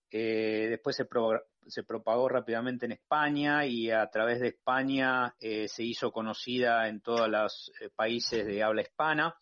eh, 0.09 0.67
después 0.69 0.95
se, 0.95 1.03
pro- 1.03 1.43
se 1.67 1.83
propagó 1.83 2.29
rápidamente 2.29 2.85
en 2.85 2.93
España 2.93 3.65
y 3.65 3.91
a 3.91 4.07
través 4.07 4.39
de 4.39 4.47
España 4.47 5.35
eh, 5.41 5.67
se 5.67 5.83
hizo 5.83 6.13
conocida 6.13 6.87
en 6.87 7.01
todos 7.01 7.27
los 7.27 7.69
países 7.97 8.45
de 8.45 8.63
habla 8.63 8.83
hispana. 8.83 9.35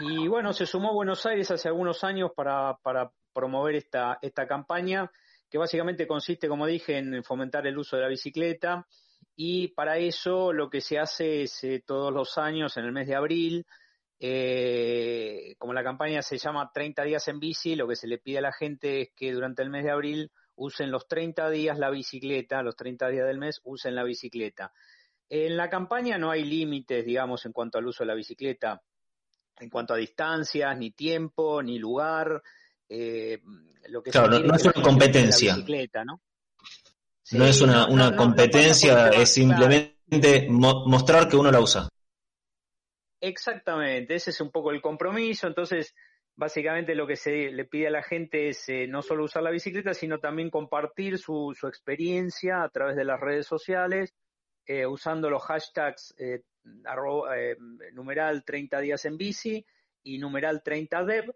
Y 0.00 0.28
bueno, 0.28 0.52
se 0.52 0.66
sumó 0.66 0.92
Buenos 0.92 1.24
Aires 1.24 1.50
hace 1.50 1.66
algunos 1.68 2.04
años 2.04 2.32
para, 2.36 2.76
para 2.82 3.10
promover 3.32 3.76
esta, 3.76 4.18
esta 4.20 4.46
campaña, 4.46 5.10
que 5.50 5.58
básicamente 5.58 6.06
consiste, 6.06 6.48
como 6.48 6.66
dije, 6.66 6.98
en 6.98 7.24
fomentar 7.24 7.66
el 7.66 7.76
uso 7.76 7.96
de 7.96 8.02
la 8.02 8.08
bicicleta. 8.08 8.86
Y 9.34 9.68
para 9.68 9.98
eso 9.98 10.52
lo 10.52 10.70
que 10.70 10.80
se 10.80 10.98
hace 10.98 11.42
es 11.42 11.64
eh, 11.64 11.82
todos 11.84 12.12
los 12.12 12.38
años, 12.38 12.76
en 12.76 12.84
el 12.84 12.92
mes 12.92 13.08
de 13.08 13.16
abril, 13.16 13.66
eh, 14.22 15.54
como 15.58 15.72
la 15.72 15.82
campaña 15.82 16.20
se 16.20 16.36
llama 16.36 16.70
30 16.72 17.02
días 17.04 17.26
en 17.28 17.40
bici, 17.40 17.74
lo 17.74 17.88
que 17.88 17.96
se 17.96 18.06
le 18.06 18.18
pide 18.18 18.38
a 18.38 18.42
la 18.42 18.52
gente 18.52 19.00
es 19.00 19.08
que 19.16 19.32
durante 19.32 19.62
el 19.62 19.70
mes 19.70 19.84
de 19.84 19.90
abril 19.90 20.30
usen 20.56 20.90
los 20.90 21.08
30 21.08 21.48
días 21.48 21.78
la 21.78 21.88
bicicleta, 21.88 22.62
los 22.62 22.76
30 22.76 23.08
días 23.08 23.26
del 23.26 23.38
mes 23.38 23.60
usen 23.64 23.94
la 23.94 24.04
bicicleta. 24.04 24.72
En 25.28 25.56
la 25.56 25.70
campaña 25.70 26.18
no 26.18 26.30
hay 26.30 26.44
límites, 26.44 27.04
digamos, 27.04 27.46
en 27.46 27.52
cuanto 27.52 27.78
al 27.78 27.86
uso 27.86 28.04
de 28.04 28.08
la 28.08 28.14
bicicleta, 28.14 28.82
en 29.58 29.70
cuanto 29.70 29.94
a 29.94 29.96
distancias, 29.96 30.76
ni 30.76 30.90
tiempo, 30.90 31.62
ni 31.62 31.78
lugar. 31.78 32.42
Eh, 32.92 33.40
lo 33.88 34.02
que 34.02 34.10
Claro, 34.10 34.40
no, 34.40 34.54
es 34.56 34.64
una 34.64 34.72
competencia. 34.82 35.54
Bicicleta, 35.54 36.04
¿no? 36.04 36.20
No 37.32 37.44
es 37.44 37.60
una, 37.60 37.86
una 37.86 37.86
no, 37.86 37.94
no, 37.96 38.10
no 38.10 38.16
competencia, 38.16 39.08
es 39.10 39.32
simplemente 39.32 40.48
mo- 40.48 40.84
mostrar 40.86 41.28
que 41.28 41.36
uno 41.36 41.52
la 41.52 41.60
usa. 41.60 41.88
Exactamente, 43.20 44.14
ese 44.16 44.30
es 44.30 44.40
un 44.40 44.50
poco 44.50 44.70
el 44.72 44.80
compromiso. 44.82 45.46
Entonces, 45.46 45.94
básicamente 46.34 46.94
lo 46.94 47.06
que 47.06 47.16
se 47.16 47.50
le 47.52 47.64
pide 47.66 47.86
a 47.88 47.90
la 47.90 48.02
gente 48.02 48.48
es 48.48 48.68
eh, 48.68 48.86
no 48.88 49.02
solo 49.02 49.24
usar 49.24 49.42
la 49.42 49.50
bicicleta, 49.50 49.94
sino 49.94 50.18
también 50.18 50.50
compartir 50.50 51.18
su, 51.18 51.54
su 51.56 51.68
experiencia 51.68 52.62
a 52.64 52.68
través 52.70 52.96
de 52.96 53.04
las 53.04 53.20
redes 53.20 53.46
sociales, 53.46 54.14
eh, 54.66 54.86
usando 54.86 55.30
los 55.30 55.42
hashtags 55.44 56.14
arroba, 56.84 57.34
numeral 57.92 58.44
30 58.44 58.80
días 58.80 59.04
en 59.04 59.16
bici 59.16 59.64
y 60.02 60.18
numeral 60.18 60.62
30 60.62 61.04
dev, 61.04 61.34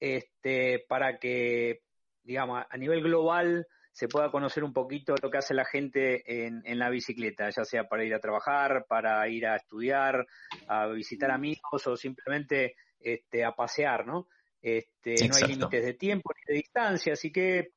este, 0.00 0.84
para 0.88 1.18
que, 1.18 1.80
digamos, 2.22 2.64
a 2.68 2.76
nivel 2.76 3.02
global 3.02 3.66
se 3.92 4.08
pueda 4.08 4.30
conocer 4.30 4.62
un 4.62 4.74
poquito 4.74 5.14
lo 5.22 5.30
que 5.30 5.38
hace 5.38 5.54
la 5.54 5.64
gente 5.64 6.46
en, 6.46 6.60
en 6.66 6.78
la 6.78 6.90
bicicleta, 6.90 7.48
ya 7.48 7.64
sea 7.64 7.88
para 7.88 8.04
ir 8.04 8.14
a 8.14 8.20
trabajar, 8.20 8.84
para 8.86 9.26
ir 9.28 9.46
a 9.46 9.56
estudiar, 9.56 10.26
a 10.68 10.86
visitar 10.88 11.30
amigos 11.30 11.86
o 11.86 11.96
simplemente 11.96 12.76
este, 13.00 13.42
a 13.42 13.52
pasear, 13.52 14.06
¿no? 14.06 14.28
Este, 14.60 15.14
no 15.28 15.36
hay 15.36 15.44
límites 15.44 15.82
de 15.82 15.94
tiempo 15.94 16.30
ni 16.34 16.52
de 16.52 16.58
distancia, 16.60 17.14
así 17.14 17.32
que 17.32 17.70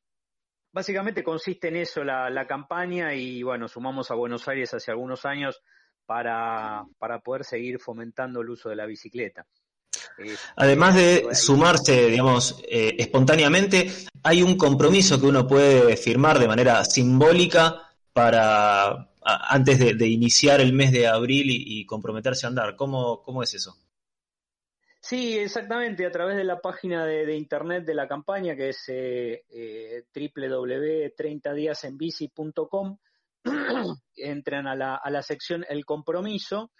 básicamente 0.73 1.23
consiste 1.23 1.69
en 1.69 1.77
eso 1.77 2.03
la, 2.03 2.29
la 2.29 2.45
campaña 2.45 3.13
y 3.13 3.41
bueno, 3.41 3.67
sumamos 3.67 4.11
a 4.11 4.15
Buenos 4.15 4.47
Aires 4.49 4.73
hace 4.73 4.91
algunos 4.91 5.25
años 5.25 5.61
para, 6.05 6.83
para 6.97 7.19
poder 7.19 7.45
seguir 7.45 7.79
fomentando 7.79 8.41
el 8.41 8.49
uso 8.49 8.69
de 8.69 8.75
la 8.75 8.85
bicicleta. 8.85 9.45
Este, 10.17 10.37
Además 10.55 10.95
de 10.95 11.27
sumarse, 11.33 12.07
digamos, 12.07 12.61
eh, 12.67 12.95
espontáneamente, 12.97 13.91
hay 14.23 14.41
un 14.43 14.57
compromiso 14.57 15.19
que 15.19 15.27
uno 15.27 15.47
puede 15.47 15.95
firmar 15.97 16.39
de 16.39 16.47
manera 16.47 16.83
simbólica 16.85 17.89
para 18.13 18.87
a- 18.91 19.07
antes 19.53 19.79
de, 19.79 19.93
de 19.95 20.07
iniciar 20.07 20.61
el 20.61 20.73
mes 20.73 20.91
de 20.91 21.07
abril 21.07 21.49
y, 21.49 21.79
y 21.79 21.85
comprometerse 21.85 22.45
a 22.45 22.49
andar. 22.49 22.75
¿Cómo, 22.75 23.21
cómo 23.23 23.41
es 23.43 23.53
eso? 23.53 23.75
Sí, 25.01 25.37
exactamente, 25.37 26.05
a 26.05 26.11
través 26.11 26.35
de 26.35 26.43
la 26.43 26.59
página 26.59 27.05
de, 27.05 27.25
de 27.25 27.37
internet 27.37 27.85
de 27.85 27.93
la 27.95 28.05
campaña 28.07 28.55
que 28.55 28.69
es 28.69 28.83
eh, 28.89 29.45
eh, 29.49 30.03
www.30diasenbici.com 30.13 32.97
entran 34.17 34.67
a 34.67 34.75
la, 34.75 34.95
a 34.95 35.09
la 35.09 35.21
sección 35.23 35.65
El 35.69 35.85
Compromiso 35.85 36.71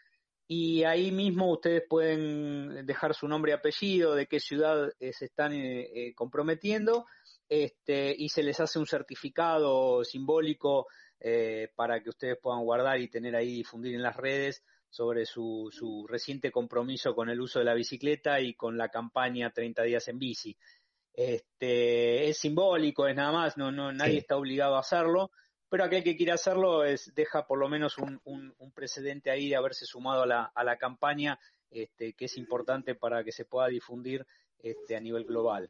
y 0.52 0.84
ahí 0.84 1.12
mismo 1.12 1.52
ustedes 1.52 1.84
pueden 1.88 2.84
dejar 2.88 3.14
su 3.14 3.28
nombre 3.28 3.52
y 3.52 3.54
apellido, 3.54 4.16
de 4.16 4.26
qué 4.26 4.40
ciudad 4.40 4.90
eh, 5.00 5.14
se 5.14 5.26
están 5.26 5.54
eh, 5.54 5.82
eh, 5.94 6.14
comprometiendo 6.16 7.06
este, 7.48 8.16
y 8.18 8.30
se 8.30 8.42
les 8.42 8.60
hace 8.60 8.80
un 8.80 8.88
certificado 8.88 10.04
simbólico 10.04 10.88
eh, 11.20 11.70
para 11.76 12.02
que 12.02 12.10
ustedes 12.10 12.40
puedan 12.42 12.64
guardar 12.64 13.00
y 13.00 13.10
tener 13.10 13.36
ahí 13.36 13.54
difundir 13.58 13.94
en 13.94 14.02
las 14.02 14.16
redes 14.18 14.64
sobre 14.90 15.28
su, 15.28 15.70
su 15.72 16.08
reciente 16.08 16.52
compromiso 16.52 17.14
con 17.14 17.30
el 17.30 17.40
uso 17.40 17.60
de 17.60 17.66
la 17.66 17.76
bicicleta 17.76 18.40
y 18.42 18.56
con 18.56 18.76
la 18.76 18.90
campaña 18.90 19.52
30 19.52 19.84
días 19.84 20.08
en 20.08 20.18
bici. 20.18 20.58
Este, 21.14 22.28
es 22.28 22.40
simbólico, 22.40 23.06
es 23.08 23.16
nada 23.16 23.32
más, 23.32 23.56
no, 23.56 23.72
no, 23.72 23.92
nadie 23.92 24.14
Sí. 24.14 24.18
está 24.18 24.36
obligado 24.36 24.78
a 24.78 24.80
hacerlo, 24.80 25.30
pero 25.70 25.84
aquel 25.84 26.04
que 26.04 26.18
quiera 26.18 26.34
hacerlo 26.34 26.84
es, 26.84 27.14
deja 27.14 27.46
por 27.46 27.60
lo 27.60 27.70
menos 27.70 27.98
un, 27.98 28.20
un, 28.26 28.72
precedente 28.72 29.30
ahí 29.30 29.50
de 29.50 29.56
haberse 29.56 29.86
sumado 29.86 30.24
a 30.24 30.26
la, 30.26 30.52
a 30.56 30.64
la 30.64 30.78
campaña, 30.78 31.40
este, 31.70 32.14
que 32.14 32.26
es 32.26 32.38
importante 32.38 32.96
para 32.96 33.24
que 33.24 33.32
se 33.32 33.46
pueda 33.46 33.68
difundir 33.68 34.26
este, 34.58 34.96
a 34.96 35.00
nivel 35.00 35.26
global. 35.26 35.70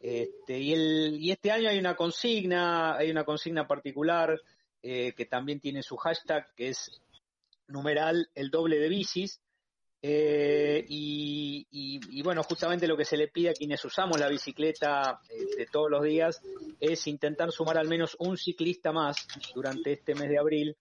Este, 0.00 0.58
y, 0.58 0.74
el, 0.74 1.16
y 1.18 1.32
este 1.32 1.50
año 1.50 1.70
hay 1.70 1.78
una 1.78 1.96
consigna, 1.96 2.96
hay 2.96 3.10
una 3.10 3.24
consigna 3.24 3.66
particular 3.66 4.40
eh, 4.82 5.12
que 5.16 5.26
también 5.26 5.60
tiene 5.60 5.82
su 5.82 5.96
hashtag, 5.96 6.54
que 6.54 6.68
es 6.68 6.90
numeral 7.66 8.30
el 8.34 8.50
doble 8.50 8.78
de 8.78 8.88
bicis. 8.88 9.40
Eh, 10.00 10.84
y, 10.88 11.66
y- 11.70 12.00
y 12.18 12.22
bueno, 12.22 12.42
justamente 12.44 12.86
lo 12.86 12.96
que 12.96 13.04
se 13.04 13.16
le 13.16 13.28
pide 13.28 13.50
a 13.50 13.52
quienes 13.54 13.84
usamos 13.84 14.18
la 14.20 14.28
bicicleta 14.28 15.18
eh, 15.28 15.56
de 15.56 15.66
todos 15.66 15.90
los 15.90 16.04
días 16.04 16.40
es 16.78 17.04
intentar 17.08 17.50
sumar 17.50 17.78
al 17.78 17.88
menos 17.88 18.14
un 18.20 18.36
ciclista 18.36 18.92
más 18.92 19.26
durante 19.54 19.92
este 19.92 20.14
mes 20.14 20.28
de 20.30 20.38
abril 20.38 20.76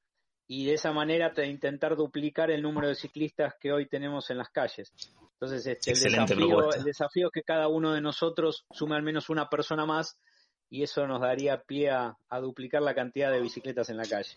y 0.47 0.65
de 0.68 0.76
esa 0.76 0.91
manera 0.91 1.34
te- 1.34 1.47
intentar 1.47 1.95
duplicar 1.95 2.51
el 2.51 2.61
número 2.61 2.88
de 2.88 2.95
ciclistas 2.95 3.55
que 3.59 3.72
hoy 3.72 3.88
tenemos 3.88 4.30
en 4.30 4.38
las 4.38 4.49
calles. 4.49 4.93
Entonces, 5.34 5.65
este, 5.65 5.91
el, 5.91 5.97
desafío, 5.99 6.47
propuesta. 6.47 6.78
el 6.80 6.84
desafío 6.86 7.28
es 7.28 7.32
que 7.34 7.43
cada 7.43 7.68
uno 7.68 7.93
de 7.93 8.01
nosotros 8.01 8.65
sume 8.72 8.95
al 8.95 9.03
menos 9.03 9.30
una 9.30 9.49
persona 9.49 9.86
más 9.86 10.18
y 10.70 10.84
eso 10.84 11.07
nos 11.07 11.22
daría 11.22 11.61
pie 11.63 11.89
a, 11.89 12.15
a 12.30 12.39
duplicar 12.39 12.82
la 12.84 12.93
cantidad 12.93 13.32
de 13.32 13.41
bicicletas 13.41 13.89
en 13.89 13.97
la 13.97 14.05
calle. 14.05 14.36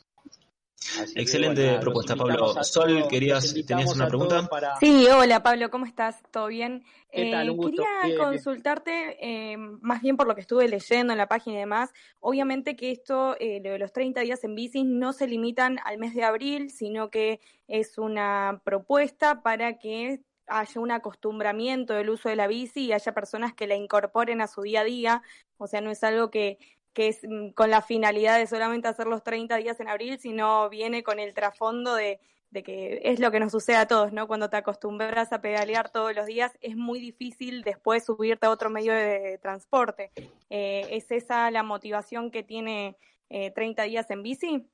Así 0.99 1.15
que, 1.15 1.21
Excelente 1.21 1.65
bueno, 1.67 1.81
propuesta, 1.81 2.17
Pablo. 2.17 2.65
Sol, 2.65 3.07
querías- 3.09 3.55
tenías 3.67 3.95
una 3.95 4.09
pregunta. 4.09 4.47
para- 4.49 4.77
Sí, 4.77 5.07
hola 5.09 5.43
Pablo, 5.43 5.71
¿cómo 5.71 5.85
estás? 5.85 6.23
¿Todo 6.31 6.47
bien? 6.47 6.83
¿Qué 7.13 7.31
tal? 7.31 7.51
Eh, 7.51 7.57
quería 7.61 7.87
Bien, 8.05 8.17
bien. 8.17 8.19
consultarte, 8.19 9.17
eh, 9.21 9.57
más 9.59 10.01
bien 10.01 10.17
por 10.17 10.27
lo 10.27 10.35
que 10.35 10.41
estuve 10.41 10.69
leyendo 10.69 11.13
en 11.13 11.19
la 11.19 11.29
página 11.29 11.57
y 11.57 11.61
demás, 11.61 11.91
obviamente 12.19 12.77
que 12.77 12.91
esto, 12.93 13.37
eh, 13.39 13.61
lo 13.63 13.73
de 13.73 13.79
los 13.79 13.93
30 13.93 14.23
días 14.23 14.43
en 14.43 14.55
bici, 14.55 14.83
no 14.85 15.13
se 15.13 15.27
limitan 15.29 15.79
al 15.85 15.99
mes 15.99 16.15
de 16.15 16.25
abril, 16.25 16.71
sino 16.71 17.11
que 17.11 17.41
es 17.69 17.99
una 17.99 18.63
propuesta 18.65 19.43
para 19.43 19.79
que 19.79 20.21
haya 20.47 20.81
un 20.81 20.91
acostumbramiento 20.91 21.93
del 21.95 22.11
uso 22.11 22.29
de 22.29 22.37
la 22.37 22.47
bici 22.49 22.87
y 22.87 22.93
haya 22.93 23.13
personas 23.13 23.53
que 23.55 23.67
la 23.69 23.77
incorporen 23.77 24.41
a 24.41 24.49
su 24.49 24.63
día 24.63 24.81
a 24.81 24.85
día, 24.85 25.23
o 25.59 25.67
sea, 25.69 25.81
no 25.83 25.91
es 25.91 26.03
algo 26.03 26.31
que 26.31 26.59
que 26.93 27.09
es 27.09 27.21
mm, 27.23 27.51
con 27.51 27.71
la 27.71 27.83
finalidad 27.83 28.39
de 28.39 28.47
solamente 28.47 28.89
hacer 28.89 29.07
los 29.07 29.23
30 29.23 29.57
días 29.57 29.79
en 29.81 29.89
abril, 29.89 30.19
sino 30.19 30.69
viene 30.69 31.03
con 31.03 31.19
el 31.19 31.35
trasfondo 31.35 31.95
de, 31.95 32.21
de 32.51 32.63
que 32.63 33.01
es 33.05 33.21
lo 33.21 33.31
que 33.31 33.41
nos 33.41 33.53
sucede 33.53 33.77
a 33.77 33.87
todos, 33.87 34.13
¿no? 34.13 34.27
Cuando 34.27 34.51
te 34.51 34.57
acostumbras 34.57 35.33
a 35.33 35.41
pedalear 35.41 35.91
todos 35.91 36.15
los 36.15 36.27
días, 36.27 36.53
es 36.61 36.77
muy 36.77 37.01
difícil 37.01 37.63
después 37.63 38.05
subirte 38.05 38.47
a 38.47 38.51
otro 38.51 38.71
medio 38.71 38.93
de 38.93 39.39
transporte. 39.41 40.11
Eh, 40.51 40.87
¿Es 40.91 41.11
esa 41.11 41.51
la 41.51 41.63
motivación 41.63 42.31
que 42.31 42.43
tiene 42.43 42.97
eh, 43.29 43.53
30 43.53 43.85
días 43.85 44.11
en 44.11 44.23
bici? 44.23 44.67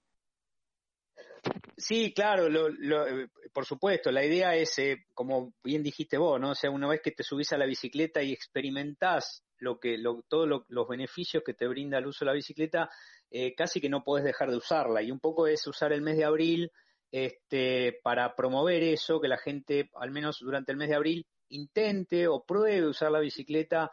Sí, 1.77 2.13
claro, 2.15 2.49
lo, 2.49 2.69
eh, 3.07 3.29
por 3.53 3.67
supuesto. 3.67 4.11
La 4.11 4.25
idea 4.25 4.55
es, 4.55 4.79
eh, 4.79 5.05
como 5.13 5.53
bien 5.63 5.83
dijiste 5.83 6.17
vos, 6.17 6.41
¿no? 6.41 6.51
O 6.51 6.55
sea, 6.55 6.71
una 6.71 6.89
vez 6.89 7.01
que 7.03 7.13
te 7.13 7.23
subís 7.23 7.53
a 7.53 7.59
la 7.59 7.67
bicicleta 7.67 8.23
y 8.23 8.33
experimentás 8.33 9.45
lo 9.59 9.79
que, 9.79 9.99
lo, 9.99 10.23
todos 10.29 10.49
lo- 10.49 10.65
los 10.69 10.89
beneficios 10.89 11.43
que 11.45 11.55
te 11.55 11.67
brinda 11.67 11.99
el 11.99 12.07
uso 12.07 12.25
de 12.25 12.31
la 12.31 12.35
bicicleta, 12.35 12.91
eh, 13.31 13.55
casi 13.55 13.81
que 13.81 13.89
no 13.89 14.05
podés 14.05 14.25
dejar 14.25 14.51
de 14.51 14.57
usarla. 14.57 15.03
Y 15.03 15.11
un 15.11 15.21
poco 15.21 15.47
es 15.47 15.67
usar 15.67 15.93
el 15.93 16.03
mes 16.03 16.17
de 16.17 16.25
abril 16.25 16.71
este, 17.11 17.99
para 18.03 18.35
promover 18.35 18.83
eso, 18.83 19.21
que 19.21 19.29
la 19.29 19.39
gente, 19.39 19.91
al 19.95 20.11
menos 20.11 20.39
durante 20.41 20.73
el 20.73 20.79
mes 20.79 20.89
de 20.89 20.97
abril, 20.97 21.27
intente 21.49 22.27
o 22.29 22.45
pruebe 22.45 22.87
usar 22.87 23.11
la 23.13 23.21
bicicleta 23.21 23.91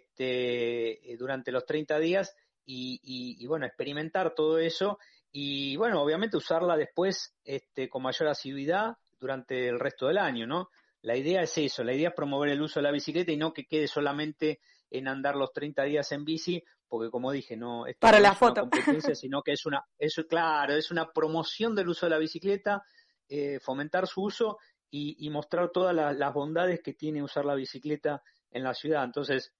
este, 0.00 1.12
eh, 1.12 1.16
durante 1.16 1.52
los 1.52 1.64
30 1.64 1.98
días 1.98 2.34
y, 2.64 2.98
y- 3.02 3.42
y, 3.42 3.46
bueno, 3.46 3.66
experimentar 3.66 4.34
todo 4.34 4.58
eso 4.58 4.98
y 5.32 5.76
bueno, 5.76 6.02
obviamente 6.02 6.36
usarla 6.36 6.76
después 6.76 7.34
este, 7.44 7.88
con 7.88 8.02
mayor 8.02 8.28
asiduidad 8.28 8.96
durante 9.18 9.68
el 9.68 9.78
resto 9.78 10.06
del 10.08 10.18
año, 10.18 10.46
¿no? 10.46 10.70
La 11.02 11.16
idea 11.16 11.42
es 11.42 11.56
eso, 11.58 11.84
la 11.84 11.92
idea 11.94 12.08
es 12.08 12.14
promover 12.14 12.50
el 12.50 12.62
uso 12.62 12.80
de 12.80 12.84
la 12.84 12.90
bicicleta 12.90 13.30
y 13.32 13.36
no 13.36 13.52
que 13.52 13.66
quede 13.66 13.86
solamente 13.86 14.60
en 14.90 15.08
andar 15.08 15.36
los 15.36 15.52
30 15.52 15.84
días 15.84 16.10
en 16.12 16.24
bici, 16.24 16.62
porque 16.88 17.10
como 17.10 17.32
dije, 17.32 17.56
no 17.56 17.86
esto 17.86 17.98
Para 18.00 18.18
no 18.18 18.22
la 18.24 18.28
es 18.32 18.40
una 18.42 18.48
foto. 18.48 18.60
competencia, 18.62 19.14
sino 19.16 19.42
que 19.42 19.52
es 19.52 19.66
una, 19.66 19.82
eso 19.98 20.24
claro, 20.26 20.74
es 20.74 20.90
una 20.90 21.10
promoción 21.12 21.74
del 21.74 21.88
uso 21.88 22.06
de 22.06 22.10
la 22.10 22.18
bicicleta, 22.18 22.82
eh, 23.28 23.58
fomentar 23.60 24.06
su 24.06 24.22
uso 24.22 24.58
y, 24.90 25.16
y 25.26 25.30
mostrar 25.30 25.70
todas 25.72 25.94
la- 25.94 26.12
las 26.12 26.32
bondades 26.32 26.80
que 26.82 26.94
tiene 26.94 27.22
usar 27.22 27.44
la 27.44 27.54
bicicleta 27.56 28.22
en 28.50 28.62
la 28.62 28.72
ciudad. 28.74 29.02
Entonces, 29.04 29.52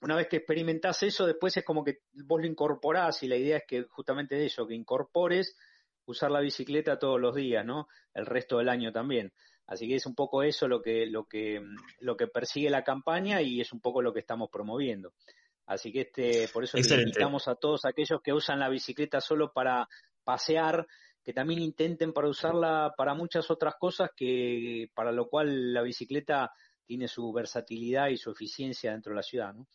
una 0.00 0.16
vez 0.16 0.28
que 0.28 0.36
experimentás 0.38 1.02
eso, 1.02 1.26
después 1.26 1.56
es 1.56 1.64
como 1.64 1.84
que 1.84 1.98
vos 2.24 2.40
lo 2.40 2.46
incorporás 2.46 3.22
y 3.22 3.28
la 3.28 3.36
idea 3.36 3.58
es 3.58 3.64
que 3.66 3.84
justamente 3.84 4.34
de 4.36 4.46
eso, 4.46 4.66
que 4.66 4.74
incorpores 4.74 5.56
usar 6.06 6.30
la 6.30 6.40
bicicleta 6.40 6.98
todos 6.98 7.20
los 7.20 7.34
días, 7.34 7.64
¿no? 7.64 7.88
El 8.12 8.26
resto 8.26 8.58
del 8.58 8.68
año 8.68 8.92
también. 8.92 9.32
Así 9.66 9.88
que 9.88 9.96
es 9.96 10.06
un 10.06 10.14
poco 10.14 10.42
eso 10.42 10.68
lo 10.68 10.82
que, 10.82 11.06
lo 11.06 11.24
que, 11.24 11.62
lo 12.00 12.16
que 12.16 12.26
persigue 12.26 12.68
la 12.70 12.84
campaña 12.84 13.40
y 13.40 13.60
es 13.60 13.72
un 13.72 13.80
poco 13.80 14.02
lo 14.02 14.12
que 14.12 14.20
estamos 14.20 14.50
promoviendo. 14.50 15.14
Así 15.66 15.90
que 15.90 16.02
este, 16.02 16.48
por 16.48 16.64
eso 16.64 16.76
le 16.76 17.02
invitamos 17.02 17.48
a 17.48 17.54
todos 17.54 17.84
aquellos 17.86 18.20
que 18.22 18.32
usan 18.32 18.60
la 18.60 18.68
bicicleta 18.68 19.20
solo 19.20 19.52
para 19.52 19.88
pasear, 20.22 20.86
que 21.22 21.32
también 21.32 21.62
intenten 21.62 22.12
para 22.12 22.28
usarla 22.28 22.92
para 22.96 23.14
muchas 23.14 23.50
otras 23.50 23.74
cosas 23.78 24.10
que, 24.14 24.90
para 24.94 25.10
lo 25.10 25.28
cual 25.28 25.72
la 25.72 25.80
bicicleta 25.80 26.52
tiene 26.84 27.08
su 27.08 27.32
versatilidad 27.32 28.08
y 28.08 28.18
su 28.18 28.30
eficiencia 28.30 28.92
dentro 28.92 29.12
de 29.12 29.16
la 29.16 29.22
ciudad, 29.22 29.54
¿no? 29.54 29.66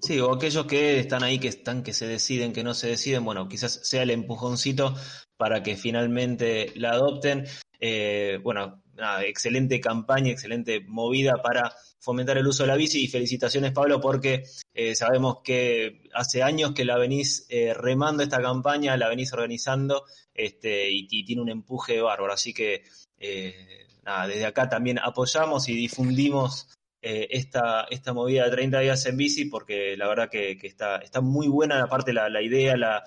Sí, 0.00 0.20
o 0.20 0.32
aquellos 0.32 0.66
que 0.66 0.98
están 0.98 1.22
ahí, 1.22 1.38
que 1.38 1.48
están, 1.48 1.82
que 1.82 1.92
se 1.92 2.06
deciden, 2.06 2.52
que 2.52 2.62
no 2.62 2.74
se 2.74 2.88
deciden, 2.88 3.24
bueno, 3.24 3.48
quizás 3.48 3.80
sea 3.82 4.02
el 4.02 4.10
empujoncito 4.10 4.94
para 5.36 5.62
que 5.62 5.76
finalmente 5.76 6.72
la 6.76 6.90
adopten. 6.90 7.44
Eh, 7.80 8.38
bueno, 8.42 8.81
nada, 8.94 9.24
excelente 9.24 9.80
campaña, 9.80 10.30
excelente 10.30 10.80
movida 10.86 11.40
para 11.42 11.72
fomentar 11.98 12.36
el 12.38 12.46
uso 12.46 12.64
de 12.64 12.66
la 12.68 12.76
bici 12.76 13.04
y 13.04 13.08
felicitaciones 13.08 13.72
Pablo 13.72 14.00
porque 14.00 14.44
eh, 14.74 14.94
sabemos 14.94 15.38
que 15.44 16.02
hace 16.14 16.42
años 16.42 16.72
que 16.72 16.84
la 16.84 16.98
venís 16.98 17.46
eh, 17.48 17.74
remando 17.74 18.22
esta 18.22 18.40
campaña, 18.42 18.96
la 18.96 19.08
venís 19.08 19.32
organizando 19.32 20.04
este, 20.34 20.90
y, 20.90 21.06
y 21.10 21.24
tiene 21.24 21.42
un 21.42 21.48
empuje 21.48 22.00
bárbaro, 22.00 22.32
así 22.32 22.52
que 22.52 22.82
eh, 23.18 23.86
nada, 24.04 24.26
desde 24.26 24.46
acá 24.46 24.68
también 24.68 24.98
apoyamos 24.98 25.68
y 25.68 25.74
difundimos 25.74 26.68
esta, 27.04 27.84
esta 27.90 28.12
movida 28.12 28.44
de 28.44 28.50
30 28.52 28.78
días 28.78 29.04
en 29.06 29.16
bici 29.16 29.46
porque 29.46 29.96
la 29.96 30.06
verdad 30.06 30.28
que, 30.30 30.56
que 30.56 30.68
está, 30.68 30.98
está 30.98 31.20
muy 31.20 31.48
buena 31.48 31.82
aparte 31.82 32.12
la, 32.12 32.28
la 32.28 32.40
idea, 32.42 32.76
la, 32.76 33.02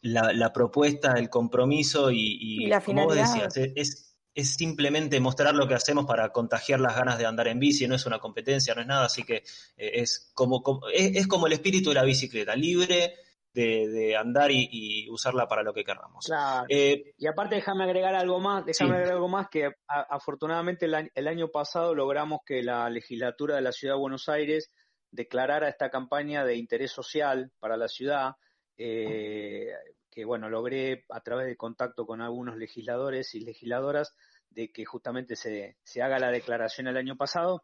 la, 0.00 0.32
la 0.32 0.52
propuesta, 0.52 1.14
el 1.18 1.28
compromiso 1.28 2.10
y, 2.10 2.38
y 2.40 2.64
Y 2.64 2.66
la 2.66 2.80
como 2.80 3.04
vos 3.06 3.14
decías, 3.16 3.56
es, 3.56 3.72
es- 3.76 4.07
es 4.40 4.54
simplemente 4.54 5.18
mostrar 5.20 5.54
lo 5.54 5.66
que 5.66 5.74
hacemos 5.74 6.06
para 6.06 6.30
contagiar 6.30 6.80
las 6.80 6.94
ganas 6.96 7.18
de 7.18 7.26
andar 7.26 7.48
en 7.48 7.58
bici, 7.58 7.86
no 7.88 7.94
es 7.96 8.06
una 8.06 8.18
competencia, 8.18 8.74
no 8.74 8.80
es 8.82 8.86
nada, 8.86 9.06
así 9.06 9.24
que 9.24 9.36
eh, 9.76 9.90
es, 9.94 10.30
como, 10.34 10.62
como- 10.62 10.88
es, 10.88 11.16
es 11.16 11.26
como 11.26 11.46
el 11.46 11.54
espíritu 11.54 11.88
de 11.90 11.96
la 11.96 12.04
bicicleta, 12.04 12.54
libre 12.54 13.14
de, 13.52 13.88
de 13.88 14.16
andar 14.16 14.50
y, 14.52 14.68
y 14.70 15.10
usarla 15.10 15.48
para 15.48 15.62
lo 15.64 15.72
que 15.74 15.82
queramos. 15.82 16.26
Claro. 16.26 16.66
Eh, 16.68 17.14
y 17.18 17.26
aparte 17.26 17.56
déjame 17.56 17.82
agregar 17.84 18.14
algo 18.14 18.38
más, 18.38 18.64
déjame 18.64 18.90
Sí. 18.90 18.94
agregar 18.94 19.14
algo 19.14 19.28
más 19.28 19.48
que 19.50 19.64
a- 19.88 20.06
afortunadamente 20.10 20.84
el, 20.86 20.94
año- 20.94 21.10
el 21.14 21.26
año 21.26 21.48
pasado 21.48 21.94
logramos 21.94 22.40
que 22.46 22.62
la 22.62 22.88
legislatura 22.90 23.56
de 23.56 23.62
la 23.62 23.72
Ciudad 23.72 23.94
de 23.94 24.00
Buenos 24.00 24.28
Aires 24.28 24.70
declarara 25.10 25.68
esta 25.68 25.90
campaña 25.90 26.44
de 26.44 26.54
interés 26.56 26.92
social 26.92 27.50
para 27.58 27.76
la 27.76 27.88
ciudad, 27.88 28.32
eh, 28.76 29.72
que 30.18 30.24
bueno, 30.24 30.50
logré 30.50 31.04
a 31.10 31.20
través 31.20 31.46
de 31.46 31.56
contacto 31.56 32.04
con 32.04 32.20
algunos 32.20 32.56
legisladores 32.56 33.36
y 33.36 33.40
legisladoras 33.40 34.16
de 34.50 34.72
que 34.72 34.84
justamente 34.84 35.36
se, 35.36 35.76
se 35.84 36.02
haga 36.02 36.18
la 36.18 36.32
declaración 36.32 36.88
el 36.88 36.96
año 36.96 37.16
pasado. 37.16 37.62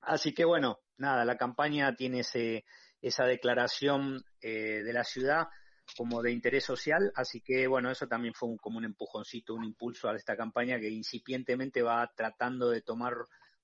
Así 0.00 0.32
que 0.32 0.46
bueno, 0.46 0.78
nada, 0.96 1.26
la 1.26 1.36
campaña 1.36 1.94
tiene 1.94 2.20
ese, 2.20 2.64
esa 3.02 3.26
declaración 3.26 4.24
eh, 4.40 4.82
de 4.82 4.92
la 4.94 5.04
ciudad 5.04 5.48
como 5.94 6.22
de 6.22 6.32
interés 6.32 6.64
social, 6.64 7.12
así 7.14 7.42
que 7.42 7.66
bueno, 7.66 7.90
eso 7.90 8.06
también 8.06 8.32
fue 8.32 8.48
un- 8.48 8.56
como 8.56 8.78
un 8.78 8.86
empujoncito, 8.86 9.52
un 9.52 9.64
impulso 9.64 10.08
a 10.08 10.16
esta 10.16 10.34
campaña 10.34 10.80
que 10.80 10.88
incipientemente 10.88 11.82
va 11.82 12.10
tratando 12.16 12.70
de 12.70 12.80
tomar 12.80 13.12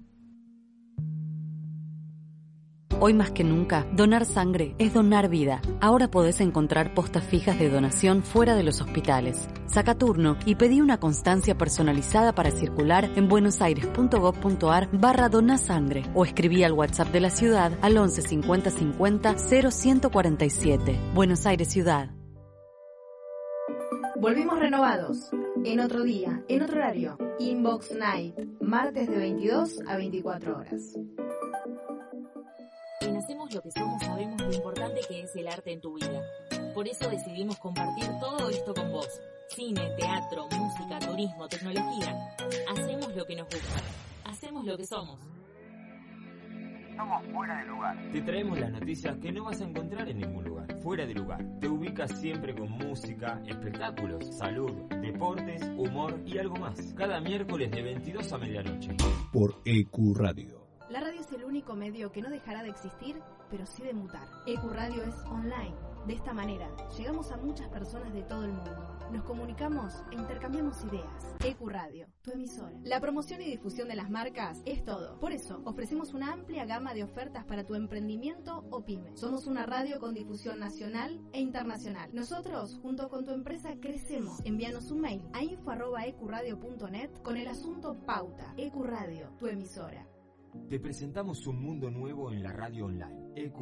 Hoy 3.03 3.15
más 3.15 3.31
que 3.31 3.43
nunca, 3.43 3.87
donar 3.93 4.25
sangre 4.25 4.75
es 4.77 4.93
donar 4.93 5.27
vida. 5.27 5.59
Ahora 5.79 6.11
podés 6.11 6.39
encontrar 6.39 6.93
postas 6.93 7.23
fijas 7.23 7.57
de 7.57 7.67
donación 7.67 8.21
fuera 8.21 8.53
de 8.53 8.61
los 8.61 8.79
hospitales. 8.79 9.49
Saca 9.65 9.97
turno 9.97 10.37
y 10.45 10.53
pedí 10.53 10.81
una 10.81 10.99
constancia 10.99 11.57
personalizada 11.57 12.35
para 12.35 12.51
circular 12.51 13.09
en 13.15 13.27
buenosaires.gov.ar 13.27 14.87
barra 14.91 15.29
donasangre 15.29 16.03
o 16.13 16.25
escribí 16.25 16.63
al 16.63 16.73
WhatsApp 16.73 17.07
de 17.07 17.21
la 17.21 17.31
ciudad 17.31 17.71
al 17.81 17.97
11 17.97 18.21
50 18.21 18.69
50 18.69 19.35
0147. 19.39 20.99
Buenos 21.15 21.47
Aires 21.47 21.69
Ciudad. 21.69 22.11
Volvimos 24.15 24.59
renovados. 24.59 25.31
En 25.65 25.79
otro 25.79 26.03
día, 26.03 26.43
en 26.47 26.61
otro 26.61 26.75
horario. 26.77 27.17
Inbox 27.39 27.95
Night. 27.95 28.35
Martes 28.61 29.09
de 29.09 29.17
22 29.17 29.79
a 29.87 29.97
24 29.97 30.55
horas. 30.55 30.93
En 33.01 33.17
Hacemos 33.17 33.53
lo 33.53 33.61
que 33.61 33.71
somos 33.71 34.01
sabemos 34.03 34.41
lo 34.41 34.53
importante 34.53 34.99
que 35.07 35.21
es 35.21 35.35
el 35.35 35.47
arte 35.47 35.71
en 35.71 35.81
tu 35.81 35.95
vida. 35.95 36.21
Por 36.73 36.87
eso 36.87 37.09
decidimos 37.09 37.57
compartir 37.57 38.05
todo 38.19 38.49
esto 38.49 38.73
con 38.73 38.91
vos. 38.91 39.07
Cine, 39.49 39.89
teatro, 39.97 40.47
música, 40.49 40.99
turismo, 40.99 41.47
tecnología. 41.47 42.35
Hacemos 42.69 43.15
lo 43.15 43.25
que 43.25 43.35
nos 43.35 43.45
gusta. 43.45 43.81
Hacemos 44.25 44.65
lo 44.65 44.77
que 44.77 44.85
somos. 44.85 45.19
Somos 46.95 47.25
fuera 47.33 47.57
de 47.59 47.65
lugar. 47.65 48.11
Te 48.11 48.21
traemos 48.21 48.59
las 48.59 48.71
noticias 48.71 49.17
que 49.17 49.31
no 49.31 49.45
vas 49.45 49.61
a 49.61 49.63
encontrar 49.63 50.07
en 50.07 50.19
ningún 50.19 50.43
lugar. 50.43 50.79
Fuera 50.81 51.05
de 51.05 51.13
lugar. 51.13 51.43
Te 51.59 51.67
ubicas 51.67 52.11
siempre 52.19 52.53
con 52.53 52.69
música, 52.69 53.41
espectáculos, 53.47 54.37
salud, 54.37 54.71
deportes, 55.01 55.63
humor 55.75 56.19
y 56.25 56.37
algo 56.37 56.55
más. 56.57 56.93
Cada 56.95 57.19
miércoles 57.19 57.71
de 57.71 57.81
22 57.81 58.31
a 58.31 58.37
medianoche. 58.37 58.95
Por 59.31 59.61
EQ 59.65 60.15
Radio. 60.15 60.60
La 60.91 60.99
radio 60.99 61.21
es 61.21 61.31
el 61.31 61.45
único 61.45 61.73
medio 61.73 62.11
que 62.11 62.21
no 62.21 62.29
dejará 62.29 62.63
de 62.63 62.69
existir, 62.69 63.15
pero 63.49 63.65
sí 63.65 63.81
de 63.81 63.93
mutar. 63.93 64.27
EcuRadio 64.45 65.03
es 65.03 65.15
online. 65.23 65.73
De 66.05 66.15
esta 66.15 66.33
manera, 66.33 66.69
llegamos 66.97 67.31
a 67.31 67.37
muchas 67.37 67.69
personas 67.69 68.11
de 68.11 68.23
todo 68.23 68.43
el 68.43 68.51
mundo. 68.51 68.99
Nos 69.09 69.23
comunicamos 69.23 69.93
e 70.11 70.15
intercambiamos 70.15 70.83
ideas. 70.83 71.33
EcuRadio, 71.45 72.07
tu 72.21 72.31
emisora. 72.31 72.77
La 72.83 72.99
promoción 72.99 73.41
y 73.41 73.45
difusión 73.45 73.87
de 73.87 73.95
las 73.95 74.09
marcas 74.09 74.61
es 74.65 74.83
todo. 74.83 75.17
Por 75.21 75.31
eso, 75.31 75.61
ofrecemos 75.63 76.13
una 76.13 76.33
amplia 76.33 76.65
gama 76.65 76.93
de 76.93 77.03
ofertas 77.03 77.45
para 77.45 77.63
tu 77.63 77.75
emprendimiento 77.75 78.65
o 78.69 78.83
pyme. 78.83 79.15
Somos 79.15 79.47
una 79.47 79.65
radio 79.65 79.97
con 80.01 80.13
difusión 80.13 80.59
nacional 80.59 81.21
e 81.31 81.39
internacional. 81.39 82.09
Nosotros, 82.11 82.79
junto 82.81 83.07
con 83.07 83.23
tu 83.23 83.31
empresa, 83.31 83.77
crecemos. 83.79 84.41
Envíanos 84.43 84.91
un 84.91 84.99
mail 84.99 85.23
a 85.31 85.41
info.ecuradio.net 85.41 87.11
con 87.21 87.37
el 87.37 87.47
asunto 87.47 87.95
Pauta. 88.05 88.53
EcuRadio, 88.57 89.29
tu 89.39 89.47
emisora. 89.47 90.05
Te 90.69 90.79
presentamos 90.79 91.47
un 91.47 91.61
mundo 91.61 91.89
nuevo 91.89 92.31
en 92.31 92.43
la 92.43 92.51
radio 92.51 92.85
online. 92.85 93.31
EQ 93.35 93.57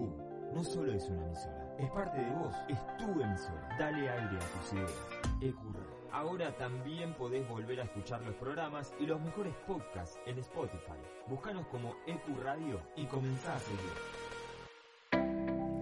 no 0.53 0.63
solo 0.63 0.93
es 0.93 1.07
una 1.09 1.25
emisora, 1.25 1.75
es 1.77 1.89
parte 1.91 2.19
de 2.19 2.31
vos, 2.31 2.55
es 2.67 2.79
tu 2.97 3.21
emisora. 3.21 3.75
Dale 3.77 4.09
aire 4.09 4.37
a 4.37 4.59
tus 4.59 4.73
ideas. 4.73 5.07
EQ 5.41 5.57
Radio. 5.73 5.99
Ahora 6.11 6.55
también 6.57 7.13
podés 7.13 7.47
volver 7.47 7.81
a 7.81 7.83
escuchar 7.83 8.21
los 8.23 8.33
programas 8.35 8.91
y 8.99 9.05
los 9.05 9.21
mejores 9.21 9.53
podcasts 9.67 10.17
en 10.25 10.39
Spotify. 10.39 10.97
Búscanos 11.27 11.67
como 11.67 11.93
EQ 12.07 12.39
Radio 12.43 12.81
y 12.95 13.05
comenzá 13.05 13.55
a 13.55 13.59
seguir. 13.59 13.91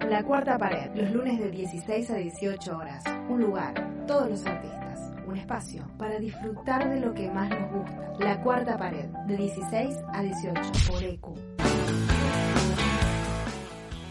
La 0.09 0.23
cuarta 0.23 0.57
pared, 0.57 0.93
los 0.95 1.11
lunes 1.11 1.39
de 1.39 1.51
16 1.51 2.09
a 2.11 2.15
18 2.15 2.77
horas. 2.77 3.03
Un 3.29 3.41
lugar, 3.41 4.05
todos 4.07 4.29
los 4.29 4.45
artistas. 4.45 4.86
Un 5.27 5.35
espacio 5.35 5.85
para 5.97 6.19
disfrutar 6.19 6.89
de 6.89 7.01
lo 7.01 7.13
que 7.13 7.29
más 7.29 7.49
nos 7.49 7.69
gusta. 7.71 8.13
La 8.17 8.41
cuarta 8.41 8.77
pared, 8.77 9.09
de 9.27 9.35
16 9.35 9.95
a 10.13 10.23
18 10.23 10.61
por 10.87 11.03
EQ. 11.03 11.25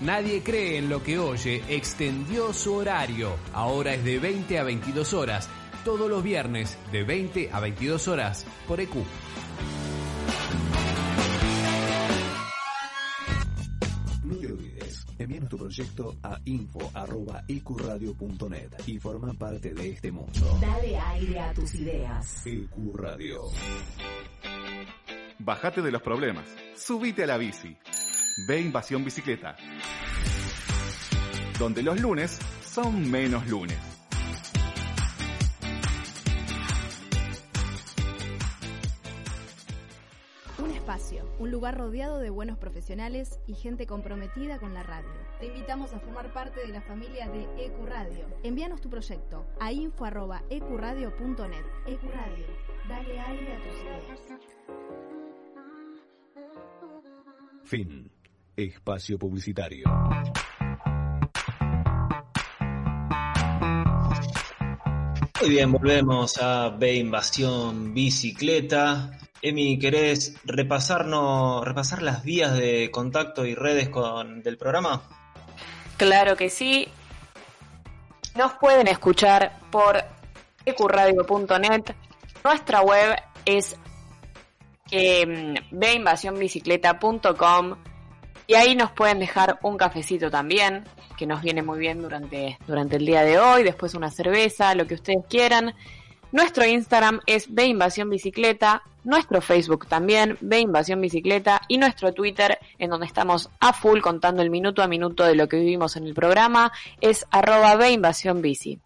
Nadie 0.02 0.42
cree 0.42 0.76
en 0.76 0.90
lo 0.90 1.02
que 1.02 1.18
oye, 1.18 1.62
extendió 1.68 2.52
su 2.52 2.74
horario. 2.74 3.30
Ahora 3.54 3.94
es 3.94 4.04
de 4.04 4.18
20 4.18 4.58
a 4.58 4.64
22 4.64 5.14
horas, 5.14 5.48
todos 5.86 6.10
los 6.10 6.22
viernes 6.22 6.76
de 6.92 7.02
20 7.02 7.48
a 7.50 7.60
22 7.60 8.08
horas 8.08 8.46
por 8.68 8.78
EQ. 8.78 8.96
Envíanos 15.26 15.48
tu 15.48 15.58
proyecto 15.58 16.16
a 16.22 16.38
info.ecuradio.net 16.44 18.70
y 18.86 18.98
forma 18.98 19.32
parte 19.34 19.74
de 19.74 19.90
este 19.90 20.12
mundo. 20.12 20.58
Dale 20.60 20.96
aire 20.96 21.40
a 21.40 21.52
tus 21.52 21.74
ideas. 21.74 22.46
EQ 22.46 22.94
Radio. 22.94 23.40
Bájate 25.40 25.82
de 25.82 25.90
los 25.90 26.00
problemas. 26.00 26.46
Subite 26.76 27.24
a 27.24 27.26
la 27.26 27.38
bici. 27.38 27.76
Ve 28.46 28.60
Invasión 28.60 29.04
Bicicleta. 29.04 29.56
Donde 31.58 31.82
los 31.82 32.00
lunes 32.00 32.38
son 32.62 33.10
menos 33.10 33.48
lunes. 33.48 33.95
Espacio, 40.86 41.28
un 41.40 41.50
lugar 41.50 41.76
rodeado 41.76 42.20
de 42.20 42.30
buenos 42.30 42.58
profesionales 42.58 43.40
y 43.48 43.54
gente 43.54 43.88
comprometida 43.88 44.60
con 44.60 44.72
la 44.72 44.84
radio. 44.84 45.10
Te 45.40 45.46
invitamos 45.46 45.92
a 45.92 45.98
formar 45.98 46.32
parte 46.32 46.60
de 46.60 46.68
la 46.68 46.80
familia 46.80 47.28
de 47.28 47.42
EcuRadio. 47.66 48.28
Envíanos 48.44 48.80
tu 48.80 48.88
proyecto 48.88 49.44
a 49.58 49.72
info.ecuradio.net. 49.72 51.64
EcuRadio, 51.88 52.46
dale 52.88 53.18
aire 53.18 53.52
a 53.52 53.62
tus 53.64 53.74
ideas. 53.82 54.20
Fin. 57.64 58.08
Espacio 58.56 59.18
publicitario. 59.18 59.86
Muy 65.40 65.50
bien, 65.50 65.72
volvemos 65.72 66.38
a 66.38 66.68
B 66.68 66.94
Invasión 66.94 67.92
Bicicleta. 67.92 69.25
Emi, 69.48 69.78
¿querés 69.78 70.34
repasarnos, 70.44 71.64
repasar 71.64 72.02
las 72.02 72.24
vías 72.24 72.56
de 72.56 72.90
contacto 72.90 73.46
y 73.46 73.54
redes 73.54 73.88
con, 73.88 74.42
del 74.42 74.58
programa? 74.58 75.02
Claro 75.96 76.36
que 76.36 76.50
sí. 76.50 76.88
Nos 78.34 78.54
pueden 78.54 78.88
escuchar 78.88 79.60
por 79.70 80.02
ecuradio.net, 80.64 81.94
Nuestra 82.42 82.80
web 82.80 83.14
es 83.44 83.76
eh, 84.90 85.54
y 88.48 88.54
ahí 88.54 88.74
nos 88.74 88.90
pueden 88.90 89.20
dejar 89.20 89.60
un 89.62 89.76
cafecito 89.76 90.28
también, 90.28 90.84
que 91.16 91.24
nos 91.24 91.40
viene 91.40 91.62
muy 91.62 91.78
bien 91.78 92.02
durante, 92.02 92.58
durante 92.66 92.96
el 92.96 93.06
día 93.06 93.22
de 93.22 93.38
hoy, 93.38 93.62
después 93.62 93.94
una 93.94 94.10
cerveza, 94.10 94.74
lo 94.74 94.88
que 94.88 94.94
ustedes 94.94 95.24
quieran. 95.28 95.72
Nuestro 96.32 96.64
Instagram 96.64 97.20
es 97.26 97.54
beinvasionbicicleta, 97.54 98.82
nuestro 99.04 99.40
Facebook 99.40 99.86
también, 99.86 100.36
Invasión 100.40 101.00
Bicicleta, 101.00 101.62
y 101.68 101.78
nuestro 101.78 102.12
Twitter, 102.12 102.58
en 102.78 102.90
donde 102.90 103.06
estamos 103.06 103.48
a 103.60 103.72
full 103.72 104.00
contando 104.00 104.42
el 104.42 104.50
minuto 104.50 104.82
a 104.82 104.88
minuto 104.88 105.24
de 105.24 105.36
lo 105.36 105.48
que 105.48 105.58
vivimos 105.58 105.96
en 105.96 106.06
el 106.06 106.14
programa, 106.14 106.72
es 107.00 107.24
arroba 107.30 107.76
Bici. 107.76 108.80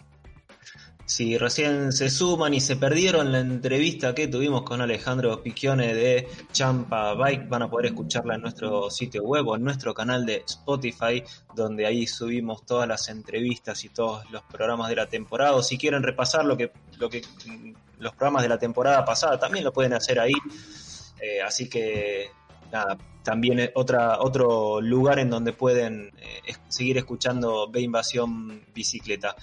Si 1.10 1.36
recién 1.36 1.90
se 1.90 2.08
suman 2.08 2.54
y 2.54 2.60
se 2.60 2.76
perdieron 2.76 3.32
la 3.32 3.40
entrevista 3.40 4.14
que 4.14 4.28
tuvimos 4.28 4.62
con 4.62 4.80
Alejandro 4.80 5.42
Picchione 5.42 5.92
de 5.92 6.28
Champa 6.52 7.14
Bike, 7.14 7.48
van 7.48 7.62
a 7.62 7.68
poder 7.68 7.86
escucharla 7.86 8.36
en 8.36 8.42
nuestro 8.42 8.88
sitio 8.90 9.24
web 9.24 9.48
o 9.48 9.56
en 9.56 9.64
nuestro 9.64 9.92
canal 9.92 10.24
de 10.24 10.44
Spotify, 10.46 11.20
donde 11.56 11.84
ahí 11.84 12.06
subimos 12.06 12.64
todas 12.64 12.86
las 12.86 13.08
entrevistas 13.08 13.84
y 13.84 13.88
todos 13.88 14.30
los 14.30 14.42
programas 14.42 14.88
de 14.88 14.94
la 14.94 15.06
temporada. 15.06 15.56
O 15.56 15.64
si 15.64 15.76
quieren 15.76 16.04
repasar 16.04 16.44
lo 16.44 16.56
que, 16.56 16.70
lo 17.00 17.10
que 17.10 17.22
los 17.98 18.14
programas 18.14 18.44
de 18.44 18.48
la 18.48 18.58
temporada 18.58 19.04
pasada, 19.04 19.36
también 19.36 19.64
lo 19.64 19.72
pueden 19.72 19.94
hacer 19.94 20.20
ahí. 20.20 20.34
Eh, 21.20 21.42
así 21.42 21.68
que 21.68 22.30
nada, 22.70 22.96
también 23.24 23.68
otra, 23.74 24.20
otro 24.20 24.80
lugar 24.80 25.18
en 25.18 25.28
donde 25.28 25.54
pueden 25.54 26.12
eh, 26.18 26.54
seguir 26.68 26.98
escuchando 26.98 27.68
B 27.68 27.80
Invasión 27.80 28.64
Bicicleta. 28.72 29.34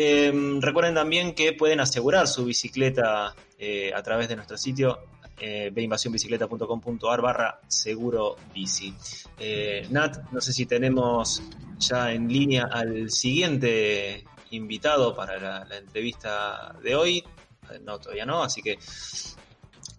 Eh, 0.00 0.32
recuerden 0.60 0.94
también 0.94 1.34
que 1.34 1.54
pueden 1.54 1.80
asegurar 1.80 2.28
su 2.28 2.44
bicicleta 2.44 3.34
eh, 3.58 3.90
a 3.92 4.00
través 4.00 4.28
de 4.28 4.36
nuestro 4.36 4.56
sitio 4.56 5.00
eh, 5.40 5.72
beinvasionbicicleta.com.ar 5.74 7.20
barra 7.20 7.60
seguro 7.66 8.36
bici. 8.54 8.94
Eh, 9.40 9.88
Nat, 9.90 10.30
no 10.30 10.40
sé 10.40 10.52
si 10.52 10.66
tenemos 10.66 11.42
ya 11.80 12.12
en 12.12 12.28
línea 12.28 12.68
al 12.70 13.10
siguiente 13.10 14.24
invitado 14.52 15.16
para 15.16 15.36
la, 15.40 15.64
la 15.64 15.78
entrevista 15.78 16.76
de 16.80 16.94
hoy. 16.94 17.24
No, 17.84 17.98
todavía 17.98 18.24
no, 18.24 18.44
así 18.44 18.62
que 18.62 18.78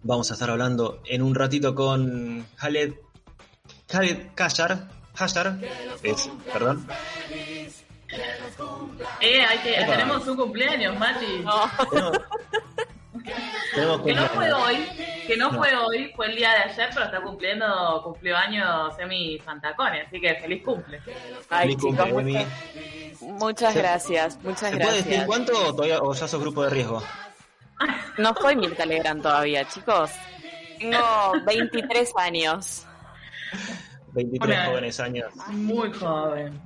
vamos 0.02 0.30
a 0.30 0.32
estar 0.32 0.48
hablando 0.48 1.02
en 1.04 1.20
un 1.20 1.34
ratito 1.34 1.74
con 1.74 2.46
Khaled, 2.56 2.94
Khaled 3.86 4.28
Kashar, 4.34 4.88
Hashar, 5.14 5.60
es, 6.02 6.30
perdón, 6.50 6.86
eh, 9.20 9.44
hay 9.44 9.58
que, 9.58 9.72
tenemos 9.84 10.26
un 10.26 10.36
cumpleaños, 10.36 10.98
Mati. 10.98 11.44
Tenemos 13.74 14.02
que 14.02 14.14
no 14.14 14.26
fue 14.28 14.52
hoy, 14.52 14.88
que 15.26 15.36
no, 15.36 15.50
No. 15.52 15.58
fue 15.58 15.76
hoy, 15.76 16.12
fue 16.16 16.26
el 16.26 16.36
día 16.36 16.50
de 16.50 16.56
ayer, 16.72 16.88
pero 16.92 17.04
está 17.06 17.20
cumpliendo, 17.20 18.00
cumplió 18.02 18.36
años 18.36 18.98
Emi 18.98 19.38
Fantacone, 19.38 20.02
así 20.02 20.20
que 20.20 20.34
feliz 20.36 20.62
cumple. 20.64 21.00
Ay, 21.50 21.68
Feliz 21.76 21.76
cumple, 21.82 22.04
chicos, 22.06 22.20
Emi. 22.20 22.46
Muchas 23.20 23.74
gracias, 23.74 24.38
muchas 24.42 24.70
¿Se 24.70 24.76
puede 24.78 24.92
decir 24.96 25.04
gracias. 25.08 25.26
cuánto 25.26 25.52
o, 25.68 25.74
todavía, 25.74 25.98
o 26.00 26.12
ya 26.14 26.26
sos 26.26 26.40
grupo 26.40 26.64
de 26.64 26.70
riesgo? 26.70 27.02
No 28.18 28.34
soy 28.34 28.56
Mirta 28.56 28.84
Legrand 28.84 29.22
todavía, 29.22 29.66
chicos. 29.66 30.10
Tengo 30.78 31.32
23 31.46 32.12
años. 32.18 32.86
23 34.12 34.42
Hola. 34.58 34.66
jóvenes 34.66 35.00
años. 35.00 35.32
Muy 35.48 35.90
joven. 35.92 36.60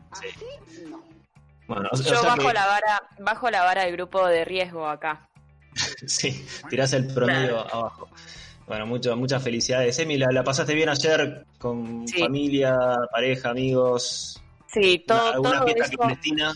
Bueno, 1.67 1.89
o, 1.93 1.97
o 1.97 1.99
Yo 1.99 2.05
sea 2.17 2.23
bajo 2.31 2.49
que- 2.49 2.53
la 2.55 2.67
vara, 2.67 3.03
bajo 3.21 3.51
la 3.51 3.62
vara 3.65 3.85
del 3.85 3.93
grupo 3.93 4.27
de 4.27 4.45
riesgo 4.45 4.87
acá. 4.89 5.29
Sí, 6.07 6.47
tirás 6.71 6.93
el 6.93 7.07
promedio 7.12 7.61
abajo. 7.61 8.09
Bueno, 8.67 8.87
mucho, 8.87 9.15
muchas 9.17 9.43
felicidades. 9.43 9.99
Emi, 9.99 10.17
¿la, 10.17 10.31
la 10.33 10.43
pasaste 10.45 10.75
bien 10.75 10.89
ayer 10.89 11.45
con 11.59 12.07
Sí. 12.09 12.21
familia, 12.21 12.77
pareja, 13.11 13.51
amigos? 13.51 14.41
Sí, 14.69 15.05
todo, 15.07 15.33
¿Alguna 15.33 15.59
todo 15.59 15.65
fiesta 15.67 15.85
eso. 15.85 15.97
clandestina? 15.99 16.53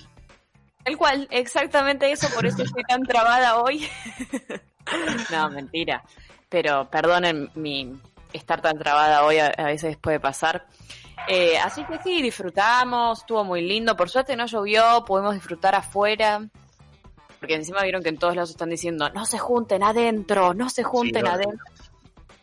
Tal 0.84 0.96
cual, 0.96 1.28
exactamente 1.30 2.10
eso, 2.10 2.28
por 2.34 2.46
eso 2.46 2.62
estoy 2.62 2.82
tan 2.84 3.02
trabada 3.02 3.56
hoy. 3.56 3.86
no, 5.30 5.50
mentira. 5.50 6.02
Pero 6.48 6.88
perdonen 6.90 7.50
mi 7.54 7.92
estar 8.32 8.60
tan 8.62 8.78
trabada 8.78 9.24
hoy, 9.24 9.38
a, 9.38 9.48
a 9.48 9.64
veces 9.64 9.96
puede 9.98 10.18
pasar. 10.20 10.66
Eh, 11.26 11.58
así 11.58 11.84
que 11.84 11.98
sí, 12.02 12.22
disfrutamos, 12.22 13.20
estuvo 13.20 13.44
muy 13.44 13.60
lindo. 13.62 13.96
Por 13.96 14.08
suerte 14.08 14.36
no 14.36 14.46
llovió, 14.46 15.04
pudimos 15.06 15.34
disfrutar 15.34 15.74
afuera. 15.74 16.48
Porque 17.38 17.54
encima 17.54 17.82
vieron 17.82 18.02
que 18.02 18.08
en 18.08 18.18
todos 18.18 18.34
lados 18.34 18.50
están 18.50 18.70
diciendo, 18.70 19.08
no 19.10 19.24
se 19.24 19.38
junten 19.38 19.82
adentro, 19.82 20.54
no 20.54 20.68
se 20.70 20.82
junten 20.82 21.24
no. 21.24 21.30
adentro. 21.30 21.64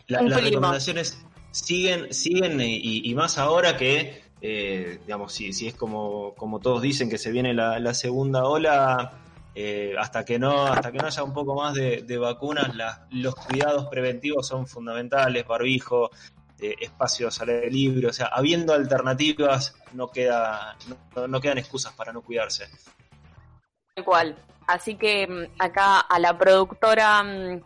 La- 0.08 0.22
las 0.22 0.42
recomendaciones 0.44 1.26
siguen, 1.52 2.14
siguen 2.14 2.62
y, 2.62 3.14
más 3.16 3.38
ahora 3.38 3.76
que, 3.76 4.24
eh, 4.42 5.00
digamos, 5.06 5.34
si, 5.34 5.52
si 5.52 5.68
es 5.68 5.74
como, 5.74 6.34
como 6.36 6.60
todos 6.60 6.82
dicen 6.82 7.10
que 7.10 7.18
se 7.18 7.32
viene 7.32 7.54
la, 7.54 7.80
la 7.80 7.94
segunda 7.94 8.46
ola, 8.46 9.14
eh, 9.56 9.96
hasta 9.98 10.24
que 10.26 10.38
no 10.38 10.66
hasta 10.68 10.92
que 10.92 10.98
no 10.98 11.08
haya 11.08 11.24
un 11.24 11.34
poco 11.34 11.56
más 11.56 11.74
de, 11.74 12.04
de 12.04 12.18
vacunas, 12.18 12.72
los 13.10 13.36
cuidados 13.36 13.88
preventivos 13.88 14.46
son 14.48 14.68
fundamentales, 14.68 15.48
barbijo, 15.48 16.12
eh, 16.60 16.76
espacios 16.80 17.42
al 17.42 17.50
aire 17.50 17.70
libre, 17.70 18.08
o 18.08 18.14
sea, 18.14 18.28
habiendo 18.28 18.74
alternativas 18.74 19.76
no 19.94 20.10
queda 20.10 20.78
no, 21.16 21.28
no 21.28 21.42
quedan 21.42 21.58
excusas 21.58 21.94
para 21.94 22.14
no 22.14 22.22
cuidarse. 22.22 22.68
Tal 23.94 24.06
cual. 24.06 24.36
Así 24.68 24.96
que 24.96 25.28
mm, 25.28 25.62
acá 25.62 26.00
a 26.00 26.20
la 26.20 26.38
productora 26.38 27.24
mm, 27.24 27.62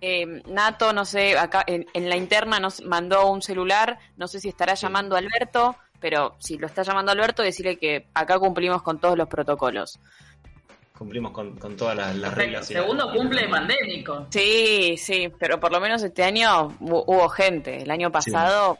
eh, 0.00 0.42
Nato, 0.46 0.92
no 0.92 1.04
sé, 1.04 1.36
acá 1.36 1.64
en, 1.66 1.86
en 1.92 2.08
la 2.08 2.16
interna 2.16 2.60
nos 2.60 2.82
mandó 2.84 3.30
un 3.30 3.42
celular, 3.42 3.98
no 4.16 4.28
sé 4.28 4.40
si 4.40 4.48
estará 4.48 4.74
llamando 4.74 5.16
a 5.16 5.18
Alberto, 5.18 5.76
pero 6.00 6.36
si 6.38 6.58
lo 6.58 6.66
está 6.66 6.82
llamando 6.82 7.12
Alberto, 7.12 7.42
decirle 7.42 7.76
que 7.76 8.08
acá 8.14 8.38
cumplimos 8.38 8.82
con 8.82 9.00
todos 9.00 9.16
los 9.16 9.28
protocolos. 9.28 9.98
Cumplimos 10.98 11.30
con, 11.30 11.56
con 11.58 11.76
todas 11.76 11.96
las, 11.96 12.16
las 12.16 12.34
reglas. 12.34 12.68
y 12.70 12.74
la- 12.74 12.80
Segundo 12.80 13.12
cumple 13.12 13.48
pandémico. 13.48 14.26
Sí, 14.30 14.96
sí, 14.98 15.32
pero 15.38 15.60
por 15.60 15.70
lo 15.70 15.80
menos 15.80 16.02
este 16.02 16.24
año 16.24 16.70
hu- 16.80 17.04
hubo 17.06 17.28
gente. 17.28 17.82
El 17.82 17.90
año 17.92 18.10
pasado 18.10 18.78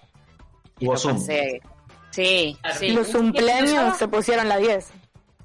Hubo 0.80 0.92
lo 0.94 0.98
Zoom. 0.98 1.14
pasé. 1.14 1.60
Sí, 2.10 2.58
sí. 2.76 2.88
Los 2.90 3.08
cumpleaños 3.08 3.96
se 3.96 4.08
pusieron 4.08 4.48
la 4.48 4.56
10. 4.56 4.90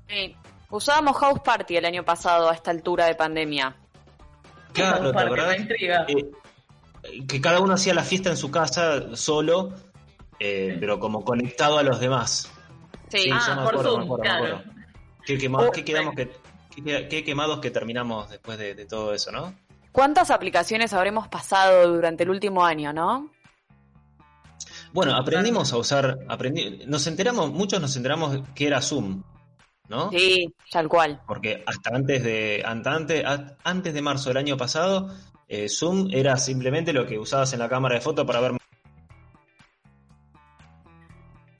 Sí. 0.09 0.35
Usábamos 0.71 1.15
House 1.17 1.39
Party 1.41 1.77
el 1.77 1.85
año 1.85 2.03
pasado 2.03 2.49
a 2.49 2.53
esta 2.55 2.71
altura 2.71 3.05
de 3.05 3.13
pandemia. 3.13 3.75
Claro, 4.73 5.11
¿te 5.11 5.17
que 5.17 5.23
acordás? 5.23 5.55
Eh, 6.07 6.31
que 7.27 7.39
cada 7.39 7.59
uno 7.59 7.73
hacía 7.75 7.93
la 7.93 8.01
fiesta 8.03 8.31
en 8.31 8.37
su 8.37 8.49
casa 8.49 9.15
solo, 9.15 9.73
eh, 10.39 10.75
pero 10.79 10.99
como 10.99 11.23
conectado 11.23 11.77
a 11.77 11.83
los 11.83 11.99
demás. 11.99 12.51
Sí, 13.09 13.29
Ah, 13.31 13.59
por 13.63 13.75
acuerdo, 13.75 13.91
Zoom, 14.07 14.19
claro. 14.21 14.45
acuerdo. 14.45 14.63
Qué, 15.23 15.37
quemados, 15.37 15.69
Oh, 15.69 15.71
qué 15.71 15.85
quedamos 15.85 16.15
que, 16.15 16.31
qué, 16.81 17.07
qué 17.07 17.23
quemados 17.23 17.59
que 17.59 17.71
terminamos 17.71 18.29
después 18.29 18.57
de, 18.57 18.75
de 18.75 18.85
todo 18.85 19.13
eso, 19.13 19.31
¿no? 19.31 19.53
¿Cuántas 19.91 20.31
aplicaciones 20.31 20.93
habremos 20.93 21.27
pasado 21.27 21.93
durante 21.93 22.23
el 22.23 22.29
último 22.31 22.65
año, 22.65 22.91
no? 22.93 23.29
Bueno, 24.91 25.15
aprendimos 25.15 25.73
a 25.73 25.77
usar, 25.77 26.19
aprendi- 26.27 26.85
nos 26.85 27.05
enteramos, 27.07 27.51
muchos 27.51 27.81
nos 27.81 27.95
enteramos 27.95 28.39
que 28.55 28.67
era 28.67 28.81
Zoom, 28.81 29.23
¿no? 29.89 30.09
Sí, 30.11 30.53
tal 30.71 30.87
cual. 30.87 31.21
Porque 31.27 31.63
hasta 31.65 31.95
antes 31.95 32.23
de, 32.23 32.63
hasta 32.65 32.91
antes, 32.93 33.23
antes 33.63 33.93
de 33.93 34.01
marzo 34.01 34.29
del 34.29 34.37
año 34.37 34.57
pasado, 34.57 35.13
eh, 35.47 35.67
Zoom 35.69 36.09
era 36.11 36.37
simplemente 36.37 36.93
lo 36.93 37.05
que 37.05 37.17
usabas 37.19 37.53
en 37.53 37.59
la 37.59 37.69
cámara 37.69 37.95
de 37.95 38.01
foto 38.01 38.25
para 38.25 38.39
ver 38.39 38.53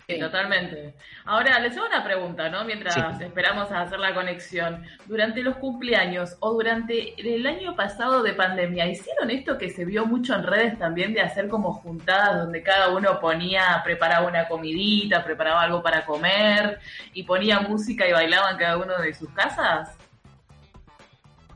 Sí, 0.06 0.20
totalmente. 0.20 0.96
Ahora, 1.24 1.58
les 1.60 1.78
hago 1.78 1.86
una 1.88 2.04
pregunta, 2.04 2.50
¿no? 2.50 2.66
Mientras 2.66 2.94
Sí. 2.94 3.24
esperamos 3.24 3.72
a 3.72 3.82
hacer 3.84 4.00
la 4.00 4.14
conexión. 4.14 4.86
Durante 5.06 5.42
los 5.42 5.56
cumpleaños 5.56 6.36
o 6.42 6.52
durante 6.52 7.14
el 7.22 7.48
año 7.48 7.74
pasado 7.74 8.22
de 8.22 8.34
pandemia, 8.34 8.86
¿hicieron 8.86 9.30
esto 9.32 9.58
que 9.58 9.70
se 9.70 9.86
vio 9.86 10.06
mucho 10.06 10.36
en 10.36 10.44
redes 10.44 10.78
también 10.78 11.14
de 11.14 11.22
hacer 11.22 11.48
como 11.48 11.72
juntadas 11.74 12.36
donde 12.38 12.62
cada 12.62 12.90
uno 12.90 13.18
ponía, 13.22 13.82
preparaba 13.86 14.28
una 14.28 14.46
comidita, 14.50 15.24
preparaba 15.24 15.62
algo 15.62 15.82
para 15.82 16.06
comer 16.06 16.80
y 17.14 17.24
ponía 17.24 17.62
música 17.62 18.06
y 18.06 18.12
bailaban 18.12 18.58
cada 18.58 18.78
uno 18.78 18.98
de 19.02 19.14
sus 19.14 19.30
casas? 19.30 19.96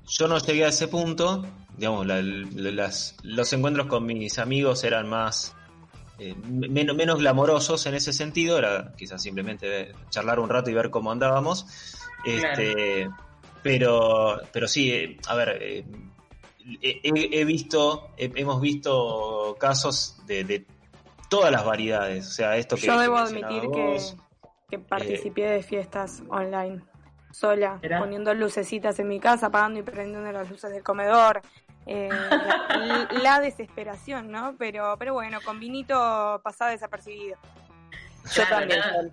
Yo 0.08 0.30
no 0.30 0.38
llegué 0.38 0.64
a 0.64 0.70
ese 0.70 0.88
punto, 0.88 1.46
digamos, 1.76 2.06
la- 2.06 2.22
las- 2.22 3.18
los 3.24 3.52
encuentros 3.52 3.88
con 3.88 4.06
mis 4.06 4.40
amigos 4.40 4.86
eran 4.86 5.10
más, 5.10 5.54
eh, 6.20 6.36
menos, 6.46 6.96
menos 6.96 7.20
glamorosos 7.20 7.86
en 7.86 7.96
ese 7.96 8.14
sentido, 8.14 8.58
era 8.58 8.94
quizás 8.98 9.22
simplemente 9.22 9.92
charlar 10.10 10.40
un 10.40 10.50
rato 10.50 10.70
y 10.70 10.74
ver 10.74 10.90
cómo 10.90 11.12
andábamos. 11.12 11.66
Este, 12.26 13.10
pero, 13.64 14.40
pero 14.52 14.68
sí, 14.68 14.92
eh, 14.92 15.18
a 15.28 15.36
ver, 15.36 15.58
eh, 15.62 15.86
he, 16.82 17.46
visto, 17.46 18.10
he- 18.18 18.32
hemos 18.36 18.60
visto 18.62 19.56
casos 19.60 20.18
de, 20.26 20.44
de 20.44 20.66
todas 21.30 21.52
las 21.52 21.66
variedades, 21.66 22.28
o 22.28 22.32
sea, 22.32 22.58
esto 22.58 22.76
que 22.76 22.88
Yo 22.88 23.00
debo 23.00 23.18
admitir 23.18 23.62
que, 23.72 23.94
vos. 23.94 24.18
que 24.70 24.80
participé 24.80 25.44
de 25.44 25.64
fiestas 25.64 26.24
online, 26.30 26.82
sola, 27.32 27.80
poniendo 28.00 28.34
lucecitas 28.34 28.98
en 29.00 29.08
mi 29.10 29.20
casa, 29.20 29.48
apagando 29.48 29.80
y 29.80 29.84
prendiendo 29.84 30.32
las 30.32 30.50
luces 30.50 30.72
del 30.72 30.84
comedor, 30.84 31.42
eh, 31.88 32.10
la, 32.10 33.08
la 33.24 33.40
desesperación, 33.40 34.32
¿no? 34.32 34.56
Pero, 34.58 34.96
pero 35.00 35.14
bueno, 35.14 35.40
con 35.44 35.60
vinito 35.60 36.42
pasaba 36.44 36.72
desapercibido. 36.72 37.38
Yo 38.34 38.44
Claro, 38.46 38.68
también. 38.68 38.80
nada, 38.80 39.04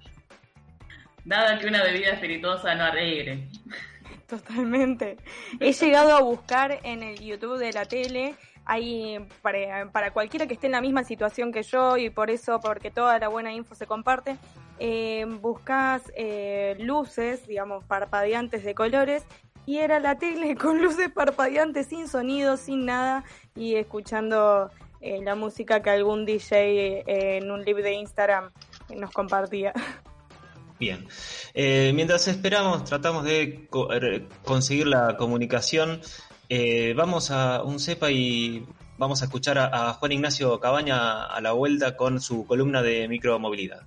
nada 1.25 1.59
que 1.59 1.67
una 1.67 1.83
bebida 1.83 2.11
espirituosa 2.11 2.75
no 2.75 2.85
arregle. 2.85 3.49
Totalmente. 4.27 5.17
He 5.61 5.73
llegado 5.73 6.17
a 6.17 6.21
buscar 6.23 6.81
en 6.83 7.03
el 7.03 7.19
YouTube 7.21 7.59
de 7.59 7.73
la 7.73 7.85
tele, 7.85 8.35
hay 8.65 9.19
para, 9.43 9.91
para 9.93 10.13
cualquiera 10.13 10.47
que 10.47 10.55
esté 10.55 10.67
en 10.67 10.73
la 10.73 10.81
misma 10.81 11.05
situación 11.05 11.53
que 11.53 11.63
yo 11.63 11.97
y 11.99 12.11
por 12.11 12.31
eso, 12.31 12.59
porque 12.61 12.91
toda 12.91 13.19
la 13.19 13.29
buena 13.29 13.53
info 13.53 13.75
se 13.75 13.87
comparte, 13.87 14.39
eh, 14.79 15.27
buscas 15.41 16.11
eh, 16.17 16.75
luces, 16.81 17.47
digamos, 17.47 17.85
parpadeantes 17.85 18.65
de 18.65 18.75
colores 18.75 19.25
y 19.67 19.79
era 19.79 19.99
la 20.01 20.19
tele 20.19 20.55
con 20.63 20.83
luces 20.83 21.11
parpadeantes, 21.11 21.87
sin 21.89 22.09
sonido, 22.09 22.57
sin 22.57 22.87
nada 22.87 23.25
y 23.57 23.75
escuchando 23.77 24.71
eh, 25.01 25.21
la 25.23 25.35
música 25.35 25.83
que 25.83 25.91
algún 25.91 26.25
DJ 26.27 27.01
eh, 27.07 27.37
en 27.39 27.51
un 27.51 27.63
live 27.65 27.83
de 27.83 27.93
Instagram 27.95 28.51
nos 28.97 29.11
compartía. 29.11 29.73
Bien. 30.81 31.07
Eh, 31.55 31.93
mientras 31.95 32.27
esperamos, 32.27 32.85
tratamos 32.85 33.25
de 33.25 33.67
co- 33.71 33.93
er, 33.93 34.27
conseguir 34.45 34.87
la 34.89 35.17
comunicación. 35.17 36.01
eh, 36.49 36.93
vamos 36.97 37.31
a 37.31 37.63
un 37.63 37.79
cepa 37.79 38.11
y 38.11 38.67
vamos 38.99 39.23
a 39.23 39.27
escuchar 39.27 39.57
a, 39.59 39.89
a 39.91 39.93
Juan 39.95 40.13
Ignacio 40.13 40.59
Cabaña 40.61 41.25
a 41.27 41.41
la 41.41 41.53
vuelta 41.53 41.97
con 41.97 42.21
su 42.21 42.45
columna 42.47 42.83
de 42.83 43.07
micromovilidad. 43.09 43.83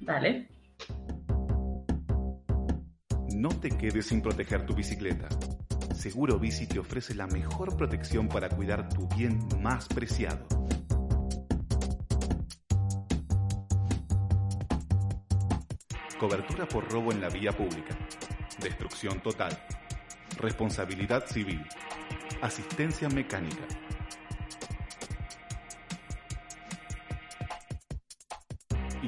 Dale. 0.00 0.48
No 3.40 3.48
te 3.48 3.70
quedes 3.70 4.04
sin 4.04 4.20
proteger 4.20 4.66
tu 4.66 4.74
bicicleta. 4.74 5.26
Seguro 5.94 6.38
Bici 6.38 6.66
te 6.66 6.78
ofrece 6.78 7.14
la 7.14 7.26
mejor 7.26 7.74
protección 7.74 8.28
para 8.28 8.50
cuidar 8.50 8.90
tu 8.90 9.08
bien 9.16 9.38
más 9.62 9.88
preciado. 9.88 10.46
Cobertura 16.18 16.68
por 16.68 16.86
robo 16.92 17.12
en 17.12 17.22
la 17.22 17.30
vía 17.30 17.52
pública. 17.52 17.96
Destrucción 18.62 19.22
total. 19.22 19.58
Responsabilidad 20.36 21.24
civil. 21.24 21.64
Asistencia 22.42 23.08
mecánica. 23.08 23.64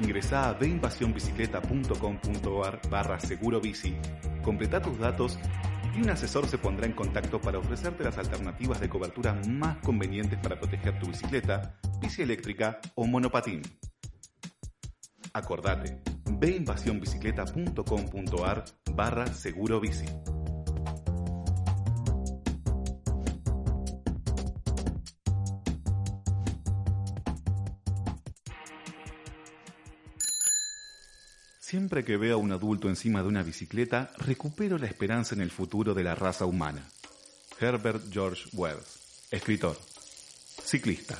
Ingresá 0.03 0.49
a 0.49 0.53
deinvasionbicicleta.com.ar 0.55 2.81
barra 2.89 3.19
seguro 3.21 3.61
bici, 3.61 3.95
completa 4.43 4.81
tus 4.81 4.99
datos 4.99 5.39
y 5.95 6.01
un 6.01 6.09
asesor 6.09 6.45
se 6.45 6.57
pondrá 6.57 6.85
en 6.85 6.91
contacto 6.91 7.39
para 7.39 7.59
ofrecerte 7.59 8.03
las 8.03 8.17
alternativas 8.17 8.81
de 8.81 8.89
cobertura 8.89 9.39
más 9.47 9.77
convenientes 9.77 10.37
para 10.39 10.59
proteger 10.59 10.99
tu 10.99 11.07
bicicleta, 11.07 11.79
bici 12.01 12.21
eléctrica 12.21 12.81
o 12.95 13.07
monopatín. 13.07 13.61
Acordate, 15.31 16.01
veinvasionbicicleta.com.ar 16.25 18.65
barra 18.93 19.27
seguro 19.27 19.79
bici. 19.79 20.03
Siempre 31.73 32.05
que 32.05 32.17
veo 32.17 32.35
a 32.35 32.37
un 32.37 32.51
adulto 32.51 32.87
encima 32.87 33.23
de 33.23 33.29
una 33.29 33.41
bicicleta, 33.41 34.11
recupero 34.19 34.77
la 34.77 34.85
esperanza 34.85 35.33
en 35.33 35.41
el 35.41 35.49
futuro 35.49 35.95
de 35.95 36.03
la 36.03 36.13
raza 36.13 36.45
humana. 36.45 36.87
Herbert 37.59 38.13
George 38.13 38.43
Wells, 38.53 39.27
escritor, 39.31 39.75
ciclista. 40.63 41.19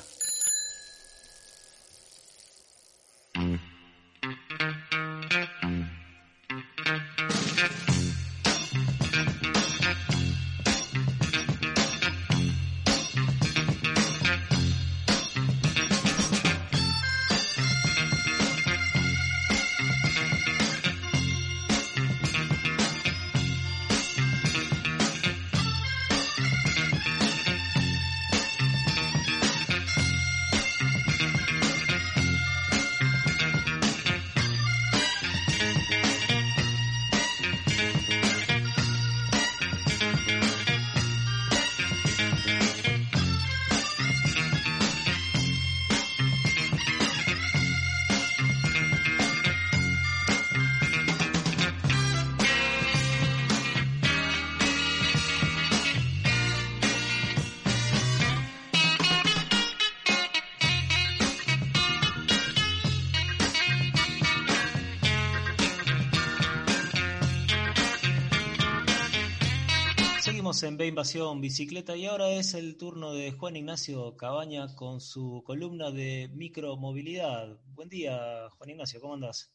En 70.62 70.76
B 70.76 70.86
Invasión 70.86 71.40
Bicicleta 71.40 71.96
y 71.96 72.06
ahora 72.06 72.28
es 72.28 72.54
el 72.54 72.76
turno 72.76 73.12
de 73.12 73.32
Juan 73.32 73.56
Ignacio 73.56 74.16
Cabaña 74.16 74.72
con 74.76 75.00
su 75.00 75.42
columna 75.44 75.90
de 75.90 76.30
micromovilidad. 76.32 77.58
Buen 77.72 77.88
día, 77.88 78.48
Juan 78.50 78.70
Ignacio, 78.70 79.00
¿cómo 79.00 79.14
andás? 79.14 79.52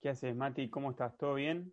¿Qué 0.00 0.08
haces, 0.08 0.34
Mati? 0.34 0.68
¿Cómo 0.68 0.90
estás? 0.90 1.16
¿Todo 1.16 1.34
bien? 1.34 1.72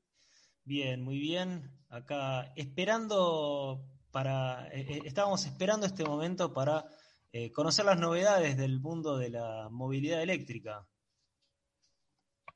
Bien, 0.64 1.02
muy 1.02 1.18
bien. 1.18 1.72
Acá 1.90 2.54
esperando 2.56 3.84
para, 4.12 4.68
eh, 4.68 4.86
eh, 4.88 5.02
estábamos 5.06 5.46
esperando 5.48 5.88
este 5.88 6.06
momento 6.06 6.54
para 6.54 6.86
eh, 7.32 7.52
conocer 7.52 7.86
las 7.86 8.00
novedades 8.00 8.56
del 8.56 8.80
mundo 8.80 9.18
de 9.18 9.32
la 9.32 9.68
movilidad 9.72 10.22
eléctrica. 10.22 10.86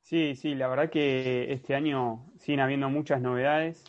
Sí, 0.02 0.36
sí, 0.36 0.54
la 0.54 0.68
verdad 0.68 0.92
que 0.92 1.52
este 1.52 1.74
año 1.74 2.32
siguen 2.38 2.60
habiendo 2.60 2.88
muchas 2.90 3.20
novedades, 3.20 3.84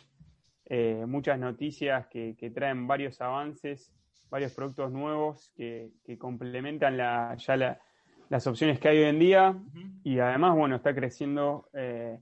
eh, 0.65 1.05
muchas 1.07 1.37
noticias 1.39 2.07
que, 2.07 2.35
que 2.37 2.49
traen 2.49 2.87
varios 2.87 3.19
avances, 3.21 3.91
varios 4.29 4.53
productos 4.53 4.91
nuevos 4.91 5.51
que, 5.55 5.91
que 6.03 6.17
complementan 6.17 6.97
la, 6.97 7.35
ya 7.37 7.55
la- 7.57 7.79
las 8.29 8.47
opciones 8.47 8.79
que 8.79 8.87
hay 8.87 8.97
hoy 8.99 9.09
en 9.09 9.19
día. 9.19 9.55
Y 10.03 10.19
además, 10.19 10.55
bueno, 10.55 10.75
está 10.77 10.95
creciendo 10.95 11.67
eh, 11.73 12.17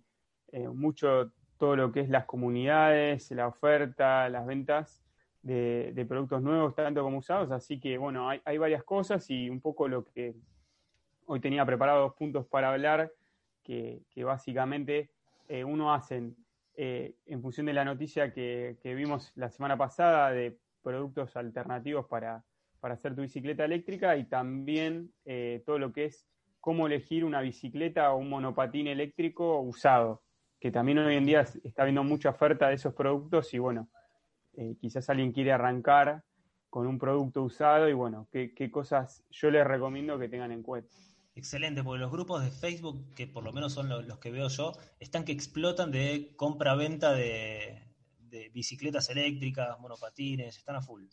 eh, 0.51 0.67
mucho 0.67 1.31
todo 1.57 1.75
lo 1.75 1.91
que 1.91 2.01
es 2.01 2.09
las 2.09 2.25
comunidades, 2.25 3.29
la 3.31 3.47
oferta, 3.47 4.27
las 4.29 4.45
ventas 4.45 5.01
de, 5.43 5.91
de 5.93 6.05
productos 6.05 6.41
nuevos, 6.41 6.75
tanto 6.75 7.03
como 7.03 7.19
usados, 7.19 7.51
así 7.51 7.79
que, 7.79 7.97
bueno, 7.97 8.27
hay, 8.29 8.41
hay 8.45 8.57
varias 8.57 8.83
cosas 8.83 9.29
y 9.29 9.49
un 9.49 9.61
poco 9.61 9.87
lo 9.87 10.03
que 10.03 10.35
hoy 11.27 11.39
tenía 11.39 11.65
preparado 11.65 12.01
dos 12.01 12.13
puntos 12.15 12.45
para 12.47 12.71
hablar 12.71 13.11
que, 13.63 14.01
que 14.09 14.23
básicamente 14.23 15.09
uno 15.65 15.93
hacen 15.93 16.35
eh, 16.83 17.13
en 17.27 17.43
función 17.43 17.67
de 17.67 17.73
la 17.73 17.85
noticia 17.85 18.33
que, 18.33 18.79
que 18.81 18.95
vimos 18.95 19.31
la 19.35 19.51
semana 19.51 19.77
pasada 19.77 20.31
de 20.31 20.57
productos 20.81 21.35
alternativos 21.35 22.07
para, 22.07 22.43
hacer 22.81 23.13
tu 23.13 23.21
bicicleta 23.21 23.63
eléctrica 23.63 24.17
y 24.17 24.23
también 24.23 25.13
eh, 25.23 25.61
todo 25.63 25.77
lo 25.77 25.93
que 25.93 26.05
es 26.05 26.25
cómo 26.59 26.87
elegir 26.87 27.23
una 27.23 27.39
bicicleta 27.41 28.11
o 28.11 28.17
un 28.17 28.29
monopatín 28.29 28.87
eléctrico 28.87 29.59
usado, 29.59 30.23
que 30.59 30.71
también 30.71 30.97
hoy 30.97 31.17
en 31.17 31.25
día 31.27 31.41
está 31.41 31.83
habiendo 31.83 32.03
mucha 32.03 32.31
oferta 32.31 32.69
de 32.69 32.73
esos 32.73 32.95
productos 32.95 33.53
y 33.53 33.59
bueno, 33.59 33.87
eh, 34.53 34.75
quizás 34.81 35.07
alguien 35.11 35.33
quiere 35.33 35.51
arrancar 35.51 36.23
con 36.71 36.87
un 36.87 36.97
producto 36.97 37.43
usado 37.43 37.89
y 37.89 37.93
bueno, 37.93 38.27
qué 38.31 38.71
cosas 38.71 39.23
yo 39.29 39.51
les 39.51 39.67
recomiendo 39.67 40.17
que 40.17 40.29
tengan 40.29 40.51
en 40.51 40.63
cuenta. 40.63 40.95
Excelente, 41.33 41.81
porque 41.83 41.99
los 42.01 42.11
grupos 42.11 42.43
de 42.43 42.51
Facebook, 42.51 43.13
que 43.15 43.25
por 43.25 43.43
lo 43.43 43.53
menos 43.53 43.73
son 43.73 43.87
lo- 43.87 44.01
los, 44.01 44.19
que 44.19 44.31
veo 44.31 44.49
yo, 44.49 44.73
están 44.99 45.23
que 45.23 45.31
explotan 45.31 45.89
de 45.91 46.33
compra-venta 46.35 47.13
de, 47.13 47.83
de 48.19 48.49
bicicletas 48.49 49.09
eléctricas, 49.09 49.79
monopatines, 49.79 50.57
están 50.57 50.75
a 50.75 50.81
full. 50.81 51.05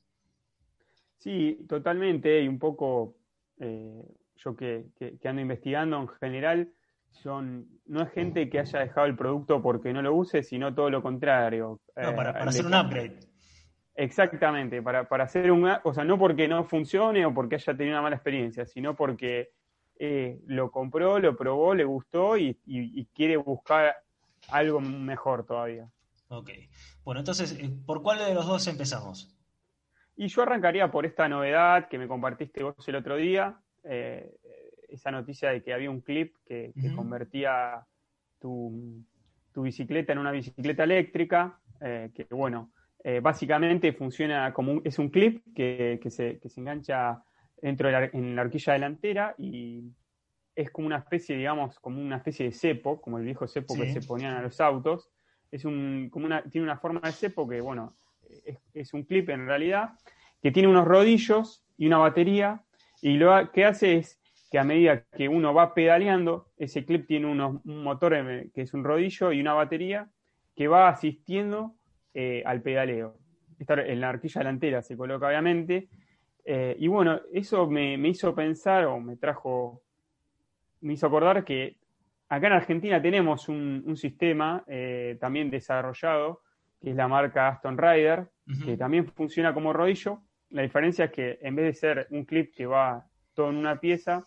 Sí, 1.19 1.65
totalmente, 1.69 2.43
y 2.43 2.49
un 2.49 2.59
poco 2.59 3.17
eh, 3.61 4.03
yo 4.37 4.57
que, 4.57 4.87
que- 4.97 5.19
que 5.19 5.29
ando 5.29 5.43
investigando 5.43 6.01
en 6.01 6.09
general, 6.09 6.73
son, 7.11 7.67
no 7.87 8.03
es 8.03 8.13
gente 8.13 8.49
que 8.51 8.59
haya 8.61 8.81
dejado 8.81 9.07
el 9.07 9.17
producto 9.17 9.63
porque 9.63 9.93
no 9.93 10.03
lo 10.03 10.15
use, 10.15 10.43
sino 10.43 10.75
todo 10.75 10.91
lo 10.91 11.03
contrario. 11.03 11.81
No, 11.97 12.11
Eh, 12.11 12.15
para, 12.17 12.33
para 12.33 12.51
hacer 12.51 12.67
un 12.67 12.75
upgrade. 12.75 13.21
Exactamente, 13.95 14.81
para, 14.81 15.09
para 15.09 15.25
hacer 15.25 15.51
un, 15.51 15.69
o 15.83 15.93
sea, 15.95 16.05
no 16.05 16.19
porque 16.19 16.47
no 16.47 16.65
funcione 16.65 17.27
o 17.27 17.35
porque 17.35 17.57
haya 17.57 17.77
tenido 17.77 17.95
una 17.97 18.03
mala 18.03 18.17
experiencia, 18.17 18.65
sino 18.65 18.95
porque 18.95 19.51
eh, 19.99 20.39
lo 20.47 20.71
compró, 20.71 21.19
lo 21.19 21.37
probó, 21.37 21.75
le 21.75 21.85
gustó 21.85 22.37
y, 22.37 22.59
y- 22.67 23.01
y 23.01 23.07
quiere 23.07 23.37
buscar 23.37 23.97
algo 24.49 24.81
mejor 24.81 25.45
todavía. 25.45 25.89
Ok. 26.29 26.51
Bueno, 27.05 27.21
entonces, 27.21 27.53
eh, 27.59 27.71
¿por 27.87 28.03
cuál 28.03 28.19
de 28.19 28.35
los 28.35 28.47
dos 28.47 28.67
empezamos? 28.69 29.35
Y 30.17 30.29
yo 30.29 30.43
arrancaría 30.43 30.91
por 30.91 31.07
esta 31.07 31.29
novedad 31.29 31.89
que 31.89 31.99
me 31.99 32.09
compartiste 32.09 32.63
vos 32.63 32.77
el 32.89 32.97
otro 32.97 33.17
día, 33.17 33.61
eh, 33.85 34.37
esa 34.89 35.11
noticia 35.11 35.51
de 35.51 35.63
que 35.63 35.73
había 35.73 35.91
un 35.91 36.01
clip 36.01 36.35
que, 36.47 36.73
convertía 36.95 37.87
tu, 38.41 39.05
tu 39.53 39.63
bicicleta 39.63 40.13
en 40.13 40.19
una 40.19 40.33
bicicleta 40.33 40.85
eléctrica, 40.85 41.61
eh, 41.81 42.11
que 42.15 42.27
bueno, 42.31 42.71
básicamente 43.23 43.93
funciona 43.95 44.53
como 44.53 44.73
un, 44.73 44.83
es 44.85 44.99
un 44.99 45.09
clip 45.09 45.43
que, 45.55 45.99
que 46.03 46.11
se, 46.11 46.39
que 46.41 46.51
se 46.51 46.61
engancha 46.61 47.23
dentro 47.63 47.89
de 47.89 47.93
la, 47.93 48.05
en 48.13 48.37
la 48.37 48.43
horquilla 48.43 48.73
delantera 48.73 49.35
y 49.39 49.85
es 50.55 50.71
como 50.71 50.87
una 50.87 50.99
especie, 50.99 51.37
digamos, 51.37 51.79
como 51.79 52.01
una 52.01 52.17
especie 52.17 52.47
de 52.47 52.53
cepo, 52.53 53.01
como 53.01 53.19
el 53.19 53.25
viejo 53.25 53.47
cepo 53.47 53.75
que 53.75 53.93
se 53.93 54.01
ponían 54.01 54.35
a 54.35 54.43
los 54.43 54.61
autos. 54.61 55.11
Es 55.51 55.65
un, 55.65 56.09
como 56.11 56.27
una, 56.27 56.43
tiene 56.43 56.65
una 56.65 56.79
forma 56.79 57.01
de 57.01 57.13
cepo 57.13 57.49
que, 57.49 57.61
bueno, 57.61 57.95
es, 58.45 58.59
es 58.75 58.93
un 58.93 59.05
clip 59.05 59.29
en 59.31 59.47
realidad, 59.47 59.91
que 60.43 60.51
tiene 60.51 60.69
unos 60.69 60.87
rodillos 60.87 61.65
y 61.77 61.87
una 61.87 61.99
batería, 61.99 62.65
y 63.01 63.17
lo 63.17 63.53
que 63.53 63.65
hace 63.65 63.99
es 63.99 64.21
que 64.51 64.59
a 64.59 64.65
medida 64.65 65.05
que 65.17 65.29
uno 65.29 65.53
va 65.53 65.75
pedaleando, 65.75 66.49
ese 66.57 66.85
clip 66.85 67.07
tiene 67.07 67.27
unos, 67.27 67.61
un 67.65 67.83
motor 67.83 68.13
que 68.53 68.63
es 68.63 68.75
un 68.75 68.83
rodillo 68.83 69.33
y 69.33 69.41
una 69.41 69.53
batería 69.53 70.09
que 70.57 70.69
va 70.69 70.89
asistiendo 70.89 71.75
eh, 72.15 72.43
al 72.47 72.63
pedaleo. 72.63 73.19
Esta 73.59 73.75
en 73.75 74.01
la 74.01 74.11
horquilla 74.11 74.41
delantera 74.41 74.83
se 74.83 74.97
coloca 74.97 75.29
obviamente. 75.29 75.89
Eh, 76.45 76.77
y 76.79 76.89
bueno, 76.89 77.21
eso 77.33 77.67
me, 77.69 77.97
me 77.99 78.09
hizo 78.09 78.35
pensar 78.35 78.87
o 78.87 79.01
me 79.01 79.17
trajo, 79.17 79.83
me 80.81 80.95
hizo 80.95 81.07
acordar 81.07 81.45
que 81.45 81.77
acá 82.29 82.47
en 82.47 82.53
Argentina 82.55 83.01
tenemos 83.01 83.49
un, 83.49 83.83
un 83.87 83.97
sistema 83.97 84.65
eh, 84.67 85.17
también 85.21 85.51
desarrollado, 85.51 86.43
que 86.81 86.91
es 86.91 86.97
la 86.97 87.09
marca 87.09 87.49
Aston 87.49 87.77
Rider, 87.77 88.29
que 88.65 88.77
también 88.77 89.07
funciona 89.07 89.53
como 89.53 89.73
rodillo. 89.73 90.23
La 90.51 90.63
diferencia 90.63 91.07
es 91.07 91.11
que 91.11 91.39
en 91.43 91.55
vez 91.55 91.67
de 91.67 91.75
ser 91.75 92.07
un 92.11 92.25
clip 92.25 92.55
que 92.55 92.65
va 92.65 93.07
todo 93.35 93.51
en 93.51 93.57
una 93.57 93.79
pieza, 93.79 94.27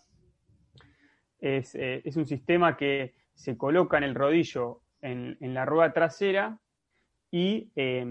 es, 1.39 1.73
eh, 1.75 2.01
es 2.05 2.15
un 2.17 2.25
sistema 2.27 2.77
que 2.77 3.15
se 3.33 3.57
coloca 3.57 3.97
en 3.97 4.03
el 4.03 4.13
rodillo 4.13 4.81
en, 5.01 5.37
en 5.39 5.53
la 5.55 5.65
rueda 5.65 5.91
trasera 5.91 6.59
y, 7.31 7.71
eh, 7.75 8.05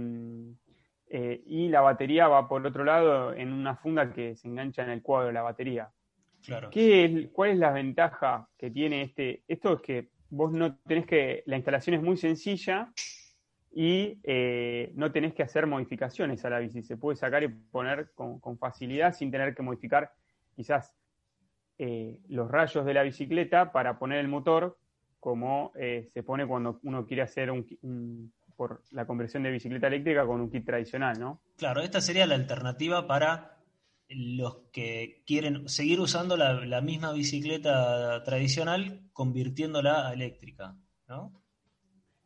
eh, 1.11 1.43
y 1.45 1.69
la 1.69 1.81
batería 1.81 2.29
va 2.29 2.49
por 2.49 2.65
otro 2.65 2.85
lado 2.85 3.35
en 3.35 3.53
una 3.53 3.75
funda 3.77 4.13
que 4.13 4.37
se 4.37 4.47
engancha 4.49 4.83
en 4.85 4.91
el 4.91 5.03
cuadro 5.03 5.27
de 5.27 5.33
la 5.35 5.43
batería. 5.43 5.91
Claro. 6.45 6.71
¿Qué 6.71 7.05
es- 7.05 7.29
¿Cuál 7.33 7.51
es 7.51 7.59
la 7.59 7.73
ventaja 7.73 8.49
que 8.57 8.71
tiene 8.71 9.03
este? 9.03 9.43
Esto 9.49 9.75
es 9.75 9.83
que 9.83 10.09
vos 10.31 10.53
no 10.53 10.77
tenés 10.87 11.07
que, 11.07 11.43
la 11.47 11.57
instalación 11.57 11.97
es 11.97 12.03
muy 12.03 12.17
sencilla 12.17 12.93
y 13.73 14.19
eh, 14.23 14.91
no 14.95 15.13
tenés 15.13 15.35
que 15.35 15.43
hacer 15.43 15.67
modificaciones 15.67 16.45
a 16.45 16.51
la 16.51 16.59
bici. 16.61 16.83
Se 16.83 16.97
puede 16.97 17.17
sacar 17.17 17.43
y 17.43 17.49
poner 17.49 18.13
con, 18.15 18.41
con 18.41 18.57
facilidad 18.59 19.13
sin 19.13 19.31
tener 19.31 19.55
que 19.55 19.63
modificar 19.63 20.13
quizás 20.57 20.97
eh, 21.79 22.19
los 22.29 22.51
rayos 22.51 22.85
de 22.85 22.95
la 22.95 23.03
bicicleta 23.03 23.73
para 23.73 23.99
poner 23.99 24.19
el 24.19 24.29
motor 24.29 24.77
como 25.19 25.73
se 25.75 26.23
pone 26.23 26.47
cuando 26.47 26.79
uno 26.83 27.05
quiere 27.05 27.23
hacer 27.23 27.51
un, 27.51 27.67
un- 27.83 28.33
por 28.61 28.83
la 28.91 29.07
conversión 29.07 29.43
de 29.43 29.51
bicicleta 29.51 29.87
eléctrica 29.87 30.27
con 30.27 30.39
un 30.39 30.51
kit 30.51 30.67
tradicional, 30.67 31.19
¿no? 31.19 31.41
Claro, 31.57 31.81
esta 31.81 32.03
sería 32.03 32.27
la 32.27 32.35
alternativa 32.35 33.07
para 33.07 33.57
los 34.11 34.55
que 34.71 35.23
quieren 35.27 35.67
seguir 35.67 35.99
usando 35.99 36.37
la, 36.37 36.53
la 36.67 36.83
misma 36.83 37.11
bicicleta 37.15 38.23
tradicional, 38.23 39.01
convirtiéndola 39.15 40.09
a 40.09 40.13
eléctrica, 40.13 40.77
¿no? 41.09 41.33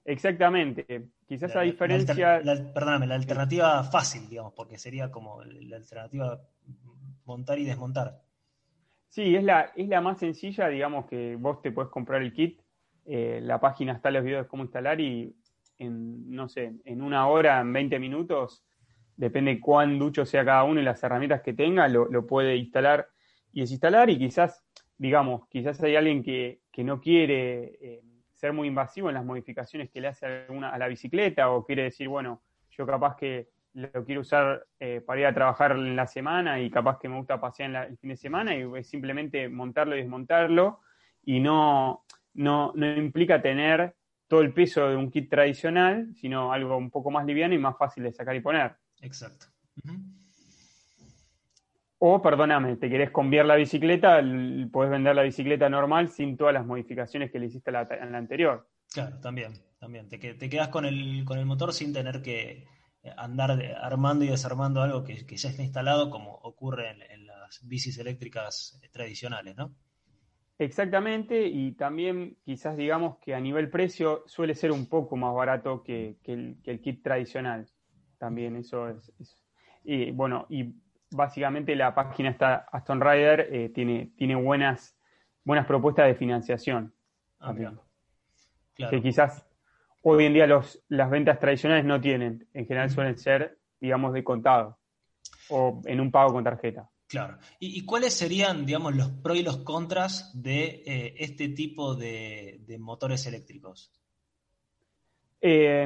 Exactamente. 0.05 1.11
Quizás 1.25 1.55
La- 1.55 1.61
a 1.61 1.65
diferencia... 1.65 2.41
la- 2.41 2.73
perdóname, 2.75 3.07
la 3.07 3.15
alternativa 3.15 3.85
fácil, 3.85 4.29
digamos, 4.29 4.55
porque 4.55 4.77
sería 4.77 5.13
como 5.13 5.41
la 5.45 5.77
alternativa 5.77 6.41
montar 7.27 7.61
y 7.61 7.65
desmontar. 7.65 8.23
Sí, 9.09 9.37
es 9.37 9.45
la, 9.45 9.71
es 9.77 9.87
la 9.87 10.01
más 10.01 10.19
sencilla, 10.19 10.67
digamos 10.67 11.07
que 11.07 11.37
vos 11.37 11.63
te 11.63 11.71
puedes 11.71 11.93
comprar 11.93 12.23
el 12.23 12.33
kit, 12.33 12.61
eh, 13.07 13.39
la 13.41 13.61
página 13.61 13.93
está 13.93 14.11
los 14.11 14.25
videos 14.25 14.47
de 14.47 14.49
cómo 14.49 14.65
instalar 14.65 15.01
y 15.01 15.37
en, 15.79 16.31
no 16.31 16.49
sé, 16.49 16.73
en 16.85 17.03
una 17.03 17.27
hora, 17.29 17.61
en 17.61 17.73
20 17.73 17.99
minutos, 17.99 18.65
depende 19.17 19.61
cuán 19.61 19.99
ducho 19.99 20.25
sea 20.27 20.45
cada 20.45 20.65
uno 20.65 20.81
y 20.81 20.85
las 20.85 21.03
herramientas 21.03 21.43
que 21.43 21.53
tenga, 21.53 21.89
lo, 21.89 22.07
lo 22.07 22.27
puede 22.27 22.57
instalar 22.57 23.09
y 23.53 23.61
desinstalar 23.61 24.11
y 24.11 24.19
quizás, 24.19 24.65
digamos, 24.99 25.47
quizás 25.49 25.81
hay 25.83 25.97
alguien 25.97 26.23
que, 26.23 26.61
que 26.73 26.85
no 26.85 27.01
quiere 27.01 27.79
eh, 27.81 28.03
ser 28.33 28.53
muy 28.53 28.69
invasivo 28.69 29.09
en 29.09 29.15
las 29.15 29.25
modificaciones 29.25 29.91
que 29.91 30.01
le 30.01 30.09
hace 30.09 30.27
a, 30.27 30.69
a 30.71 30.79
la 30.79 30.89
bicicleta 30.89 31.51
o 31.51 31.65
quiere 31.65 31.85
decir, 31.85 32.09
bueno, 32.09 32.43
yo 32.71 32.87
capaz 32.87 33.17
que 33.17 33.49
lo 33.75 34.05
quiero 34.05 34.21
usar 34.21 34.67
eh, 34.79 35.03
para 35.05 35.21
ir 35.21 35.27
a 35.27 35.35
trabajar 35.35 35.73
en 35.73 35.97
la 35.97 36.07
semana 36.07 36.61
y 36.61 36.71
capaz 36.71 36.99
que 36.99 37.09
me 37.09 37.17
gusta 37.17 37.41
pasear 37.41 37.71
en 37.71 37.77
el 37.77 37.99
fin 37.99 38.11
de 38.11 38.17
semana 38.17 38.57
y 38.57 38.65
es 38.77 38.89
simplemente 38.89 39.49
montarlo 39.49 39.97
y 39.97 40.01
desmontarlo 40.01 40.81
y 41.25 41.41
no, 41.41 42.05
no, 42.35 42.73
no 42.75 42.97
implica 42.97 43.43
tener 43.43 43.95
todo 44.35 44.43
el 44.43 44.53
peso 44.53 44.89
de 44.89 44.97
un 44.97 45.13
kit 45.13 45.31
tradicional, 45.31 46.13
sino 46.17 46.53
algo 46.53 46.77
un 46.77 46.91
poco 46.91 47.09
más 47.09 47.25
liviano 47.25 47.55
y 47.55 47.59
más 47.59 47.79
fácil 47.79 48.03
de 48.03 48.11
sacar 48.13 48.35
y 48.35 48.41
poner. 48.41 48.75
Exacto. 49.01 49.47
O, 51.99 52.21
perdóname, 52.21 52.75
te 52.77 52.91
querés 52.91 53.13
cambiar 53.13 53.47
la 53.47 53.55
bicicleta, 53.55 54.21
podés 54.73 54.91
vender 54.91 55.15
la 55.15 55.23
bicicleta 55.23 55.69
normal 55.69 56.09
sin 56.09 56.37
todas 56.37 56.53
las 56.53 56.67
modificaciones 56.67 57.31
que 57.31 57.39
le 57.39 57.47
hiciste 57.47 57.71
a 57.71 57.75
la, 57.75 57.81
a 57.83 58.07
la 58.07 58.19
anterior. 58.19 58.69
Claro, 58.93 59.21
también, 59.21 59.53
también. 59.79 60.09
Te, 60.09 60.19
que- 60.19 60.35
te 60.35 60.51
quedas 60.51 60.67
con 60.67 60.85
el, 60.85 61.25
con 61.25 61.39
el 61.39 61.47
motor 61.47 61.73
sin 61.73 61.93
tener 61.93 62.21
que 62.21 62.67
andar 63.17 63.53
armando 63.81 64.25
y 64.25 64.29
desarmando 64.29 64.83
algo 64.83 65.05
que, 65.05 65.25
que 65.25 65.37
ya 65.37 65.49
está 65.51 65.63
instalado, 65.63 66.11
como 66.11 66.33
ocurre 66.43 66.91
en, 66.91 67.03
en 67.03 67.27
las 67.29 67.61
bicis 67.69 67.99
eléctricas 67.99 68.81
tradicionales, 68.91 69.55
¿no? 69.57 69.73
Exactamente, 70.59 71.47
y 71.47 71.73
también 71.73 72.37
quizás 72.45 72.77
digamos 72.77 73.19
que 73.19 73.35
a 73.35 73.41
nivel 73.41 73.71
precio 73.71 74.23
suele 74.27 74.55
ser 74.55 74.71
un 74.71 74.89
poco 74.89 75.17
más 75.17 75.35
barato 75.35 75.83
que, 75.83 76.17
que 76.23 76.33
el, 76.33 76.57
que 76.63 76.71
el 76.71 76.81
kit 76.81 77.03
tradicional. 77.03 77.67
También 78.19 78.57
eso 78.57 78.89
es, 78.89 79.13
es- 79.21 79.43
Y 79.83 80.13
bueno, 80.13 80.47
y 80.49 80.75
básicamente 81.11 81.75
la 81.75 81.95
página 81.95 82.31
está 82.31 82.67
Aston 82.73 83.01
Rider 83.01 83.49
eh, 83.53 83.69
tiene, 83.71 84.13
tiene 84.17 84.37
buenas, 84.37 84.97
buenas 85.45 85.67
propuestas 85.67 86.07
de 86.07 86.15
financiación. 86.15 86.95
Ah, 87.41 87.47
también. 87.49 87.79
Claro. 88.75 88.91
Que 88.91 89.03
quizás 89.03 89.47
hoy 90.03 90.25
en 90.25 90.35
día 90.35 90.47
los, 90.47 90.83
las 90.89 91.11
ventas 91.11 91.39
tradicionales 91.41 91.85
no 91.85 92.01
tienen. 92.01 92.47
En 92.55 92.67
general 92.67 92.91
suelen 92.91 93.19
ser, 93.19 93.59
digamos, 93.81 94.13
de 94.13 94.23
contado 94.23 94.79
o 95.51 95.83
en 95.85 96.01
un 96.01 96.11
pago 96.11 96.33
con 96.33 96.45
tarjeta. 96.45 96.89
Claro. 97.15 97.39
¿Y, 97.61 97.79
y 97.79 97.85
cuáles 97.85 98.13
serían, 98.15 98.67
digamos, 98.67 98.97
los 98.97 99.09
pros 99.11 99.39
y 99.39 99.43
los 99.45 99.59
contras 99.59 100.33
de 100.35 100.83
eh, 100.85 101.15
este 101.19 101.49
tipo 101.51 101.95
de, 101.95 102.61
de 102.67 102.79
motores 102.79 103.25
eléctricos? 103.27 103.93
Eh, 105.41 105.85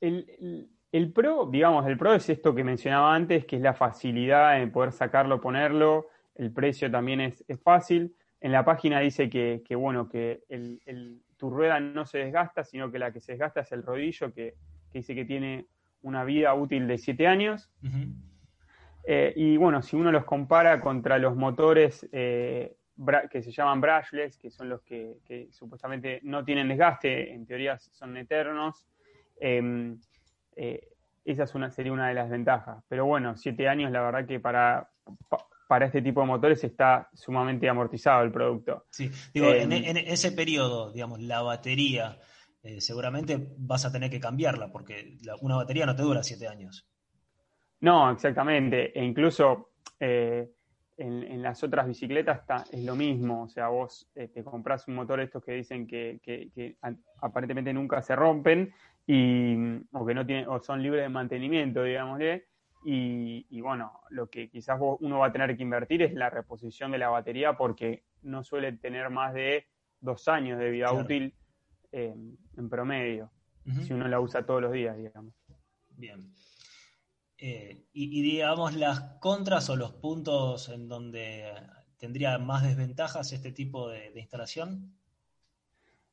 el, 0.00 0.26
el- 0.40 0.68
el 0.90 1.12
pro, 1.12 1.46
digamos, 1.52 1.86
el 1.86 1.98
pro 1.98 2.14
es 2.14 2.28
esto 2.30 2.54
que 2.54 2.64
mencionaba 2.64 3.14
antes, 3.14 3.44
que 3.44 3.56
es 3.56 3.62
la 3.62 3.74
facilidad 3.74 4.60
en 4.62 4.72
poder 4.72 4.90
sacarlo, 4.90 5.38
ponerlo. 5.38 6.06
El 6.34 6.50
precio 6.50 6.90
también 6.90 7.20
es, 7.20 7.44
es 7.46 7.60
fácil. 7.60 8.16
En 8.40 8.52
la 8.52 8.64
página 8.64 8.98
dice 9.00 9.28
que, 9.28 9.62
que, 9.66 9.74
bueno, 9.76 10.08
que 10.08 10.44
el- 10.48 10.80
el- 10.86 11.20
tu 11.36 11.50
rueda 11.50 11.78
no 11.78 12.06
se 12.06 12.18
desgasta, 12.18 12.64
sino 12.64 12.90
que 12.90 12.98
la 12.98 13.12
que 13.12 13.20
se 13.20 13.32
desgasta 13.32 13.60
es 13.60 13.70
el 13.72 13.82
rodillo, 13.82 14.32
que, 14.32 14.54
que 14.90 14.98
dice 15.00 15.14
que 15.14 15.24
tiene 15.26 15.66
una 16.02 16.24
vida 16.24 16.54
útil 16.54 16.88
de 16.88 16.96
7 16.98 17.26
años. 17.28 17.70
Eh, 19.10 19.32
y 19.36 19.56
bueno, 19.56 19.80
si 19.80 19.96
uno 19.96 20.12
los 20.12 20.26
compara 20.26 20.82
contra 20.82 21.16
los 21.18 21.34
motores 21.34 22.06
eh, 22.12 22.76
que 23.30 23.42
se 23.42 23.50
llaman 23.50 23.80
brushless, 23.80 24.36
que 24.36 24.50
son 24.50 24.68
los 24.68 24.82
que, 24.82 25.20
que 25.24 25.48
supuestamente 25.50 26.20
no 26.24 26.44
tienen 26.44 26.68
desgaste, 26.68 27.32
en 27.32 27.46
teoría 27.46 27.78
son 27.78 28.14
eternos, 28.18 28.84
eh, 29.40 29.96
eh, 30.56 30.88
esa 31.24 31.44
es 31.44 31.54
una, 31.54 31.70
sería 31.70 31.90
una 31.90 32.08
de 32.08 32.14
las 32.14 32.28
ventajas. 32.28 32.84
Pero 32.86 33.06
bueno, 33.06 33.34
siete 33.38 33.66
años, 33.66 33.90
la 33.92 34.02
verdad 34.02 34.26
que 34.26 34.40
para, 34.40 34.90
pa- 35.30 35.46
para 35.68 35.86
este 35.86 36.02
tipo 36.02 36.20
de 36.20 36.26
motores 36.26 36.62
está 36.64 37.08
sumamente 37.14 37.66
amortizado 37.66 38.22
el 38.24 38.30
producto. 38.30 38.84
Sí, 38.90 39.10
digo, 39.32 39.54
en, 39.54 39.72
en 39.72 39.96
ese 39.96 40.32
periodo, 40.32 40.92
digamos, 40.92 41.18
la 41.22 41.40
batería, 41.40 42.18
seguramente 42.78 43.48
vas 43.56 43.86
a 43.86 43.90
tener 43.90 44.10
que 44.10 44.20
cambiarla, 44.20 44.70
porque 44.70 45.16
la- 45.22 45.36
una 45.40 45.56
batería 45.56 45.86
no 45.86 45.96
te 45.96 46.02
dura 46.02 46.22
siete 46.22 46.46
años. 46.46 46.86
No, 47.80 48.10
exactamente. 48.10 48.98
E 48.98 49.04
incluso 49.04 49.70
eh, 50.00 50.50
en, 50.96 51.22
en 51.22 51.42
las 51.42 51.62
otras 51.62 51.86
bicicletas 51.86 52.40
está, 52.40 52.64
es 52.72 52.82
lo 52.84 52.96
mismo. 52.96 53.44
O 53.44 53.48
sea, 53.48 53.68
vos 53.68 54.10
eh, 54.14 54.28
te 54.28 54.42
compras 54.42 54.88
un 54.88 54.96
motor 54.96 55.20
estos 55.20 55.44
que 55.44 55.52
dicen 55.52 55.86
que, 55.86 56.18
que- 56.22 56.50
que 56.54 56.76
a- 56.82 56.94
aparentemente 57.22 57.72
nunca 57.72 58.02
se 58.02 58.16
rompen 58.16 58.72
y, 59.06 59.54
o 59.92 60.04
que 60.04 60.14
no 60.14 60.26
tienen, 60.26 60.48
o 60.48 60.60
son 60.60 60.82
libres 60.82 61.02
de 61.02 61.08
mantenimiento, 61.08 61.82
digámosle. 61.84 62.46
y, 62.84 63.46
y, 63.50 63.60
bueno, 63.60 64.00
lo 64.10 64.28
que 64.30 64.48
quizás 64.48 64.78
uno 64.80 65.18
va 65.18 65.26
a 65.26 65.32
tener 65.32 65.56
que 65.56 65.62
invertir 65.62 66.02
es 66.02 66.14
la 66.14 66.30
reposición 66.30 66.92
de 66.92 66.98
la 66.98 67.08
batería 67.08 67.56
porque 67.56 68.04
no 68.22 68.44
suele 68.44 68.72
tener 68.72 69.10
más 69.10 69.34
de 69.34 69.66
dos 70.00 70.28
años 70.28 70.58
de 70.58 70.70
vida 70.70 70.88
Claro. 70.90 71.04
útil 71.04 71.34
eh, 71.90 72.14
en 72.56 72.68
promedio, 72.68 73.30
si 73.82 73.92
uno 73.92 74.06
la 74.08 74.20
usa 74.20 74.44
todos 74.46 74.62
los 74.62 74.72
días, 74.72 74.96
digamos. 74.96 75.34
Bien. 75.96 76.20
Eh, 77.40 77.84
y, 77.92 78.20
digamos 78.20 78.74
las 78.74 79.00
contras 79.20 79.70
o 79.70 79.76
los 79.76 79.92
puntos 79.92 80.68
en 80.70 80.88
donde 80.88 81.44
tendría 81.96 82.36
más 82.38 82.64
desventajas 82.64 83.32
este 83.32 83.52
tipo 83.52 83.88
de, 83.88 84.12
instalación. 84.16 84.92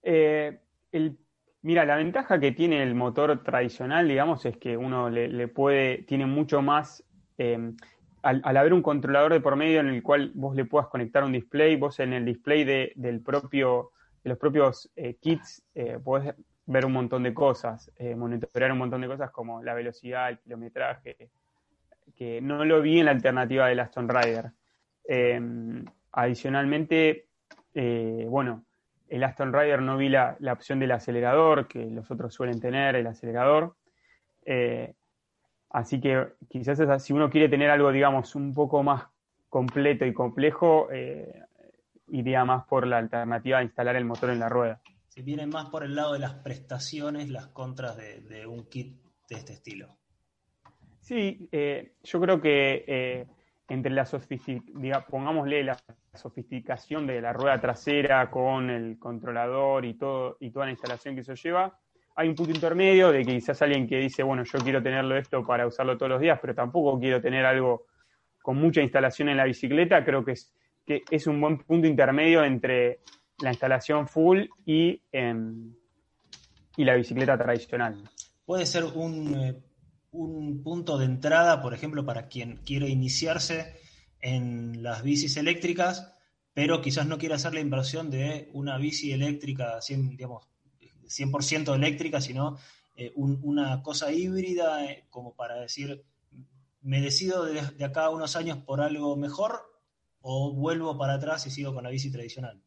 Eh, 0.04 0.60
el, 0.92 1.18
mira, 1.64 1.84
la 1.84 1.96
ventaja 1.96 2.40
que 2.40 2.52
tiene 2.52 2.84
el 2.84 2.94
motor 2.94 3.44
tradicional, 3.44 4.08
digamos, 4.08 4.46
es 4.46 4.58
que 4.58 4.78
uno 4.78 5.10
le, 5.10 5.48
puede, 5.48 6.04
tiene 6.04 6.28
mucho 6.28 6.62
más, 6.62 7.04
eh, 7.40 7.74
al, 8.22 8.58
haber 8.58 8.74
un 8.74 8.84
controlador 8.84 9.34
de 9.34 9.42
por 9.42 9.56
medio 9.56 9.80
en 9.80 9.88
el 9.88 10.04
cual 10.04 10.32
vos 10.36 10.56
le 10.56 10.66
puedas 10.66 10.90
conectar 10.90 11.24
un 11.24 11.32
display, 11.32 11.76
vos 11.76 12.00
en 12.00 12.14
el 12.14 12.26
display 12.26 12.64
de, 12.64 12.94
del 12.96 13.22
propio, 13.22 13.94
de 14.24 14.30
los 14.30 14.38
propios 14.38 14.92
eh, 14.96 15.16
kits 15.20 15.64
podés 16.04 16.36
ver 16.68 16.86
un 16.86 16.94
montón 16.94 17.24
de 17.24 17.34
cosas, 17.34 17.92
eh, 17.98 18.16
monitorear 18.16 18.72
un 18.72 18.80
montón 18.80 19.02
de 19.02 19.08
cosas 19.08 19.32
como 19.32 19.62
la 19.62 19.74
velocidad, 19.74 20.30
el 20.30 20.40
kilometraje, 20.40 21.30
que 22.16 22.42
no 22.42 22.64
lo 22.66 22.82
vi 22.82 23.00
en 23.00 23.06
la 23.06 23.12
alternativa 23.12 23.68
del 23.68 23.80
Aston 23.80 24.10
Rider. 24.10 24.52
Eh, 25.08 25.40
adicionalmente, 26.12 27.28
eh, 27.74 28.26
bueno, 28.30 28.66
el 29.10 29.24
Aston 29.24 29.54
Rider 29.54 29.82
no 29.82 29.98
vi 29.98 30.10
la, 30.10 30.36
la 30.40 30.54
opción 30.54 30.80
del 30.80 30.92
acelerador, 30.92 31.68
que 31.68 31.86
los 31.86 32.10
otros 32.10 32.34
suelen 32.34 32.60
tener, 32.60 32.96
el 32.96 33.08
acelerador. 33.08 33.76
Eh, 34.46 34.94
así 35.70 36.00
que 36.00 36.28
quizás 36.50 37.04
si 37.04 37.14
uno 37.14 37.30
quiere 37.30 37.50
tener 37.50 37.70
algo, 37.70 37.92
digamos, 37.92 38.36
un 38.36 38.54
poco 38.54 38.82
más 38.82 39.04
completo 39.50 40.06
y 40.06 40.14
complejo, 40.14 40.90
iría 42.08 42.44
más 42.46 42.66
por 42.66 42.86
la 42.88 42.98
alternativa 42.98 43.60
de 43.60 43.66
instalar 43.66 43.96
el 43.96 44.06
motor 44.06 44.30
en 44.32 44.40
la 44.40 44.50
rueda. 44.50 44.82
Se 45.16 45.22
viene 45.22 45.48
más 45.48 45.70
por 45.70 45.86
el 45.86 45.96
lado 45.96 46.12
de 46.12 46.20
las 46.20 46.34
prestaciones, 46.34 47.30
las 47.30 47.48
contras 47.48 47.96
de, 47.96 48.46
un 48.46 48.68
kit 48.70 49.02
de 49.30 49.36
este 49.38 49.54
estilo. 49.54 49.96
Sí, 51.00 51.48
eh, 51.54 51.94
yo 52.04 52.20
creo 52.20 52.42
que 52.42 52.84
eh, 52.86 53.28
entre 53.70 53.94
la 53.94 54.06
sofisticación, 54.06 55.06
pongámosle 55.10 55.64
la 55.64 55.78
sofisticación 56.14 57.08
de 57.08 57.22
la 57.22 57.32
rueda 57.32 57.62
trasera 57.62 58.30
con 58.30 58.70
el 58.70 59.00
controlador 59.00 59.86
y 59.86 59.94
todo 59.94 60.36
y 60.42 60.52
toda 60.52 60.66
la 60.66 60.72
instalación 60.72 61.16
que 61.16 61.22
eso 61.22 61.34
lleva, 61.34 61.80
hay 62.18 62.28
un 62.28 62.36
punto 62.36 62.52
intermedio 62.52 63.12
de 63.14 63.24
que 63.24 63.36
quizás 63.36 63.62
alguien 63.62 63.88
que 63.88 63.98
dice, 63.98 64.22
bueno, 64.22 64.44
yo 64.44 64.60
quiero 64.60 64.84
tenerlo 64.84 65.16
esto 65.16 65.46
para 65.46 65.66
usarlo 65.66 65.98
todos 65.98 66.10
los 66.10 66.20
días, 66.20 66.40
pero 66.42 66.54
tampoco 66.54 67.00
quiero 67.00 67.22
tener 67.22 67.46
algo 67.46 67.86
con 68.42 68.58
mucha 68.58 68.82
instalación 68.82 69.30
en 69.30 69.38
la 69.38 69.46
bicicleta, 69.46 70.04
creo 70.04 70.26
que 70.26 70.34
es, 70.34 70.54
que 70.86 71.04
es 71.10 71.26
un 71.26 71.40
buen 71.40 71.58
punto 71.60 71.88
intermedio 71.88 72.44
entre 72.44 73.00
la 73.40 73.52
instalación 73.52 74.08
full 74.08 74.46
y, 74.66 75.02
em, 75.12 75.74
y 76.78 76.84
la 76.84 76.96
bicicleta 76.96 77.38
tradicional. 77.38 78.10
Puede 78.46 78.66
ser 78.66 78.84
un, 78.86 79.36
eh, 79.36 79.62
un 80.12 80.62
punto 80.64 80.98
de 80.98 81.06
entrada, 81.06 81.62
por 81.62 81.74
ejemplo, 81.74 82.06
para 82.06 82.28
quien 82.28 82.58
quiere 82.58 82.90
iniciarse 82.90 83.76
en 84.22 84.82
las 84.84 85.04
bicis 85.04 85.38
eléctricas, 85.38 86.14
pero 86.54 86.82
quizás 86.82 87.06
no 87.08 87.18
quiere 87.18 87.36
hacer 87.36 87.54
la 87.54 87.60
inversión 87.60 88.10
de 88.10 88.50
una 88.54 88.78
bici 88.78 89.12
eléctrica, 89.12 89.82
100, 89.82 90.12
digamos, 90.12 90.48
100% 91.08 91.74
eléctrica, 91.76 92.22
sino 92.22 92.58
eh, 92.98 93.12
un- 93.16 93.40
una 93.44 93.84
cosa 93.84 94.12
híbrida, 94.14 94.86
eh, 94.86 95.06
como 95.10 95.34
para 95.36 95.56
decir, 95.56 96.06
me 96.82 97.02
decido 97.02 97.44
de, 97.44 97.62
de 97.62 97.84
acá 97.84 98.06
a 98.06 98.10
unos 98.10 98.38
años 98.38 98.60
por 98.60 98.80
algo 98.80 99.18
mejor 99.18 99.64
o 100.22 100.54
vuelvo 100.54 100.98
para 100.98 101.16
atrás 101.16 101.46
y 101.46 101.52
sigo 101.52 101.74
con 101.74 101.84
la 101.84 101.90
bici 101.90 102.10
tradicional. 102.10 102.62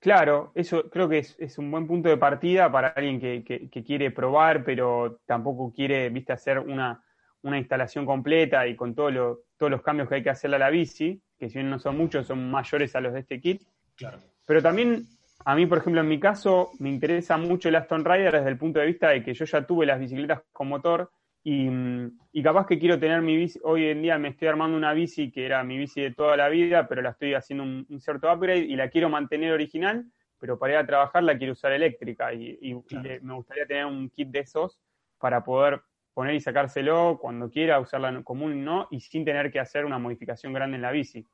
Claro, 0.00 0.50
eso 0.54 0.88
creo 0.90 1.08
que 1.08 1.18
es, 1.18 1.36
es 1.38 1.58
un 1.58 1.70
buen 1.70 1.86
punto 1.86 2.08
de 2.08 2.16
partida 2.16 2.72
para 2.72 2.88
alguien 2.88 3.20
que, 3.20 3.44
que- 3.44 3.68
que 3.68 3.84
quiere 3.84 4.10
probar, 4.10 4.64
pero 4.64 5.20
tampoco 5.26 5.72
quiere, 5.72 6.08
viste, 6.08 6.32
hacer 6.32 6.58
una, 6.58 7.04
una 7.42 7.58
instalación 7.58 8.06
completa 8.06 8.66
y 8.66 8.76
con 8.76 8.94
todo 8.94 9.10
lo- 9.10 9.40
todos 9.58 9.70
los 9.70 9.82
cambios 9.82 10.08
que 10.08 10.14
hay 10.16 10.22
que 10.22 10.30
hacerle 10.30 10.56
a 10.56 10.60
la 10.60 10.70
bici, 10.70 11.20
que 11.38 11.48
si 11.50 11.58
bien 11.58 11.68
no 11.68 11.78
son 11.78 11.98
muchos, 11.98 12.26
son 12.26 12.50
mayores 12.50 12.96
a 12.96 13.00
los 13.02 13.12
de 13.12 13.20
este 13.20 13.40
kit. 13.40 13.62
Claro. 13.94 14.18
Pero 14.46 14.62
también, 14.62 15.04
a 15.44 15.54
mí, 15.54 15.66
por 15.66 15.78
ejemplo, 15.78 16.00
en 16.00 16.08
mi 16.08 16.18
caso, 16.18 16.70
me 16.78 16.88
interesa 16.88 17.36
mucho 17.36 17.68
el 17.68 17.76
Aston 17.76 18.02
Rider 18.04 18.32
desde 18.32 18.48
el 18.48 18.56
punto 18.58 18.80
de 18.80 18.86
vista 18.86 19.10
de 19.10 19.22
que 19.22 19.34
yo 19.34 19.44
ya 19.44 19.66
tuve 19.66 19.84
las 19.84 20.00
bicicletas 20.00 20.40
con 20.50 20.68
motor 20.68 21.10
y, 21.42 21.68
mm, 21.70 22.18
y 22.32 22.42
capaz 22.42 22.66
que 22.66 22.78
quiero 22.78 22.98
tener 22.98 23.22
mi 23.22 23.36
bici, 23.36 23.58
hoy 23.62 23.86
en 23.86 24.02
día 24.02 24.18
me 24.18 24.28
estoy 24.28 24.48
armando 24.48 24.76
una 24.76 24.92
bici 24.92 25.30
que 25.32 25.46
era 25.46 25.64
mi 25.64 25.78
bici 25.78 26.00
de 26.00 26.12
toda 26.14 26.36
la 26.36 26.48
vida, 26.48 26.86
pero 26.88 27.02
la 27.02 27.10
estoy 27.10 27.34
haciendo 27.34 27.64
un, 27.64 27.86
un 27.88 28.00
cierto 28.00 28.30
upgrade 28.32 28.60
y 28.66 28.76
la 28.76 28.90
quiero 28.90 29.08
mantener 29.08 29.52
original, 29.52 30.04
pero 30.38 30.58
para 30.58 30.74
ir 30.74 30.78
a 30.78 30.86
trabajar 30.86 31.22
la 31.22 31.36
quiero 31.38 31.52
usar 31.54 31.72
eléctrica 31.72 32.32
y, 32.34 32.58
y- 32.60 32.72
y 32.72 32.82
Claro. 32.88 33.08
le- 33.08 33.20
me 33.20 33.34
gustaría 33.34 33.66
tener 33.66 33.86
un 33.86 34.10
kit 34.10 34.28
de 34.28 34.40
esos 34.40 34.78
para 35.18 35.42
poder 35.44 35.82
poner 36.14 36.34
y 36.34 36.40
sacárselo 36.40 37.18
cuando 37.20 37.50
quiera, 37.50 37.80
usarla 37.80 38.08
en 38.10 38.22
común 38.22 38.64
no, 38.64 38.88
y 38.90 39.00
sin 39.00 39.24
tener 39.24 39.50
que 39.50 39.60
hacer 39.60 39.84
una 39.84 39.98
modificación 39.98 40.52
grande 40.52 40.76
en 40.76 40.82
la 40.82 40.90
bici. 40.92 41.26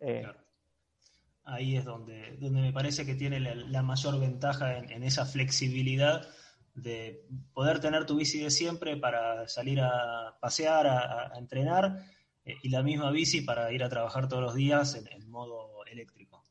Eh, 0.00 0.26
Ahí 1.44 1.76
es 1.76 1.84
donde, 1.84 2.36
donde 2.40 2.60
me 2.60 2.72
parece 2.72 3.04
que 3.04 3.14
tiene 3.16 3.40
la, 3.40 3.54
la 3.54 3.82
mayor 3.82 4.18
ventaja 4.20 4.78
en, 4.78 4.90
en 4.92 5.02
esa 5.02 5.26
flexibilidad 5.26 6.28
de 6.74 7.24
poder 7.52 7.80
tener 7.80 8.06
tu 8.06 8.16
bici 8.16 8.40
de 8.40 8.50
siempre 8.50 8.96
para 8.96 9.46
salir 9.48 9.80
a 9.80 10.36
pasear, 10.40 10.86
a, 10.86 11.34
a 11.34 11.38
entrenar, 11.38 11.98
eh, 12.44 12.56
y 12.62 12.70
la 12.70 12.82
misma 12.82 13.10
bici 13.10 13.42
para 13.42 13.72
ir 13.72 13.82
a 13.84 13.88
trabajar 13.88 14.28
todos 14.28 14.42
los 14.42 14.54
días 14.54 14.94
en, 14.94 15.06
en 15.12 15.30
modo 15.30 15.84
eléctrico. 15.86 16.42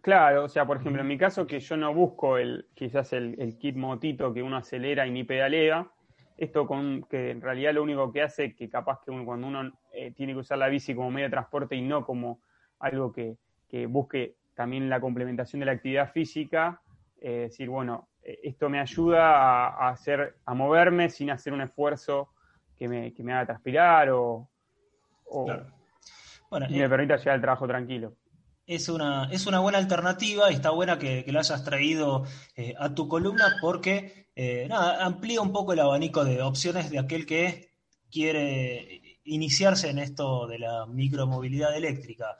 Claro, 0.00 0.44
o 0.44 0.48
sea, 0.48 0.66
por 0.66 0.76
ejemplo, 0.78 1.00
en 1.00 1.08
mi 1.08 1.16
caso 1.16 1.46
que 1.46 1.60
yo 1.60 1.76
no 1.78 1.94
busco 1.94 2.36
el, 2.36 2.66
quizás 2.74 3.12
el, 3.14 3.40
el 3.40 3.56
kit 3.56 3.74
motito 3.76 4.34
que 4.34 4.42
uno 4.42 4.56
acelera 4.58 5.06
y 5.06 5.10
ni 5.10 5.24
pedalea, 5.24 5.90
esto 6.36 6.66
con 6.66 7.04
que 7.04 7.30
en 7.30 7.40
realidad 7.40 7.72
lo 7.72 7.82
único 7.82 8.12
que 8.12 8.20
hace 8.22 8.54
que 8.54 8.68
capaz 8.68 9.00
que 9.02 9.10
uno- 9.10 9.24
cuando 9.24 9.46
uno 9.46 9.72
eh, 9.92 10.10
tiene 10.10 10.34
que 10.34 10.40
usar 10.40 10.58
la 10.58 10.68
bici 10.68 10.94
como 10.94 11.10
medio 11.10 11.28
de 11.28 11.30
transporte 11.30 11.74
y 11.76 11.80
no 11.80 12.04
como 12.04 12.40
algo 12.80 13.12
que, 13.12 13.36
que 13.68 13.86
busque 13.86 14.36
también 14.54 14.90
la 14.90 15.00
complementación 15.00 15.60
de 15.60 15.66
la 15.66 15.72
actividad 15.72 16.12
física, 16.12 16.82
eh, 17.20 17.48
decir, 17.48 17.70
bueno, 17.70 18.08
esto 18.24 18.68
me 18.68 18.80
ayuda 18.80 19.20
a, 19.36 19.68
a 19.68 19.90
hacer, 19.90 20.38
a 20.44 20.54
moverme 20.54 21.10
sin 21.10 21.30
hacer 21.30 21.52
un 21.52 21.60
esfuerzo 21.60 22.30
que 22.76 22.88
me, 22.88 23.12
que 23.12 23.22
me 23.22 23.32
haga 23.32 23.46
transpirar 23.46 24.10
o, 24.10 24.48
o- 25.24 25.44
Claro. 25.44 25.66
Bueno, 26.50 26.66
y 26.70 26.76
eh, 26.76 26.82
me 26.82 26.88
permita 26.88 27.16
llegar 27.16 27.34
al 27.34 27.40
trabajo 27.40 27.66
tranquilo. 27.66 28.16
es 28.66 28.88
una, 28.88 29.28
es 29.32 29.46
una 29.46 29.58
buena 29.60 29.78
alternativa 29.78 30.50
y 30.50 30.54
está 30.54 30.70
buena 30.70 30.98
que, 30.98 31.24
que 31.24 31.32
la 31.32 31.40
hayas 31.40 31.64
traído 31.64 32.24
eh, 32.56 32.74
a 32.78 32.94
tu 32.94 33.08
columna 33.08 33.56
porque 33.60 34.28
eh, 34.36 34.66
nada, 34.68 35.04
amplía 35.04 35.40
un 35.40 35.52
poco 35.52 35.72
el 35.72 35.80
abanico 35.80 36.24
de 36.24 36.40
opciones 36.42 36.90
de 36.90 36.98
aquel 36.98 37.26
que 37.26 37.72
quiere 38.10 39.18
iniciarse 39.24 39.90
en 39.90 39.98
esto 39.98 40.46
de 40.46 40.58
la 40.58 40.86
micromovilidad 40.86 41.76
eléctrica. 41.76 42.36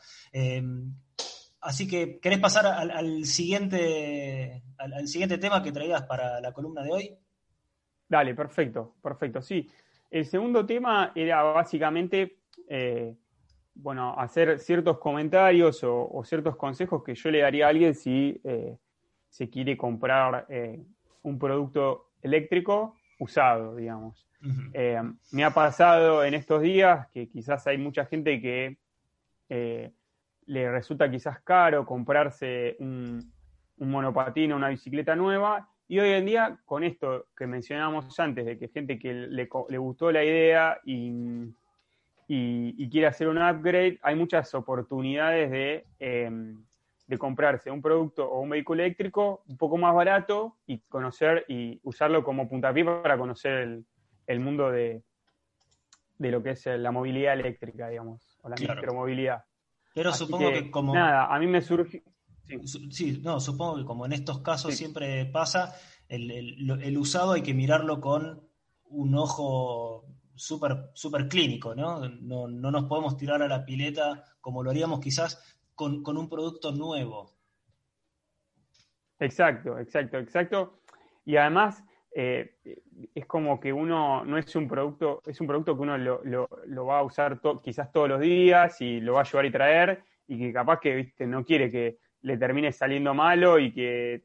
Así 1.65 1.89
que, 1.89 2.21
¿querés 2.21 2.41
pasar 2.41 2.67
al, 2.67 2.91
al 2.91 3.25
siguiente, 3.25 4.63
al, 4.77 4.93
al 4.93 5.09
siguiente 5.09 5.39
tema 5.39 5.63
que 5.63 5.73
traías 5.73 6.03
para 6.03 6.39
la 6.39 6.53
columna 6.53 6.83
de 6.83 6.93
hoy? 6.93 7.19
Dale, 8.07 8.35
perfecto, 8.35 8.97
perfecto. 9.03 9.41
Sí, 9.41 9.67
el 10.11 10.27
segundo 10.27 10.67
tema 10.67 11.13
era 11.15 11.43
básicamente, 11.43 12.41
eh, 12.69 13.17
bueno, 13.75 14.15
hacer 14.19 14.59
ciertos 14.59 14.99
comentarios 14.99 15.83
o, 15.85 16.07
o 16.13 16.23
ciertos 16.23 16.55
consejos 16.57 17.03
que 17.03 17.15
yo 17.15 17.31
le 17.31 17.41
daría 17.41 17.65
a 17.65 17.71
alguien 17.71 17.95
si 17.95 18.39
eh, 18.45 18.77
se 19.31 19.49
quiere 19.49 19.75
comprar 19.75 20.45
eh, 20.51 20.85
un 21.23 21.39
producto 21.39 22.11
eléctrico 22.21 22.99
usado, 23.19 23.75
digamos. 23.75 24.29
Me 25.33 25.45
ha 25.45 25.55
pasado 25.55 26.23
en 26.23 26.35
estos 26.35 26.61
días 26.61 27.09
que 27.09 27.27
quizás 27.27 27.67
hay 27.67 27.79
mucha 27.79 28.05
gente 28.05 28.39
que 28.43 28.77
le 30.47 30.71
resulta 30.71 31.11
quizás 31.11 31.41
caro 31.43 31.85
comprarse 31.87 32.77
un, 32.81 33.33
un 33.79 33.91
monopatín 33.91 34.53
o 34.53 34.57
una 34.57 34.69
bicicleta 34.69 35.15
nueva. 35.17 35.69
Y 35.89 35.99
hoy 36.01 36.11
en 36.11 36.25
día, 36.27 36.59
con 36.65 36.83
esto 36.85 37.27
que 37.37 37.47
mencionamos 37.47 38.19
antes, 38.19 38.47
de 38.47 38.59
que 38.59 38.69
gente 38.69 38.99
que 38.99 39.13
le, 39.13 39.49
le 39.69 39.79
gustó 39.79 40.11
la 40.13 40.25
idea 40.25 40.81
y, 40.85 41.11
y- 42.27 42.75
y 42.79 42.89
quiere 42.91 43.07
hacer 43.07 43.29
un 43.29 43.39
upgrade, 43.39 43.99
hay 44.03 44.17
muchas 44.17 44.55
oportunidades 44.55 45.51
de, 45.51 45.87
eh, 45.99 46.31
de 47.07 47.19
comprarse 47.19 47.71
un 47.71 47.83
producto 47.83 48.27
o 48.31 48.41
un 48.41 48.49
vehículo 48.51 48.83
eléctrico 48.83 49.43
un 49.47 49.59
poco 49.59 49.77
más 49.77 49.95
barato 49.95 50.57
y 50.67 50.79
conocer 50.89 51.45
y 51.49 51.79
usarlo 51.83 52.25
como 52.25 52.49
puntapié 52.49 52.85
para 52.85 53.19
conocer 53.19 53.53
el, 53.59 53.85
el 54.27 54.41
mundo 54.41 54.71
de, 54.71 55.03
de 56.19 56.31
lo 56.31 56.43
que 56.43 56.51
es 56.51 56.65
la 56.67 56.91
movilidad 56.93 57.35
eléctrica, 57.35 57.89
digamos, 57.89 58.39
o 58.43 58.49
la 58.49 58.57
Claro. 58.57 58.81
micromovilidad. 58.81 59.45
Pero 59.95 60.11
Así 60.11 60.25
supongo 60.27 60.51
que, 60.53 60.71
como... 60.71 60.93
Nada, 60.93 61.35
a 61.35 61.39
mí 61.39 61.47
me 61.47 61.63
surge... 61.63 62.03
Su- 62.65 62.91
Sí, 62.91 63.21
no, 63.23 63.41
supongo 63.41 63.77
que 63.77 63.85
como 63.85 64.05
en 64.05 64.13
estos 64.13 64.41
casos 64.41 64.75
siempre 64.75 65.25
pasa, 65.27 65.75
el, 66.09 66.31
el 66.31 66.99
usado 66.99 67.33
hay 67.33 67.43
que 67.43 67.55
mirarlo 67.55 68.01
con 68.01 68.47
un 68.91 69.15
ojo 69.15 70.05
súper 70.35 70.91
super 70.95 71.29
clínico, 71.29 71.75
¿no? 71.75 72.07
¿no? 72.09 72.49
No 72.49 72.71
nos 72.71 72.85
podemos 72.85 73.17
tirar 73.17 73.41
a 73.43 73.49
la 73.49 73.65
pileta 73.65 74.25
como 74.41 74.63
lo 74.63 74.71
haríamos 74.71 75.01
quizás 75.01 75.43
con, 75.75 76.03
con 76.03 76.19
un 76.19 76.29
producto 76.29 76.73
nuevo. 76.73 77.33
Exacto, 79.19 79.79
exacto, 79.79 80.19
exacto. 80.19 80.81
Y 81.25 81.37
además 81.37 81.83
eh, 82.15 82.55
es 83.15 83.27
como 83.27 83.59
que 83.59 83.73
uno 83.73 84.25
no 84.25 84.39
es 84.39 84.55
un 84.57 84.69
producto, 84.69 85.23
es 85.27 85.41
un 85.41 85.47
producto 85.47 85.75
que 85.75 85.83
uno 85.83 85.99
lo, 85.99 86.23
lo, 86.25 86.87
va 86.87 87.01
a 87.01 87.03
usar 87.03 87.41
quizás 87.63 87.91
todos 87.91 88.09
los 88.09 88.21
días 88.21 88.81
y 88.81 89.01
lo 89.01 89.15
va 89.15 89.23
a 89.23 89.25
llevar 89.25 89.47
y 89.47 89.51
traer 89.51 90.05
y 90.29 90.39
que 90.39 90.53
capaz 90.53 90.81
que 90.81 90.95
viste 90.95 91.27
no 91.27 91.45
quiere 91.45 91.71
que 91.71 91.99
le 92.23 92.39
termine 92.39 92.73
saliendo 92.73 93.13
malo 93.15 93.59
y 93.59 93.73
que 93.73 94.23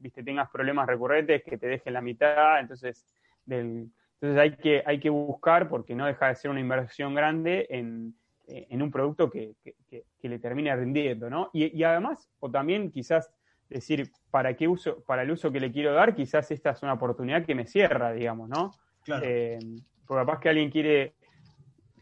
viste 0.00 0.22
tengas 0.22 0.48
problemas 0.50 0.86
recurrentes 0.86 1.42
que 1.44 1.58
te 1.58 1.68
dejen 1.68 1.92
la 1.92 2.00
mitad, 2.00 2.60
entonces 2.60 3.06
del, 3.44 3.90
entonces 4.20 4.40
hay 4.40 4.56
que, 4.56 4.82
hay 4.84 4.98
que 4.98 5.10
buscar, 5.10 5.68
porque 5.68 5.94
no 5.94 6.06
deja 6.06 6.28
de 6.28 6.34
ser 6.34 6.50
una 6.50 6.60
inversión 6.60 7.14
grande, 7.14 7.66
en, 7.70 8.14
en 8.48 8.82
un 8.82 8.90
producto 8.90 9.30
que, 9.30 9.54
que, 9.62 9.74
que, 10.18 10.28
le 10.28 10.38
termine 10.38 10.74
rindiendo, 10.74 11.30
¿no? 11.30 11.50
Y, 11.52 11.82
además, 11.84 12.28
o 12.40 12.50
también 12.50 12.90
quizás 12.90 13.30
decir, 13.68 14.10
¿para 14.30 14.54
qué 14.54 14.68
uso, 14.68 15.02
para 15.04 15.22
el 15.22 15.30
uso 15.30 15.52
que 15.52 15.60
le 15.60 15.70
quiero 15.70 15.92
dar, 15.92 16.14
quizás 16.14 16.50
esta 16.50 16.70
es 16.70 16.82
una 16.82 16.94
oportunidad 16.94 17.44
que 17.44 17.54
me 17.54 17.66
cierra, 17.66 18.12
digamos, 18.12 18.48
¿no? 18.48 18.72
Claro. 19.04 19.24
Eh, 19.26 19.58
porque 20.06 20.20
capaz 20.22 20.40
que 20.40 20.48
alguien 20.48 20.70
quiere 20.70 21.14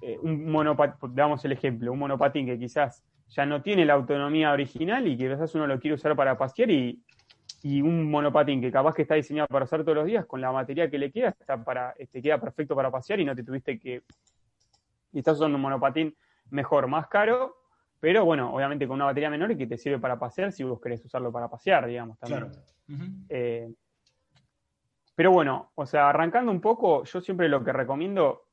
eh, 0.01 0.19
un 0.23 0.51
monopatín, 0.51 1.15
damos 1.15 1.45
el 1.45 1.53
ejemplo, 1.53 1.93
un 1.93 1.99
monopatín 1.99 2.47
que 2.47 2.59
quizás 2.59 3.05
ya 3.29 3.45
no 3.45 3.63
tiene 3.63 3.85
la 3.85 3.95
autonomía 3.95 4.53
original 4.53 5.07
y 5.09 5.17
que 5.17 5.29
quizás 5.29 5.55
uno 5.55 5.67
lo 5.67 5.81
quiere 5.81 5.95
usar 5.95 6.15
para 6.15 6.39
pasear 6.39 6.71
y, 6.71 7.03
y 7.63 7.83
un 7.83 8.09
monopatín 8.11 8.61
que 8.61 8.71
capaz 8.71 8.95
que 8.95 9.03
está 9.03 9.17
diseñado 9.17 9.49
para 9.49 9.65
usar 9.65 9.83
todos 9.83 9.97
los 9.97 10.07
días 10.07 10.25
con 10.27 10.41
la 10.41 10.51
batería 10.51 10.89
que 10.89 10.99
le 10.99 11.11
queda, 11.11 11.31
está 11.31 11.63
para, 11.63 11.95
este, 11.99 12.23
queda 12.23 12.41
perfecto 12.41 12.77
para 12.77 12.91
pasear 12.91 13.19
y 13.19 13.25
no 13.25 13.35
te 13.35 13.43
tuviste 13.43 13.79
que. 13.79 14.03
Y 15.13 15.19
estás 15.19 15.39
usando 15.39 15.57
un 15.57 15.63
monopatín 15.63 16.15
mejor, 16.51 16.87
más 16.87 17.09
caro, 17.09 17.57
pero 18.01 18.25
bueno, 18.25 18.55
obviamente 18.55 18.87
con 18.87 18.97
una 18.97 19.07
batería 19.07 19.31
menor 19.31 19.53
y 19.53 19.57
que 19.57 19.67
te 19.67 19.79
sirve 19.79 19.99
para 19.99 20.19
pasear 20.19 20.53
si 20.53 20.63
vos 20.65 20.81
querés 20.81 21.05
usarlo 21.05 21.33
para 21.33 21.49
pasear, 21.49 21.87
digamos, 21.87 22.19
también. 22.19 22.51
Claro. 22.51 22.63
Uh 22.89 22.93
-huh. 22.93 23.27
eh, 23.29 23.75
pero 25.17 25.33
bueno, 25.33 25.73
o 25.75 25.87
sea, 25.87 26.11
arrancando 26.11 26.53
un 26.53 26.61
poco, 26.61 27.05
yo 27.05 27.21
siempre 27.21 27.49
lo 27.49 27.65
que 27.65 27.73
recomiendo 27.73 28.45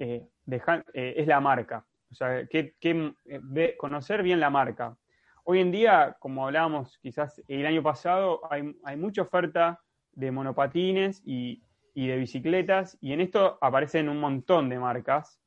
eh, 0.00 0.26
dejar, 0.44 0.84
eh, 0.92 1.14
es 1.16 1.28
la 1.28 1.40
marca. 1.40 1.86
O 2.10 2.14
sea, 2.14 2.46
que, 2.46 2.74
que 2.80 3.14
de, 3.24 3.76
conocer 3.76 4.22
bien 4.22 4.40
la 4.40 4.50
marca. 4.50 4.96
Hoy 5.44 5.60
en 5.60 5.70
día, 5.70 6.16
como 6.18 6.44
hablábamos 6.46 6.98
quizás 6.98 7.40
el 7.46 7.64
año 7.66 7.82
pasado, 7.82 8.40
hay, 8.50 8.76
hay 8.84 8.96
mucha 8.96 9.22
oferta 9.22 9.80
de 10.12 10.32
monopatines 10.32 11.22
y, 11.24 11.62
y, 11.94 12.08
de 12.08 12.16
bicicletas, 12.16 12.98
y 13.00 13.12
en 13.12 13.20
esto 13.20 13.56
aparecen 13.60 14.08
un 14.08 14.18
montón 14.18 14.68
de 14.68 14.78
marcas 14.78 15.40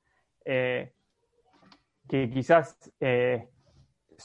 eh, 0.45 0.94
que 2.07 2.30
quizás 2.30 2.91
eh, 2.99 3.48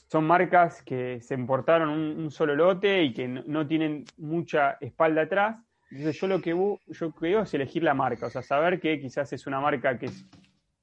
son 0.09 0.27
marcas 0.27 0.82
que 0.82 1.20
se 1.20 1.35
importaron 1.35 1.89
un, 1.89 2.31
solo 2.31 2.55
lote 2.55 3.03
y 3.03 3.12
que 3.12 3.28
no, 3.28 3.43
no, 3.47 3.66
tienen 3.66 4.05
mucha 4.16 4.73
espalda 4.81 5.23
atrás. 5.23 5.57
Entonces 5.90 6.20
yo 6.20 6.27
lo 6.27 6.40
que 6.40 6.51
yo 6.51 7.12
creo 7.12 7.43
es 7.43 7.55
elegir 7.55 7.82
la 7.82 7.94
marca, 7.94 8.27
o 8.27 8.31
sea, 8.31 8.43
saber 8.43 8.81
que 8.81 8.98
quizás 8.98 9.32
es 9.32 9.47
una 9.47 9.61
marca 9.61 9.98
que 9.98 10.07
es 10.07 10.27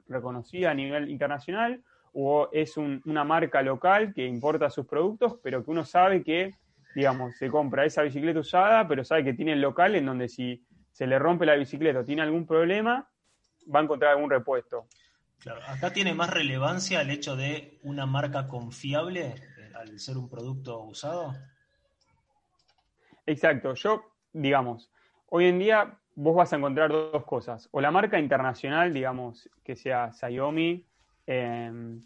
reconocida 0.07 0.71
a 0.71 0.73
nivel 0.73 1.09
internacional 1.09 1.83
o 2.13 2.49
es 2.51 2.77
un, 2.77 3.01
una 3.05 3.23
marca 3.23 3.61
local 3.61 4.13
que 4.13 4.25
importa 4.25 4.69
sus 4.69 4.85
productos, 4.85 5.39
pero 5.43 5.63
que 5.63 5.71
uno 5.71 5.83
sabe 5.83 6.23
que, 6.23 6.51
digamos, 6.95 7.35
se 7.37 7.49
compra 7.49 7.85
esa 7.85 8.03
bicicleta 8.03 8.39
usada, 8.39 8.87
pero 8.87 9.03
sabe 9.03 9.23
que 9.23 9.33
tiene 9.33 9.53
el 9.53 9.61
local 9.61 9.95
en 9.95 10.05
donde 10.05 10.29
si 10.29 10.63
se 10.91 11.07
le 11.07 11.17
rompe 11.17 11.45
la 11.45 11.55
bicicleta 11.55 11.99
o 11.99 12.05
tiene 12.05 12.21
algún 12.21 12.45
problema, 12.45 13.09
va 13.73 13.79
a 13.79 13.83
encontrar 13.83 14.11
algún 14.11 14.29
repuesto. 14.29 14.87
Claro, 15.43 15.61
acá 15.67 15.91
tiene 15.91 16.13
más 16.13 16.29
relevancia 16.29 17.01
el 17.01 17.09
hecho 17.09 17.35
de 17.35 17.77
una 17.83 18.05
marca 18.05 18.47
confiable 18.47 19.35
eh, 19.57 19.71
al 19.75 19.99
ser 19.99 20.17
un 20.17 20.29
producto 20.29 20.81
usado. 20.81 21.33
Exacto, 23.25 23.73
yo, 23.73 24.03
digamos, 24.31 24.89
hoy 25.27 25.45
en 25.45 25.59
día 25.59 25.99
vos 26.15 26.35
vas 26.35 26.53
a 26.53 26.55
encontrar 26.55 26.91
dos 26.91 27.25
cosas, 27.25 27.67
o 27.71 27.81
la 27.81 27.91
marca 27.91 28.17
internacional, 28.19 28.93
digamos, 28.93 29.49
que 29.63 29.75
sea 29.75 30.11
Xiaomi, 30.13 30.85
eh, 31.27 31.99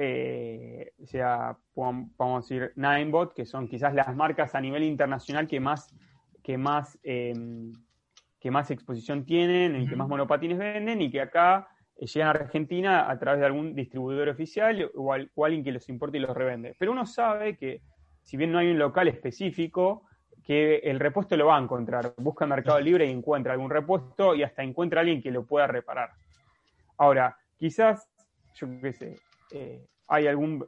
eh, 0.00 0.92
sea, 1.06 1.50
a 1.50 2.36
decir, 2.36 2.72
Ninebot, 2.76 3.34
que 3.34 3.44
son 3.44 3.66
quizás 3.66 3.92
las 3.94 4.14
marcas 4.14 4.54
a 4.54 4.60
nivel 4.60 4.84
internacional 4.84 5.48
que 5.48 5.58
más, 5.58 5.92
que 6.42 6.56
más, 6.56 6.98
eh, 7.02 7.34
que 8.38 8.50
más 8.50 8.70
exposición 8.70 9.24
tienen 9.24 9.80
y 9.80 9.88
que 9.88 9.96
más 9.96 10.08
monopatines 10.08 10.56
venden 10.56 11.02
y 11.02 11.10
que 11.10 11.20
acá 11.20 11.68
llegan 12.06 12.28
a 12.28 12.40
Argentina 12.40 13.10
a 13.10 13.18
través 13.18 13.40
de 13.40 13.46
algún 13.46 13.74
distribuidor 13.74 14.28
oficial 14.28 14.90
o, 14.94 15.12
al, 15.12 15.30
o 15.34 15.44
alguien 15.44 15.64
que 15.64 15.72
los 15.72 15.88
importa 15.88 16.16
y 16.16 16.20
los 16.20 16.36
revende. 16.36 16.76
Pero 16.78 16.92
uno 16.92 17.06
sabe 17.06 17.56
que 17.56 17.82
si 18.22 18.36
bien 18.36 18.52
no 18.52 18.58
hay 18.58 18.70
un 18.70 18.78
local 18.78 19.08
específico, 19.08 20.04
que 20.44 20.76
el 20.76 20.98
repuesto 20.98 21.36
lo 21.36 21.46
va 21.46 21.58
a 21.58 21.62
encontrar. 21.62 22.14
Busca 22.16 22.44
en 22.44 22.50
Mercado 22.50 22.80
Libre 22.80 23.06
y 23.06 23.10
encuentra 23.10 23.52
algún 23.52 23.70
repuesto 23.70 24.34
y 24.34 24.42
hasta 24.42 24.62
encuentra 24.62 25.00
a 25.00 25.02
alguien 25.02 25.22
que 25.22 25.30
lo 25.30 25.44
pueda 25.44 25.66
reparar. 25.66 26.10
Ahora, 26.96 27.36
quizás 27.58 28.08
yo 28.54 28.66
qué 28.80 28.92
sé, 28.92 29.16
eh, 29.52 29.86
hay 30.08 30.26
algún, 30.26 30.66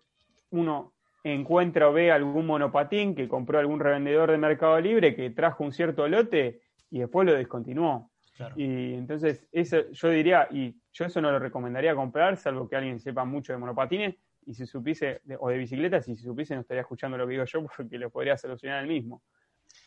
uno 0.50 0.92
encuentra 1.22 1.88
o 1.88 1.92
ve 1.92 2.10
algún 2.10 2.46
monopatín 2.46 3.14
que 3.14 3.28
compró 3.28 3.58
algún 3.58 3.80
revendedor 3.80 4.30
de 4.30 4.38
Mercado 4.38 4.80
Libre 4.80 5.14
que 5.14 5.30
trajo 5.30 5.64
un 5.64 5.72
cierto 5.72 6.08
lote 6.08 6.60
y 6.90 7.00
después 7.00 7.26
lo 7.26 7.34
descontinuó. 7.34 8.10
Claro. 8.36 8.54
Y 8.56 8.94
entonces, 8.94 9.46
eso, 9.52 9.90
yo 9.90 10.08
diría, 10.08 10.48
y 10.50 10.79
yo 10.92 11.04
eso 11.04 11.20
no 11.20 11.30
lo 11.30 11.38
recomendaría 11.38 11.94
comprar, 11.94 12.36
salvo 12.36 12.68
que 12.68 12.76
alguien 12.76 12.98
sepa 13.00 13.24
mucho 13.24 13.52
de 13.52 13.58
monopatines, 13.58 14.16
y 14.46 14.54
si 14.54 14.66
supiese, 14.66 15.20
o 15.38 15.48
de 15.48 15.58
bicicletas, 15.58 16.08
y 16.08 16.16
si 16.16 16.22
supiese 16.24 16.54
no 16.54 16.62
estaría 16.62 16.82
escuchando 16.82 17.16
lo 17.16 17.26
que 17.26 17.32
digo 17.32 17.44
yo 17.44 17.66
porque 17.76 17.98
lo 17.98 18.10
podría 18.10 18.36
solucionar 18.36 18.82
él 18.82 18.88
mismo. 18.88 19.22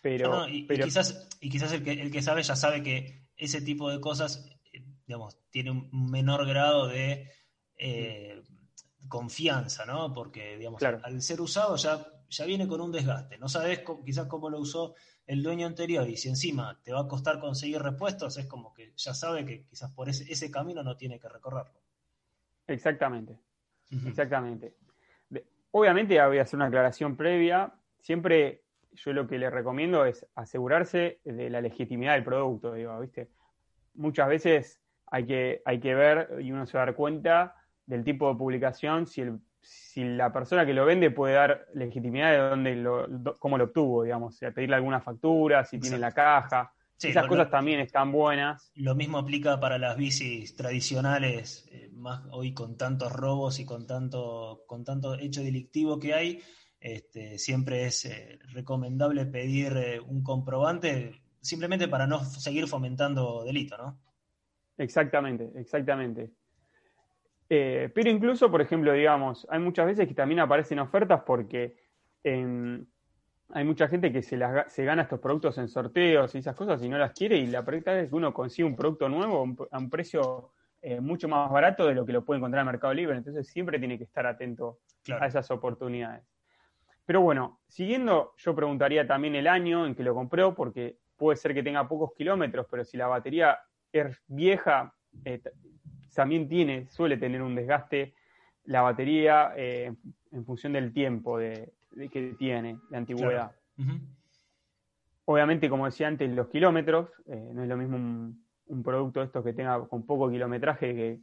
Pero, 0.02 0.30
no, 0.30 0.50
y, 0.50 0.64
pero... 0.64 0.84
y, 0.84 0.88
quizás, 0.88 1.30
y 1.42 1.50
quizás 1.50 1.74
el 1.74 1.84
que, 1.84 1.92
el 1.92 2.12
que 2.12 2.22
sabe 2.22 2.44
ya 2.44 2.56
sabe 2.56 2.82
que 2.82 3.28
ese 3.36 3.62
tipo 3.62 3.90
de 3.90 4.00
cosas, 4.00 4.50
digamos, 5.06 5.38
tiene 5.50 5.72
un 5.72 6.10
menor 6.10 6.48
grado 6.48 6.88
de 6.88 7.30
eh, 7.78 8.42
confianza, 9.10 9.86
¿no? 9.86 10.14
Porque, 10.14 10.58
digamos, 10.58 10.80
claro. 10.80 11.00
al 11.04 11.22
ser 11.22 11.42
usado 11.42 11.76
ya, 11.76 12.06
ya 12.30 12.46
viene 12.46 12.68
con 12.68 12.82
un 12.82 12.92
desgaste. 12.92 13.38
No 13.38 13.48
sabes 13.48 13.80
cómo, 13.80 14.04
quizás 14.04 14.28
cómo 14.28 14.50
lo 14.50 14.60
usó 14.60 14.96
el 15.26 15.42
dueño 15.42 15.68
anterior 15.68 16.08
y 16.10 16.18
si 16.18 16.30
encima 16.30 16.80
te 16.84 16.92
va 16.92 17.02
a 17.02 17.08
costar 17.08 17.40
conseguir 17.40 17.82
repuestos, 17.82 18.38
es 18.38 18.46
como 18.48 18.74
que 18.74 18.94
ya 18.96 19.14
sabe 19.14 19.46
que 19.46 19.64
quizás 19.66 19.92
por 19.92 20.10
ese, 20.10 20.32
ese 20.32 20.52
camino 20.52 20.84
no 20.84 20.98
tiene 20.98 21.20
que 21.20 21.30
recorrerlo. 21.30 21.80
Exactamente, 22.68 23.40
uh 23.92 23.96
-huh. 23.96 24.08
exactamente. 24.08 24.76
De, 25.30 25.46
obviamente 25.72 26.22
voy 26.26 26.40
a 26.40 26.44
hacer 26.44 26.58
una 26.58 26.68
aclaración 26.68 27.16
previa. 27.16 27.74
Siempre 28.00 28.64
yo 28.94 29.14
lo 29.14 29.28
que 29.28 29.38
le 29.38 29.50
recomiendo 29.50 30.06
es 30.06 30.26
asegurarse 30.36 31.20
de 31.24 31.50
la 31.50 31.62
legitimidad 31.62 32.14
del 32.14 32.24
producto, 32.24 32.74
digo, 32.74 33.00
¿viste? 33.00 33.30
Muchas 33.96 34.28
veces 34.28 34.82
hay 35.08 35.26
que, 35.26 35.62
hay 35.66 35.80
que 35.80 35.96
ver 35.96 36.40
y 36.42 36.52
uno 36.52 36.66
se 36.66 36.78
va 36.78 36.84
a 36.84 36.86
dar 36.88 36.96
cuenta 36.96 37.56
del 37.86 38.04
tipo 38.04 38.30
de 38.30 38.38
publicación, 38.38 39.08
si, 39.08 39.22
el, 39.22 39.40
si 39.64 40.04
la 40.04 40.32
persona 40.32 40.66
que 40.66 40.74
lo 40.74 40.86
vende 40.86 41.12
puede 41.12 41.36
dar 41.36 41.68
legitimidad 41.74 42.32
de 42.32 42.38
dónde 42.38 42.76
lo, 42.76 43.08
do, 43.08 43.38
cómo 43.40 43.58
lo 43.58 43.66
obtuvo, 43.66 44.04
digamos, 44.04 44.36
o 44.36 44.38
sea, 44.38 44.52
pedirle 44.52 44.76
alguna 44.76 45.02
factura, 45.02 45.64
si 45.64 45.78
Exacto. 45.78 45.82
tiene 45.82 46.00
la 46.00 46.12
caja. 46.12 46.74
Sí, 46.98 47.10
Esas 47.10 47.28
cosas 47.28 47.50
también 47.50 47.80
están 47.80 48.12
buenas. 48.12 48.72
Lo 48.76 48.96
mismo 48.96 49.18
aplica 49.18 49.60
para 49.60 49.78
las 49.78 49.98
bicis 49.98 50.56
tradicionales, 50.56 51.68
eh, 51.72 51.90
más 51.94 52.22
hoy 52.32 52.54
con 52.54 52.78
tantos 52.78 53.12
robos 53.12 53.60
y 53.60 53.66
con 53.66 53.88
tanto, 53.88 54.64
con 54.68 54.84
tanto 54.84 55.16
hecho 55.16 55.42
delictivo 55.42 56.00
que 56.00 56.14
hay, 56.14 56.42
este, 56.80 57.40
siempre 57.40 57.86
es 57.86 58.06
eh, 58.06 58.40
recomendable 58.54 59.26
pedir 59.26 59.76
eh, 59.78 60.00
un 60.00 60.22
comprobante 60.24 61.22
simplemente 61.42 61.88
para 61.88 62.08
no 62.08 62.24
seguir 62.24 62.68
fomentando 62.68 63.44
delito, 63.44 63.78
¿no? 63.78 64.00
Exactamente, 64.78 65.52
exactamente. 65.56 66.32
Eh, 67.50 67.92
pero 67.94 68.10
incluso, 68.10 68.50
por 68.50 68.62
ejemplo, 68.62 68.94
digamos, 68.94 69.46
hay 69.50 69.60
muchas 69.60 69.86
veces 69.86 70.08
que 70.08 70.14
también 70.14 70.40
aparecen 70.40 70.80
ofertas 70.80 71.22
porque 71.26 71.76
eh, 72.24 72.84
hay 73.50 73.64
mucha 73.64 73.88
gente 73.88 74.12
que 74.12 74.22
se, 74.22 74.38
las, 74.38 74.72
se 74.72 74.86
gana 74.86 75.04
estos 75.04 75.20
productos 75.20 75.58
en 75.58 75.68
sorteos 75.68 76.34
y 76.34 76.40
esas 76.40 76.56
cosas 76.56 76.82
y 76.84 76.90
no 76.90 76.98
las 76.98 77.12
quiere 77.12 77.38
y 77.38 77.48
la 77.48 77.62
verdad 77.62 78.00
es 78.00 78.10
que 78.10 78.16
uno 78.16 78.34
consigue 78.34 78.68
un 78.68 78.76
producto 78.76 79.10
nuevo 79.10 79.46
a 79.72 79.78
un 79.78 79.90
precio 79.90 80.52
eh, 80.86 81.00
mucho 81.00 81.30
más 81.30 81.50
barato 81.50 81.88
de 81.88 81.96
lo 81.96 82.06
que 82.06 82.12
lo 82.12 82.26
puede 82.26 82.40
encontrar 82.40 82.60
en 82.60 82.66
Mercado 82.66 82.94
Libre. 82.94 83.16
Entonces 83.16 83.48
siempre 83.48 83.80
tiene 83.80 83.98
que 83.98 84.04
estar 84.04 84.28
atento 84.28 84.80
claro. 85.02 85.24
a 85.24 85.28
esas 85.28 85.50
oportunidades. 85.50 86.26
Pero 87.06 87.22
bueno, 87.22 87.62
siguiendo, 87.70 88.34
yo 88.36 88.54
preguntaría 88.54 89.08
también 89.08 89.36
el 89.36 89.48
año 89.48 89.86
en 89.86 89.96
que 89.96 90.04
lo 90.04 90.14
compró, 90.14 90.54
porque 90.54 90.98
puede 91.16 91.38
ser 91.38 91.54
que 91.54 91.64
tenga 91.64 91.88
pocos 91.88 92.12
kilómetros, 92.14 92.68
pero 92.70 92.84
si 92.84 92.98
la 92.98 93.08
batería 93.08 93.60
es 93.94 94.22
vieja, 94.28 94.94
eh, 95.24 95.42
también 96.14 96.48
tiene, 96.48 96.88
suele 96.90 97.18
tener 97.18 97.42
un 97.42 97.56
desgaste 97.56 98.14
la 98.66 98.82
batería 98.82 99.54
eh, 99.58 99.94
en 100.32 100.46
función 100.46 100.74
del 100.74 100.94
tiempo 100.94 101.38
de, 101.38 101.74
de, 101.92 102.10
que 102.10 102.34
tiene, 102.38 102.80
de 102.90 102.98
antigüedad. 102.98 103.52
Claro. 103.52 103.58
Uh 103.78 103.84
-huh. 103.84 104.02
Obviamente, 105.26 105.70
como 105.70 105.86
decía 105.86 106.08
antes, 106.08 106.30
los 106.30 106.48
kilómetros, 106.48 107.10
eh, 107.28 107.52
no 107.54 107.64
es 107.64 107.70
lo 107.70 107.78
mismo 107.78 107.96
un, 107.96 108.46
un 108.68 108.84
producto 108.84 109.20
de 109.20 109.26
estos 109.28 109.44
que 109.44 109.54
tenga 109.54 109.88
con 109.88 110.06
poco 110.06 110.30
kilometraje 110.30 110.94
que 110.94 111.20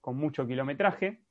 con 0.00 0.16
mucho 0.16 0.46
kilometraje. 0.46 1.22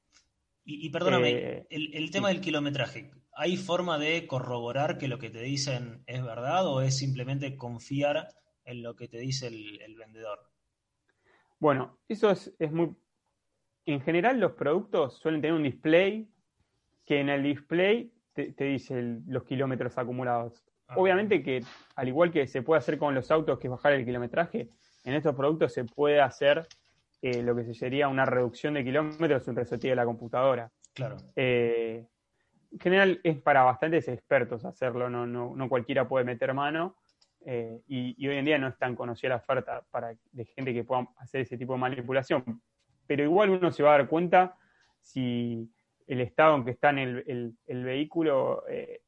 Y, 0.66 0.86
y 0.88 0.90
perdóname, 0.90 1.30
Eh, 1.32 1.68
el, 1.70 1.94
el 1.94 2.12
tema 2.12 2.30
del 2.30 2.40
kilometraje, 2.40 3.12
¿hay 3.34 3.58
forma 3.58 3.98
de 4.00 4.26
corroborar 4.26 4.98
que 4.98 5.08
lo 5.08 5.18
que 5.18 5.30
te 5.30 5.42
dicen 5.42 6.04
es 6.08 6.24
verdad 6.24 6.66
o 6.68 6.82
es 6.82 6.98
simplemente 6.98 7.58
confiar 7.58 8.28
en 8.66 8.82
lo 8.82 8.96
que 8.96 9.08
te 9.08 9.18
dice 9.18 9.48
el, 9.48 9.82
el 9.82 9.96
vendedor? 9.96 10.40
Bueno, 11.60 12.00
eso 12.08 12.30
es, 12.32 12.54
es 12.60 12.72
muy... 12.72 12.96
En 13.86 14.02
general 14.02 14.40
los 14.40 14.54
productos 14.54 15.18
suelen 15.20 15.42
tener 15.42 15.56
un 15.56 15.64
display 15.64 16.28
que 17.06 17.20
en 17.20 17.30
el 17.30 17.44
display 17.44 18.12
te, 18.34 18.54
te 18.54 18.64
dice 18.66 18.98
el- 18.98 19.24
los 19.28 19.44
kilómetros 19.44 19.98
acumulados. 19.98 20.64
Obviamente 20.96 21.42
que 21.44 21.64
al 21.96 22.08
igual 22.08 22.32
que 22.32 22.48
se 22.48 22.62
puede 22.62 22.80
hacer 22.80 22.98
con 22.98 23.14
los 23.16 23.30
autos, 23.32 23.60
que 23.60 23.68
es 23.68 23.72
bajar 23.72 23.94
el 23.94 24.06
kilometraje, 24.06 24.70
en 25.04 25.14
estos 25.14 25.36
productos 25.36 25.74
se 25.74 25.84
puede 25.86 26.22
hacer 26.22 26.68
eh, 27.22 27.42
lo 27.42 27.56
que 27.56 27.64
se 27.64 27.74
sería 27.74 28.08
una 28.10 28.26
reducción 28.26 28.74
de 28.74 28.84
kilómetros, 28.84 29.48
un 29.48 29.56
reseteo 29.56 29.92
de 29.92 29.96
la 29.96 30.06
computadora. 30.06 30.72
Claro. 30.94 31.18
Eh, 31.36 32.06
en 32.72 32.80
general 32.80 33.20
es 33.24 33.42
para 33.42 33.64
bastantes 33.64 34.08
expertos 34.08 34.66
hacerlo, 34.66 35.10
no, 35.10 35.26
no, 35.26 35.56
no 35.56 35.70
cualquiera 35.70 36.08
puede 36.08 36.26
meter 36.26 36.54
mano. 36.54 36.96
eh, 37.46 37.82
y, 37.88 38.16
y 38.18 38.28
hoy 38.30 38.38
en 38.38 38.46
día 38.46 38.58
no 38.58 38.68
es 38.68 38.78
tan 38.78 38.96
conocida 38.96 39.30
la 39.30 39.36
oferta 39.38 39.84
para, 39.92 40.16
de 40.32 40.46
gente 40.46 40.74
que 40.74 40.84
pueda 40.84 41.08
hacer 41.18 41.42
ese 41.42 41.58
tipo 41.58 41.74
de 41.74 41.80
manipulación. 41.80 42.62
Pero 43.16 43.26
igual 43.26 43.52
uno 43.52 43.72
se 43.72 43.84
va 43.84 43.94
a 43.94 43.98
dar 44.00 44.08
cuenta 44.08 44.58
si 45.00 45.70
el 46.08 46.20
estado 46.20 46.56
en 46.56 46.66
que 46.66 46.72
está 46.72 46.90
en 46.90 46.98
el, 46.98 47.24
el- 47.28 47.54
el 47.68 47.84
vehículo 47.84 48.64
eh, 48.68 49.02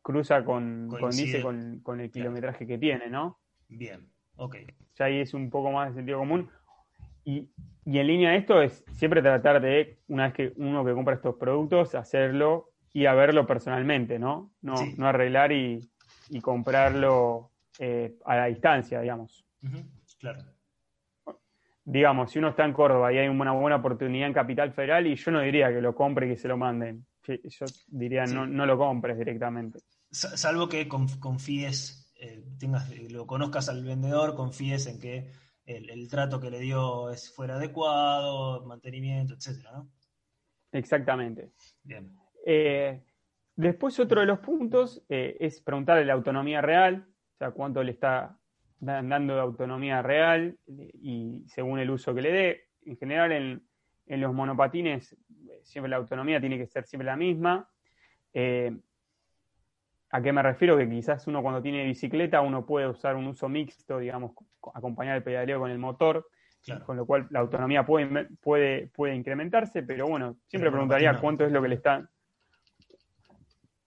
cruza 0.00 0.42
con, 0.42 0.88
condice 0.88 1.42
con, 1.42 1.80
con 1.80 2.00
el 2.00 2.10
kilometraje 2.10 2.66
que 2.66 2.78
tiene, 2.78 3.10
¿no? 3.10 3.38
Bien, 3.68 4.08
ok. 4.36 4.56
ya 4.94 5.04
ahí 5.04 5.20
es 5.20 5.34
un 5.34 5.50
poco 5.50 5.70
más 5.70 5.90
de 5.90 5.96
sentido 5.96 6.18
común. 6.18 6.48
Y, 7.22 7.50
y 7.84 7.98
en 7.98 8.06
línea 8.06 8.30
de 8.30 8.38
esto 8.38 8.62
es 8.62 8.86
siempre 8.92 9.20
tratar 9.20 9.60
de, 9.60 9.98
una 10.08 10.24
vez 10.28 10.32
que 10.32 10.52
uno 10.56 10.82
que 10.82 10.94
compra 10.94 11.16
estos 11.16 11.34
productos, 11.34 11.94
hacerlo 11.94 12.70
y 12.94 13.04
a 13.04 13.12
verlo 13.12 13.46
personalmente, 13.46 14.18
¿no? 14.18 14.50
No, 14.62 14.78
Sí. 14.78 14.94
no 14.96 15.06
arreglar 15.08 15.52
y, 15.52 15.86
y 16.30 16.40
comprarlo 16.40 17.50
eh, 17.76 18.16
a 18.24 18.36
la 18.36 18.46
distancia, 18.46 19.02
digamos. 19.02 19.44
Claro. 20.18 20.40
Digamos, 21.92 22.30
si 22.30 22.38
uno 22.38 22.50
está 22.50 22.64
en 22.64 22.72
Córdoba 22.72 23.12
y 23.12 23.18
hay 23.18 23.28
una 23.28 23.52
buena 23.52 23.76
oportunidad 23.76 24.28
en 24.28 24.32
Capital 24.32 24.72
Federal, 24.72 25.06
y 25.06 25.16
yo 25.16 25.30
no 25.32 25.40
diría 25.40 25.72
que 25.72 25.80
lo 25.80 25.94
compre 25.94 26.26
y 26.26 26.30
que 26.30 26.36
se 26.36 26.46
lo 26.48 26.56
manden. 26.56 27.04
Yo 27.26 27.64
diría, 27.88 28.26
Sí. 28.26 28.34
no, 28.34 28.46
no 28.46 28.64
lo 28.66 28.78
compres 28.78 29.18
directamente. 29.18 29.80
Sa- 30.10 30.36
Salvo 30.36 30.68
que 30.68 30.88
conf- 30.88 31.18
confíes, 31.18 32.12
eh, 32.20 32.44
tengas, 32.58 32.88
lo 33.10 33.26
conozcas 33.26 33.68
al 33.68 33.84
vendedor, 33.84 34.34
confíes 34.34 34.86
en 34.86 35.00
que 35.00 35.30
el, 35.66 35.90
el 35.90 36.08
trato 36.08 36.40
que 36.40 36.50
le 36.50 36.60
dio 36.60 37.10
es 37.10 37.32
fuera 37.34 37.54
adecuado, 37.56 38.64
mantenimiento, 38.66 39.34
etcétera, 39.34 39.72
¿no? 39.72 39.90
Exactamente. 40.72 41.52
Bien. 41.82 42.12
Eh, 42.46 43.02
después 43.56 43.98
otro 44.00 44.20
de 44.20 44.26
los 44.26 44.38
puntos 44.40 45.02
eh, 45.08 45.36
es 45.40 45.60
preguntarle 45.60 46.04
la 46.04 46.14
autonomía 46.14 46.60
real, 46.60 47.06
o 47.34 47.36
sea, 47.38 47.50
cuánto 47.50 47.82
le 47.82 47.92
está 47.92 48.38
dando 48.80 49.34
de 49.34 49.40
autonomía 49.40 50.02
real 50.02 50.56
eh, 50.66 50.90
y 51.02 51.44
según 51.46 51.78
el 51.78 51.90
uso 51.90 52.14
que 52.14 52.22
le 52.22 52.32
dé. 52.32 52.64
En 52.86 52.96
general 52.96 53.30
en, 53.32 53.62
en 54.06 54.20
los 54.20 54.32
monopatines 54.34 55.12
eh, 55.12 55.60
siempre 55.62 55.90
la 55.90 55.96
autonomía 55.96 56.40
tiene 56.40 56.56
que 56.58 56.66
ser 56.66 56.84
siempre 56.86 57.06
la 57.06 57.16
misma. 57.16 57.68
Eh, 58.32 58.76
¿A 60.12 60.20
qué 60.20 60.32
me 60.32 60.42
refiero? 60.42 60.76
Que 60.76 60.88
quizás 60.88 61.26
uno 61.28 61.40
cuando 61.42 61.62
tiene 61.62 61.84
bicicleta 61.84 62.40
uno 62.40 62.66
puede 62.66 62.88
usar 62.88 63.14
un 63.16 63.26
uso 63.28 63.48
mixto, 63.48 63.98
digamos, 63.98 64.32
co- 64.34 64.72
acompañar 64.74 65.16
el 65.16 65.22
pedaleo 65.22 65.60
con 65.60 65.70
el 65.70 65.78
motor, 65.78 66.26
Claro. 66.62 66.84
con 66.84 66.96
lo 66.98 67.06
cual 67.06 67.26
la 67.30 67.40
autonomía 67.40 67.86
puede, 67.86 68.26
puede, 68.42 68.88
puede 68.88 69.14
incrementarse, 69.14 69.82
pero 69.82 70.06
bueno, 70.08 70.36
siempre 70.46 70.68
Pero 70.68 70.72
preguntaría 70.72 71.12
no. 71.12 71.20
cuánto 71.20 71.44
es 71.46 71.52
lo 71.52 71.62
que 71.62 71.68
le 71.68 71.76
está, 71.76 72.06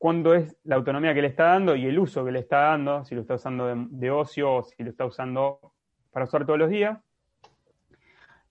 cuánto 0.04 0.34
es 0.34 0.58
la 0.66 0.76
autonomía 0.76 1.14
que 1.14 1.22
le 1.22 1.30
está 1.30 1.46
dando 1.46 1.78
y 1.78 1.86
el 1.86 1.98
uso 1.98 2.26
que 2.26 2.32
le 2.34 2.40
está 2.40 2.58
dando, 2.72 3.06
si 3.06 3.16
lo 3.16 3.22
está 3.22 3.36
usando 3.36 3.68
de, 3.68 3.88
de 3.90 4.12
ocio 4.12 4.56
o 4.56 4.64
si 4.64 4.84
lo 4.84 4.90
está 4.90 5.06
usando 5.06 5.72
para 6.12 6.26
usar 6.26 6.46
todos 6.46 6.60
los 6.60 6.70
días. 6.70 7.00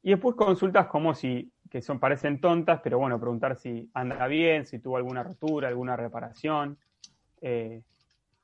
Y 0.02 0.12
después 0.12 0.34
consultas 0.34 0.86
como 0.86 1.14
si, 1.14 1.52
que 1.70 1.82
son, 1.82 2.00
parecen 2.00 2.40
tontas, 2.40 2.80
pero 2.82 2.98
bueno, 2.98 3.20
preguntar 3.20 3.56
si 3.56 3.90
anda 3.92 4.26
bien, 4.28 4.64
si 4.64 4.78
tuvo 4.78 4.96
alguna 4.96 5.22
rotura, 5.22 5.68
alguna 5.68 5.94
reparación. 5.94 6.78
eh, 7.42 7.82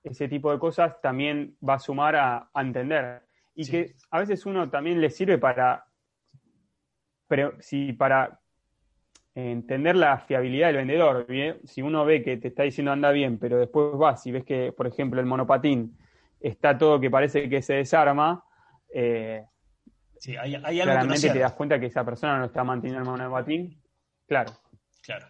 ese 0.05 0.29
tipo 0.29 0.53
de 0.53 0.59
cosas 0.59 1.01
también 1.01 1.57
va 1.67 1.75
a 1.75 1.79
sumar 1.79 2.15
a, 2.15 2.51
a 2.53 2.61
entender. 2.61 3.23
Y 3.55 3.65
Sí. 3.65 3.71
que 3.73 3.95
a 4.11 4.19
veces 4.21 4.45
uno 4.45 4.69
también 4.69 5.01
le 5.01 5.09
sirve 5.09 5.39
para, 5.39 5.87
pero 7.27 7.55
si 7.61 7.95
para 7.95 8.39
entender 9.39 9.97
la 9.97 10.19
fiabilidad 10.19 10.69
del 10.69 10.77
vendedor. 10.77 11.27
¿bien? 11.27 11.59
Si 11.65 11.83
uno 11.83 12.05
ve 12.05 12.23
que 12.23 12.37
te 12.37 12.49
está 12.49 12.65
diciendo 12.65 12.93
anda 12.93 13.11
bien, 13.11 13.39
pero 13.39 13.59
después 13.59 13.97
vas 13.97 14.27
y 14.27 14.33
ves 14.33 14.45
que, 14.45 14.73
por 14.73 14.87
ejemplo, 14.87 15.21
el 15.21 15.27
monopatín 15.27 15.97
está 16.41 16.77
todo 16.77 17.01
que 17.01 17.11
parece 17.11 17.49
que 17.49 17.63
se 17.63 17.75
desarma, 17.75 18.45
eh, 18.93 19.45
Sí, 20.21 20.37
hay, 20.37 20.55
hay 20.57 20.57
algo 20.57 20.65
que 20.65 20.79
no 20.79 20.83
claramente 20.83 21.31
te 21.31 21.39
das 21.39 21.53
cuenta 21.53 21.79
que 21.79 21.87
esa 21.87 22.05
persona 22.05 22.39
no 22.39 22.47
está 22.47 22.65
manteniendo 22.65 23.03
el 23.03 23.19
monopatín. 23.19 23.81
Claro. 24.27 24.53
Claro. 25.03 25.27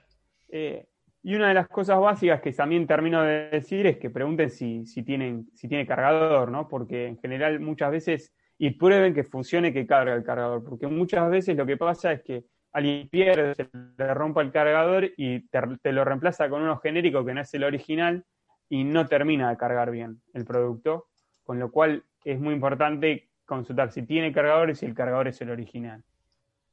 Eh, 0.48 0.86
y 1.22 1.34
una 1.34 1.48
de 1.48 1.54
las 1.54 1.68
cosas 1.68 1.98
básicas 1.98 2.40
que 2.40 2.52
también 2.52 2.86
termino 2.86 3.22
de 3.22 3.50
decir 3.50 3.86
es 3.86 3.98
que 3.98 4.08
pregunten 4.08 4.50
si, 4.50 4.86
si, 4.86 5.02
tienen, 5.02 5.50
si 5.54 5.68
tiene 5.68 5.86
cargador, 5.86 6.50
¿no? 6.50 6.68
Porque 6.68 7.06
en 7.06 7.18
general 7.18 7.60
muchas 7.60 7.90
veces, 7.90 8.32
y 8.56 8.70
prueben 8.70 9.14
que 9.14 9.24
funcione 9.24 9.72
que 9.72 9.86
carga 9.86 10.14
el 10.14 10.24
cargador, 10.24 10.64
porque 10.64 10.86
muchas 10.86 11.28
veces 11.30 11.56
lo 11.56 11.66
que 11.66 11.76
pasa 11.76 12.12
es 12.12 12.22
que 12.22 12.44
alguien 12.72 13.08
pierde, 13.08 13.54
se 13.54 13.68
le 13.72 14.14
rompa 14.14 14.42
el 14.42 14.52
cargador 14.52 15.10
y 15.16 15.48
te, 15.48 15.92
lo 15.92 16.04
reemplaza 16.04 16.48
con 16.48 16.62
uno 16.62 16.78
genérico 16.78 17.24
que 17.24 17.34
no 17.34 17.40
es 17.40 17.52
el 17.54 17.64
original 17.64 18.24
y 18.68 18.84
no 18.84 19.06
termina 19.06 19.50
de 19.50 19.56
cargar 19.56 19.90
bien 19.90 20.20
el 20.34 20.44
producto, 20.44 21.08
con 21.42 21.58
lo 21.58 21.70
cual 21.70 22.04
es 22.24 22.38
muy 22.38 22.54
importante 22.54 23.30
consultar 23.44 23.90
si 23.92 24.02
tiene 24.02 24.32
cargador 24.32 24.70
y 24.70 24.74
si 24.74 24.86
el 24.86 24.94
cargador 24.94 25.28
es 25.28 25.40
el 25.40 25.50
original. 25.50 26.04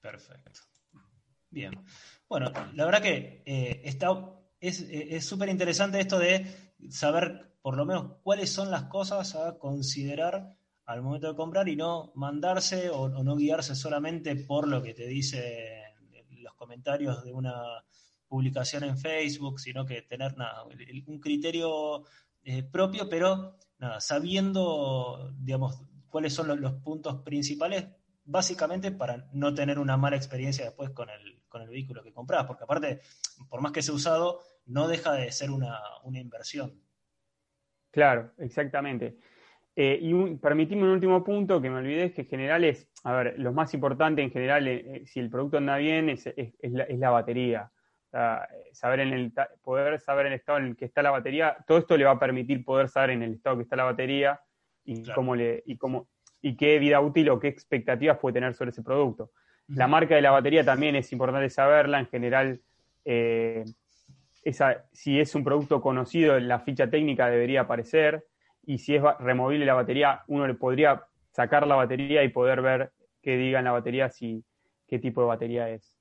Perfecto. 0.01 0.61
Bien. 1.49 1.71
Bueno, 2.27 2.51
la 2.73 2.85
verdad 2.85 3.01
que 3.01 3.43
eh, 3.45 3.81
está, 3.85 4.09
es 4.59 4.81
es 4.81 5.25
súper 5.25 5.49
interesante 5.49 5.99
esto 5.99 6.19
de 6.19 6.45
saber 6.89 7.55
por 7.61 7.77
lo 7.77 7.85
menos 7.85 8.17
cuáles 8.21 8.51
son 8.51 8.69
las 8.69 8.83
cosas 8.83 9.35
a 9.35 9.57
considerar 9.57 10.55
al 10.85 11.01
momento 11.01 11.27
de 11.29 11.35
comprar 11.35 11.67
y 11.67 11.75
no 11.75 12.11
mandarse 12.15 12.89
o 12.89 13.09
no 13.09 13.35
guiarse 13.35 13.75
solamente 13.75 14.35
por 14.35 14.67
lo 14.67 14.83
que 14.83 14.93
te 14.93 15.07
dice 15.07 15.84
los 16.45 16.55
comentarios 16.55 17.23
de 17.23 17.33
una 17.33 17.83
publicación 18.27 18.83
en 18.83 18.97
Facebook, 18.97 19.59
sino 19.59 19.85
que 19.85 20.01
tener 20.01 20.37
nada, 20.37 20.63
un 21.07 21.19
criterio 21.19 22.03
eh, 22.43 22.63
propio, 22.63 23.09
pero 23.09 23.57
nada, 23.79 23.99
sabiendo, 23.99 25.33
digamos, 25.37 25.81
cuáles 26.09 26.33
son 26.33 26.47
los, 26.47 26.59
los 26.59 26.73
puntos 26.75 27.21
principales, 27.23 27.87
básicamente 28.23 28.91
para 28.91 29.27
no 29.33 29.53
tener 29.53 29.79
una 29.79 29.97
mala 29.97 30.15
experiencia 30.15 30.65
después 30.65 30.89
con 30.91 31.09
el, 31.09 31.43
con 31.47 31.61
el 31.61 31.69
vehículo 31.69 32.03
que 32.03 32.13
compras, 32.13 32.45
porque 32.45 32.63
aparte, 32.63 33.01
por 33.49 33.61
más 33.61 33.71
que 33.71 33.81
sea 33.81 33.93
usado, 33.93 34.39
no 34.65 34.87
deja 34.87 35.13
de 35.13 35.31
ser 35.31 35.51
una, 35.51 35.79
una 36.03 36.19
inversión. 36.19 36.81
Claro, 37.91 38.33
exactamente. 38.37 39.17
Eh, 39.77 39.99
y 40.01 40.13
un, 40.13 40.39
permitime 40.39 40.83
un 40.83 40.89
último 40.89 41.23
punto 41.23 41.61
que 41.61 41.69
me 41.69 41.77
olvidé, 41.79 42.05
es 42.05 42.13
que 42.13 42.21
en 42.21 42.27
general 42.29 42.63
es, 42.63 42.89
a 43.03 43.13
ver, 43.13 43.35
lo 43.37 43.51
más 43.51 43.73
importante 43.73 44.21
en 44.21 44.31
general, 44.31 44.67
eh, 44.67 44.85
eh, 44.87 45.05
si 45.05 45.19
el 45.19 45.29
producto 45.29 45.57
anda 45.57 45.75
bien, 45.77 46.09
es, 46.09 46.27
es- 46.27 46.53
es 46.59 46.71
la, 46.71 46.83
es 46.83 46.97
la 46.97 47.09
batería. 47.09 47.71
O 48.07 48.09
sea, 48.11 48.47
saber 48.71 49.01
en 49.01 49.13
el, 49.13 49.33
poder 49.61 49.99
saber 49.99 50.27
en 50.27 50.31
el 50.33 50.39
estado 50.39 50.59
en 50.59 50.65
el 50.67 50.75
que 50.77 50.85
está 50.85 51.01
la 51.03 51.11
batería, 51.11 51.57
todo 51.67 51.77
esto 51.79 51.97
le 51.97 52.05
va 52.05 52.11
a 52.11 52.19
permitir 52.19 52.63
poder 52.63 52.87
saber 52.87 53.09
en 53.09 53.23
el 53.23 53.33
estado 53.33 53.57
que 53.57 53.63
está 53.63 53.75
la 53.75 53.83
batería 53.83 54.39
y 54.85 55.03
cómo 55.13 55.35
le, 55.35 55.61
y 55.65 55.75
cómo, 55.77 56.07
y 56.41 56.55
qué 56.55 56.79
vida 56.79 57.01
útil 57.01 57.29
o 57.29 57.39
qué 57.39 57.49
expectativas 57.49 58.17
puede 58.19 58.35
tener 58.35 58.53
sobre 58.53 58.69
ese 58.71 58.83
producto. 58.83 59.31
La 59.67 59.87
marca 59.87 60.15
de 60.15 60.21
la 60.21 60.31
batería 60.31 60.63
también 60.63 60.95
es 60.95 61.11
importante 61.11 61.49
saberla, 61.49 61.99
en 61.99 62.07
general, 62.07 62.61
eh, 63.03 63.65
esa, 64.43 64.85
si 64.93 65.19
es 65.19 65.33
un 65.35 65.43
producto 65.43 65.81
conocido, 65.81 66.37
en 66.37 66.47
la 66.47 66.59
ficha 66.59 66.89
técnica 66.89 67.27
debería 67.29 67.61
aparecer. 67.61 68.25
Y 68.67 68.77
si 68.77 68.95
es 68.95 69.03
removible 69.19 69.65
la 69.65 69.73
batería, 69.73 70.23
uno 70.27 70.47
le 70.47 70.53
podría 70.55 71.03
sacar 71.31 71.67
la 71.67 71.75
batería 71.75 72.23
y 72.23 72.29
poder 72.29 72.61
ver 72.61 72.91
que 73.21 73.37
diga 73.37 73.59
en 73.59 73.65
la 73.65 73.71
batería 73.71 74.09
si 74.09 74.43
qué 74.87 74.99
tipo 74.99 75.21
de 75.21 75.27
batería 75.27 75.69
es. 75.69 75.93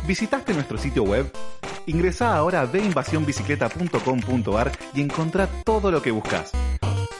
¿Visitaste 0.07 0.53
nuestro 0.53 0.77
sitio 0.77 1.03
web? 1.03 1.29
Ingresa 1.87 2.35
ahora 2.35 2.61
a 2.61 2.65
veinvasionbicicleta.com.ar 2.65 4.71
y 4.93 5.01
encontrá 5.01 5.47
todo 5.63 5.89
lo 5.91 6.01
que 6.01 6.11
buscas. 6.11 6.51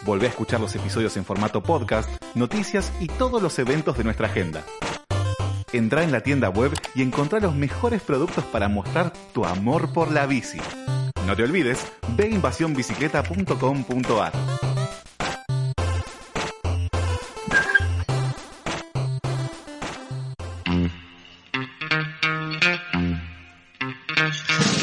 Volvé 0.03 0.27
a 0.27 0.29
escuchar 0.29 0.59
los 0.59 0.75
episodios 0.75 1.17
en 1.17 1.25
formato 1.25 1.63
podcast, 1.63 2.07
noticias 2.35 2.93
y 2.99 3.07
todos 3.07 3.41
los 3.41 3.57
eventos 3.57 3.97
de 3.97 4.03
nuestra 4.03 4.27
agenda. 4.27 4.63
Entrá 5.73 6.03
en 6.03 6.11
la 6.11 6.21
tienda 6.21 6.49
web 6.49 6.73
y 6.93 7.01
encontrá 7.01 7.39
los 7.39 7.55
mejores 7.55 8.03
productos 8.03 8.43
para 8.45 8.67
mostrar 8.67 9.11
tu 9.33 9.45
amor 9.45 9.91
por 9.91 10.11
la 10.11 10.27
bici. 10.27 10.59
No 11.25 11.35
te 11.35 11.41
olvides, 11.43 11.91
veinvasionbicicleta.com.ar. 12.15 14.64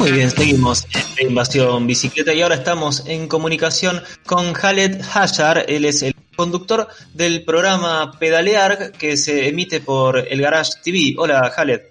Muy 0.03 0.11
bien, 0.11 0.29
seguimos 0.29 0.85
en 1.17 1.29
Invasión 1.29 1.87
Bicicleta 1.87 2.33
y 2.33 2.41
ahora 2.41 2.55
estamos 2.55 3.07
en 3.07 3.29
comunicación 3.29 4.01
con 4.25 4.51
Khaled 4.51 5.01
Hashar. 5.01 5.63
Él 5.69 5.85
es 5.85 6.03
el 6.03 6.13
conductor 6.35 6.89
del 7.13 7.45
programa 7.45 8.11
Pedalear 8.19 8.91
que 8.91 9.15
se 9.15 9.47
emite 9.47 9.79
por 9.79 10.17
el 10.17 10.41
Garage 10.41 10.73
TV. 10.83 11.15
Hola, 11.17 11.49
Khaled. 11.55 11.83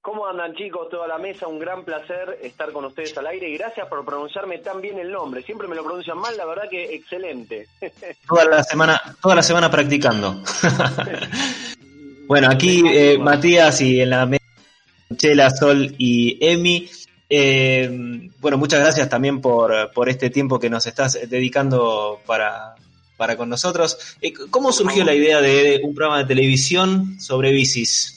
¿Cómo 0.00 0.28
andan 0.28 0.54
chicos? 0.54 0.88
Toda 0.90 1.08
la 1.08 1.18
mesa, 1.18 1.48
un 1.48 1.58
gran 1.58 1.84
placer 1.84 2.38
estar 2.40 2.70
con 2.70 2.84
ustedes 2.84 3.18
al 3.18 3.26
aire 3.26 3.50
y 3.50 3.58
gracias 3.58 3.88
por 3.88 4.04
pronunciarme 4.04 4.58
tan 4.58 4.80
bien 4.80 5.00
el 5.00 5.10
nombre. 5.10 5.42
Siempre 5.42 5.66
me 5.66 5.74
lo 5.74 5.82
pronuncian 5.82 6.18
mal, 6.18 6.36
la 6.36 6.46
verdad 6.46 6.70
que 6.70 6.94
excelente. 6.94 7.66
Toda 8.28 8.44
la 8.44 8.62
semana, 8.62 9.02
toda 9.20 9.34
la 9.34 9.42
semana 9.42 9.68
practicando. 9.68 10.40
bueno, 12.28 12.48
aquí 12.48 12.84
eh, 12.86 13.18
Matías 13.18 13.80
y 13.80 14.00
en 14.00 14.10
la 14.10 14.24
mesa 14.24 14.38
Chela, 15.16 15.50
Sol 15.50 15.94
y 15.98 16.38
Emi. 16.40 16.88
Eh, 17.30 18.30
bueno, 18.40 18.56
muchas 18.56 18.80
gracias 18.80 19.08
también 19.08 19.40
por, 19.40 19.92
por 19.92 20.08
este 20.08 20.30
tiempo 20.30 20.58
que 20.58 20.70
nos 20.70 20.86
estás 20.86 21.18
dedicando 21.28 22.20
para, 22.26 22.74
para 23.16 23.36
con 23.36 23.48
nosotros. 23.48 24.16
Eh, 24.22 24.32
¿Cómo 24.50 24.72
surgió 24.72 25.04
la 25.04 25.14
idea 25.14 25.40
de 25.40 25.80
un 25.84 25.94
programa 25.94 26.18
de 26.18 26.24
televisión 26.24 27.20
sobre 27.20 27.52
bicis? 27.52 28.14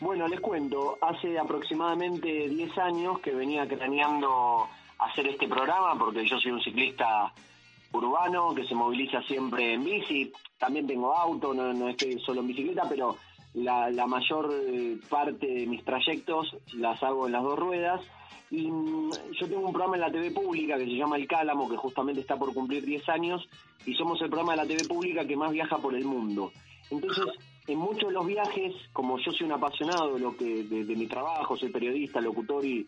Bueno, 0.00 0.28
les 0.28 0.40
cuento, 0.40 0.98
hace 1.00 1.38
aproximadamente 1.38 2.48
10 2.48 2.78
años 2.78 3.20
que 3.20 3.32
venía 3.32 3.66
craneando 3.66 4.68
hacer 4.98 5.26
este 5.28 5.48
programa 5.48 5.96
porque 5.98 6.26
yo 6.26 6.38
soy 6.38 6.52
un 6.52 6.62
ciclista 6.62 7.32
urbano 7.92 8.54
que 8.54 8.64
se 8.64 8.74
moviliza 8.74 9.22
siempre 9.22 9.74
en 9.74 9.84
bici, 9.84 10.32
también 10.58 10.86
tengo 10.86 11.14
auto, 11.14 11.54
no, 11.54 11.72
no 11.72 11.88
estoy 11.88 12.18
solo 12.20 12.40
en 12.40 12.48
bicicleta, 12.48 12.86
pero 12.88 13.16
la, 13.54 13.90
la 13.90 14.06
mayor 14.06 14.52
eh, 14.52 14.98
parte 15.08 15.46
de 15.46 15.66
mis 15.66 15.84
trayectos 15.84 16.56
las 16.74 17.02
hago 17.02 17.26
en 17.26 17.32
las 17.32 17.42
dos 17.42 17.58
ruedas. 17.58 18.00
Y 18.50 18.70
mm, 18.70 19.10
yo 19.32 19.48
tengo 19.48 19.66
un 19.66 19.72
programa 19.72 19.96
en 19.96 20.02
la 20.02 20.10
TV 20.10 20.30
pública 20.30 20.76
que 20.76 20.84
se 20.84 20.96
llama 20.96 21.16
El 21.16 21.26
Cálamo, 21.26 21.68
que 21.68 21.76
justamente 21.76 22.20
está 22.20 22.36
por 22.36 22.54
cumplir 22.54 22.84
10 22.84 23.08
años, 23.08 23.48
y 23.84 23.94
somos 23.94 24.20
el 24.22 24.28
programa 24.28 24.52
de 24.52 24.58
la 24.58 24.66
TV 24.66 24.88
pública 24.88 25.26
que 25.26 25.36
más 25.36 25.50
viaja 25.50 25.78
por 25.78 25.94
el 25.94 26.04
mundo. 26.04 26.52
Entonces, 26.90 27.26
en 27.66 27.78
muchos 27.78 28.08
de 28.08 28.14
los 28.14 28.26
viajes, 28.26 28.74
como 28.92 29.18
yo 29.18 29.30
soy 29.32 29.46
un 29.46 29.52
apasionado 29.52 30.14
de 30.14 30.20
lo 30.20 30.36
que 30.36 30.64
de, 30.64 30.84
de 30.84 30.96
mi 30.96 31.06
trabajo, 31.06 31.56
soy 31.56 31.70
periodista, 31.70 32.20
locutor 32.20 32.64
y, 32.64 32.86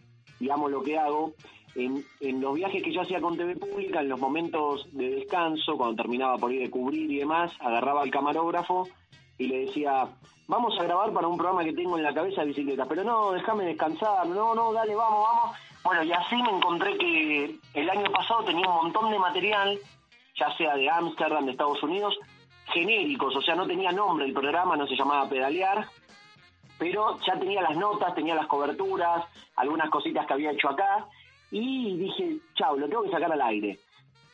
amo 0.50 0.68
lo 0.68 0.82
que 0.82 0.98
hago, 0.98 1.34
en, 1.74 2.02
en, 2.20 2.40
los 2.40 2.54
viajes 2.54 2.82
que 2.82 2.92
yo 2.92 3.02
hacía 3.02 3.20
con 3.20 3.36
TV 3.36 3.56
Pública, 3.56 4.00
en 4.00 4.08
los 4.08 4.18
momentos 4.18 4.88
de 4.92 5.10
descanso, 5.10 5.76
cuando 5.76 6.02
terminaba 6.02 6.38
por 6.38 6.52
ir 6.52 6.62
de 6.62 6.70
cubrir 6.70 7.10
y 7.10 7.18
demás, 7.18 7.52
agarraba 7.60 8.02
al 8.02 8.10
camarógrafo 8.10 8.88
y 9.40 9.46
le 9.46 9.64
decía, 9.64 10.06
vamos 10.46 10.78
a 10.78 10.82
grabar 10.82 11.10
para 11.14 11.26
un 11.26 11.38
programa 11.38 11.64
que 11.64 11.72
tengo 11.72 11.96
en 11.96 12.04
la 12.04 12.12
cabeza 12.12 12.42
de 12.42 12.48
bicicleta, 12.48 12.84
pero 12.84 13.02
no, 13.02 13.32
déjame 13.32 13.64
descansar, 13.64 14.26
no, 14.26 14.54
no, 14.54 14.70
dale, 14.70 14.94
vamos, 14.94 15.26
vamos. 15.26 15.56
Bueno, 15.82 16.02
y 16.02 16.12
así 16.12 16.36
me 16.36 16.50
encontré 16.50 16.98
que 16.98 17.56
el 17.72 17.88
año 17.88 18.12
pasado 18.12 18.44
tenía 18.44 18.68
un 18.68 18.76
montón 18.76 19.10
de 19.10 19.18
material, 19.18 19.78
ya 20.38 20.54
sea 20.58 20.76
de 20.76 20.90
Ámsterdam, 20.90 21.46
de 21.46 21.52
Estados 21.52 21.82
Unidos, 21.82 22.18
genéricos, 22.66 23.34
o 23.34 23.40
sea, 23.40 23.54
no 23.54 23.66
tenía 23.66 23.92
nombre 23.92 24.26
el 24.26 24.34
programa, 24.34 24.76
no 24.76 24.86
se 24.86 24.94
llamaba 24.94 25.26
Pedalear, 25.26 25.88
pero 26.78 27.18
ya 27.26 27.38
tenía 27.38 27.62
las 27.62 27.78
notas, 27.78 28.14
tenía 28.14 28.34
las 28.34 28.46
coberturas, 28.46 29.24
algunas 29.56 29.88
cositas 29.88 30.26
que 30.26 30.34
había 30.34 30.50
hecho 30.50 30.68
acá, 30.68 31.06
y 31.50 31.96
dije, 31.96 32.36
chao, 32.54 32.76
lo 32.76 32.86
tengo 32.90 33.04
que 33.04 33.10
sacar 33.10 33.32
al 33.32 33.40
aire. 33.40 33.78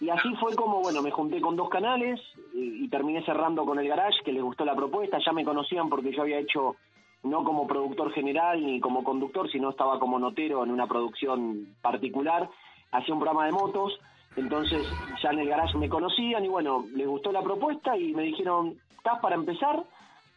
Y 0.00 0.10
así 0.10 0.34
fue 0.36 0.54
como, 0.54 0.80
bueno, 0.80 1.00
me 1.00 1.10
junté 1.10 1.40
con 1.40 1.56
dos 1.56 1.70
canales 1.70 2.20
y, 2.52 2.84
y, 2.84 2.88
terminé 2.88 3.24
cerrando 3.24 3.64
con 3.64 3.78
el 3.78 3.88
Garage, 3.88 4.22
que 4.24 4.32
les 4.32 4.42
gustó 4.42 4.64
la 4.64 4.74
propuesta, 4.74 5.18
ya 5.24 5.32
me 5.32 5.44
conocían 5.44 5.88
porque 5.88 6.12
yo 6.12 6.22
había 6.22 6.38
hecho, 6.38 6.76
no 7.22 7.44
como 7.44 7.66
productor 7.66 8.12
general 8.12 8.64
ni 8.64 8.78
como 8.78 9.02
conductor, 9.02 9.50
sino 9.50 9.70
estaba 9.70 9.98
como 9.98 10.18
notero 10.18 10.62
en 10.64 10.70
una 10.70 10.86
producción 10.86 11.76
particular, 11.80 12.48
hacía 12.92 13.14
un 13.14 13.20
programa 13.20 13.46
de 13.46 13.52
motos, 13.52 13.98
entonces 14.36 14.86
ya 15.22 15.30
en 15.30 15.38
el 15.38 15.48
Garage 15.48 15.78
me 15.78 15.88
conocían 15.88 16.44
y 16.44 16.48
bueno, 16.48 16.84
les 16.94 17.06
gustó 17.06 17.32
la 17.32 17.42
propuesta 17.42 17.96
y 17.96 18.12
me 18.12 18.22
dijeron, 18.22 18.76
¿estás 18.98 19.18
para 19.20 19.34
empezar 19.34 19.82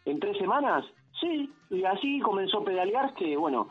en 0.05 0.19
tres 0.21 0.37
semanas? 0.37 0.85
Sí, 1.19 1.51
y 1.69 1.83
así 1.83 2.19
comenzó 2.21 2.63
Pedalear, 2.63 3.13
que 3.15 3.35
bueno, 3.35 3.67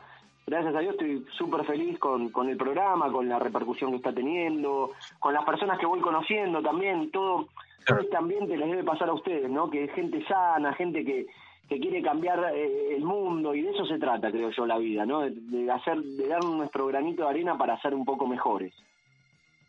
gracias 0.49 0.75
a 0.75 0.81
Dios 0.81 0.95
estoy 0.95 1.25
súper 1.37 1.65
feliz 1.65 1.99
con, 1.99 2.31
con 2.31 2.49
el 2.49 2.57
programa, 2.57 3.11
con 3.12 3.29
la 3.29 3.39
repercusión 3.39 3.91
que 3.91 3.97
está 3.99 4.12
teniendo, 4.12 4.93
con 5.19 5.35
las 5.35 5.45
personas 5.45 5.79
que 5.79 5.87
voy 5.87 6.01
conociendo 6.01 6.62
también, 6.62 7.11
todo, 7.11 7.49
todo 7.87 8.01
este 8.01 8.16
ambiente 8.16 8.57
les 8.57 8.69
debe 8.70 8.85
pasar 8.85 9.09
a 9.09 9.15
ustedes, 9.15 9.51
¿no? 9.51 9.70
Que 9.70 9.85
es 9.85 9.93
gente 9.93 10.25
sana, 10.27 10.73
gente 10.75 11.05
que, 11.05 11.27
que 11.69 11.79
quiere 11.79 12.03
cambiar 12.03 12.53
eh, 12.55 12.97
el 12.97 13.05
mundo 13.05 13.55
y 13.55 13.62
de 13.62 13.70
eso 13.70 13.85
se 13.85 13.99
trata, 13.99 14.31
creo 14.31 14.51
yo, 14.51 14.66
la 14.66 14.79
vida, 14.79 15.05
¿no? 15.05 15.20
De, 15.20 15.33
de, 15.33 15.70
hacer, 15.70 15.99
de 15.99 16.27
dar 16.27 16.43
nuestro 16.45 16.87
granito 16.87 17.25
de 17.25 17.29
arena 17.29 17.59
para 17.59 17.81
ser 17.81 17.95
un 17.95 18.05
poco 18.05 18.27
mejores. 18.27 18.73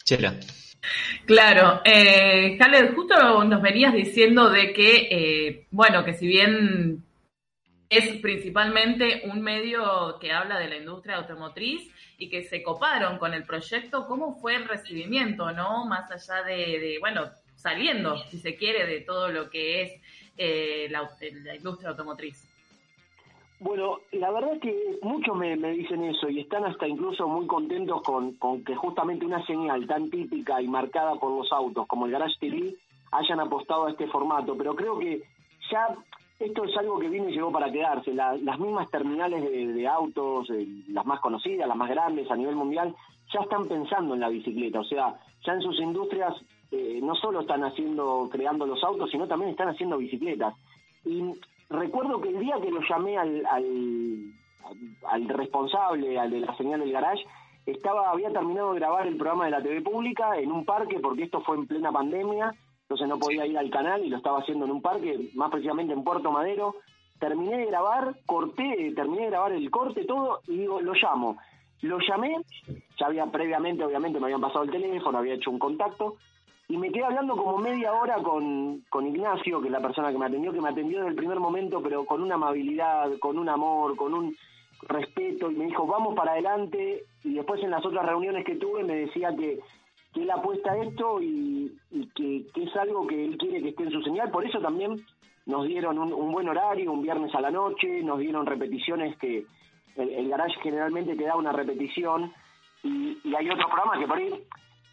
Chela. 0.04 0.34
Claro, 1.26 1.82
eh, 1.84 2.58
Khaled, 2.58 2.96
justo 2.96 3.44
nos 3.44 3.62
venías 3.62 3.94
diciendo 3.94 4.50
de 4.50 4.72
que, 4.72 5.08
eh, 5.12 5.68
bueno, 5.72 6.04
que 6.06 6.14
si 6.14 6.26
bien 6.26 7.04
es 7.90 8.18
principalmente 8.22 9.24
un 9.26 9.42
medio 9.42 10.18
que 10.20 10.32
habla 10.32 10.60
de 10.60 10.70
la 10.70 10.78
industria 10.78 11.18
automotriz 11.18 11.92
y 12.18 12.30
que 12.30 12.44
se 12.44 12.62
coparon 12.62 13.18
con 13.18 13.34
el 13.34 13.44
proyecto. 13.44 14.06
¿Cómo 14.06 14.36
fue 14.40 14.56
el 14.56 14.68
recibimiento, 14.68 15.52
no? 15.52 15.86
Más 15.86 16.12
allá 16.12 16.44
de, 16.44 16.80
de 16.80 16.98
bueno, 17.00 17.30
saliendo, 17.56 18.18
si 18.30 18.38
se 18.38 18.56
quiere, 18.56 18.86
de 18.86 19.02
todo 19.02 19.30
lo 19.30 19.50
que 19.50 19.82
es 19.82 20.02
eh, 20.38 20.88
la, 20.90 21.10
industria 21.56 21.90
automotriz. 21.90 22.46
Bueno, 23.60 24.00
la 24.14 24.32
verdad 24.32 24.54
es 24.54 24.62
que 24.62 25.00
muchos 25.02 25.36
me, 25.36 25.58
dicen 25.74 26.02
eso 26.06 26.30
y 26.30 26.40
están 26.40 26.64
hasta 26.64 26.88
incluso 26.88 27.28
muy 27.28 27.46
contentos 27.46 28.02
con, 28.04 28.36
con 28.36 28.64
que 28.64 28.74
justamente 28.74 29.26
una 29.26 29.46
señal 29.46 29.86
tan 29.86 30.10
típica 30.10 30.62
y 30.62 30.68
marcada 30.70 31.16
por 31.16 31.38
los 31.38 31.52
autos 31.52 31.86
como 31.88 32.06
el 32.06 32.14
Garage 32.14 32.36
TV 32.40 32.74
hayan 33.12 33.42
apostado 33.42 33.88
a 33.88 33.92
este 33.92 34.08
formato, 34.08 34.56
pero 34.56 34.76
creo 34.76 34.98
que 34.98 35.24
ya 35.70 35.90
esto 36.40 36.64
es 36.64 36.78
algo 36.78 37.00
que 37.00 37.10
vino 37.10 37.30
y 37.30 37.34
llegó 37.34 37.52
para 37.52 37.72
quedarse. 37.72 38.14
La, 38.14 38.36
las 38.38 38.58
mismas 38.60 38.90
terminales 38.90 39.44
de, 39.44 39.88
autos, 39.88 40.50
eh, 40.50 40.66
las 40.88 41.06
más 41.06 41.20
conocidas, 41.20 41.68
las 41.68 41.78
más 41.78 41.90
grandes 41.90 42.32
a 42.32 42.36
nivel 42.36 42.56
mundial, 42.56 42.96
ya 43.34 43.42
están 43.42 43.68
pensando 43.68 44.14
en 44.14 44.22
la 44.22 44.30
bicicleta. 44.30 44.80
O 44.80 44.86
sea, 44.86 45.20
ya 45.46 45.54
en 45.54 45.62
sus 45.62 45.78
industrias 45.80 46.34
eh, 46.72 47.00
no 47.04 47.14
solo 47.16 47.42
están 47.42 47.64
haciendo, 47.66 48.30
creando 48.32 48.66
los 48.66 48.82
autos, 48.84 49.12
sino 49.12 49.28
también 49.28 49.52
están 49.52 49.68
haciendo 49.68 49.98
bicicletas. 49.98 50.56
Y 51.04 51.34
recuerdo 51.70 52.22
que 52.22 52.30
el 52.30 52.40
día 52.40 52.56
que 52.62 52.72
lo 52.72 52.82
llamé 52.88 53.18
al, 53.18 53.46
al, 53.46 54.34
al 55.08 55.28
responsable, 55.30 56.18
al 56.18 56.32
de 56.32 56.40
la 56.40 56.56
señal 56.56 56.80
del 56.80 56.94
garage, 56.94 57.26
estaba 57.66 58.12
había 58.12 58.32
terminado 58.32 58.74
de 58.74 58.80
grabar 58.80 59.08
el 59.08 59.18
programa 59.18 59.46
de 59.46 59.52
la 59.52 59.62
TV 59.62 59.82
pública 59.82 60.38
en 60.38 60.52
un 60.52 60.66
parque 60.66 61.00
porque 61.00 61.24
esto 61.24 61.42
fue 61.42 61.58
en 61.58 61.68
plena 61.68 61.92
pandemia, 61.92 62.56
entonces 62.90 63.08
no 63.08 63.20
podía 63.20 63.46
ir 63.46 63.56
al 63.56 63.70
canal 63.70 64.04
y 64.04 64.10
lo 64.10 64.18
estaba 64.18 64.40
haciendo 64.40 64.66
en 64.66 64.72
un 64.72 64.82
parque, 64.82 65.30
más 65.36 65.52
precisamente 65.52 65.94
en 65.94 66.04
Puerto 66.04 66.32
Madero. 66.32 66.74
Terminé 67.20 67.60
de 67.60 67.66
grabar, 67.68 68.16
corté, 68.26 68.92
terminé 68.96 69.26
de 69.26 69.30
grabar 69.30 69.52
el 69.52 69.70
corte, 69.70 70.06
todo, 70.06 70.40
y 70.48 70.58
digo, 70.58 70.82
lo 70.82 70.94
llamo. 70.94 71.38
Lo 71.82 72.00
llamé, 72.00 72.36
ya 73.00 73.06
había 73.06 73.28
previamente, 73.28 73.84
obviamente, 73.84 74.20
me 74.20 74.26
habían 74.26 74.42
pasado 74.42 74.64
el 74.64 74.72
teléfono, 74.72 75.20
había 75.20 75.36
hecho 75.36 75.52
un 75.52 75.60
contacto, 75.60 76.16
y 76.68 76.78
me 76.78 76.92
quedé 76.92 77.04
hablando 77.04 77.38
como 77.38 77.60
media 77.60 77.94
hora 77.94 78.16
con, 78.24 78.84
con 78.90 79.06
Ignacio, 79.06 79.62
que 79.62 79.68
es 79.68 79.72
la 79.72 79.82
persona 79.82 80.12
que 80.12 80.18
me 80.18 80.26
atendió, 80.26 80.52
que 80.52 80.62
me 80.62 80.70
atendió 80.70 80.98
desde 80.98 81.12
el 81.12 81.16
primer 81.16 81.40
momento, 81.40 81.84
pero 81.84 82.06
con 82.06 82.24
una 82.24 82.36
amabilidad, 82.36 83.20
con 83.20 83.38
un 83.38 83.50
amor, 83.50 83.98
con 83.98 84.16
un 84.16 84.36
respeto, 84.82 85.52
y 85.52 85.56
me 85.56 85.66
dijo, 85.66 85.86
vamos 85.86 86.16
para 86.16 86.32
adelante, 86.32 87.04
y 87.24 87.36
después 87.36 87.62
en 87.62 87.70
las 87.70 87.86
otras 87.86 88.04
reuniones 88.04 88.44
que 88.46 88.56
tuve 88.56 88.84
me 88.84 88.96
decía 88.96 89.36
que, 89.36 89.60
que 90.14 90.24
él 90.24 90.32
apuesta 90.32 90.72
a 90.72 90.78
esto 90.78 91.22
y, 91.22 91.78
y 91.92 92.08
que, 92.08 92.46
que 92.54 92.64
es 92.64 92.76
algo 92.76 93.06
que 93.08 93.26
él 93.26 93.38
quiere 93.38 93.62
que 93.62 93.70
esté 93.70 93.84
en 93.84 93.92
su 93.92 94.02
señal, 94.02 94.32
por 94.32 94.46
eso 94.46 94.60
también 94.60 94.96
nos 95.46 95.66
dieron 95.66 95.98
un, 95.98 96.14
un 96.14 96.32
buen 96.32 96.48
horario, 96.50 96.92
un 96.92 97.02
viernes 97.02 97.34
a 97.36 97.42
la 97.42 97.52
noche, 97.52 98.04
nos 98.04 98.20
dieron 98.20 98.46
repeticiones 98.46 99.18
que 99.18 99.46
el, 99.96 100.10
el 100.10 100.30
garage 100.30 100.60
generalmente 100.62 101.16
te 101.16 101.24
da 101.24 101.36
una 101.36 101.52
repetición, 101.52 102.34
y, 102.84 103.18
y 103.24 103.36
hay 103.36 103.50
otros 103.50 103.70
programas 103.70 104.00
que 104.00 104.08
por 104.08 104.18
ahí 104.18 104.44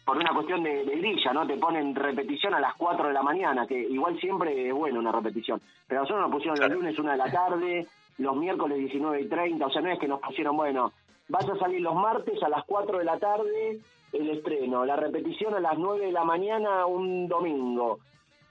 por 0.07 0.15
una 0.15 0.33
cuestión 0.33 0.63
de, 0.63 0.85
de 0.85 0.95
grilla, 0.95 1.33
¿no? 1.33 1.45
Te 1.45 1.57
ponen 1.57 1.93
repetición 1.93 2.53
a 2.53 2.61
las 2.61 2.75
4 2.75 3.09
de 3.09 3.13
la 3.13 3.21
mañana, 3.21 3.67
que 3.67 3.77
igual 3.77 4.17
siempre 4.21 4.69
es 4.69 4.73
bueno 4.73 4.99
una 4.99 5.11
repetición. 5.11 5.61
Pero 5.85 6.01
nosotros 6.01 6.21
nos 6.21 6.31
pusieron 6.31 6.57
los 6.57 6.71
lunes 6.71 6.97
una 6.97 7.11
de 7.11 7.17
la 7.17 7.29
tarde, 7.29 7.85
los 8.17 8.35
miércoles 8.37 8.77
19 8.77 9.21
y 9.21 9.27
30, 9.27 9.65
o 9.65 9.69
sea, 9.69 9.81
no 9.81 9.89
es 9.89 9.99
que 9.99 10.07
nos 10.07 10.21
pusieron, 10.21 10.55
bueno, 10.55 10.93
vas 11.27 11.47
a 11.49 11.57
salir 11.57 11.81
los 11.81 11.93
martes 11.93 12.41
a 12.41 12.47
las 12.47 12.63
4 12.63 12.99
de 12.99 13.03
la 13.03 13.19
tarde 13.19 13.81
el 14.19 14.29
estreno, 14.31 14.85
la 14.85 14.95
repetición 14.95 15.53
a 15.53 15.59
las 15.59 15.77
9 15.77 16.07
de 16.07 16.11
la 16.11 16.23
mañana 16.23 16.85
un 16.85 17.27
domingo. 17.27 17.99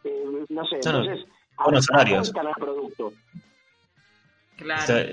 Eh, 0.04 0.24
no 0.48 0.64
sé, 0.66 0.76
No, 0.84 0.98
entonces, 1.00 1.26
buenos 1.64 1.86
horarios. 1.90 2.32
al 2.34 2.52
producto. 2.54 3.12
Está 4.58 5.04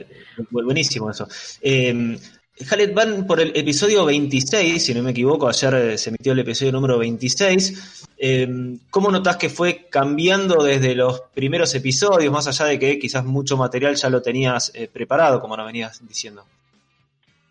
bu- 0.51 0.63
buenísimo 0.63 1.09
eso. 1.09 1.27
Eh, 1.61 2.17
Jalet, 2.65 2.93
van 2.93 3.25
por 3.25 3.41
el 3.41 3.51
episodio 3.55 4.05
26, 4.05 4.85
si 4.85 4.93
no 4.93 5.01
me 5.01 5.09
equivoco, 5.11 5.47
ayer 5.49 5.73
eh, 5.73 5.97
se 5.97 6.09
emitió 6.11 6.33
el 6.33 6.39
episodio 6.39 6.71
número 6.71 6.99
26. 6.99 8.05
Eh, 8.17 8.47
¿Cómo 8.91 9.09
notás 9.11 9.37
que 9.37 9.49
fue 9.49 9.87
cambiando 9.89 10.63
desde 10.63 10.93
los 10.95 11.21
primeros 11.33 11.73
episodios, 11.75 12.31
más 12.31 12.47
allá 12.47 12.65
de 12.65 12.77
que 12.79 12.99
quizás 12.99 13.25
mucho 13.25 13.57
material 13.57 13.95
ya 13.95 14.09
lo 14.09 14.21
tenías 14.21 14.71
eh, 14.75 14.87
preparado, 14.87 15.41
como 15.41 15.57
nos 15.57 15.65
venías 15.65 16.07
diciendo? 16.07 16.45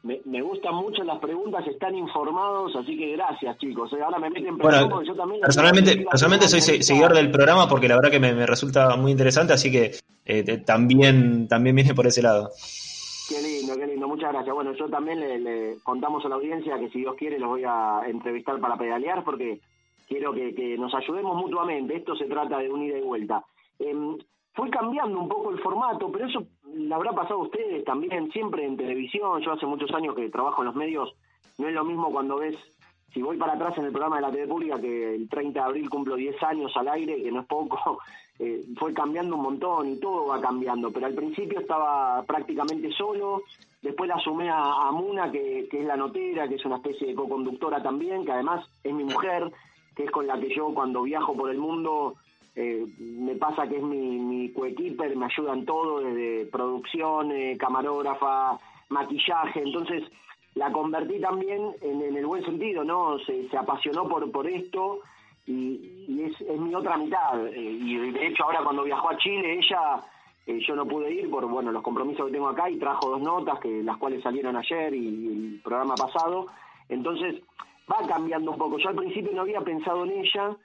Me, 0.04 0.20
me 0.24 0.42
gustan 0.42 0.74
mucho 0.74 1.04
las 1.04 1.20
preguntas, 1.20 1.64
están 1.66 1.94
informados, 1.96 2.74
así 2.74 2.96
que 2.98 3.12
gracias, 3.12 3.56
chicos. 3.58 3.92
Eh, 3.92 4.02
Ahora 4.02 4.18
me 4.18 4.30
meten 4.30 4.58
Bueno, 4.58 5.00
yo 5.02 5.14
también... 5.14 5.40
Personalmente, 5.42 5.96
personalmente 6.10 6.48
soy 6.48 6.60
se- 6.60 6.82
seguidor 6.82 7.14
del 7.14 7.30
programa 7.30 7.68
porque 7.68 7.86
la 7.88 7.94
verdad 7.96 8.10
que 8.10 8.18
me, 8.18 8.32
me 8.34 8.44
resulta 8.46 8.96
muy 8.96 9.12
interesante, 9.12 9.52
así 9.52 9.70
que 9.70 9.92
eh, 10.24 10.42
te- 10.42 10.58
también, 10.58 11.46
también 11.46 11.76
viene 11.76 11.94
por 11.94 12.06
ese 12.08 12.20
lado. 12.20 12.50
Qué 13.28 13.40
lindo, 13.40 13.76
qué 13.76 13.86
lindo, 13.86 14.08
muchas 14.08 14.32
gracias. 14.32 14.52
Bueno, 14.52 14.72
yo 14.74 14.88
también 14.88 15.20
le, 15.20 15.38
le 15.38 15.76
contamos 15.84 16.24
a 16.24 16.28
la 16.28 16.34
audiencia 16.34 16.78
que 16.80 16.90
si 16.90 16.98
Dios 16.98 17.14
quiere 17.16 17.38
los 17.38 17.48
voy 17.50 17.62
a 17.64 18.00
entrevistar 18.08 18.58
para 18.60 18.76
pedalear 18.76 19.22
porque 19.22 19.60
quiero 20.08 20.32
que, 20.34 20.52
que 20.52 20.76
nos 20.78 20.92
ayudemos 20.94 21.36
mutuamente. 21.36 21.94
Esto 21.94 22.16
se 22.16 22.24
trata 22.24 22.58
de 22.58 22.70
un 22.70 22.82
ida 22.82 22.98
y 22.98 23.02
vuelta. 23.02 23.44
Em, 23.78 24.18
fue 24.54 24.70
cambiando 24.70 25.18
un 25.18 25.28
poco 25.28 25.50
el 25.50 25.58
formato, 25.60 26.10
pero 26.12 26.26
eso 26.26 26.44
le 26.74 26.94
habrá 26.94 27.12
pasado 27.12 27.40
a 27.40 27.44
ustedes 27.44 27.84
también, 27.84 28.30
siempre 28.32 28.64
en 28.64 28.76
televisión. 28.76 29.40
Yo 29.40 29.52
hace 29.52 29.66
muchos 29.66 29.90
años 29.92 30.14
que 30.14 30.28
trabajo 30.28 30.62
en 30.62 30.66
los 30.66 30.74
medios. 30.74 31.14
No 31.58 31.68
es 31.68 31.74
lo 31.74 31.84
mismo 31.84 32.10
cuando 32.10 32.36
ves, 32.36 32.56
si 33.12 33.22
voy 33.22 33.36
para 33.36 33.54
atrás 33.54 33.76
en 33.78 33.86
el 33.86 33.92
programa 33.92 34.16
de 34.16 34.22
la 34.22 34.30
TV 34.30 34.46
pública, 34.46 34.80
que 34.80 35.14
el 35.14 35.28
30 35.28 35.58
de 35.58 35.66
abril 35.66 35.90
cumplo 35.90 36.16
10 36.16 36.42
años 36.42 36.72
al 36.76 36.88
aire, 36.88 37.22
que 37.22 37.32
no 37.32 37.40
es 37.40 37.46
poco, 37.46 37.98
eh, 38.38 38.62
fue 38.78 38.92
cambiando 38.92 39.36
un 39.36 39.42
montón 39.42 39.88
y 39.88 39.98
todo 39.98 40.26
va 40.26 40.40
cambiando. 40.40 40.90
Pero 40.90 41.06
al 41.06 41.14
principio 41.14 41.60
estaba 41.60 42.22
prácticamente 42.24 42.90
solo. 42.92 43.42
Después 43.80 44.08
la 44.08 44.18
sumé 44.18 44.50
a, 44.50 44.90
Muna, 44.92 45.30
que, 45.30 45.66
que 45.70 45.80
es 45.80 45.86
la 45.86 45.96
notera, 45.96 46.46
que 46.46 46.56
es 46.56 46.64
una 46.64 46.76
especie 46.76 47.08
de 47.08 47.14
co-conductora 47.14 47.82
también, 47.82 48.24
que 48.24 48.32
además 48.32 48.64
es 48.84 48.92
mi 48.94 49.04
mujer, 49.04 49.50
que 49.96 50.04
es 50.04 50.10
con 50.10 50.26
la 50.26 50.38
que 50.38 50.54
yo 50.54 50.72
cuando 50.72 51.02
viajo 51.02 51.34
por 51.34 51.50
el 51.50 51.58
mundo 51.58 52.14
eh, 52.54 52.86
me 52.98 53.34
pasa 53.36 53.68
que 53.68 53.76
es 53.76 53.82
mi, 53.82 54.18
mi 54.18 54.52
coequiper, 54.52 55.16
me 55.16 55.26
ayuda 55.26 55.54
en 55.54 55.64
todo, 55.64 56.00
desde 56.00 56.46
producción, 56.46 57.30
camarógrafa, 57.58 58.58
maquillaje, 58.88 59.62
entonces 59.62 60.04
la 60.54 60.70
convertí 60.70 61.18
también 61.20 61.74
en, 61.80 62.16
el 62.16 62.26
buen 62.26 62.44
sentido, 62.44 62.84
¿no? 62.84 63.18
Se, 63.20 63.48
se 63.48 63.56
apasionó 63.56 64.06
por, 64.06 64.30
por 64.30 64.46
esto 64.46 65.00
y, 65.46 66.04
y 66.08 66.22
es, 66.24 66.40
es 66.42 66.60
mi 66.60 66.74
otra 66.74 66.96
mitad. 66.96 67.46
eh, 67.46 67.58
y 67.58 68.10
de 68.10 68.26
hecho 68.26 68.44
ahora 68.44 68.60
cuando 68.62 68.84
viajó 68.84 69.10
a 69.10 69.16
Chile, 69.16 69.58
ella, 69.58 70.00
eh, 70.46 70.60
yo 70.66 70.76
no 70.76 70.86
pude 70.86 71.10
ir 71.10 71.30
por, 71.30 71.46
bueno, 71.46 71.72
los 71.72 71.82
compromisos 71.82 72.26
que 72.26 72.32
tengo 72.32 72.48
acá 72.48 72.68
y 72.68 72.78
trajo 72.78 73.10
dos 73.10 73.22
notas, 73.22 73.58
que 73.60 73.82
las 73.82 73.96
cuales 73.96 74.22
salieron 74.22 74.56
ayer 74.56 74.94
y, 74.94 74.98
y 74.98 75.26
el 75.54 75.60
programa 75.62 75.94
pasado. 75.94 76.46
Entonces 76.88 77.40
va 77.90 78.06
cambiando 78.06 78.50
un 78.50 78.58
poco. 78.58 78.78
Yo 78.78 78.90
al 78.90 78.96
principio 78.96 79.32
no 79.32 79.42
había 79.42 79.62
pensado 79.62 80.04
en 80.04 80.10
ella, 80.10 80.56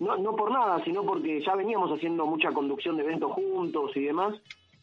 no, 0.00 0.16
no 0.16 0.34
por 0.36 0.50
nada, 0.50 0.82
sino 0.84 1.04
porque 1.04 1.40
ya 1.40 1.54
veníamos 1.54 1.90
haciendo 1.96 2.26
mucha 2.26 2.50
conducción 2.52 2.96
de 2.96 3.04
eventos 3.04 3.32
juntos 3.32 3.90
y 3.96 4.00
demás, 4.04 4.34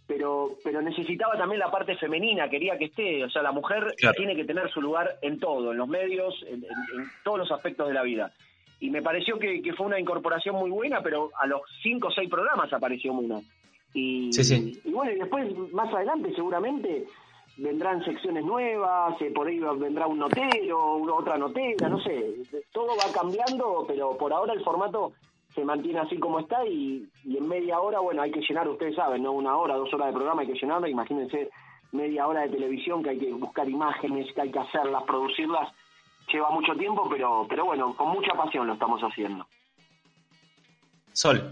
pero, 0.07 0.51
pero 0.63 0.81
necesitaba 0.81 1.37
también 1.37 1.59
la 1.59 1.69
parte 1.69 1.95
femenina, 1.97 2.49
quería 2.49 2.77
que 2.77 2.85
esté, 2.85 3.23
o 3.23 3.29
sea, 3.29 3.41
la 3.43 3.51
mujer 3.51 3.93
Claro. 3.97 4.15
tiene 4.17 4.35
que 4.35 4.45
tener 4.45 4.69
su 4.71 4.81
lugar 4.81 5.17
en 5.21 5.39
todo, 5.39 5.71
en 5.71 5.77
los 5.77 5.87
medios, 5.87 6.33
en, 6.47 6.63
en- 6.63 6.99
en 7.01 7.07
todos 7.23 7.37
los 7.39 7.51
aspectos 7.51 7.87
de 7.87 7.93
la 7.93 8.01
vida. 8.03 8.31
Y 8.79 8.89
me 8.89 9.01
pareció 9.01 9.37
que, 9.37 9.61
que 9.61 9.73
fue 9.73 9.85
una 9.87 9.99
incorporación 9.99 10.55
muy 10.55 10.69
buena, 10.71 11.01
pero 11.03 11.31
a 11.39 11.45
los 11.45 11.61
cinco 11.83 12.07
o 12.07 12.11
seis 12.11 12.29
programas 12.29 12.71
apareció 12.71 13.13
Muna. 13.13 13.41
Y, 13.93 14.31
Sí, 14.31 14.43
sí. 14.43 14.81
y 14.85 14.89
bueno, 14.91 15.11
y 15.11 15.15
después, 15.19 15.53
más 15.73 15.93
adelante, 15.93 16.33
seguramente 16.33 17.05
vendrán 17.59 18.03
secciones 18.03 18.43
nuevas, 18.43 19.21
eh, 19.21 19.31
por 19.33 19.47
ahí 19.47 19.59
vendrá 19.59 20.07
un 20.07 20.19
notero, 20.19 20.95
una 20.95 21.13
otra 21.13 21.37
notera, 21.37 21.89
no 21.89 21.99
sé, 22.01 22.35
todo 22.71 22.87
va 22.87 23.11
cambiando, 23.13 23.85
pero 23.87 24.17
por 24.17 24.31
ahora 24.33 24.53
el 24.53 24.63
formato 24.63 25.13
se 25.53 25.65
mantiene 25.65 25.99
así 25.99 26.17
como 26.17 26.39
está 26.39 26.65
y, 26.65 27.07
y 27.25 27.37
en 27.37 27.47
media 27.47 27.79
hora, 27.79 27.99
bueno, 27.99 28.21
hay 28.21 28.31
que 28.31 28.41
llenar, 28.41 28.67
ustedes 28.67 28.95
saben, 28.95 29.23
¿no? 29.23 29.33
Una 29.33 29.57
hora, 29.57 29.75
dos 29.75 29.93
horas 29.93 30.07
de 30.07 30.13
programa 30.13 30.41
hay 30.41 30.47
que 30.47 30.59
llenarlo, 30.59 30.87
imagínense 30.87 31.49
media 31.91 32.27
hora 32.27 32.41
de 32.41 32.49
televisión 32.49 33.03
que 33.03 33.09
hay 33.09 33.19
que 33.19 33.33
buscar 33.33 33.67
imágenes, 33.67 34.31
que 34.33 34.41
hay 34.41 34.51
que 34.51 34.59
hacerlas, 34.59 35.03
producirlas, 35.03 35.69
lleva 36.31 36.49
mucho 36.51 36.73
tiempo, 36.75 37.07
pero, 37.09 37.45
pero 37.49 37.65
bueno, 37.65 37.95
con 37.95 38.09
mucha 38.09 38.33
pasión 38.33 38.67
lo 38.67 38.73
estamos 38.73 39.01
haciendo. 39.01 39.45
Sol. 41.13 41.49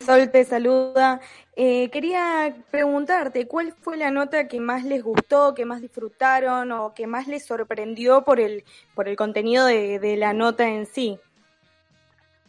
Sol 0.00 0.30
te 0.30 0.44
saluda. 0.44 1.20
Eh, 1.56 1.90
quería 1.90 2.54
preguntarte, 2.70 3.46
¿cuál 3.46 3.72
fue 3.72 3.96
la 3.96 4.10
nota 4.10 4.46
que 4.46 4.60
más 4.60 4.84
les 4.84 5.02
gustó, 5.02 5.54
que 5.54 5.64
más 5.64 5.80
disfrutaron 5.80 6.70
o 6.72 6.94
que 6.94 7.06
más 7.06 7.26
les 7.26 7.44
sorprendió 7.44 8.22
por 8.22 8.38
el, 8.38 8.64
por 8.94 9.08
el 9.08 9.16
contenido 9.16 9.66
de, 9.66 9.98
de 9.98 10.16
la 10.16 10.32
nota 10.32 10.68
en 10.68 10.86
sí? 10.86 11.18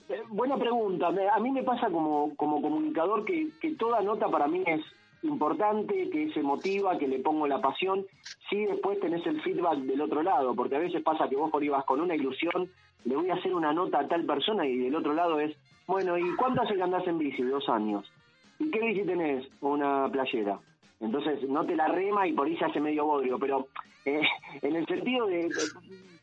Eh, 0.09 0.21
Buena 0.29 0.57
pregunta. 0.57 1.07
A 1.07 1.39
mí 1.39 1.51
me 1.51 1.63
pasa 1.63 1.87
como, 1.89 2.35
como 2.35 2.61
comunicador 2.61 3.25
que, 3.25 3.49
que 3.59 3.71
toda 3.71 4.01
nota 4.01 4.27
para 4.29 4.47
mí 4.47 4.63
es 4.65 4.81
importante, 5.23 6.09
que 6.09 6.31
se 6.33 6.41
motiva, 6.41 6.97
que 6.97 7.07
le 7.07 7.19
pongo 7.19 7.47
la 7.47 7.59
pasión. 7.59 8.05
Sí, 8.49 8.65
después 8.65 8.99
tenés 8.99 9.25
el 9.25 9.41
feedback 9.41 9.79
del 9.79 10.01
otro 10.01 10.23
lado, 10.23 10.55
porque 10.55 10.75
a 10.75 10.79
veces 10.79 11.01
pasa 11.03 11.27
que 11.27 11.35
vos 11.35 11.51
por 11.51 11.67
vas 11.67 11.85
con 11.85 11.99
una 11.99 12.15
ilusión, 12.15 12.71
le 13.05 13.15
voy 13.15 13.29
a 13.29 13.35
hacer 13.35 13.53
una 13.53 13.73
nota 13.73 13.99
a 13.99 14.07
tal 14.07 14.25
persona 14.25 14.65
y 14.67 14.77
del 14.77 14.95
otro 14.95 15.13
lado 15.13 15.39
es, 15.39 15.55
bueno, 15.89 16.17
¿y 16.17 16.35
cuánto 16.35 16.61
hace 16.61 16.75
que 16.75 16.81
andás 16.83 17.05
en 17.07 17.17
bici? 17.17 17.41
Dos 17.43 17.67
años. 17.67 18.05
¿Y 18.59 18.69
qué 18.71 18.79
bici 18.79 19.03
tenés? 19.05 19.47
Una 19.61 20.07
playera. 20.11 20.59
Entonces 20.99 21.47
no 21.49 21.65
te 21.65 21.75
la 21.75 21.87
rema 21.87 22.27
y 22.27 22.33
por 22.33 22.47
ahí 22.47 22.57
se 22.57 22.65
hace 22.65 22.79
medio 22.79 23.05
bodrio, 23.05 23.39
pero 23.39 23.67
eh, 24.05 24.21
en 24.61 24.75
el 24.75 24.85
sentido 24.85 25.25
de, 25.27 25.49
de- 25.49 25.71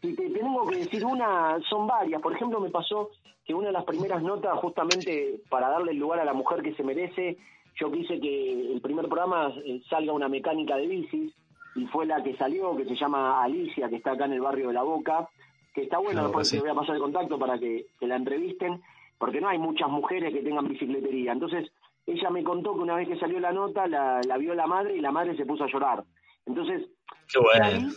si 0.01 0.14
te 0.14 0.28
tengo 0.30 0.66
que 0.68 0.76
decir 0.76 1.05
una, 1.05 1.59
son 1.68 1.86
varias. 1.86 2.20
Por 2.22 2.34
ejemplo, 2.34 2.60
me 2.60 2.70
pasó 2.70 3.10
que 3.44 3.55
una 3.55 3.68
de 3.68 3.72
las 3.72 3.84
primeras 3.84 4.22
notas, 4.22 4.59
justamente 4.59 5.40
para 5.48 5.68
darle 5.70 5.93
el 5.93 5.98
lugar 5.98 6.20
a 6.20 6.24
la 6.24 6.34
mujer 6.34 6.62
que 6.62 6.74
se 6.74 6.82
merece, 6.84 7.38
yo 7.80 7.90
quise 7.90 8.20
que 8.20 8.72
el 8.72 8.80
primer 8.80 9.06
programa 9.06 9.52
eh, 9.64 9.80
salga 9.88 10.12
una 10.12 10.28
mecánica 10.28 10.76
de 10.76 10.86
bicis 10.86 11.32
y 11.74 11.86
fue 11.86 12.06
la 12.06 12.22
que 12.22 12.36
salió, 12.36 12.76
que 12.76 12.84
se 12.84 12.94
llama 12.97 13.43
Alicia, 13.43 13.88
que 13.88 13.97
está 13.97 14.12
acá 14.12 14.26
en 14.26 14.32
el 14.34 14.40
barrio 14.40 14.68
de 14.68 14.74
La 14.74 14.82
Boca, 14.82 15.28
que 15.74 15.82
está 15.82 15.98
bueno, 15.98 16.22
La 16.22 16.26
Boca, 16.28 16.38
después 16.40 16.48
sí. 16.48 16.56
te 16.56 16.62
voy 16.62 16.70
a 16.70 16.74
pasar 16.74 16.94
el 16.97 17.02
contacto 17.02 17.38
para 17.38 17.59
que, 17.59 17.86
que 17.98 18.06
la 18.06 18.16
entrevisten, 18.16 18.80
porque 19.18 19.40
no 19.40 19.48
hay 19.48 19.59
muchas 19.59 19.88
mujeres 19.88 20.32
que 20.32 20.43
tengan 20.43 20.68
bicicletería. 20.68 21.32
Entonces, 21.32 21.70
ella 22.06 22.30
me 22.30 22.44
contó 22.44 22.74
que 22.74 22.80
una 22.80 22.97
vez 22.97 23.09
que 23.09 23.18
salió 23.18 23.40
la 23.40 23.52
nota, 23.52 23.86
la, 23.86 24.20
la 24.26 24.36
vio 24.38 24.55
la 24.55 24.66
madre 24.66 24.97
y 24.97 25.01
la 25.01 25.10
madre 25.10 25.36
se 25.36 25.47
puso 25.47 25.64
a 25.64 25.70
llorar. 25.70 26.05
Entonces, 26.47 26.88
Qué 27.28 27.38
bueno. 27.40 27.90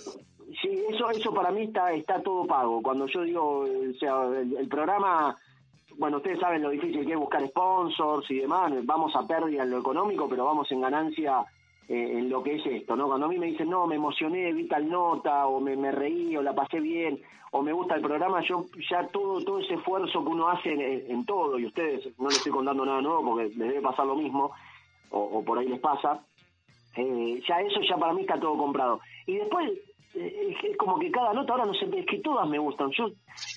Sí, 0.62 0.84
eso, 0.90 1.10
eso 1.12 1.34
para 1.34 1.52
mí 1.52 1.64
está, 1.64 1.94
está 1.94 2.22
todo 2.22 2.48
pago. 2.48 2.82
Cuando 2.82 3.06
yo 3.06 3.22
digo, 3.22 3.60
o 3.60 3.94
sea, 4.00 4.26
el, 4.26 4.58
el 4.58 4.68
programa, 4.68 5.38
bueno, 5.98 6.18
ustedes 6.18 6.40
saben 6.40 6.64
lo 6.64 6.70
difícil 6.70 7.06
que 7.06 7.14
es 7.14 7.20
buscar 7.20 7.48
sponsors 7.48 8.30
y 8.32 8.40
demás, 8.40 8.74
vamos 8.84 9.16
a 9.16 9.28
pérdida 9.28 9.64
en 9.64 9.70
lo 9.70 9.80
económico, 9.80 10.28
pero 10.28 10.46
vamos 10.46 10.72
en 10.72 10.82
ganancia 10.82 11.46
eh, 11.90 12.20
en 12.20 12.30
lo 12.30 12.42
que 12.44 12.56
es 12.56 12.66
esto, 12.66 12.96
¿no? 12.96 13.08
Cuando 13.08 13.26
a 13.26 13.30
mí 13.30 13.38
me 13.38 13.48
dicen, 13.48 13.70
no, 13.70 13.88
me 13.88 13.96
emocioné, 13.96 14.54
vi 14.54 14.68
tal 14.68 14.88
nota, 14.88 15.48
o 15.48 15.60
me, 15.60 15.76
me 15.76 15.92
reí, 15.92 16.38
o 16.38 16.42
la 16.42 16.54
pasé 16.54 16.80
bien, 16.80 17.20
o 17.52 17.62
me 17.62 17.74
gusta 17.74 17.96
el 17.96 18.02
programa, 18.02 18.42
yo 18.48 18.66
ya 18.90 19.08
todo 19.08 19.44
todo 19.44 19.60
ese 19.60 19.74
esfuerzo 19.74 20.24
que 20.24 20.30
uno 20.30 20.50
hace 20.50 20.72
en, 20.72 21.26
todo, 21.26 21.58
y 21.58 21.66
ustedes 21.66 22.08
no 22.20 22.28
les 22.28 22.38
estoy 22.38 22.52
contando 22.52 22.86
nada 22.86 23.02
nuevo 23.02 23.24
porque 23.26 23.50
les 23.56 23.58
debe 23.58 23.82
pasar 23.82 24.06
lo 24.06 24.16
mismo, 24.16 24.52
o, 25.10 25.20
o 25.20 25.44
por 25.44 25.58
ahí 25.58 25.68
les 25.68 25.80
pasa, 25.80 26.24
eh, 26.96 27.42
ya 27.48 27.62
eso 27.62 27.82
ya 27.82 27.98
para 27.98 28.14
mí 28.14 28.22
está 28.22 28.40
todo 28.40 28.58
comprado. 28.58 29.00
Y 29.26 29.38
después 29.38 29.72
eh, 30.16 30.56
es 30.64 30.78
como 30.78 31.00
que 31.00 31.12
cada 31.12 31.34
nota 31.34 31.54
ahora 31.54 31.66
no 31.66 31.74
sé, 31.74 31.90
es 31.92 32.06
que 32.06 32.20
todas 32.20 32.48
me 32.48 32.60
gustan. 32.60 32.92
Yo 32.92 33.10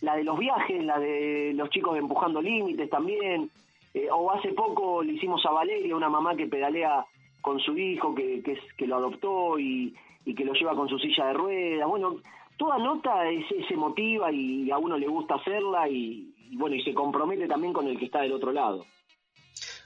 la 0.02 0.16
de 0.16 0.24
los 0.24 0.38
viajes, 0.38 0.84
la 0.84 0.98
de 0.98 1.52
los 1.54 1.68
chicos 1.70 1.98
empujando 1.98 2.40
límites 2.40 2.88
también, 2.90 3.50
eh, 3.94 4.08
o 4.10 4.30
hace 4.30 4.52
poco 4.52 5.02
le 5.02 5.12
hicimos 5.12 5.44
a 5.46 5.50
Valeria, 5.50 5.96
una 5.96 6.08
mamá 6.08 6.34
que 6.34 6.46
pedalea 6.46 7.04
con 7.42 7.60
su 7.60 7.76
hijo, 7.76 8.14
que, 8.14 8.42
que, 8.42 8.52
es- 8.52 8.72
que 8.78 8.86
lo 8.86 8.96
adoptó 8.96 9.58
y, 9.58 9.94
y 10.24 10.34
que 10.34 10.44
lo 10.44 10.54
lleva 10.54 10.74
con 10.74 10.88
su 10.88 10.98
silla 10.98 11.26
de 11.26 11.32
ruedas. 11.34 11.88
Bueno, 11.88 12.16
toda 12.56 12.78
nota 12.78 13.28
es, 13.28 13.44
es 13.50 13.70
emotiva 13.70 14.32
y 14.32 14.70
a 14.70 14.78
uno 14.78 14.96
le 14.96 15.08
gusta 15.08 15.34
hacerla 15.34 15.88
y, 15.88 16.32
y 16.50 16.56
bueno, 16.56 16.76
y 16.76 16.82
se 16.82 16.94
compromete 16.94 17.46
también 17.46 17.72
con 17.72 17.86
el 17.88 17.98
que 17.98 18.06
está 18.06 18.22
del 18.22 18.32
otro 18.32 18.52
lado. 18.52 18.86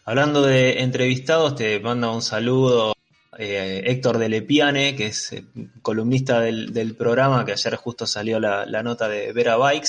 Hablando 0.05 0.43
de 0.43 0.81
entrevistados, 0.83 1.57
te 1.57 1.81
manda 1.81 2.13
un 2.13 2.23
saludo 2.23 2.93
eh, 3.39 3.83
Héctor 3.87 4.19
de 4.19 4.29
Lepiane, 4.29 4.95
que 4.95 5.07
es 5.07 5.33
eh, 5.33 5.45
columnista 5.83 6.41
del, 6.41 6.73
del 6.73 6.95
programa, 6.95 7.45
que 7.45 7.53
ayer 7.53 7.75
justo 7.75 8.07
salió 8.07 8.39
la, 8.39 8.67
la 8.67 8.83
nota 8.85 9.09
de 9.09 9.33
Vera 9.33 9.57
Bikes. 9.57 9.89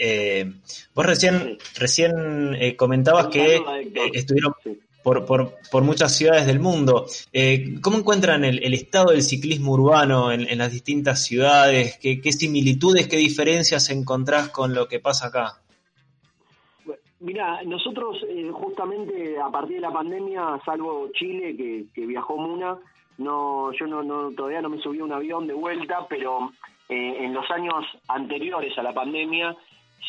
Eh, 0.00 0.52
vos 0.94 1.06
recién, 1.06 1.56
recién 1.78 2.54
eh, 2.58 2.76
comentabas 2.76 3.28
que 3.28 3.56
eh, 3.56 3.62
estuvieron 4.12 4.52
por, 5.04 5.26
por, 5.26 5.58
por 5.70 5.84
muchas 5.84 6.16
ciudades 6.16 6.46
del 6.46 6.58
mundo. 6.58 7.06
Eh, 7.32 7.74
¿Cómo 7.82 7.98
encuentran 7.98 8.42
el, 8.42 8.64
el 8.64 8.74
estado 8.74 9.12
del 9.12 9.22
ciclismo 9.22 9.72
urbano 9.72 10.32
en, 10.32 10.48
en 10.48 10.58
las 10.58 10.72
distintas 10.72 11.22
ciudades? 11.22 11.98
¿Qué, 12.00 12.20
¿Qué 12.20 12.32
similitudes, 12.32 13.06
qué 13.06 13.18
diferencias 13.18 13.90
encontrás 13.90 14.48
con 14.48 14.74
lo 14.74 14.88
que 14.88 14.98
pasa 14.98 15.28
acá? 15.28 15.60
Mira, 17.20 17.62
nosotros 17.64 18.16
eh, 18.28 18.50
justamente 18.50 19.38
a 19.38 19.50
partir 19.50 19.76
de 19.76 19.82
la 19.82 19.92
pandemia, 19.92 20.60
salvo 20.64 21.08
Chile, 21.12 21.54
que, 21.56 21.84
que 21.94 22.06
viajó 22.06 22.36
Muna, 22.36 22.78
no, 23.18 23.72
yo 23.72 23.86
no, 23.86 24.02
no, 24.02 24.32
todavía 24.32 24.62
no 24.62 24.70
me 24.70 24.80
subí 24.80 24.98
a 25.00 25.04
un 25.04 25.12
avión 25.12 25.46
de 25.46 25.54
vuelta, 25.54 26.06
pero 26.08 26.50
eh, 26.88 27.24
en 27.24 27.32
los 27.32 27.48
años 27.50 27.84
anteriores 28.08 28.76
a 28.78 28.82
la 28.82 28.92
pandemia 28.92 29.56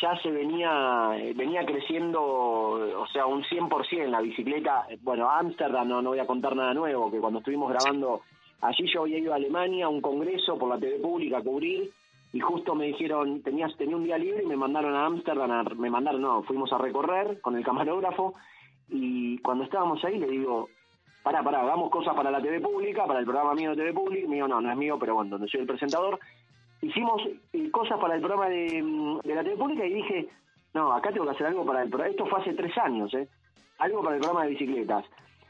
ya 0.01 0.17
se 0.21 0.29
venía 0.29 1.09
venía 1.35 1.65
creciendo, 1.65 2.21
o 2.21 3.07
sea, 3.07 3.25
un 3.25 3.43
100% 3.43 4.07
la 4.07 4.21
bicicleta. 4.21 4.87
Bueno, 5.01 5.29
Ámsterdam, 5.29 5.87
no, 5.87 6.01
no 6.01 6.09
voy 6.09 6.19
a 6.19 6.27
contar 6.27 6.55
nada 6.55 6.73
nuevo, 6.73 7.11
que 7.11 7.19
cuando 7.19 7.39
estuvimos 7.39 7.69
grabando 7.69 8.21
allí 8.61 8.85
yo 8.91 9.01
había 9.01 9.19
ido 9.19 9.33
a 9.33 9.35
Alemania 9.35 9.85
a 9.85 9.89
un 9.89 10.01
congreso 10.01 10.57
por 10.57 10.69
la 10.69 10.79
TV 10.79 10.99
pública 10.99 11.37
a 11.37 11.41
cubrir 11.41 11.91
y 12.33 12.39
justo 12.39 12.75
me 12.75 12.87
dijeron, 12.87 13.41
tenías, 13.41 13.75
tenía 13.77 13.95
un 13.95 14.03
día 14.03 14.17
libre 14.17 14.43
y 14.43 14.47
me 14.47 14.57
mandaron 14.57 14.93
a 14.95 15.05
Ámsterdam, 15.05 15.65
me 15.77 15.89
mandaron, 15.89 16.21
no, 16.21 16.43
fuimos 16.43 16.71
a 16.73 16.77
recorrer 16.77 17.39
con 17.39 17.55
el 17.55 17.63
camarógrafo 17.63 18.33
y 18.89 19.37
cuando 19.39 19.63
estábamos 19.63 20.03
ahí 20.03 20.19
le 20.19 20.27
digo, 20.27 20.69
pará, 21.23 21.43
pará, 21.43 21.61
hagamos 21.61 21.89
cosas 21.89 22.13
para 22.13 22.31
la 22.31 22.41
TV 22.41 22.59
pública, 22.59 23.05
para 23.05 23.19
el 23.19 23.25
programa 23.25 23.53
mío 23.53 23.71
de 23.71 23.77
TV 23.77 23.93
pública, 23.93 24.27
mío 24.27 24.47
no, 24.47 24.59
no 24.59 24.69
es 24.69 24.77
mío, 24.77 24.97
pero 24.99 25.15
bueno, 25.15 25.31
donde 25.31 25.47
soy 25.47 25.61
el 25.61 25.67
presentador, 25.67 26.19
hicimos 26.81 27.21
eh, 27.53 27.71
cosas 27.71 27.99
para 27.99 28.15
el 28.15 28.21
programa 28.21 28.49
de, 28.49 28.81
mm, 28.81 29.19
de 29.19 29.35
la 29.35 29.43
TV 29.43 29.57
pública 29.57 29.85
y 29.85 29.93
dije, 29.93 30.29
no, 30.73 30.91
acá 30.91 31.11
tengo 31.11 31.25
que 31.25 31.31
hacer 31.31 31.47
algo 31.47 31.65
para 31.65 31.83
el 31.83 31.89
programa, 31.89 32.11
esto 32.11 32.25
fue 32.25 32.41
hace 32.41 32.53
tres 32.53 32.77
años, 32.77 33.13
¿eh? 33.13 33.27
Algo 33.79 34.03
para 34.03 34.15
el 34.15 34.21
programa 34.21 34.43
de 34.45 34.51
bicicletas. 34.51 35.05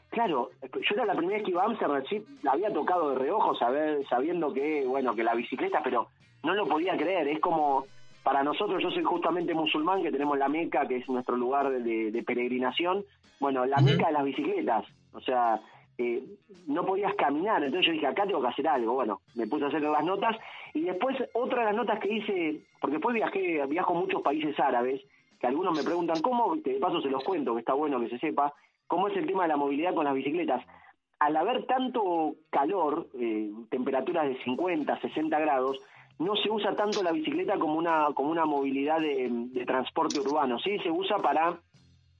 Claro, 0.08 0.50
yo 0.62 0.94
era 0.94 1.04
la 1.04 1.14
primera 1.14 1.38
vez 1.38 1.44
que 1.44 1.50
iba 1.50 1.62
a 1.62 1.66
Amsterdam, 1.66 2.02
sí, 2.08 2.24
la 2.42 2.52
había 2.52 2.72
tocado 2.72 3.10
de 3.10 3.18
reojo, 3.18 3.54
saber, 3.56 4.06
sabiendo 4.08 4.52
que, 4.52 4.84
bueno, 4.86 5.14
que 5.14 5.24
la 5.24 5.34
bicicleta, 5.34 5.80
pero 5.82 6.08
no 6.44 6.54
lo 6.54 6.66
podía 6.66 6.96
creer, 6.96 7.26
es 7.28 7.40
como, 7.40 7.86
para 8.22 8.42
nosotros, 8.42 8.82
yo 8.82 8.90
soy 8.90 9.02
justamente 9.02 9.52
musulmán, 9.52 10.02
que 10.02 10.12
tenemos 10.12 10.38
la 10.38 10.48
Meca, 10.48 10.86
que 10.86 10.96
es 10.96 11.08
nuestro 11.08 11.36
lugar 11.36 11.70
de, 11.70 12.10
de 12.10 12.22
peregrinación, 12.22 13.04
bueno, 13.40 13.66
la 13.66 13.78
Meca 13.78 14.06
de 14.06 14.12
las 14.12 14.24
bicicletas, 14.24 14.86
o 15.12 15.20
sea, 15.20 15.60
eh, 15.98 16.22
no 16.66 16.84
podías 16.84 17.14
caminar, 17.14 17.62
entonces 17.64 17.86
yo 17.86 17.92
dije, 17.92 18.06
acá 18.06 18.24
tengo 18.26 18.42
que 18.42 18.48
hacer 18.48 18.68
algo, 18.68 18.94
bueno, 18.94 19.20
me 19.34 19.46
puse 19.46 19.64
a 19.64 19.68
hacer 19.68 19.82
las 19.82 20.04
notas, 20.04 20.36
y 20.76 20.82
después 20.82 21.16
otra 21.32 21.60
de 21.60 21.64
las 21.66 21.74
notas 21.74 21.98
que 22.00 22.12
hice, 22.12 22.60
porque 22.80 22.96
después 22.96 23.14
viajé, 23.14 23.64
viajo 23.66 23.94
a 23.94 24.00
muchos 24.00 24.20
países 24.20 24.58
árabes, 24.60 25.00
que 25.40 25.46
algunos 25.46 25.74
me 25.74 25.82
preguntan 25.82 26.20
cómo, 26.20 26.54
de 26.56 26.74
paso 26.74 27.00
se 27.00 27.08
los 27.08 27.24
cuento, 27.24 27.54
que 27.54 27.60
está 27.60 27.72
bueno 27.72 27.98
que 27.98 28.10
se 28.10 28.18
sepa, 28.18 28.52
cómo 28.86 29.08
es 29.08 29.16
el 29.16 29.26
tema 29.26 29.44
de 29.44 29.48
la 29.48 29.56
movilidad 29.56 29.94
con 29.94 30.04
las 30.04 30.14
bicicletas. 30.14 30.62
Al 31.18 31.34
haber 31.36 31.64
tanto 31.64 32.34
calor, 32.50 33.08
eh, 33.18 33.50
temperaturas 33.70 34.28
de 34.28 34.42
50, 34.44 35.00
60 35.00 35.38
grados, 35.38 35.80
no 36.18 36.36
se 36.36 36.50
usa 36.50 36.76
tanto 36.76 37.02
la 37.02 37.12
bicicleta 37.12 37.58
como 37.58 37.76
una 37.76 38.08
como 38.14 38.30
una 38.30 38.44
movilidad 38.44 39.00
de, 39.00 39.28
de 39.30 39.64
transporte 39.64 40.20
urbano, 40.20 40.58
sí 40.58 40.78
se 40.80 40.90
usa 40.90 41.18
para 41.18 41.58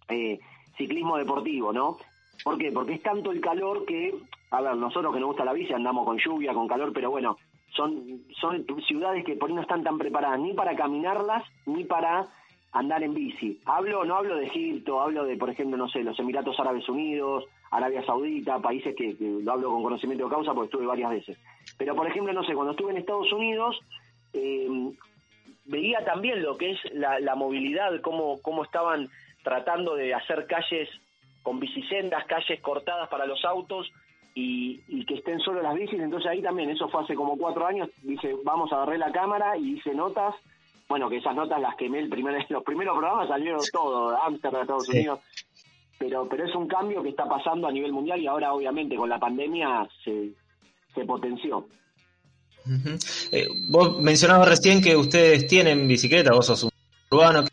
eh, 0.08 0.38
ciclismo 0.78 1.18
deportivo, 1.18 1.74
¿no? 1.74 1.98
¿Por 2.42 2.56
qué? 2.56 2.72
Porque 2.72 2.94
es 2.94 3.02
tanto 3.02 3.32
el 3.32 3.40
calor 3.40 3.84
que, 3.84 4.14
a 4.50 4.60
ver, 4.62 4.76
nosotros 4.76 5.12
que 5.12 5.20
nos 5.20 5.28
gusta 5.28 5.44
la 5.44 5.52
bici 5.52 5.72
andamos 5.72 6.06
con 6.06 6.18
lluvia, 6.18 6.54
con 6.54 6.68
calor, 6.68 6.92
pero 6.94 7.10
bueno, 7.10 7.36
son 7.76 8.22
son 8.40 8.64
ciudades 8.86 9.24
que 9.24 9.36
por 9.36 9.48
ahí 9.48 9.54
no 9.54 9.62
están 9.62 9.82
tan 9.84 9.98
preparadas 9.98 10.40
ni 10.40 10.52
para 10.54 10.74
caminarlas 10.74 11.44
ni 11.66 11.84
para 11.84 12.26
andar 12.72 13.02
en 13.02 13.14
bici. 13.14 13.60
Hablo, 13.64 14.04
no 14.04 14.16
hablo 14.16 14.36
de 14.36 14.46
Egipto, 14.46 15.00
hablo 15.00 15.24
de, 15.24 15.36
por 15.36 15.48
ejemplo, 15.48 15.76
no 15.76 15.88
sé, 15.88 16.02
los 16.02 16.18
Emiratos 16.18 16.58
Árabes 16.60 16.86
Unidos, 16.88 17.44
Arabia 17.70 18.04
Saudita, 18.04 18.58
países 18.58 18.94
que, 18.94 19.16
lo 19.18 19.52
hablo 19.52 19.70
con 19.70 19.82
conocimiento 19.82 20.24
de 20.24 20.30
causa 20.30 20.52
porque 20.52 20.66
estuve 20.66 20.86
varias 20.86 21.10
veces. 21.10 21.38
Pero, 21.78 21.94
por 21.96 22.06
ejemplo, 22.06 22.32
no 22.32 22.44
sé, 22.44 22.54
cuando 22.54 22.72
estuve 22.72 22.90
en 22.90 22.98
Estados 22.98 23.32
Unidos, 23.32 23.80
eh, 24.34 24.68
veía 25.64 26.04
también 26.04 26.42
lo 26.42 26.56
que 26.58 26.72
es 26.72 26.78
la, 26.92 27.18
la 27.20 27.34
movilidad, 27.34 27.98
cómo, 28.02 28.40
cómo 28.42 28.64
estaban 28.64 29.08
tratando 29.42 29.94
de 29.94 30.12
hacer 30.12 30.46
calles 30.46 30.88
con 31.42 31.60
bicisendas, 31.60 32.26
calles 32.26 32.60
cortadas 32.60 33.08
para 33.08 33.26
los 33.26 33.44
autos 33.44 33.90
y, 34.36 34.82
y 34.86 35.04
que 35.06 35.14
estén 35.14 35.40
solo 35.40 35.62
las 35.62 35.74
bicis. 35.74 35.98
Entonces 35.98 36.30
ahí 36.30 36.42
también, 36.42 36.68
eso 36.70 36.88
fue 36.90 37.02
hace 37.02 37.14
como 37.14 37.36
cuatro 37.38 37.66
años, 37.66 37.88
dije, 38.02 38.36
vamos 38.44 38.70
a 38.70 38.76
agarré 38.76 38.98
la 38.98 39.10
cámara 39.10 39.56
y 39.56 39.76
hice 39.78 39.94
notas. 39.94 40.34
Bueno, 40.88 41.08
que 41.08 41.16
esas 41.16 41.34
notas 41.34 41.60
las 41.60 41.74
quemé 41.76 41.98
el 42.00 42.08
primer, 42.10 42.44
los 42.50 42.62
primeros 42.62 42.96
programas 42.96 43.28
salieron 43.28 43.60
todo, 43.72 44.16
Ámsterdam, 44.22 44.60
Estados 44.62 44.86
Sí. 44.86 44.92
Unidos. 44.98 45.20
Pero, 45.98 46.28
pero 46.28 46.44
es 46.44 46.54
un 46.54 46.68
cambio 46.68 47.02
que 47.02 47.08
está 47.08 47.26
pasando 47.26 47.66
a 47.66 47.72
nivel 47.72 47.90
mundial 47.90 48.20
y 48.20 48.26
ahora 48.26 48.52
obviamente 48.52 48.94
con 48.96 49.08
la 49.08 49.18
pandemia 49.18 49.88
se, 50.04 50.32
se 50.94 51.04
potenció. 51.06 51.66
Eh, 53.32 53.46
vos 53.70 53.98
mencionabas 54.02 54.48
recién 54.48 54.82
que 54.82 54.94
ustedes 54.94 55.46
tienen 55.46 55.88
bicicleta, 55.88 56.34
vos 56.34 56.44
sos 56.44 56.64
un 56.64 56.70
urbano. 57.10 57.44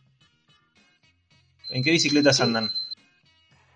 ¿En 1.69 1.81
qué 1.81 1.91
bicicletas 1.91 2.41
andan? 2.41 2.67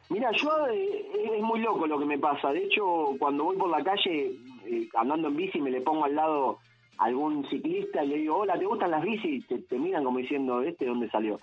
Mira, 0.10 0.32
yo 0.32 0.50
eh, 0.68 1.36
es 1.38 1.42
muy 1.42 1.60
loco 1.60 1.86
lo 1.86 2.00
que 2.00 2.06
me 2.06 2.18
pasa. 2.18 2.52
De 2.52 2.64
hecho, 2.64 3.16
cuando 3.20 3.44
voy 3.46 3.58
por 3.58 3.70
la 3.70 3.84
calle 3.84 4.32
eh, 4.66 4.90
andando 4.96 5.28
en 5.28 5.36
bici, 5.36 5.60
me 5.60 5.72
le 5.72 5.82
pongo 5.82 6.06
al 6.06 6.16
lado 6.16 6.60
a 6.98 7.06
algún 7.06 7.48
ciclista 7.50 8.04
y 8.04 8.08
le 8.08 8.18
digo, 8.18 8.38
hola, 8.38 8.58
¿te 8.58 8.66
gustan 8.66 8.92
las 8.92 9.04
bicis? 9.04 9.46
Te, 9.48 9.60
te 9.60 9.78
miran 9.78 10.04
como 10.04 10.20
diciendo, 10.20 10.62
¿este 10.62 10.86
de 10.86 10.92
dónde 10.92 11.10
salió? 11.10 11.38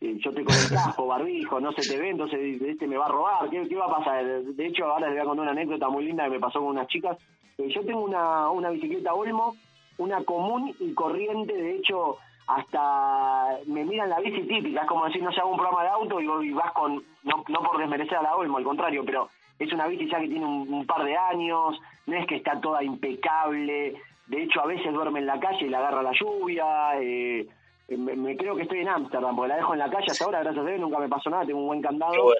Eh, 0.00 0.16
yo 0.18 0.30
estoy 0.30 0.44
con 0.44 0.54
el 0.54 0.68
casco, 0.70 1.06
barbijo, 1.06 1.60
no 1.60 1.72
se 1.72 1.88
te 1.88 2.00
ve, 2.00 2.10
entonces 2.10 2.60
este 2.62 2.86
me 2.86 2.96
va 2.96 3.06
a 3.06 3.10
robar, 3.10 3.50
¿qué, 3.50 3.66
qué 3.68 3.76
va 3.76 3.86
a 3.86 3.98
pasar? 3.98 4.42
De 4.42 4.66
hecho, 4.66 4.84
ahora 4.86 5.08
les 5.08 5.16
voy 5.16 5.20
a 5.20 5.28
contar 5.28 5.42
una 5.42 5.52
anécdota 5.52 5.88
muy 5.88 6.04
linda 6.04 6.24
que 6.24 6.30
me 6.30 6.40
pasó 6.40 6.60
con 6.60 6.68
unas 6.68 6.88
chicas. 6.88 7.18
Yo 7.58 7.84
tengo 7.84 8.00
una, 8.00 8.50
una 8.50 8.70
bicicleta 8.70 9.12
Olmo, 9.12 9.56
una 9.98 10.24
común 10.24 10.74
y 10.80 10.94
corriente, 10.94 11.52
de 11.52 11.76
hecho, 11.76 12.16
hasta 12.46 13.58
me 13.66 13.84
miran 13.84 14.10
la 14.10 14.20
bici 14.20 14.42
típica, 14.42 14.82
es 14.82 14.88
como 14.88 15.06
decir, 15.06 15.22
no 15.22 15.32
sé, 15.32 15.40
hago 15.40 15.50
un 15.50 15.56
programa 15.56 15.82
de 15.82 15.88
auto 15.90 16.20
y, 16.20 16.52
vas 16.52 16.72
con, 16.72 17.02
no, 17.22 17.44
no 17.48 17.62
por 17.62 17.78
desmerecer 17.78 18.18
a 18.18 18.22
la 18.22 18.36
Olmo, 18.36 18.58
al 18.58 18.64
contrario, 18.64 19.04
pero 19.04 19.28
es 19.58 19.72
una 19.72 19.86
bici 19.86 20.08
ya 20.10 20.18
que 20.18 20.28
tiene 20.28 20.44
un, 20.44 20.72
un 20.72 20.86
par 20.86 21.04
de 21.04 21.16
años, 21.16 21.80
no 22.06 22.16
es 22.16 22.26
que 22.26 22.36
está 22.36 22.60
toda 22.60 22.82
impecable, 22.82 23.94
de 24.26 24.42
hecho 24.42 24.60
a 24.60 24.66
veces 24.66 24.92
duerme 24.92 25.20
en 25.20 25.26
la 25.26 25.38
calle 25.38 25.66
y 25.66 25.68
la 25.68 25.78
agarra 25.78 26.02
la 26.02 26.12
lluvia, 26.12 27.00
eh, 27.00 27.46
me, 27.88 28.14
me 28.14 28.36
creo 28.36 28.54
que 28.54 28.62
estoy 28.62 28.80
en 28.80 28.88
Ámsterdam, 28.88 29.34
porque 29.34 29.48
la 29.48 29.56
dejo 29.56 29.72
en 29.72 29.80
la 29.80 29.90
calle 29.90 30.06
hasta 30.10 30.24
ahora, 30.24 30.40
gracias 30.40 30.64
a 30.64 30.68
Dios 30.68 30.80
nunca 30.80 30.98
me 30.98 31.08
pasó 31.08 31.30
nada, 31.30 31.46
tengo 31.46 31.60
un 31.60 31.66
buen 31.66 31.82
candado, 31.82 32.32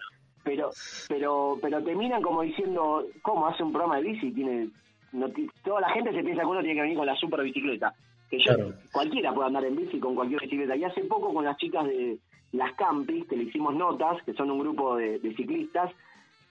pero 0.43 0.71
pero 1.09 1.59
pero 1.61 1.83
te 1.83 1.95
miran 1.95 2.23
como 2.23 2.43
diciendo, 2.43 3.05
¿cómo 3.23 3.47
hace 3.47 3.63
un 3.63 3.73
programa 3.73 3.97
de 3.97 4.03
bici? 4.03 4.33
Tiene 4.33 4.69
no 5.13 5.27
Toda 5.65 5.81
la 5.81 5.91
gente 5.91 6.13
se 6.13 6.23
piensa 6.23 6.43
que 6.43 6.49
uno 6.49 6.61
tiene 6.61 6.77
que 6.77 6.83
venir 6.83 6.97
con 6.97 7.07
la 7.07 7.17
super 7.17 7.43
bicicleta, 7.43 7.93
que 8.31 8.39
yo, 8.39 8.55
Claro. 8.55 8.73
cualquiera 8.93 9.35
puede 9.35 9.49
andar 9.49 9.65
en 9.65 9.77
bici 9.77 9.99
con 9.99 10.15
cualquier 10.15 10.41
bicicleta, 10.43 10.77
y 10.77 10.85
hace 10.85 11.03
poco 11.05 11.35
con 11.35 11.45
las 11.45 11.57
chicas 11.57 11.85
de 11.87 12.19
las 12.53 12.73
Campis, 12.75 13.27
que 13.27 13.37
le 13.37 13.45
hicimos 13.45 13.75
notas, 13.75 14.23
que 14.25 14.33
son 14.35 14.51
un 14.51 14.61
grupo 14.61 14.97
de, 14.97 15.19
de 15.19 15.35
ciclistas, 15.35 15.91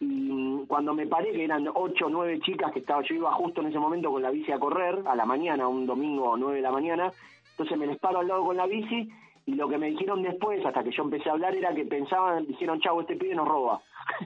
y 0.01 0.05
mm, 0.05 0.65
cuando 0.67 0.93
me 0.93 1.07
paré 1.07 1.31
que 1.31 1.43
eran 1.43 1.67
ocho 1.73 2.05
o 2.05 2.09
nueve 2.09 2.39
chicas 2.41 2.71
que 2.71 2.79
estaba, 2.79 3.01
yo 3.03 3.15
iba 3.15 3.33
justo 3.33 3.61
en 3.61 3.67
ese 3.67 3.79
momento 3.79 4.11
con 4.11 4.21
la 4.21 4.31
bici 4.31 4.51
a 4.51 4.59
correr, 4.59 4.99
a 5.05 5.15
la 5.15 5.25
mañana, 5.25 5.67
un 5.67 5.85
domingo 5.85 6.35
nueve 6.37 6.57
de 6.57 6.61
la 6.63 6.71
mañana, 6.71 7.11
entonces 7.51 7.77
me 7.77 7.87
les 7.87 7.97
paro 7.99 8.19
al 8.19 8.27
lado 8.27 8.45
con 8.45 8.55
la 8.57 8.65
bici 8.65 9.09
y 9.45 9.55
lo 9.55 9.67
que 9.67 9.77
me 9.77 9.89
dijeron 9.89 10.21
después, 10.21 10.63
hasta 10.65 10.83
que 10.83 10.91
yo 10.91 11.03
empecé 11.03 11.29
a 11.29 11.33
hablar, 11.33 11.55
era 11.55 11.73
que 11.73 11.83
pensaban, 11.83 12.45
dijeron, 12.45 12.79
chavo, 12.79 13.01
este 13.01 13.15
pibe 13.15 13.35
nos 13.35 13.47
roba. 13.47 13.81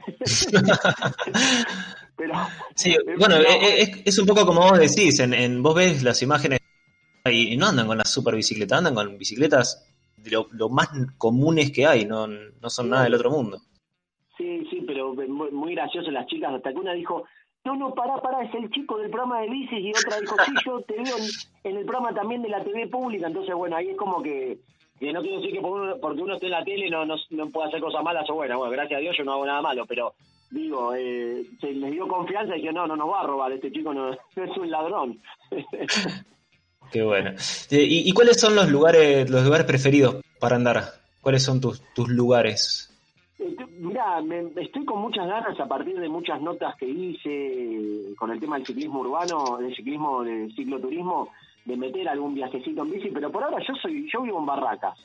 pero 2.15 2.33
Sí, 2.75 2.95
bueno, 3.17 3.35
es, 3.37 4.01
es 4.05 4.19
un 4.19 4.25
poco 4.27 4.45
como 4.45 4.61
vos 4.61 4.77
decís, 4.79 5.19
en, 5.19 5.33
en- 5.33 5.63
vos 5.63 5.75
ves 5.75 6.03
las 6.03 6.21
imágenes 6.21 6.59
y 7.31 7.55
no 7.55 7.67
andan 7.67 7.87
con 7.87 7.97
las 7.97 8.11
super 8.11 8.35
bicicletas, 8.35 8.79
andan 8.79 8.95
con 8.95 9.17
bicicletas 9.17 9.87
de 10.17 10.31
lo, 10.31 10.47
lo 10.51 10.67
más 10.69 10.89
comunes 11.17 11.71
que 11.71 11.85
hay, 11.85 12.05
no, 12.05 12.27
no 12.27 12.69
son 12.69 12.89
nada 12.89 13.05
del 13.05 13.13
otro 13.13 13.29
mundo. 13.31 13.59
Sí, 14.37 14.67
sí, 14.69 14.83
pero 14.85 15.13
muy, 15.13 15.51
muy 15.51 15.73
gracioso 15.75 16.11
las 16.11 16.27
chicas, 16.27 16.53
hasta 16.53 16.73
que 16.73 16.79
una 16.79 16.93
dijo, 16.93 17.23
no, 17.63 17.75
no, 17.77 17.93
pará, 17.93 18.17
pará, 18.21 18.43
es 18.43 18.53
el 18.55 18.69
chico 18.71 18.97
del 18.97 19.09
programa 19.09 19.39
de 19.41 19.49
bicis, 19.49 19.79
y 19.79 19.91
otra 19.91 20.19
dijo, 20.19 20.35
sí, 20.45 20.51
yo 20.65 20.81
te 20.81 20.95
veo 20.95 21.15
en, 21.17 21.71
en 21.71 21.77
el 21.77 21.85
programa 21.85 22.13
también 22.13 22.41
de 22.41 22.49
la 22.49 22.61
TV 22.63 22.87
pública, 22.87 23.27
entonces, 23.27 23.55
bueno, 23.55 23.77
ahí 23.77 23.89
es 23.89 23.97
como 23.97 24.21
que, 24.21 24.57
que 24.99 25.13
no 25.13 25.21
quiero 25.21 25.37
decir 25.37 25.53
que 25.53 25.61
por 25.61 25.79
uno- 25.81 25.97
porque 26.01 26.21
uno 26.21 26.33
esté 26.33 26.47
en 26.47 26.51
la 26.51 26.65
tele 26.65 26.89
no, 26.89 27.05
no, 27.05 27.15
no 27.29 27.49
puede 27.51 27.69
hacer 27.69 27.79
cosas 27.79 28.03
malas 28.03 28.29
o 28.29 28.33
buenas, 28.33 28.57
bueno, 28.57 28.71
gracias 28.73 28.97
a 28.97 29.01
Dios 29.01 29.15
yo 29.17 29.23
no 29.23 29.31
hago 29.33 29.45
nada 29.45 29.61
malo, 29.61 29.85
pero 29.85 30.13
digo, 30.51 30.93
eh, 30.93 31.45
se 31.61 31.71
les 31.71 31.91
dio 31.91 32.05
confianza 32.07 32.53
y 32.57 32.59
dije, 32.59 32.73
no, 32.73 32.85
no 32.85 32.97
nos 32.97 33.09
va 33.09 33.21
a 33.21 33.27
robar, 33.27 33.51
este 33.53 33.71
chico 33.71 33.93
no, 33.93 34.09
no 34.11 34.17
es 34.43 34.57
un 34.57 34.69
ladrón. 34.69 35.21
Qué 36.93 37.01
bueno. 37.01 37.31
Eh, 37.71 37.87
¿Y, 37.89 38.11
cuáles 38.13 38.39
son 38.39 38.55
los 38.55 38.69
lugares, 38.69 39.27
los 39.29 39.43
lugares 39.43 39.65
preferidos 39.65 40.17
para 40.39 40.55
andar? 40.57 40.83
¿Cuáles 41.21 41.43
son 41.43 41.59
tus, 41.59 41.81
tus 41.95 42.07
lugares? 42.07 42.89
Este, 43.39 43.65
Mirá, 43.79 44.21
me- 44.21 44.51
estoy 44.61 44.85
con 44.85 45.01
muchas 45.01 45.25
ganas 45.27 45.59
a 45.59 45.67
partir 45.67 45.99
de 45.99 46.07
muchas 46.07 46.39
notas 46.39 46.75
que 46.77 46.87
hice 46.87 47.29
eh, 47.31 48.13
con 48.15 48.29
el 48.29 48.39
tema 48.39 48.57
del 48.57 48.67
ciclismo 48.67 48.99
urbano, 48.99 49.57
del 49.57 49.75
ciclismo, 49.75 50.23
del 50.23 50.53
cicloturismo, 50.55 51.29
de 51.65 51.77
meter 51.77 52.07
algún 52.07 52.35
viajecito 52.35 52.83
en 52.83 52.91
bici, 52.91 53.09
pero 53.09 53.31
por 53.31 53.43
ahora 53.43 53.57
yo 53.67 53.73
soy, 53.81 54.07
yo 54.13 54.21
vivo 54.21 54.37
en 54.39 54.45
Barracas. 54.45 54.99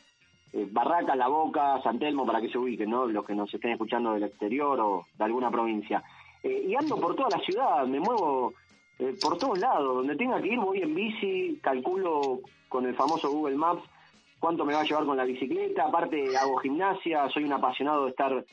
Eh, 0.53 0.69
Barracas, 0.71 1.17
La 1.17 1.29
Boca, 1.29 1.81
San 1.83 1.99
Telmo, 1.99 2.27
para 2.27 2.43
que 2.43 2.51
se 2.51 2.59
ubiquen, 2.59 2.91
¿no? 2.91 3.07
Los 3.07 3.25
que 3.25 3.35
nos 3.35 3.53
estén 3.53 3.73
escuchando 3.73 4.13
del 4.13 4.25
exterior 4.25 4.79
o 4.79 5.07
de 5.17 5.25
alguna 5.25 5.51
provincia. 5.51 6.03
Eh, 6.43 6.67
y 6.69 6.75
ando 6.75 6.97
por 7.01 7.17
toda 7.17 7.31
la 7.31 7.41
ciudad, 7.43 7.87
me 7.87 7.99
muevo 7.99 8.53
eh, 8.99 9.15
por 9.21 9.39
todos 9.39 9.59
lados. 9.59 9.97
Donde 9.97 10.17
tenga 10.17 10.41
que 10.41 10.49
ir 10.49 10.59
voy 10.59 10.83
en 10.83 10.95
bici, 10.95 11.59
calculo 11.63 12.41
con 12.69 12.87
el 12.87 12.95
famoso 12.95 13.31
Google 13.31 13.57
Maps 13.57 13.83
cuánto 14.39 14.65
me 14.65 14.75
va 14.75 14.81
a 14.81 14.85
llevar 14.85 15.05
con 15.05 15.17
la 15.17 15.25
bicicleta. 15.25 15.85
Aparte 15.87 16.37
hago 16.37 16.57
gimnasia, 16.59 17.29
soy 17.31 17.45
un 17.45 17.53
apasionado 17.53 18.05
de 18.05 18.11
estar, 18.11 18.45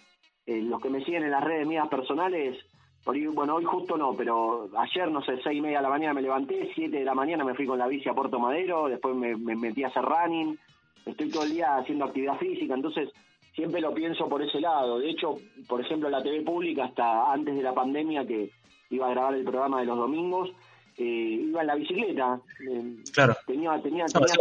eh, 0.46 0.62
los 0.62 0.82
que 0.82 0.90
me 0.90 1.04
siguen 1.04 1.24
en 1.24 1.32
las 1.32 1.44
redes 1.44 1.68
mías 1.68 1.88
personales, 1.88 2.58
por 3.04 3.16
bueno, 3.34 3.56
hoy 3.56 3.66
justo 3.66 3.98
no, 3.98 4.16
pero 4.16 4.68
ayer, 4.78 5.12
no 5.12 5.22
sé, 5.22 5.40
seis 5.44 5.60
y 5.60 5.62
media 5.62 5.78
de 5.78 5.84
la 5.84 5.90
mañana 5.90 6.16
me 6.16 6.24
levanté, 6.24 6.72
siete 6.74 6.98
de 6.98 7.06
la 7.06 7.14
mañana 7.14 7.44
me 7.44 7.54
fui 7.54 7.68
con 7.68 7.78
la 7.78 7.88
bici 7.88 8.10
a 8.10 8.16
Puerto 8.16 8.40
Madero, 8.40 8.88
después 8.88 9.16
me, 9.16 9.36
me 9.36 9.56
metí 9.56 9.84
a 9.84 9.90
hacer 9.90 10.04
running, 10.04 10.58
estoy 11.06 11.30
todo 11.30 11.44
el 11.44 11.52
día 11.52 11.78
haciendo 11.78 12.06
actividad 12.06 12.40
física, 12.40 12.74
entonces 12.74 13.12
siempre 13.54 13.80
lo 13.80 13.94
pienso 13.94 14.28
por 14.28 14.42
ese 14.42 14.60
lado. 14.60 14.98
De 14.98 15.12
hecho, 15.12 15.38
por 15.68 15.82
ejemplo, 15.82 16.10
la 16.10 16.24
TV 16.24 16.42
pública, 16.42 16.86
hasta 16.86 17.32
antes 17.32 17.56
de 17.56 17.62
la 17.62 17.76
pandemia, 17.76 18.26
que 18.26 18.50
iba 18.90 19.08
a 19.08 19.12
grabar 19.12 19.34
el 19.36 19.44
programa 19.44 19.80
de 19.80 19.86
los 19.86 19.98
domingos, 19.98 20.50
eh, 20.98 21.04
iba 21.50 21.62
en 21.62 21.68
la 21.68 21.76
bicicleta. 21.76 22.40
eh, 22.70 22.96
Claro. 23.14 23.36
Tenía, 23.48 23.82
tenía, 23.82 24.06
No, 24.14 24.22
tenía 24.22 24.34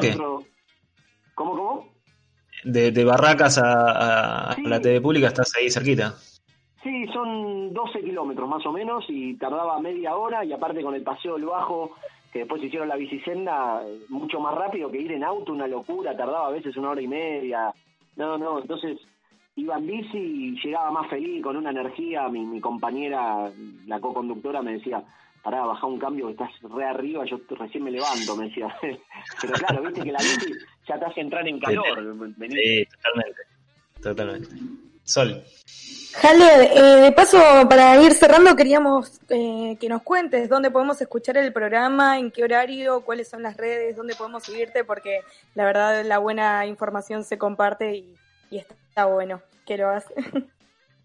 sí, 0.00 0.08
otro- 0.10 0.44
¿Cómo, 1.34 1.52
cómo? 1.56 1.88
De, 2.64 2.90
de 2.90 3.04
Barracas 3.04 3.58
a, 3.58 3.70
a- 3.70 4.52
a 4.52 4.56
la 4.60 4.80
TV 4.80 5.00
pública 5.00 5.28
estás 5.28 5.54
ahí 5.56 5.70
cerquita. 5.70 6.14
Sí, 6.82 7.06
son 7.12 7.72
12 7.72 8.00
kilómetros 8.00 8.48
más 8.48 8.64
o 8.66 8.72
menos 8.72 9.04
y 9.08 9.34
tardaba 9.36 9.78
media 9.80 10.16
hora 10.16 10.44
y 10.44 10.52
aparte 10.52 10.82
con 10.82 10.94
el 10.94 11.02
paseo 11.02 11.34
del 11.34 11.44
bajo, 11.44 11.92
que 12.32 12.40
después 12.40 12.62
hicieron 12.62 12.88
la 12.88 12.96
bicisenda, 12.96 13.82
eh, 13.86 14.00
mucho 14.08 14.40
más 14.40 14.54
rápido 14.54 14.90
que 14.90 15.00
ir 15.00 15.12
en 15.12 15.24
auto, 15.24 15.52
una 15.52 15.66
locura, 15.66 16.16
tardaba 16.16 16.48
a 16.48 16.52
veces 16.52 16.76
una 16.76 16.90
hora 16.90 17.00
y 17.02 17.08
media. 17.08 17.72
No, 18.16 18.36
no, 18.38 18.60
entonces 18.60 18.98
iba 19.58 19.76
en 19.76 19.86
bici 19.86 20.18
y 20.18 20.60
llegaba 20.62 20.90
más 20.90 21.08
feliz, 21.10 21.42
con 21.42 21.56
una 21.56 21.70
energía. 21.70 22.28
Mi, 22.28 22.44
mi 22.44 22.60
compañera, 22.60 23.50
la 23.86 24.00
co-conductora, 24.00 24.62
me 24.62 24.72
decía, 24.74 25.02
pará, 25.42 25.64
baja 25.64 25.86
un 25.86 25.98
cambio 25.98 26.26
que 26.26 26.32
estás 26.32 26.50
re 26.62 26.84
arriba, 26.84 27.24
yo 27.24 27.40
recién 27.50 27.84
me 27.84 27.90
levanto, 27.90 28.36
me 28.36 28.48
decía. 28.48 28.74
Pero 29.40 29.52
claro, 29.54 29.82
viste 29.82 30.02
que 30.02 30.12
la 30.12 30.18
bici 30.18 30.52
ya 30.86 30.98
te 30.98 31.04
hace 31.04 31.20
entrar 31.20 31.46
en 31.46 31.58
calor. 31.58 31.84
Sí, 32.50 32.86
totalmente. 32.86 33.42
Totalmente. 34.02 34.48
Sol. 35.04 35.42
Jale, 36.14 36.70
eh, 36.74 37.02
de 37.02 37.12
paso, 37.12 37.38
para 37.68 38.00
ir 38.02 38.12
cerrando, 38.12 38.56
queríamos 38.56 39.20
eh, 39.28 39.76
que 39.80 39.88
nos 39.88 40.02
cuentes 40.02 40.48
dónde 40.48 40.70
podemos 40.70 41.00
escuchar 41.00 41.36
el 41.36 41.52
programa, 41.52 42.18
en 42.18 42.30
qué 42.30 42.44
horario, 42.44 43.02
cuáles 43.02 43.28
son 43.28 43.42
las 43.42 43.56
redes, 43.56 43.96
dónde 43.96 44.14
podemos 44.14 44.42
seguirte, 44.42 44.84
porque 44.84 45.20
la 45.54 45.64
verdad 45.64 46.04
la 46.04 46.18
buena 46.18 46.66
información 46.66 47.24
se 47.24 47.38
comparte 47.38 47.96
y, 47.96 48.16
y 48.50 48.58
está 48.58 48.74
bueno 49.06 49.40
que 49.66 49.76
lo 49.76 49.88
hagas. 49.88 50.12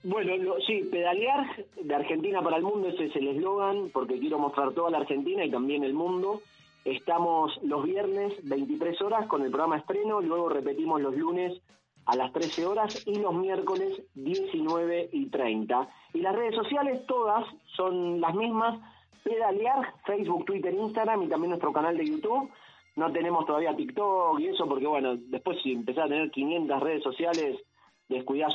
Bueno, 0.05 0.55
sí, 0.67 0.81
pedalear 0.91 1.65
de 1.81 1.95
Argentina 1.95 2.41
para 2.41 2.57
el 2.57 2.63
mundo, 2.63 2.89
ese 2.89 3.05
es 3.05 3.15
el 3.15 3.29
eslogan, 3.29 3.89
porque 3.93 4.19
quiero 4.19 4.37
mostrar 4.37 4.73
toda 4.73 4.91
la 4.91 4.97
Argentina 4.97 5.45
y 5.45 5.49
también 5.49 5.85
el 5.85 5.93
mundo. 5.93 6.41
Estamos 6.83 7.57
los 7.63 7.85
viernes 7.85 8.33
23 8.43 9.01
horas 9.01 9.27
con 9.27 9.43
el 9.43 9.49
programa 9.49 9.77
estreno, 9.77 10.19
luego 10.19 10.49
repetimos 10.49 10.99
los 10.99 11.15
lunes 11.15 11.61
a 12.05 12.17
las 12.17 12.33
13 12.33 12.65
horas 12.65 13.07
y 13.07 13.15
los 13.15 13.33
miércoles 13.33 14.01
19 14.15 15.09
y 15.13 15.29
30. 15.29 15.87
Y 16.13 16.19
las 16.19 16.35
redes 16.35 16.55
sociales 16.55 17.05
todas 17.07 17.45
son 17.77 18.19
las 18.19 18.35
mismas, 18.35 18.81
pedalear, 19.23 19.93
Facebook, 20.05 20.43
Twitter, 20.43 20.73
Instagram 20.73 21.23
y 21.23 21.29
también 21.29 21.51
nuestro 21.51 21.71
canal 21.71 21.95
de 21.95 22.05
YouTube. 22.05 22.51
No 22.97 23.09
tenemos 23.13 23.45
todavía 23.45 23.73
TikTok 23.73 24.39
y 24.41 24.47
eso 24.47 24.67
porque, 24.67 24.85
bueno, 24.85 25.15
después 25.15 25.57
si 25.63 25.71
empezás 25.71 26.05
a 26.05 26.09
tener 26.09 26.29
500 26.29 26.79
redes 26.81 27.03
sociales, 27.03 27.57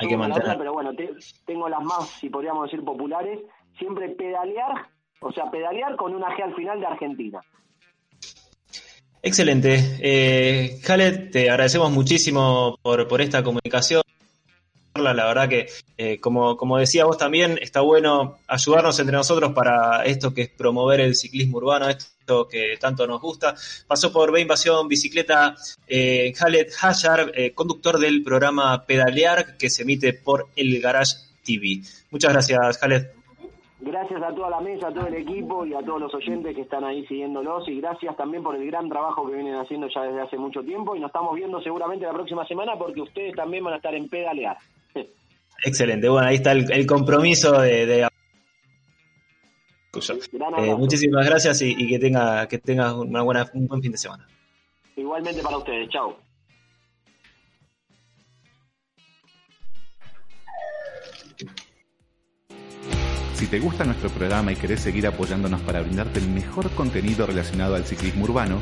que 0.07 0.15
una 0.15 0.27
la 0.29 0.35
otra, 0.35 0.57
pero 0.57 0.73
bueno, 0.73 0.93
te- 0.95 1.09
tengo 1.45 1.67
las 1.69 1.81
más, 1.83 2.07
si 2.19 2.29
podríamos 2.29 2.69
decir, 2.69 2.83
populares. 2.85 3.39
Siempre 3.77 4.09
pedalear, 4.09 4.87
o 5.21 5.31
sea, 5.31 5.49
pedalear 5.49 5.95
con 5.95 6.13
una 6.15 6.27
G 6.35 6.43
al 6.43 6.55
final 6.55 6.79
de 6.79 6.85
Argentina. 6.85 7.39
Excelente. 9.21 9.97
Eh, 10.01 10.79
Khaled, 10.85 11.31
te 11.31 11.49
agradecemos 11.49 11.91
muchísimo 11.91 12.77
por, 12.81 13.07
por 13.07 13.21
esta 13.21 13.43
comunicación. 13.43 14.01
La 15.01 15.25
verdad 15.25 15.49
que, 15.49 15.67
eh, 15.97 16.19
como, 16.19 16.57
como 16.57 16.77
decía 16.77 17.05
vos 17.05 17.17
también, 17.17 17.57
está 17.61 17.81
bueno 17.81 18.37
ayudarnos 18.47 18.99
entre 18.99 19.15
nosotros 19.15 19.53
para 19.53 20.03
esto 20.05 20.33
que 20.33 20.43
es 20.43 20.49
promover 20.49 20.99
el 20.99 21.15
ciclismo 21.15 21.57
urbano, 21.57 21.89
esto 21.89 22.47
que 22.47 22.77
tanto 22.79 23.07
nos 23.07 23.21
gusta. 23.21 23.55
Pasó 23.87 24.11
por 24.11 24.31
B 24.31 24.41
Invasión 24.41 24.87
Bicicleta 24.87 25.55
eh, 25.87 26.31
Khaled 26.33 26.67
eh, 27.33 27.53
conductor 27.53 27.99
del 27.99 28.23
programa 28.23 28.85
Pedalear 28.85 29.57
que 29.57 29.69
se 29.69 29.83
emite 29.83 30.13
por 30.13 30.47
el 30.55 30.79
Garage 30.81 31.15
TV. 31.43 31.81
Muchas 32.11 32.33
gracias, 32.33 32.77
Khaled. 32.77 33.19
Gracias 33.81 34.21
a 34.21 34.35
toda 34.35 34.49
la 34.49 34.59
mesa, 34.59 34.89
a 34.89 34.93
todo 34.93 35.07
el 35.07 35.13
equipo 35.13 35.65
y 35.65 35.73
a 35.73 35.81
todos 35.81 36.01
los 36.01 36.13
oyentes 36.13 36.53
que 36.53 36.63
están 36.63 36.83
ahí 36.83 37.05
siguiéndolos 37.07 37.65
y 37.69 37.79
gracias 37.79 38.15
también 38.17 38.43
por 38.43 38.53
el 38.53 38.65
gran 38.67 38.89
trabajo 38.89 39.25
que 39.25 39.35
vienen 39.35 39.55
haciendo 39.55 39.87
ya 39.87 40.01
desde 40.03 40.21
hace 40.21 40.37
mucho 40.37 40.61
tiempo 40.63 40.97
y 40.97 40.99
nos 40.99 41.09
estamos 41.09 41.33
viendo 41.33 41.61
seguramente 41.61 42.05
la 42.05 42.11
próxima 42.11 42.45
semana 42.45 42.77
porque 42.77 43.01
ustedes 43.01 43.33
también 43.35 43.63
van 43.63 43.75
a 43.75 43.77
estar 43.77 43.95
en 43.95 44.09
pedalear. 44.09 44.57
Excelente. 45.65 46.09
Bueno, 46.09 46.27
ahí 46.27 46.35
está 46.35 46.51
el, 46.51 46.71
el 46.71 46.85
compromiso 46.85 47.61
de, 47.61 47.85
de 47.85 48.07
Eh, 50.59 50.75
muchísimas 50.75 51.25
gracias 51.25 51.61
y, 51.61 51.75
y 51.77 51.87
que 51.87 51.99
tenga 51.99 52.47
que 52.47 52.59
tengas 52.59 52.93
una 52.93 53.21
buena, 53.23 53.49
un 53.53 53.67
buen 53.67 53.81
fin 53.81 53.91
de 53.91 53.97
semana. 53.97 54.27
Igualmente 54.95 55.41
para 55.41 55.57
ustedes, 55.57 55.89
chao. 55.89 56.17
Si 63.33 63.47
te 63.47 63.59
gusta 63.59 63.85
nuestro 63.85 64.09
programa 64.09 64.51
y 64.51 64.57
querés 64.57 64.81
seguir 64.81 65.07
apoyándonos 65.07 65.61
para 65.61 65.81
brindarte 65.81 66.19
el 66.19 66.27
mejor 66.27 66.69
contenido 66.71 67.25
relacionado 67.25 67.75
al 67.75 67.85
ciclismo 67.85 68.25
urbano, 68.25 68.61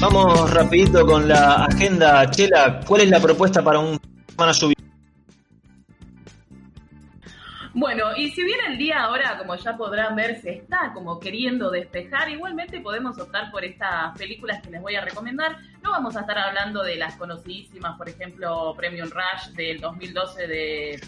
Vamos 0.00 0.54
rapidito 0.54 1.04
con 1.04 1.26
la 1.26 1.64
agenda. 1.64 2.30
Chela, 2.30 2.80
¿cuál 2.86 3.00
es 3.00 3.10
la 3.10 3.20
propuesta 3.20 3.64
para 3.64 3.80
un 3.80 3.98
semana 4.28 4.52
lluviosa? 4.52 4.78
Bueno, 7.74 8.16
y 8.16 8.30
si 8.30 8.44
bien 8.44 8.60
el 8.68 8.78
día 8.78 9.02
ahora, 9.02 9.36
como 9.38 9.56
ya 9.56 9.76
podrán 9.76 10.14
ver, 10.14 10.40
se 10.40 10.50
está 10.50 10.92
como 10.94 11.18
queriendo 11.18 11.70
despejar, 11.70 12.30
igualmente 12.30 12.80
podemos 12.80 13.18
optar 13.18 13.50
por 13.50 13.64
estas 13.64 14.16
películas 14.16 14.62
que 14.62 14.70
les 14.70 14.80
voy 14.80 14.94
a 14.94 15.00
recomendar. 15.00 15.56
No 15.82 15.90
vamos 15.90 16.16
a 16.16 16.20
estar 16.20 16.38
hablando 16.38 16.84
de 16.84 16.94
las 16.94 17.16
conocidísimas, 17.16 17.98
por 17.98 18.08
ejemplo, 18.08 18.74
Premium 18.76 19.10
Rush 19.10 19.52
del 19.54 19.80
2012 19.80 20.46
de 20.46 21.00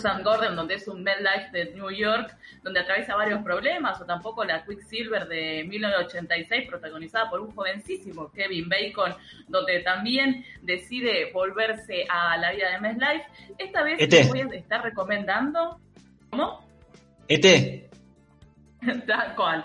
Susan 0.00 0.22
Gordon, 0.22 0.56
donde 0.56 0.76
es 0.76 0.88
un 0.88 1.04
Life 1.04 1.50
de 1.52 1.74
New 1.74 1.90
York, 1.90 2.34
donde 2.62 2.80
atraviesa 2.80 3.14
varios 3.16 3.42
problemas, 3.42 4.00
o 4.00 4.06
tampoco 4.06 4.44
la 4.44 4.64
Quicksilver 4.64 5.28
de 5.28 5.64
1986, 5.64 6.66
protagonizada 6.68 7.28
por 7.28 7.40
un 7.40 7.50
jovencísimo 7.50 8.32
Kevin 8.32 8.66
Bacon, 8.70 9.14
donde 9.48 9.80
también 9.80 10.42
decide 10.62 11.30
volverse 11.34 12.06
a 12.08 12.38
la 12.38 12.52
vida 12.52 12.80
de 12.80 12.92
Life. 12.94 13.24
Esta 13.58 13.82
vez 13.82 14.00
Este. 14.00 14.16
les 14.20 14.28
voy 14.28 14.40
a 14.40 14.56
estar 14.56 14.82
recomendando. 14.82 15.78
¿Cómo? 16.30 16.66
Este, 17.28 17.89
Tal 19.06 19.34
cual. 19.34 19.64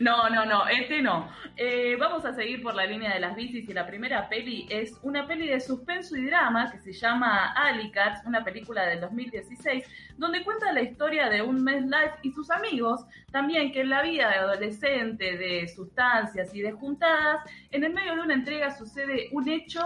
No, 0.00 0.30
no, 0.30 0.46
no, 0.46 0.66
este 0.68 1.02
no. 1.02 1.28
Eh, 1.56 1.96
vamos 1.98 2.24
a 2.24 2.32
seguir 2.32 2.62
por 2.62 2.74
la 2.74 2.86
línea 2.86 3.12
de 3.12 3.20
las 3.20 3.36
bicis 3.36 3.68
y 3.68 3.72
la 3.72 3.86
primera 3.86 4.28
peli 4.28 4.66
es 4.70 4.98
una 5.02 5.26
peli 5.26 5.48
de 5.48 5.60
suspenso 5.60 6.16
y 6.16 6.26
drama 6.26 6.70
que 6.70 6.78
se 6.78 6.92
llama 6.92 7.52
Alicat, 7.52 8.26
una 8.26 8.42
película 8.42 8.86
del 8.86 9.00
2016, 9.00 9.84
donde 10.16 10.42
cuenta 10.44 10.72
la 10.72 10.82
historia 10.82 11.28
de 11.28 11.42
un 11.42 11.64
life 11.64 12.14
y 12.22 12.32
sus 12.32 12.50
amigos, 12.50 13.04
también 13.30 13.70
que 13.70 13.82
en 13.82 13.90
la 13.90 14.02
vida 14.02 14.30
de 14.30 14.36
adolescente, 14.36 15.36
de 15.36 15.68
sustancias 15.68 16.54
y 16.54 16.62
de 16.62 16.72
juntadas, 16.72 17.42
en 17.70 17.84
el 17.84 17.92
medio 17.92 18.14
de 18.14 18.20
una 18.22 18.34
entrega 18.34 18.70
sucede 18.70 19.28
un 19.32 19.48
hecho 19.48 19.84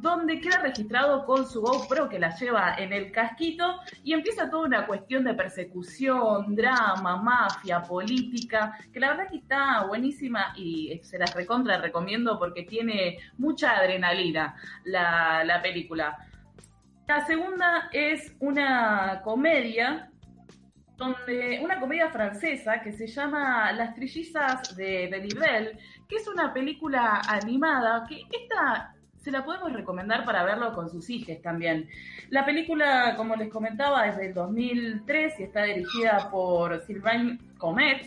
donde 0.00 0.40
queda 0.40 0.60
registrado 0.60 1.24
con 1.24 1.46
su 1.46 1.60
GoPro 1.60 2.08
que 2.08 2.18
la 2.18 2.34
lleva 2.36 2.76
en 2.76 2.92
el 2.92 3.10
casquito 3.10 3.80
y 4.04 4.12
empieza 4.12 4.48
toda 4.48 4.66
una 4.66 4.86
cuestión 4.86 5.24
de 5.24 5.34
persecución, 5.34 6.54
drama, 6.54 7.16
mafia, 7.16 7.82
política, 7.82 8.78
que 8.92 9.00
la 9.00 9.10
verdad 9.10 9.28
que 9.28 9.38
está 9.38 9.84
buenísima 9.86 10.52
y 10.56 11.00
se 11.02 11.18
las 11.18 11.34
recontra 11.34 11.78
recomiendo 11.78 12.38
porque 12.38 12.62
tiene 12.62 13.18
mucha 13.38 13.76
adrenalina 13.76 14.54
la, 14.84 15.42
la 15.44 15.60
película. 15.60 16.16
La 17.06 17.24
segunda 17.26 17.88
es 17.92 18.36
una 18.38 19.20
comedia 19.24 20.10
donde 20.96 21.60
una 21.62 21.78
comedia 21.78 22.10
francesa 22.10 22.80
que 22.82 22.92
se 22.92 23.06
llama 23.06 23.72
Las 23.72 23.94
trillizas 23.94 24.76
de 24.76 25.08
Belibel, 25.08 25.78
que 26.08 26.16
es 26.16 26.26
una 26.28 26.52
película 26.52 27.22
animada 27.28 28.04
que 28.08 28.22
esta 28.32 28.94
se 29.28 29.32
la 29.32 29.44
podemos 29.44 29.70
recomendar 29.74 30.24
para 30.24 30.42
verlo 30.42 30.72
con 30.72 30.88
sus 30.88 31.10
hijos 31.10 31.42
también. 31.42 31.86
La 32.30 32.46
película, 32.46 33.14
como 33.14 33.36
les 33.36 33.50
comentaba, 33.50 34.06
es 34.08 34.16
del 34.16 34.32
2003 34.32 35.40
y 35.40 35.42
está 35.42 35.64
dirigida 35.64 36.30
por 36.30 36.80
Sylvain 36.86 37.38
Comet, 37.58 38.06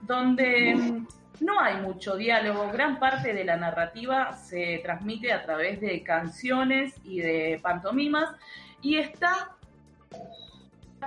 donde 0.00 0.74
mm, 0.74 1.06
no 1.44 1.60
hay 1.60 1.80
mucho 1.80 2.16
diálogo, 2.16 2.68
gran 2.72 2.98
parte 2.98 3.32
de 3.32 3.44
la 3.44 3.56
narrativa 3.56 4.32
se 4.32 4.80
transmite 4.82 5.32
a 5.32 5.44
través 5.44 5.80
de 5.80 6.02
canciones 6.02 6.96
y 7.04 7.20
de 7.20 7.60
pantomimas 7.62 8.28
y 8.82 8.96
está 8.96 9.55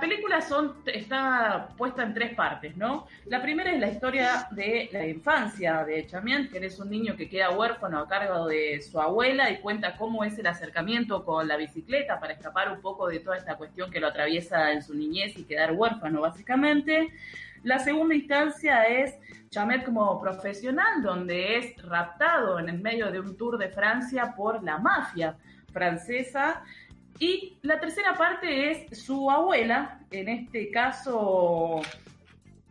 película 0.00 0.40
son, 0.40 0.76
está 0.86 1.68
puesta 1.76 2.02
en 2.02 2.14
tres 2.14 2.34
partes, 2.34 2.76
¿no? 2.76 3.06
La 3.26 3.40
primera 3.42 3.70
es 3.70 3.78
la 3.78 3.88
historia 3.88 4.48
de 4.50 4.88
la 4.92 5.06
infancia 5.06 5.84
de 5.84 6.06
Chamien, 6.06 6.48
que 6.48 6.58
es 6.58 6.78
un 6.78 6.90
niño 6.90 7.16
que 7.16 7.28
queda 7.28 7.50
huérfano 7.50 7.98
a 7.98 8.08
cargo 8.08 8.46
de 8.46 8.80
su 8.82 9.00
abuela 9.00 9.50
y 9.50 9.58
cuenta 9.58 9.96
cómo 9.96 10.24
es 10.24 10.38
el 10.38 10.46
acercamiento 10.46 11.24
con 11.24 11.46
la 11.46 11.56
bicicleta 11.56 12.18
para 12.18 12.32
escapar 12.32 12.72
un 12.72 12.80
poco 12.80 13.08
de 13.08 13.20
toda 13.20 13.36
esta 13.36 13.56
cuestión 13.56 13.90
que 13.90 14.00
lo 14.00 14.08
atraviesa 14.08 14.72
en 14.72 14.82
su 14.82 14.94
niñez 14.94 15.36
y 15.36 15.44
quedar 15.44 15.72
huérfano, 15.72 16.22
básicamente. 16.22 17.08
La 17.62 17.78
segunda 17.78 18.14
instancia 18.14 18.84
es 18.84 19.18
Chamet 19.50 19.84
como 19.84 20.20
profesional, 20.20 21.02
donde 21.02 21.58
es 21.58 21.82
raptado 21.82 22.58
en 22.58 22.68
el 22.68 22.80
medio 22.80 23.10
de 23.10 23.20
un 23.20 23.36
tour 23.36 23.58
de 23.58 23.68
Francia 23.68 24.34
por 24.34 24.62
la 24.62 24.78
mafia 24.78 25.36
francesa 25.72 26.62
y 27.20 27.58
la 27.62 27.78
tercera 27.78 28.14
parte 28.14 28.70
es 28.70 28.98
su 29.04 29.30
abuela, 29.30 30.00
en 30.10 30.28
este 30.30 30.70
caso 30.70 31.82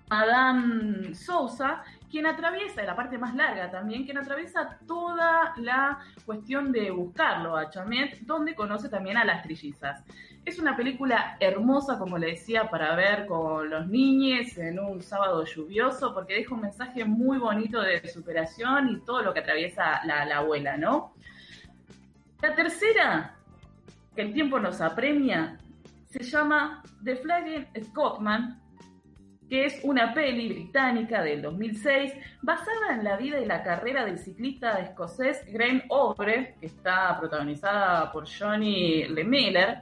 Madame 0.09 1.13
Sousa, 1.13 1.83
quien 2.09 2.25
atraviesa, 2.25 2.81
la 2.81 2.95
parte 2.95 3.19
más 3.19 3.35
larga 3.35 3.69
también, 3.69 4.05
quien 4.05 4.17
atraviesa 4.17 4.79
toda 4.87 5.53
la 5.57 5.99
cuestión 6.25 6.71
de 6.71 6.89
buscarlo 6.89 7.55
a 7.55 7.69
Chamet, 7.69 8.21
donde 8.21 8.55
conoce 8.55 8.89
también 8.89 9.17
a 9.17 9.23
las 9.23 9.43
trillizas. 9.43 10.03
Es 10.43 10.57
una 10.57 10.75
película 10.75 11.37
hermosa, 11.39 11.99
como 11.99 12.17
le 12.17 12.31
decía, 12.31 12.71
para 12.71 12.95
ver 12.95 13.27
con 13.27 13.69
los 13.69 13.85
niños 13.87 14.57
en 14.57 14.79
un 14.79 15.03
sábado 15.03 15.45
lluvioso, 15.45 16.11
porque 16.11 16.33
deja 16.33 16.55
un 16.55 16.61
mensaje 16.61 17.05
muy 17.05 17.37
bonito 17.37 17.79
de 17.81 18.07
superación 18.09 18.89
y 18.89 18.99
todo 19.01 19.21
lo 19.21 19.31
que 19.31 19.41
atraviesa 19.41 20.03
la, 20.05 20.25
la 20.25 20.37
abuela, 20.37 20.75
¿no? 20.75 21.13
La 22.41 22.55
tercera 22.55 23.35
que 24.15 24.21
el 24.21 24.33
tiempo 24.33 24.59
nos 24.59 24.81
apremia, 24.81 25.57
se 26.05 26.23
llama 26.23 26.81
The 27.03 27.17
Flying 27.17 27.67
Scotsman, 27.83 28.59
que 29.49 29.65
es 29.65 29.79
una 29.83 30.13
peli 30.13 30.49
británica 30.49 31.23
del 31.23 31.41
2006 31.41 32.13
basada 32.41 32.93
en 32.93 33.03
la 33.03 33.17
vida 33.17 33.39
y 33.39 33.45
la 33.45 33.63
carrera 33.63 34.05
del 34.05 34.19
ciclista 34.19 34.79
escocés 34.79 35.43
Graham 35.51 35.83
Obre, 35.89 36.55
que 36.59 36.67
está 36.67 37.17
protagonizada 37.19 38.11
por 38.11 38.27
Johnny 38.27 39.05
Le 39.05 39.23
Miller. 39.23 39.81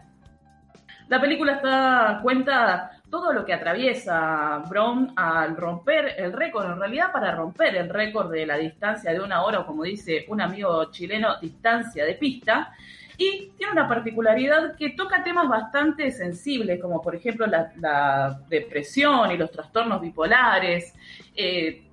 La 1.10 1.20
película 1.22 1.54
está, 1.56 2.20
cuenta 2.22 2.92
todo 3.10 3.32
lo 3.34 3.46
que 3.46 3.54
atraviesa 3.54 4.64
Brown 4.70 5.14
al 5.16 5.56
romper 5.56 6.16
el 6.18 6.34
récord, 6.34 6.70
en 6.72 6.80
realidad 6.80 7.12
para 7.12 7.34
romper 7.34 7.76
el 7.76 7.90
récord 7.90 8.32
de 8.32 8.46
la 8.46 8.58
distancia 8.58 9.12
de 9.12 9.20
una 9.22 9.44
hora, 9.44 9.62
o 9.62 9.66
como 9.66 9.84
dice 9.84 10.26
un 10.28 10.42
amigo 10.42 10.92
chileno, 10.92 11.40
distancia 11.40 12.06
de 12.06 12.16
pista. 12.16 12.74
Y 13.18 13.52
tiene 13.58 13.72
una 13.72 13.88
particularidad 13.88 14.76
que 14.76 14.92
toca 14.92 15.24
temas 15.24 15.48
bastante 15.48 16.12
sensibles, 16.12 16.80
como 16.80 17.02
por 17.02 17.16
ejemplo 17.16 17.48
la, 17.48 18.40
depresión 18.48 19.32
y 19.32 19.38
los 19.38 19.52
trastornos 19.52 20.02
bipolares. 20.02 20.94
Eh, 21.36 21.84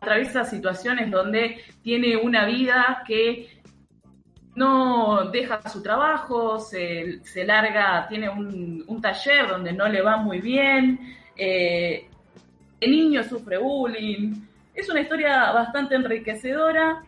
atraviesa 0.00 0.44
situaciones 0.44 1.10
donde 1.10 1.62
tiene 1.82 2.16
una 2.16 2.44
vida 2.46 3.02
que 3.06 3.62
no 4.54 5.30
deja 5.30 5.66
su 5.68 5.82
trabajo, 5.82 6.58
se, 6.58 7.20
se 7.24 7.44
larga, 7.44 8.06
tiene 8.08 8.28
un, 8.28 8.84
un, 8.86 9.00
taller 9.00 9.48
donde 9.48 9.72
no 9.72 9.88
le 9.88 10.02
va 10.02 10.16
muy 10.16 10.40
bien, 10.40 10.98
eh, 11.36 12.08
el 12.80 12.90
niño 12.90 13.22
sufre 13.22 13.58
bullying. 13.58 14.34
Es 14.74 14.88
una 14.88 15.00
historia 15.00 15.52
bastante 15.52 15.94
enriquecedora 15.94 17.02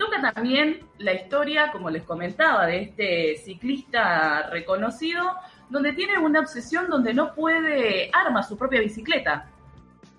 Toca 0.00 0.32
también 0.32 0.80
la 0.96 1.12
historia, 1.12 1.70
como 1.70 1.90
les 1.90 2.04
comentaba, 2.04 2.64
de 2.64 2.80
este 2.80 3.36
ciclista 3.36 4.48
reconocido, 4.48 5.36
donde 5.68 5.92
tiene 5.92 6.16
una 6.18 6.40
obsesión 6.40 6.88
donde 6.88 7.12
no 7.12 7.34
puede 7.34 8.10
armar 8.14 8.44
su 8.44 8.56
propia 8.56 8.80
bicicleta. 8.80 9.50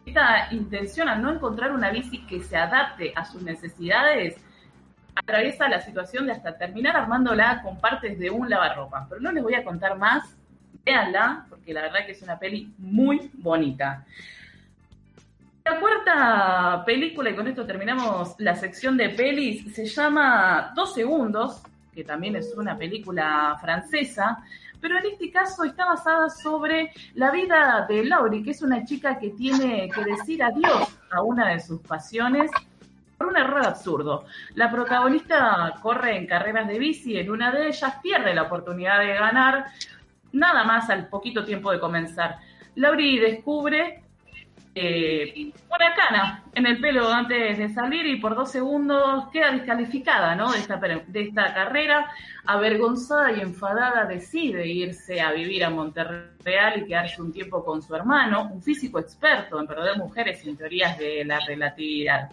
Esta 0.06 0.53
intención 0.53 1.10
al 1.10 1.20
no 1.20 1.32
encontrar 1.32 1.72
una 1.72 1.90
bici 1.90 2.20
que 2.28 2.44
se 2.44 2.56
adapte 2.56 3.12
a 3.16 3.26
sus 3.26 3.41
necesidades, 3.41 4.36
atraviesa 5.16 5.68
la 5.68 5.82
situación 5.82 6.28
de 6.28 6.34
hasta 6.34 6.60
terminar 6.60 6.95
armándola 6.95 7.64
con 7.64 7.80
partes 7.80 8.20
de 8.20 8.30
un 8.30 8.52
lavarropa. 8.52 9.08
Pero 9.10 9.20
no 9.20 9.32
les 9.32 9.41
voy 9.41 9.56
a 9.56 9.64
contar 9.64 9.98
más, 9.98 10.38
véanla, 10.86 11.48
porque 11.49 11.74
la 11.74 11.82
verdad 11.82 12.06
que 12.06 12.12
es 12.12 12.22
una 12.22 12.38
peli 12.38 12.72
muy 12.78 13.32
bonita. 13.34 14.06
La 15.64 15.80
cuarta 15.80 16.84
película, 16.86 17.30
y 17.30 17.36
con 17.36 17.48
esto 17.48 17.66
terminamos 17.68 18.34
la 18.40 18.56
sección 18.56 18.98
de 18.98 19.10
pelis, 19.10 19.74
se 19.76 19.86
llama 19.86 20.72
Dos 20.76 20.96
Segundos, 20.96 21.62
que 21.94 22.04
también 22.04 22.36
es 22.36 22.54
una 22.58 22.76
película 22.76 23.58
francesa, 23.62 24.44
pero 24.80 24.98
en 24.98 25.06
este 25.06 25.32
caso 25.32 25.64
está 25.64 25.86
basada 25.86 26.30
sobre 26.32 26.92
la 27.14 27.30
vida 27.30 27.86
de 27.88 28.04
Laurie, 28.06 28.44
que 28.44 28.52
es 28.52 28.64
una 28.64 28.84
chica 28.84 29.20
que 29.20 29.30
tiene 29.30 29.88
que 29.90 30.04
decir 30.04 30.42
adiós 30.42 30.98
a 31.12 31.22
una 31.22 31.50
de 31.50 31.60
sus 31.60 31.80
pasiones 31.82 32.50
por 33.20 33.28
un 33.28 33.38
error 33.38 33.64
absurdo. 33.64 34.26
La 34.56 34.72
protagonista 34.72 35.76
corre 35.80 36.18
en 36.18 36.26
carreras 36.26 36.68
de 36.68 36.80
bici, 36.80 37.20
en 37.20 37.30
una 37.30 37.52
de 37.52 37.68
ellas 37.68 37.98
pierde 38.02 38.34
la 38.34 38.44
oportunidad 38.44 39.00
de 39.00 39.14
ganar, 39.14 39.68
nada 40.32 40.64
más 40.64 40.90
al 40.90 41.08
poquito 41.08 41.46
tiempo 41.46 41.72
de 41.72 41.80
comenzar. 41.80 42.38
Laurie 42.74 43.22
descubre 43.22 44.01
eh, 44.73 45.52
una 45.69 45.93
cana 45.95 46.43
en 46.53 46.65
el 46.65 46.80
pelo 46.80 47.11
antes 47.11 47.57
de 47.57 47.69
salir 47.73 48.06
y 48.06 48.19
por 48.19 48.35
dos 48.35 48.52
segundos 48.52 49.30
queda 49.31 49.52
descalificada 49.52 50.35
¿no? 50.35 50.52
de, 50.52 50.60
esta, 50.60 50.77
de 50.77 51.22
esta 51.22 51.53
carrera. 51.53 52.10
Avergonzada 52.46 53.32
y 53.32 53.42
enfadada 53.42 54.06
decide 54.06 54.68
irse 54.68 55.22
a 55.22 55.32
vivir 55.32 55.64
a 55.64 55.70
Monterreal 55.70 56.82
y 56.82 56.86
quedarse 56.86 57.22
un 57.22 57.32
tiempo 57.32 57.64
con 57.64 57.82
su 57.82 57.96
hermano, 57.96 58.50
un 58.52 58.62
físico 58.64 59.00
experto 59.00 59.60
en 59.60 59.68
perder 59.68 59.98
mujeres 59.98 60.44
en 60.46 60.58
teorías 60.58 60.98
de 60.98 61.24
la 61.24 61.40
relatividad. 61.40 62.30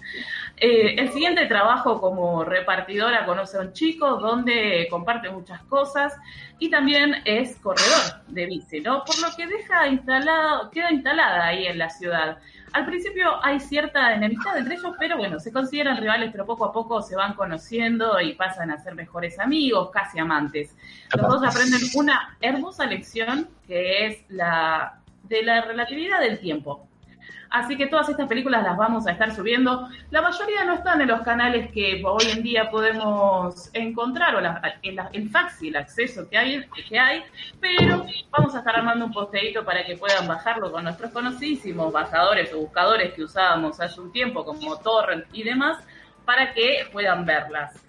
Eh, 0.56 0.94
el 0.98 1.12
siguiente 1.12 1.46
trabajo 1.46 2.00
como 2.00 2.42
repartidora 2.44 3.26
conoce 3.26 3.58
a 3.58 3.60
un 3.60 3.72
chico 3.72 4.16
donde 4.16 4.86
comparte 4.90 5.28
muchas 5.28 5.62
cosas 5.64 6.16
y 6.58 6.70
también 6.70 7.16
es 7.24 7.56
corredor 7.56 8.24
de 8.28 8.46
bici, 8.46 8.80
¿no? 8.80 9.04
Por 9.04 9.20
lo 9.20 9.36
que 9.36 9.46
deja 9.46 9.86
instalado, 9.88 10.70
queda 10.70 10.90
instalada 10.90 11.46
ahí 11.46 11.66
en 11.66 11.78
la 11.78 11.90
ciudad. 11.90 12.38
Al 12.72 12.86
principio 12.86 13.44
hay 13.44 13.60
cierta 13.60 14.14
enemistad 14.14 14.56
entre 14.56 14.74
ellos, 14.74 14.94
pero 14.98 15.16
bueno, 15.16 15.38
se 15.40 15.52
consideran 15.52 15.96
rivales, 15.96 16.30
pero 16.32 16.46
poco 16.46 16.64
a 16.64 16.72
poco 16.72 17.02
se 17.02 17.16
van 17.16 17.34
conociendo 17.34 18.20
y 18.20 18.34
pasan 18.34 18.70
a 18.70 18.78
ser 18.78 18.94
mejores 18.94 19.38
amigos, 19.38 19.90
casi 19.90 20.18
amantes. 20.18 20.74
Los 21.16 21.28
dos 21.28 21.42
aprenden 21.44 21.80
una 21.94 22.36
hermosa 22.40 22.86
lección 22.86 23.48
que 23.66 24.06
es 24.06 24.24
la 24.28 25.00
de 25.24 25.42
la 25.42 25.60
relatividad 25.62 26.20
del 26.20 26.38
tiempo. 26.38 26.87
Así 27.50 27.76
que 27.76 27.86
todas 27.86 28.08
estas 28.08 28.28
películas 28.28 28.62
las 28.62 28.76
vamos 28.76 29.06
a 29.06 29.12
estar 29.12 29.34
subiendo. 29.34 29.88
La 30.10 30.20
mayoría 30.22 30.64
no 30.64 30.74
están 30.74 31.00
en 31.00 31.08
los 31.08 31.22
canales 31.22 31.70
que 31.72 32.02
hoy 32.04 32.24
en 32.30 32.42
día 32.42 32.70
podemos 32.70 33.70
encontrar 33.72 34.36
o 34.36 34.40
la, 34.40 34.60
el, 34.82 35.30
fax 35.30 35.62
y 35.62 35.68
el 35.68 35.76
acceso 35.76 36.28
que 36.28 36.36
hay, 36.36 36.64
que 36.88 36.98
hay, 36.98 37.22
pero 37.60 38.04
vamos 38.30 38.54
a 38.54 38.58
estar 38.58 38.76
armando 38.76 39.06
un 39.06 39.12
posteito 39.12 39.64
para 39.64 39.84
que 39.84 39.96
puedan 39.96 40.26
bajarlo 40.28 40.70
con 40.70 40.84
nuestros 40.84 41.10
conocidísimos 41.10 41.92
bajadores 41.92 42.52
o 42.52 42.58
buscadores 42.58 43.14
que 43.14 43.24
usábamos 43.24 43.80
hace 43.80 44.00
un 44.00 44.12
tiempo 44.12 44.44
como 44.44 44.76
Torrent 44.78 45.24
y 45.32 45.42
demás 45.42 45.78
para 46.24 46.52
que 46.52 46.86
puedan 46.92 47.24
verlas. 47.24 47.82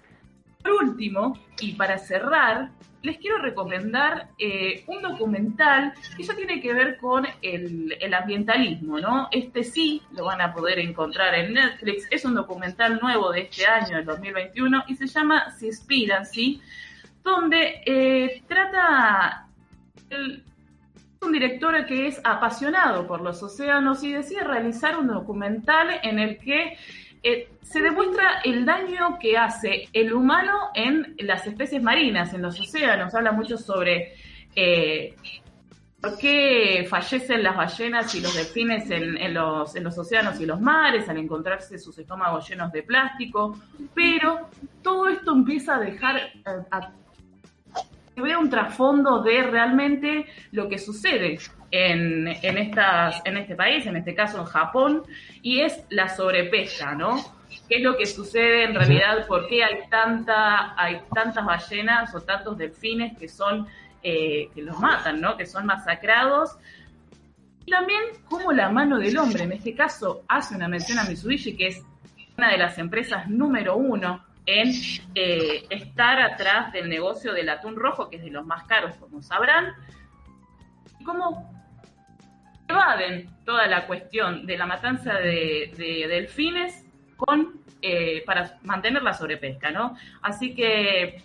Por 0.62 0.72
último, 0.72 1.38
y 1.60 1.72
para 1.72 1.98
cerrar, 1.98 2.70
les 3.02 3.18
quiero 3.18 3.38
recomendar 3.38 4.28
eh, 4.38 4.84
un 4.86 5.00
documental 5.02 5.94
que 6.16 6.22
ya 6.22 6.34
tiene 6.34 6.60
que 6.60 6.74
ver 6.74 6.98
con 6.98 7.26
el, 7.40 7.96
el, 8.00 8.14
ambientalismo, 8.14 8.98
¿no? 8.98 9.28
Este 9.30 9.64
sí 9.64 10.02
lo 10.12 10.24
van 10.24 10.40
a 10.40 10.52
poder 10.52 10.78
encontrar 10.78 11.34
en 11.34 11.54
Netflix, 11.54 12.06
es 12.10 12.24
un 12.24 12.34
documental 12.34 12.98
nuevo 13.00 13.32
de 13.32 13.42
este 13.42 13.66
año, 13.66 13.96
del 13.96 14.04
2021, 14.04 14.84
y 14.88 14.96
se 14.96 15.06
llama 15.06 15.50
Seaspiracy, 15.50 16.60
donde 17.22 17.82
eh, 17.86 18.42
trata 18.46 19.46
el, 20.10 20.44
un 21.22 21.32
director 21.32 21.84
que 21.86 22.06
es 22.06 22.20
apasionado 22.24 23.06
por 23.06 23.20
los 23.20 23.42
océanos 23.42 24.02
y 24.02 24.12
decide 24.12 24.42
realizar 24.42 24.98
un 24.98 25.08
documental 25.08 26.00
en 26.02 26.18
el 26.18 26.38
que 26.38 26.78
eh, 27.22 27.48
se 27.62 27.80
demuestra 27.80 28.40
el 28.44 28.64
daño 28.64 29.18
que 29.20 29.36
hace 29.36 29.88
el 29.92 30.12
humano 30.12 30.70
en 30.74 31.14
las 31.18 31.46
especies 31.46 31.82
marinas, 31.82 32.32
en 32.34 32.42
los 32.42 32.58
océanos. 32.58 33.14
Habla 33.14 33.32
mucho 33.32 33.58
sobre 33.58 34.14
eh, 34.56 35.14
por 36.00 36.16
qué 36.16 36.86
fallecen 36.88 37.42
las 37.42 37.56
ballenas 37.56 38.14
y 38.14 38.20
los 38.20 38.34
delfines 38.34 38.90
en, 38.90 39.18
en, 39.18 39.34
los, 39.34 39.76
en 39.76 39.84
los 39.84 39.98
océanos 39.98 40.40
y 40.40 40.46
los 40.46 40.60
mares 40.60 41.08
al 41.08 41.18
encontrarse 41.18 41.78
sus 41.78 41.98
estómagos 41.98 42.48
llenos 42.48 42.72
de 42.72 42.82
plástico. 42.82 43.58
Pero 43.94 44.48
todo 44.82 45.08
esto 45.08 45.32
empieza 45.32 45.76
a 45.76 45.80
dejar 45.80 46.32
a, 46.44 46.76
a 46.76 46.92
vea 48.16 48.38
un 48.38 48.50
trasfondo 48.50 49.22
de 49.22 49.42
realmente 49.42 50.26
lo 50.52 50.68
que 50.68 50.78
sucede 50.78 51.38
en, 51.70 52.28
en, 52.28 52.58
estas, 52.58 53.22
en 53.24 53.36
este 53.36 53.54
país, 53.54 53.86
en 53.86 53.96
este 53.96 54.14
caso 54.14 54.38
en 54.38 54.44
Japón, 54.44 55.02
y 55.42 55.60
es 55.60 55.84
la 55.90 56.08
sobrepesca, 56.08 56.94
¿no? 56.94 57.18
¿Qué 57.68 57.76
es 57.76 57.82
lo 57.82 57.96
que 57.96 58.06
sucede 58.06 58.64
en 58.64 58.74
realidad? 58.74 59.26
¿Por 59.26 59.48
qué 59.48 59.64
hay, 59.64 59.88
tanta, 59.88 60.74
hay 60.80 61.00
tantas 61.14 61.44
ballenas 61.44 62.14
o 62.14 62.20
tantos 62.20 62.56
delfines 62.58 63.16
que 63.16 63.28
son 63.28 63.66
eh, 64.02 64.48
que 64.54 64.62
los 64.62 64.78
matan, 64.78 65.20
¿no? 65.20 65.36
Que 65.36 65.46
son 65.46 65.66
masacrados. 65.66 66.56
Y 67.64 67.70
también 67.70 68.00
cómo 68.28 68.52
la 68.52 68.70
mano 68.70 68.98
del 68.98 69.16
hombre, 69.18 69.44
en 69.44 69.52
este 69.52 69.74
caso, 69.74 70.22
hace 70.28 70.54
una 70.54 70.68
mención 70.68 70.98
a 70.98 71.04
Mitsubishi, 71.04 71.56
que 71.56 71.68
es 71.68 71.82
una 72.36 72.50
de 72.50 72.58
las 72.58 72.78
empresas 72.78 73.28
número 73.28 73.76
uno 73.76 74.24
en 74.46 74.72
eh, 75.14 75.66
estar 75.70 76.20
atrás 76.20 76.72
del 76.72 76.88
negocio 76.88 77.32
del 77.32 77.48
atún 77.48 77.76
rojo, 77.76 78.08
que 78.08 78.16
es 78.16 78.22
de 78.22 78.30
los 78.30 78.46
más 78.46 78.64
caros, 78.64 78.96
como 78.96 79.22
sabrán, 79.22 79.74
cómo 81.04 81.59
evaden 82.70 83.28
toda 83.44 83.66
la 83.66 83.86
cuestión 83.86 84.46
de 84.46 84.56
la 84.56 84.66
matanza 84.66 85.14
de, 85.14 85.72
de 85.76 86.08
delfines 86.08 86.84
con 87.16 87.60
eh, 87.82 88.22
para 88.26 88.58
mantener 88.62 89.02
la 89.02 89.14
sobrepesca, 89.14 89.70
¿no? 89.70 89.96
Así 90.20 90.54
que 90.54 91.22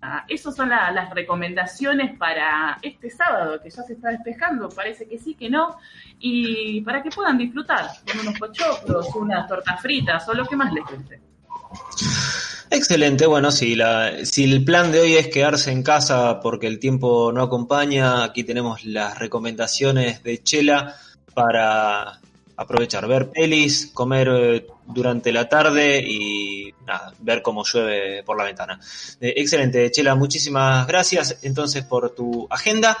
ah, 0.00 0.24
esas 0.26 0.56
son 0.56 0.70
la, 0.70 0.90
las 0.90 1.10
recomendaciones 1.10 2.16
para 2.16 2.78
este 2.80 3.10
sábado, 3.10 3.60
que 3.62 3.68
ya 3.68 3.82
se 3.82 3.92
está 3.92 4.08
despejando, 4.08 4.70
parece 4.70 5.06
que 5.06 5.18
sí, 5.18 5.34
que 5.34 5.50
no, 5.50 5.76
y 6.18 6.80
para 6.80 7.02
que 7.02 7.10
puedan 7.10 7.36
disfrutar 7.36 7.88
con 8.10 8.20
unos 8.20 8.38
pochoclos, 8.38 9.14
unas 9.16 9.46
tortas 9.46 9.82
fritas 9.82 10.26
o 10.30 10.34
lo 10.34 10.46
que 10.46 10.56
más 10.56 10.72
les 10.72 10.84
guste. 10.84 11.20
Excelente, 12.70 13.26
bueno, 13.26 13.50
si, 13.50 13.74
la, 13.74 14.24
si 14.24 14.44
el 14.44 14.62
plan 14.62 14.92
de 14.92 15.00
hoy 15.00 15.14
es 15.14 15.28
quedarse 15.28 15.70
en 15.70 15.82
casa 15.82 16.40
porque 16.40 16.66
el 16.66 16.78
tiempo 16.78 17.32
no 17.32 17.42
acompaña, 17.42 18.22
aquí 18.22 18.44
tenemos 18.44 18.84
las 18.84 19.18
recomendaciones 19.18 20.22
de 20.22 20.42
Chela 20.42 20.94
para 21.32 22.20
aprovechar, 22.58 23.06
ver 23.06 23.30
pelis, 23.30 23.86
comer 23.94 24.28
eh, 24.30 24.66
durante 24.86 25.32
la 25.32 25.48
tarde 25.48 26.04
y 26.06 26.74
ver 27.20 27.40
cómo 27.40 27.64
llueve 27.64 28.22
por 28.24 28.36
la 28.36 28.44
ventana. 28.44 28.78
Eh, 29.20 29.34
excelente, 29.36 29.90
Chela, 29.90 30.14
muchísimas 30.14 30.86
gracias 30.86 31.38
entonces 31.42 31.84
por 31.84 32.10
tu 32.10 32.46
agenda. 32.50 32.98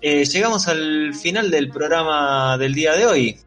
Eh, 0.00 0.26
llegamos 0.26 0.68
al 0.68 1.12
final 1.14 1.50
del 1.50 1.70
programa 1.70 2.56
del 2.56 2.74
día 2.74 2.92
de 2.92 3.06
hoy. 3.06 3.40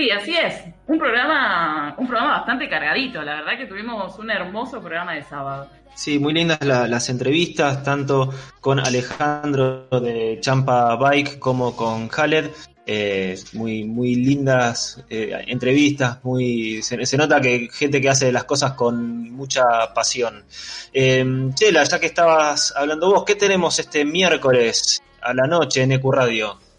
Sí, 0.00 0.10
así 0.10 0.34
es. 0.34 0.54
Un 0.86 0.98
programa, 0.98 1.94
un 1.98 2.08
programa 2.08 2.38
bastante 2.38 2.70
cargadito. 2.70 3.20
La 3.20 3.34
verdad 3.34 3.58
que 3.58 3.66
tuvimos 3.66 4.18
un 4.18 4.30
hermoso 4.30 4.80
programa 4.80 5.12
de 5.12 5.22
sábado. 5.22 5.68
Sí, 5.94 6.18
muy 6.18 6.32
lindas 6.32 6.58
la, 6.62 6.88
las 6.88 7.10
entrevistas, 7.10 7.82
tanto 7.82 8.32
con 8.62 8.80
Alejandro 8.80 9.88
de 10.00 10.38
Champa 10.40 10.96
Bike 10.96 11.38
como 11.38 11.76
con 11.76 12.08
Khaled. 12.08 12.48
Eh, 12.86 13.38
muy, 13.52 13.84
muy 13.84 14.14
lindas 14.14 15.04
eh, 15.10 15.44
entrevistas, 15.46 16.24
muy 16.24 16.80
se, 16.80 17.16
nota 17.18 17.38
que 17.38 17.68
gente 17.70 18.00
que 18.00 18.08
hace 18.08 18.32
las 18.32 18.44
cosas 18.44 18.72
con 18.72 19.30
mucha 19.32 19.92
pasión. 19.92 20.46
Eh, 20.94 21.50
Chela, 21.52 21.84
ya 21.84 22.00
que 22.00 22.06
estabas 22.06 22.72
hablando 22.74 23.12
vos, 23.12 23.24
¿qué 23.26 23.34
tenemos 23.34 23.78
este 23.78 24.06
miércoles 24.06 25.02
a 25.20 25.34
la 25.34 25.46
noche 25.46 25.82
en 25.82 25.92
EQ 25.92 26.10
Radio? 26.10 26.69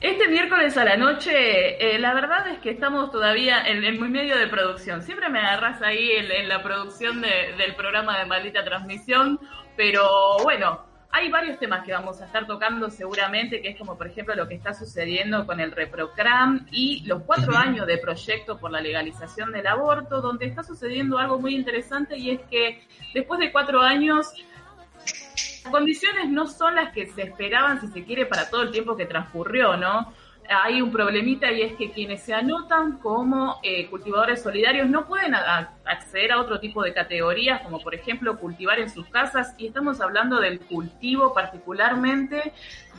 Este 0.00 0.28
miércoles 0.28 0.78
a 0.78 0.84
la 0.84 0.96
noche, 0.96 1.94
eh, 1.94 1.98
la 1.98 2.14
verdad 2.14 2.48
es 2.48 2.58
que 2.60 2.70
estamos 2.70 3.12
todavía 3.12 3.68
en, 3.68 3.84
en, 3.84 3.98
muy 3.98 4.08
medio 4.08 4.38
de 4.38 4.46
producción. 4.46 5.02
Siempre 5.02 5.28
me 5.28 5.40
agarras 5.40 5.82
ahí 5.82 6.12
en, 6.12 6.30
en 6.32 6.48
la 6.48 6.62
producción 6.62 7.20
de, 7.20 7.54
del 7.58 7.74
programa 7.74 8.18
de 8.18 8.24
maldita 8.24 8.64
transmisión, 8.64 9.38
pero 9.76 10.38
bueno, 10.42 10.86
hay 11.12 11.30
varios 11.30 11.58
temas 11.58 11.84
que 11.84 11.92
vamos 11.92 12.20
a 12.22 12.26
estar 12.26 12.46
tocando 12.46 12.88
seguramente, 12.88 13.60
que 13.60 13.70
es 13.70 13.78
como 13.78 13.98
por 13.98 14.06
ejemplo 14.06 14.34
lo 14.34 14.48
que 14.48 14.54
está 14.54 14.72
sucediendo 14.72 15.44
con 15.44 15.60
el 15.60 15.72
reprocram 15.72 16.66
y 16.70 17.04
los 17.04 17.22
cuatro 17.24 17.56
años 17.56 17.86
de 17.86 17.98
proyecto 17.98 18.58
por 18.58 18.70
la 18.70 18.80
legalización 18.80 19.52
del 19.52 19.66
aborto, 19.66 20.22
donde 20.22 20.46
está 20.46 20.62
sucediendo 20.62 21.18
algo 21.18 21.38
muy 21.38 21.54
interesante 21.54 22.16
y 22.16 22.30
es 22.30 22.40
que 22.50 22.82
después 23.12 23.40
de 23.40 23.52
cuatro 23.52 23.80
años 23.80 24.32
condiciones 25.62 26.28
no 26.28 26.46
son 26.46 26.74
las 26.74 26.92
que 26.92 27.06
se 27.06 27.22
esperaban, 27.22 27.80
si 27.80 27.88
se 27.88 28.04
quiere, 28.04 28.26
para 28.26 28.48
todo 28.48 28.62
el 28.62 28.70
tiempo 28.70 28.96
que 28.96 29.06
transcurrió, 29.06 29.76
¿no? 29.76 30.12
Hay 30.48 30.82
un 30.82 30.90
problemita 30.90 31.52
y 31.52 31.62
es 31.62 31.74
que 31.74 31.92
quienes 31.92 32.22
se 32.22 32.34
anotan 32.34 32.98
como 32.98 33.60
eh, 33.62 33.86
cultivadores 33.88 34.42
solidarios 34.42 34.88
no 34.88 35.06
pueden 35.06 35.34
a, 35.34 35.76
acceder 35.84 36.32
a 36.32 36.40
otro 36.40 36.58
tipo 36.58 36.82
de 36.82 36.92
categorías, 36.92 37.60
como 37.62 37.80
por 37.80 37.94
ejemplo 37.94 38.36
cultivar 38.36 38.80
en 38.80 38.90
sus 38.90 39.06
casas, 39.08 39.54
y 39.58 39.68
estamos 39.68 40.00
hablando 40.00 40.40
del 40.40 40.58
cultivo 40.58 41.32
particularmente 41.32 42.52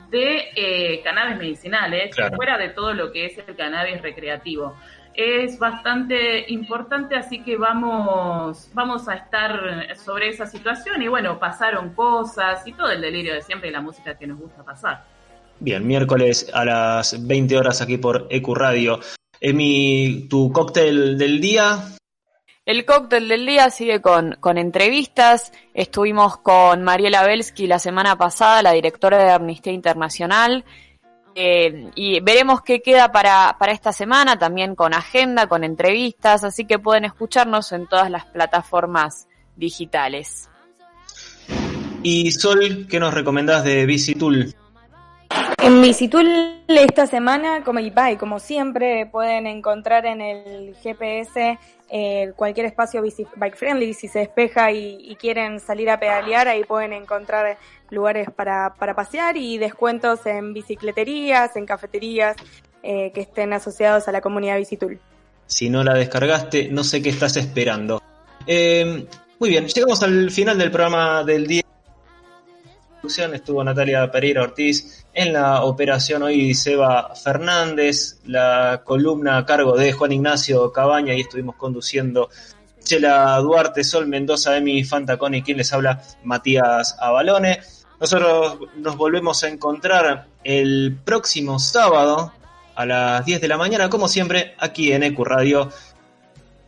de 0.09 0.49
eh, 0.55 1.01
cannabis 1.03 1.37
medicinales, 1.37 2.15
claro. 2.15 2.37
fuera 2.37 2.57
de 2.57 2.69
todo 2.69 2.93
lo 2.93 3.11
que 3.11 3.25
es 3.25 3.37
el 3.37 3.55
cannabis 3.55 4.01
recreativo 4.01 4.77
es 5.13 5.59
bastante 5.59 6.51
importante, 6.51 7.15
así 7.15 7.43
que 7.43 7.57
vamos, 7.57 8.69
vamos 8.73 9.07
a 9.07 9.15
estar 9.15 9.95
sobre 9.97 10.29
esa 10.29 10.45
situación 10.45 11.01
y 11.01 11.07
bueno, 11.07 11.39
pasaron 11.39 11.93
cosas 11.93 12.65
y 12.65 12.73
todo 12.73 12.89
el 12.89 13.01
delirio 13.01 13.33
de 13.33 13.41
siempre 13.41 13.69
y 13.69 13.71
la 13.71 13.81
música 13.81 14.17
que 14.17 14.27
nos 14.27 14.39
gusta 14.39 14.63
pasar. 14.63 15.03
Bien, 15.59 15.85
miércoles 15.85 16.49
a 16.53 16.65
las 16.65 17.27
20 17.27 17.57
horas 17.57 17.81
aquí 17.81 17.97
por 17.97 18.27
EQ 18.29 18.55
Radio. 18.55 18.99
Emi, 19.39 20.27
¿tu 20.29 20.51
cóctel 20.51 21.17
del 21.17 21.39
día? 21.39 21.79
El 22.65 22.85
cóctel 22.85 23.27
del 23.27 23.45
día 23.45 23.69
sigue 23.69 24.01
con, 24.01 24.37
con 24.39 24.57
entrevistas. 24.57 25.51
Estuvimos 25.73 26.37
con 26.37 26.83
Mariela 26.83 27.23
Belsky 27.23 27.67
la 27.67 27.79
semana 27.79 28.17
pasada, 28.17 28.61
la 28.61 28.71
directora 28.71 29.17
de 29.17 29.31
Amnistía 29.31 29.73
Internacional. 29.73 30.63
Eh, 31.35 31.91
y 31.95 32.19
veremos 32.19 32.61
qué 32.61 32.81
queda 32.81 33.11
para, 33.11 33.55
para 33.57 33.71
esta 33.71 33.93
semana, 33.93 34.37
también 34.37 34.75
con 34.75 34.93
agenda, 34.93 35.47
con 35.47 35.63
entrevistas, 35.63 36.43
así 36.43 36.65
que 36.65 36.79
pueden 36.79 37.05
escucharnos 37.05 37.71
en 37.71 37.87
todas 37.87 38.09
las 38.09 38.25
plataformas 38.25 39.27
digitales. 39.55 40.49
Y 42.03 42.31
Sol, 42.31 42.87
¿qué 42.89 42.99
nos 42.99 43.13
recomendás 43.13 43.63
de 43.63 43.85
Visitool? 43.85 44.53
En 45.63 45.81
Visitool 45.81 46.27
esta 46.67 47.05
semana, 47.05 47.63
como, 47.63 47.79
y, 47.79 47.93
como 48.17 48.39
siempre, 48.39 49.05
pueden 49.05 49.45
encontrar 49.45 50.05
en 50.07 50.19
el 50.21 50.75
GPS 50.81 51.59
eh, 51.93 52.31
cualquier 52.37 52.65
espacio 52.65 53.03
bike 53.35 53.57
friendly. 53.57 53.93
Si 53.93 54.07
se 54.07 54.19
despeja 54.19 54.71
y, 54.71 55.15
quieren 55.19 55.59
salir 55.59 55.89
a 55.89 55.99
pedalear, 55.99 56.47
ahí 56.47 56.63
pueden 56.63 56.93
encontrar 56.93 57.57
lugares 57.89 58.29
para, 58.33 58.73
para 58.79 58.95
pasear 58.95 59.35
y 59.35 59.57
descuentos 59.57 60.25
en 60.25 60.53
bicicleterías, 60.53 61.55
en 61.57 61.65
cafeterías 61.65 62.37
eh, 62.81 63.11
que 63.13 63.21
estén 63.21 63.51
asociados 63.51 64.07
a 64.07 64.13
la 64.13 64.21
comunidad 64.21 64.57
Visitool. 64.57 64.99
Si 65.45 65.69
no 65.69 65.83
la 65.83 65.93
descargaste, 65.93 66.69
no 66.69 66.85
sé 66.85 67.01
qué 67.01 67.09
estás 67.09 67.35
esperando. 67.35 68.01
Eh, 68.47 69.05
muy 69.37 69.49
bien, 69.49 69.67
llegamos 69.67 70.01
al 70.01 70.31
final 70.31 70.57
del 70.57 70.71
programa 70.71 71.25
del 71.25 71.45
día. 71.45 71.63
Estuvo 73.03 73.63
Natalia 73.63 74.11
Pereira 74.11 74.43
Ortiz 74.43 75.05
en 75.11 75.33
la 75.33 75.63
operación 75.63 76.21
hoy 76.21 76.53
Seba 76.53 77.15
Fernández, 77.15 78.19
la 78.27 78.83
columna 78.85 79.37
a 79.37 79.45
cargo 79.45 79.75
de 79.75 79.91
Juan 79.91 80.11
Ignacio 80.11 80.71
Cabaña 80.71 81.15
y 81.15 81.21
estuvimos 81.21 81.55
conduciendo 81.55 82.29
Chela 82.83 83.35
Duarte, 83.37 83.83
Sol 83.83 84.05
Mendoza, 84.05 84.55
Emi 84.55 84.83
Fantacón 84.83 85.33
y 85.33 85.41
quien 85.41 85.57
les 85.57 85.73
habla 85.73 85.99
Matías 86.23 86.95
Abalone. 86.99 87.61
Nosotros 87.99 88.59
nos 88.77 88.95
volvemos 88.95 89.43
a 89.43 89.49
encontrar 89.49 90.27
el 90.43 90.95
próximo 91.03 91.57
sábado 91.57 92.31
a 92.75 92.85
las 92.85 93.25
10 93.25 93.41
de 93.41 93.47
la 93.47 93.57
mañana, 93.57 93.89
como 93.89 94.07
siempre, 94.07 94.53
aquí 94.59 94.93
en 94.93 95.01
EQ 95.01 95.19
Radio. 95.25 95.69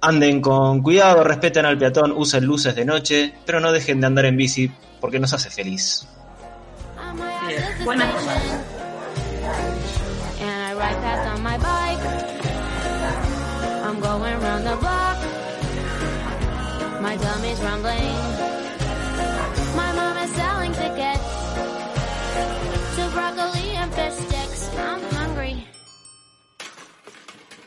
Anden 0.02 0.42
con 0.42 0.82
cuidado, 0.82 1.24
respeten 1.24 1.66
al 1.66 1.78
peatón, 1.78 2.12
usen 2.12 2.44
luces 2.44 2.76
de 2.76 2.86
noche, 2.86 3.36
pero 3.46 3.60
no 3.60 3.72
dejen 3.72 4.02
de 4.02 4.08
andar 4.08 4.26
en 4.26 4.36
bici 4.36 4.72
porque 5.00 5.20
nos 5.20 5.32
hace 5.32 5.52
feliz. 5.52 6.08
Buena 7.84 8.06
cosa. 8.12 8.36
And 10.40 10.62
I 10.64 10.74
ride 10.76 11.00
past 11.04 11.28
on 11.28 11.42
my 11.44 11.58
bike. 11.58 12.04
I'm 13.86 14.00
going 14.00 14.40
round 14.40 14.66
the 14.66 14.78
block. 14.78 15.18
My 17.02 17.18
tummy's 17.18 17.60
rumbling. 17.60 18.16
My 19.76 19.92
mom 19.92 20.18
is 20.24 20.32
selling 20.36 20.72
tickets 20.72 21.28
to 22.96 23.10
broccoli 23.12 23.76
and 23.76 23.94
fish. 23.94 24.33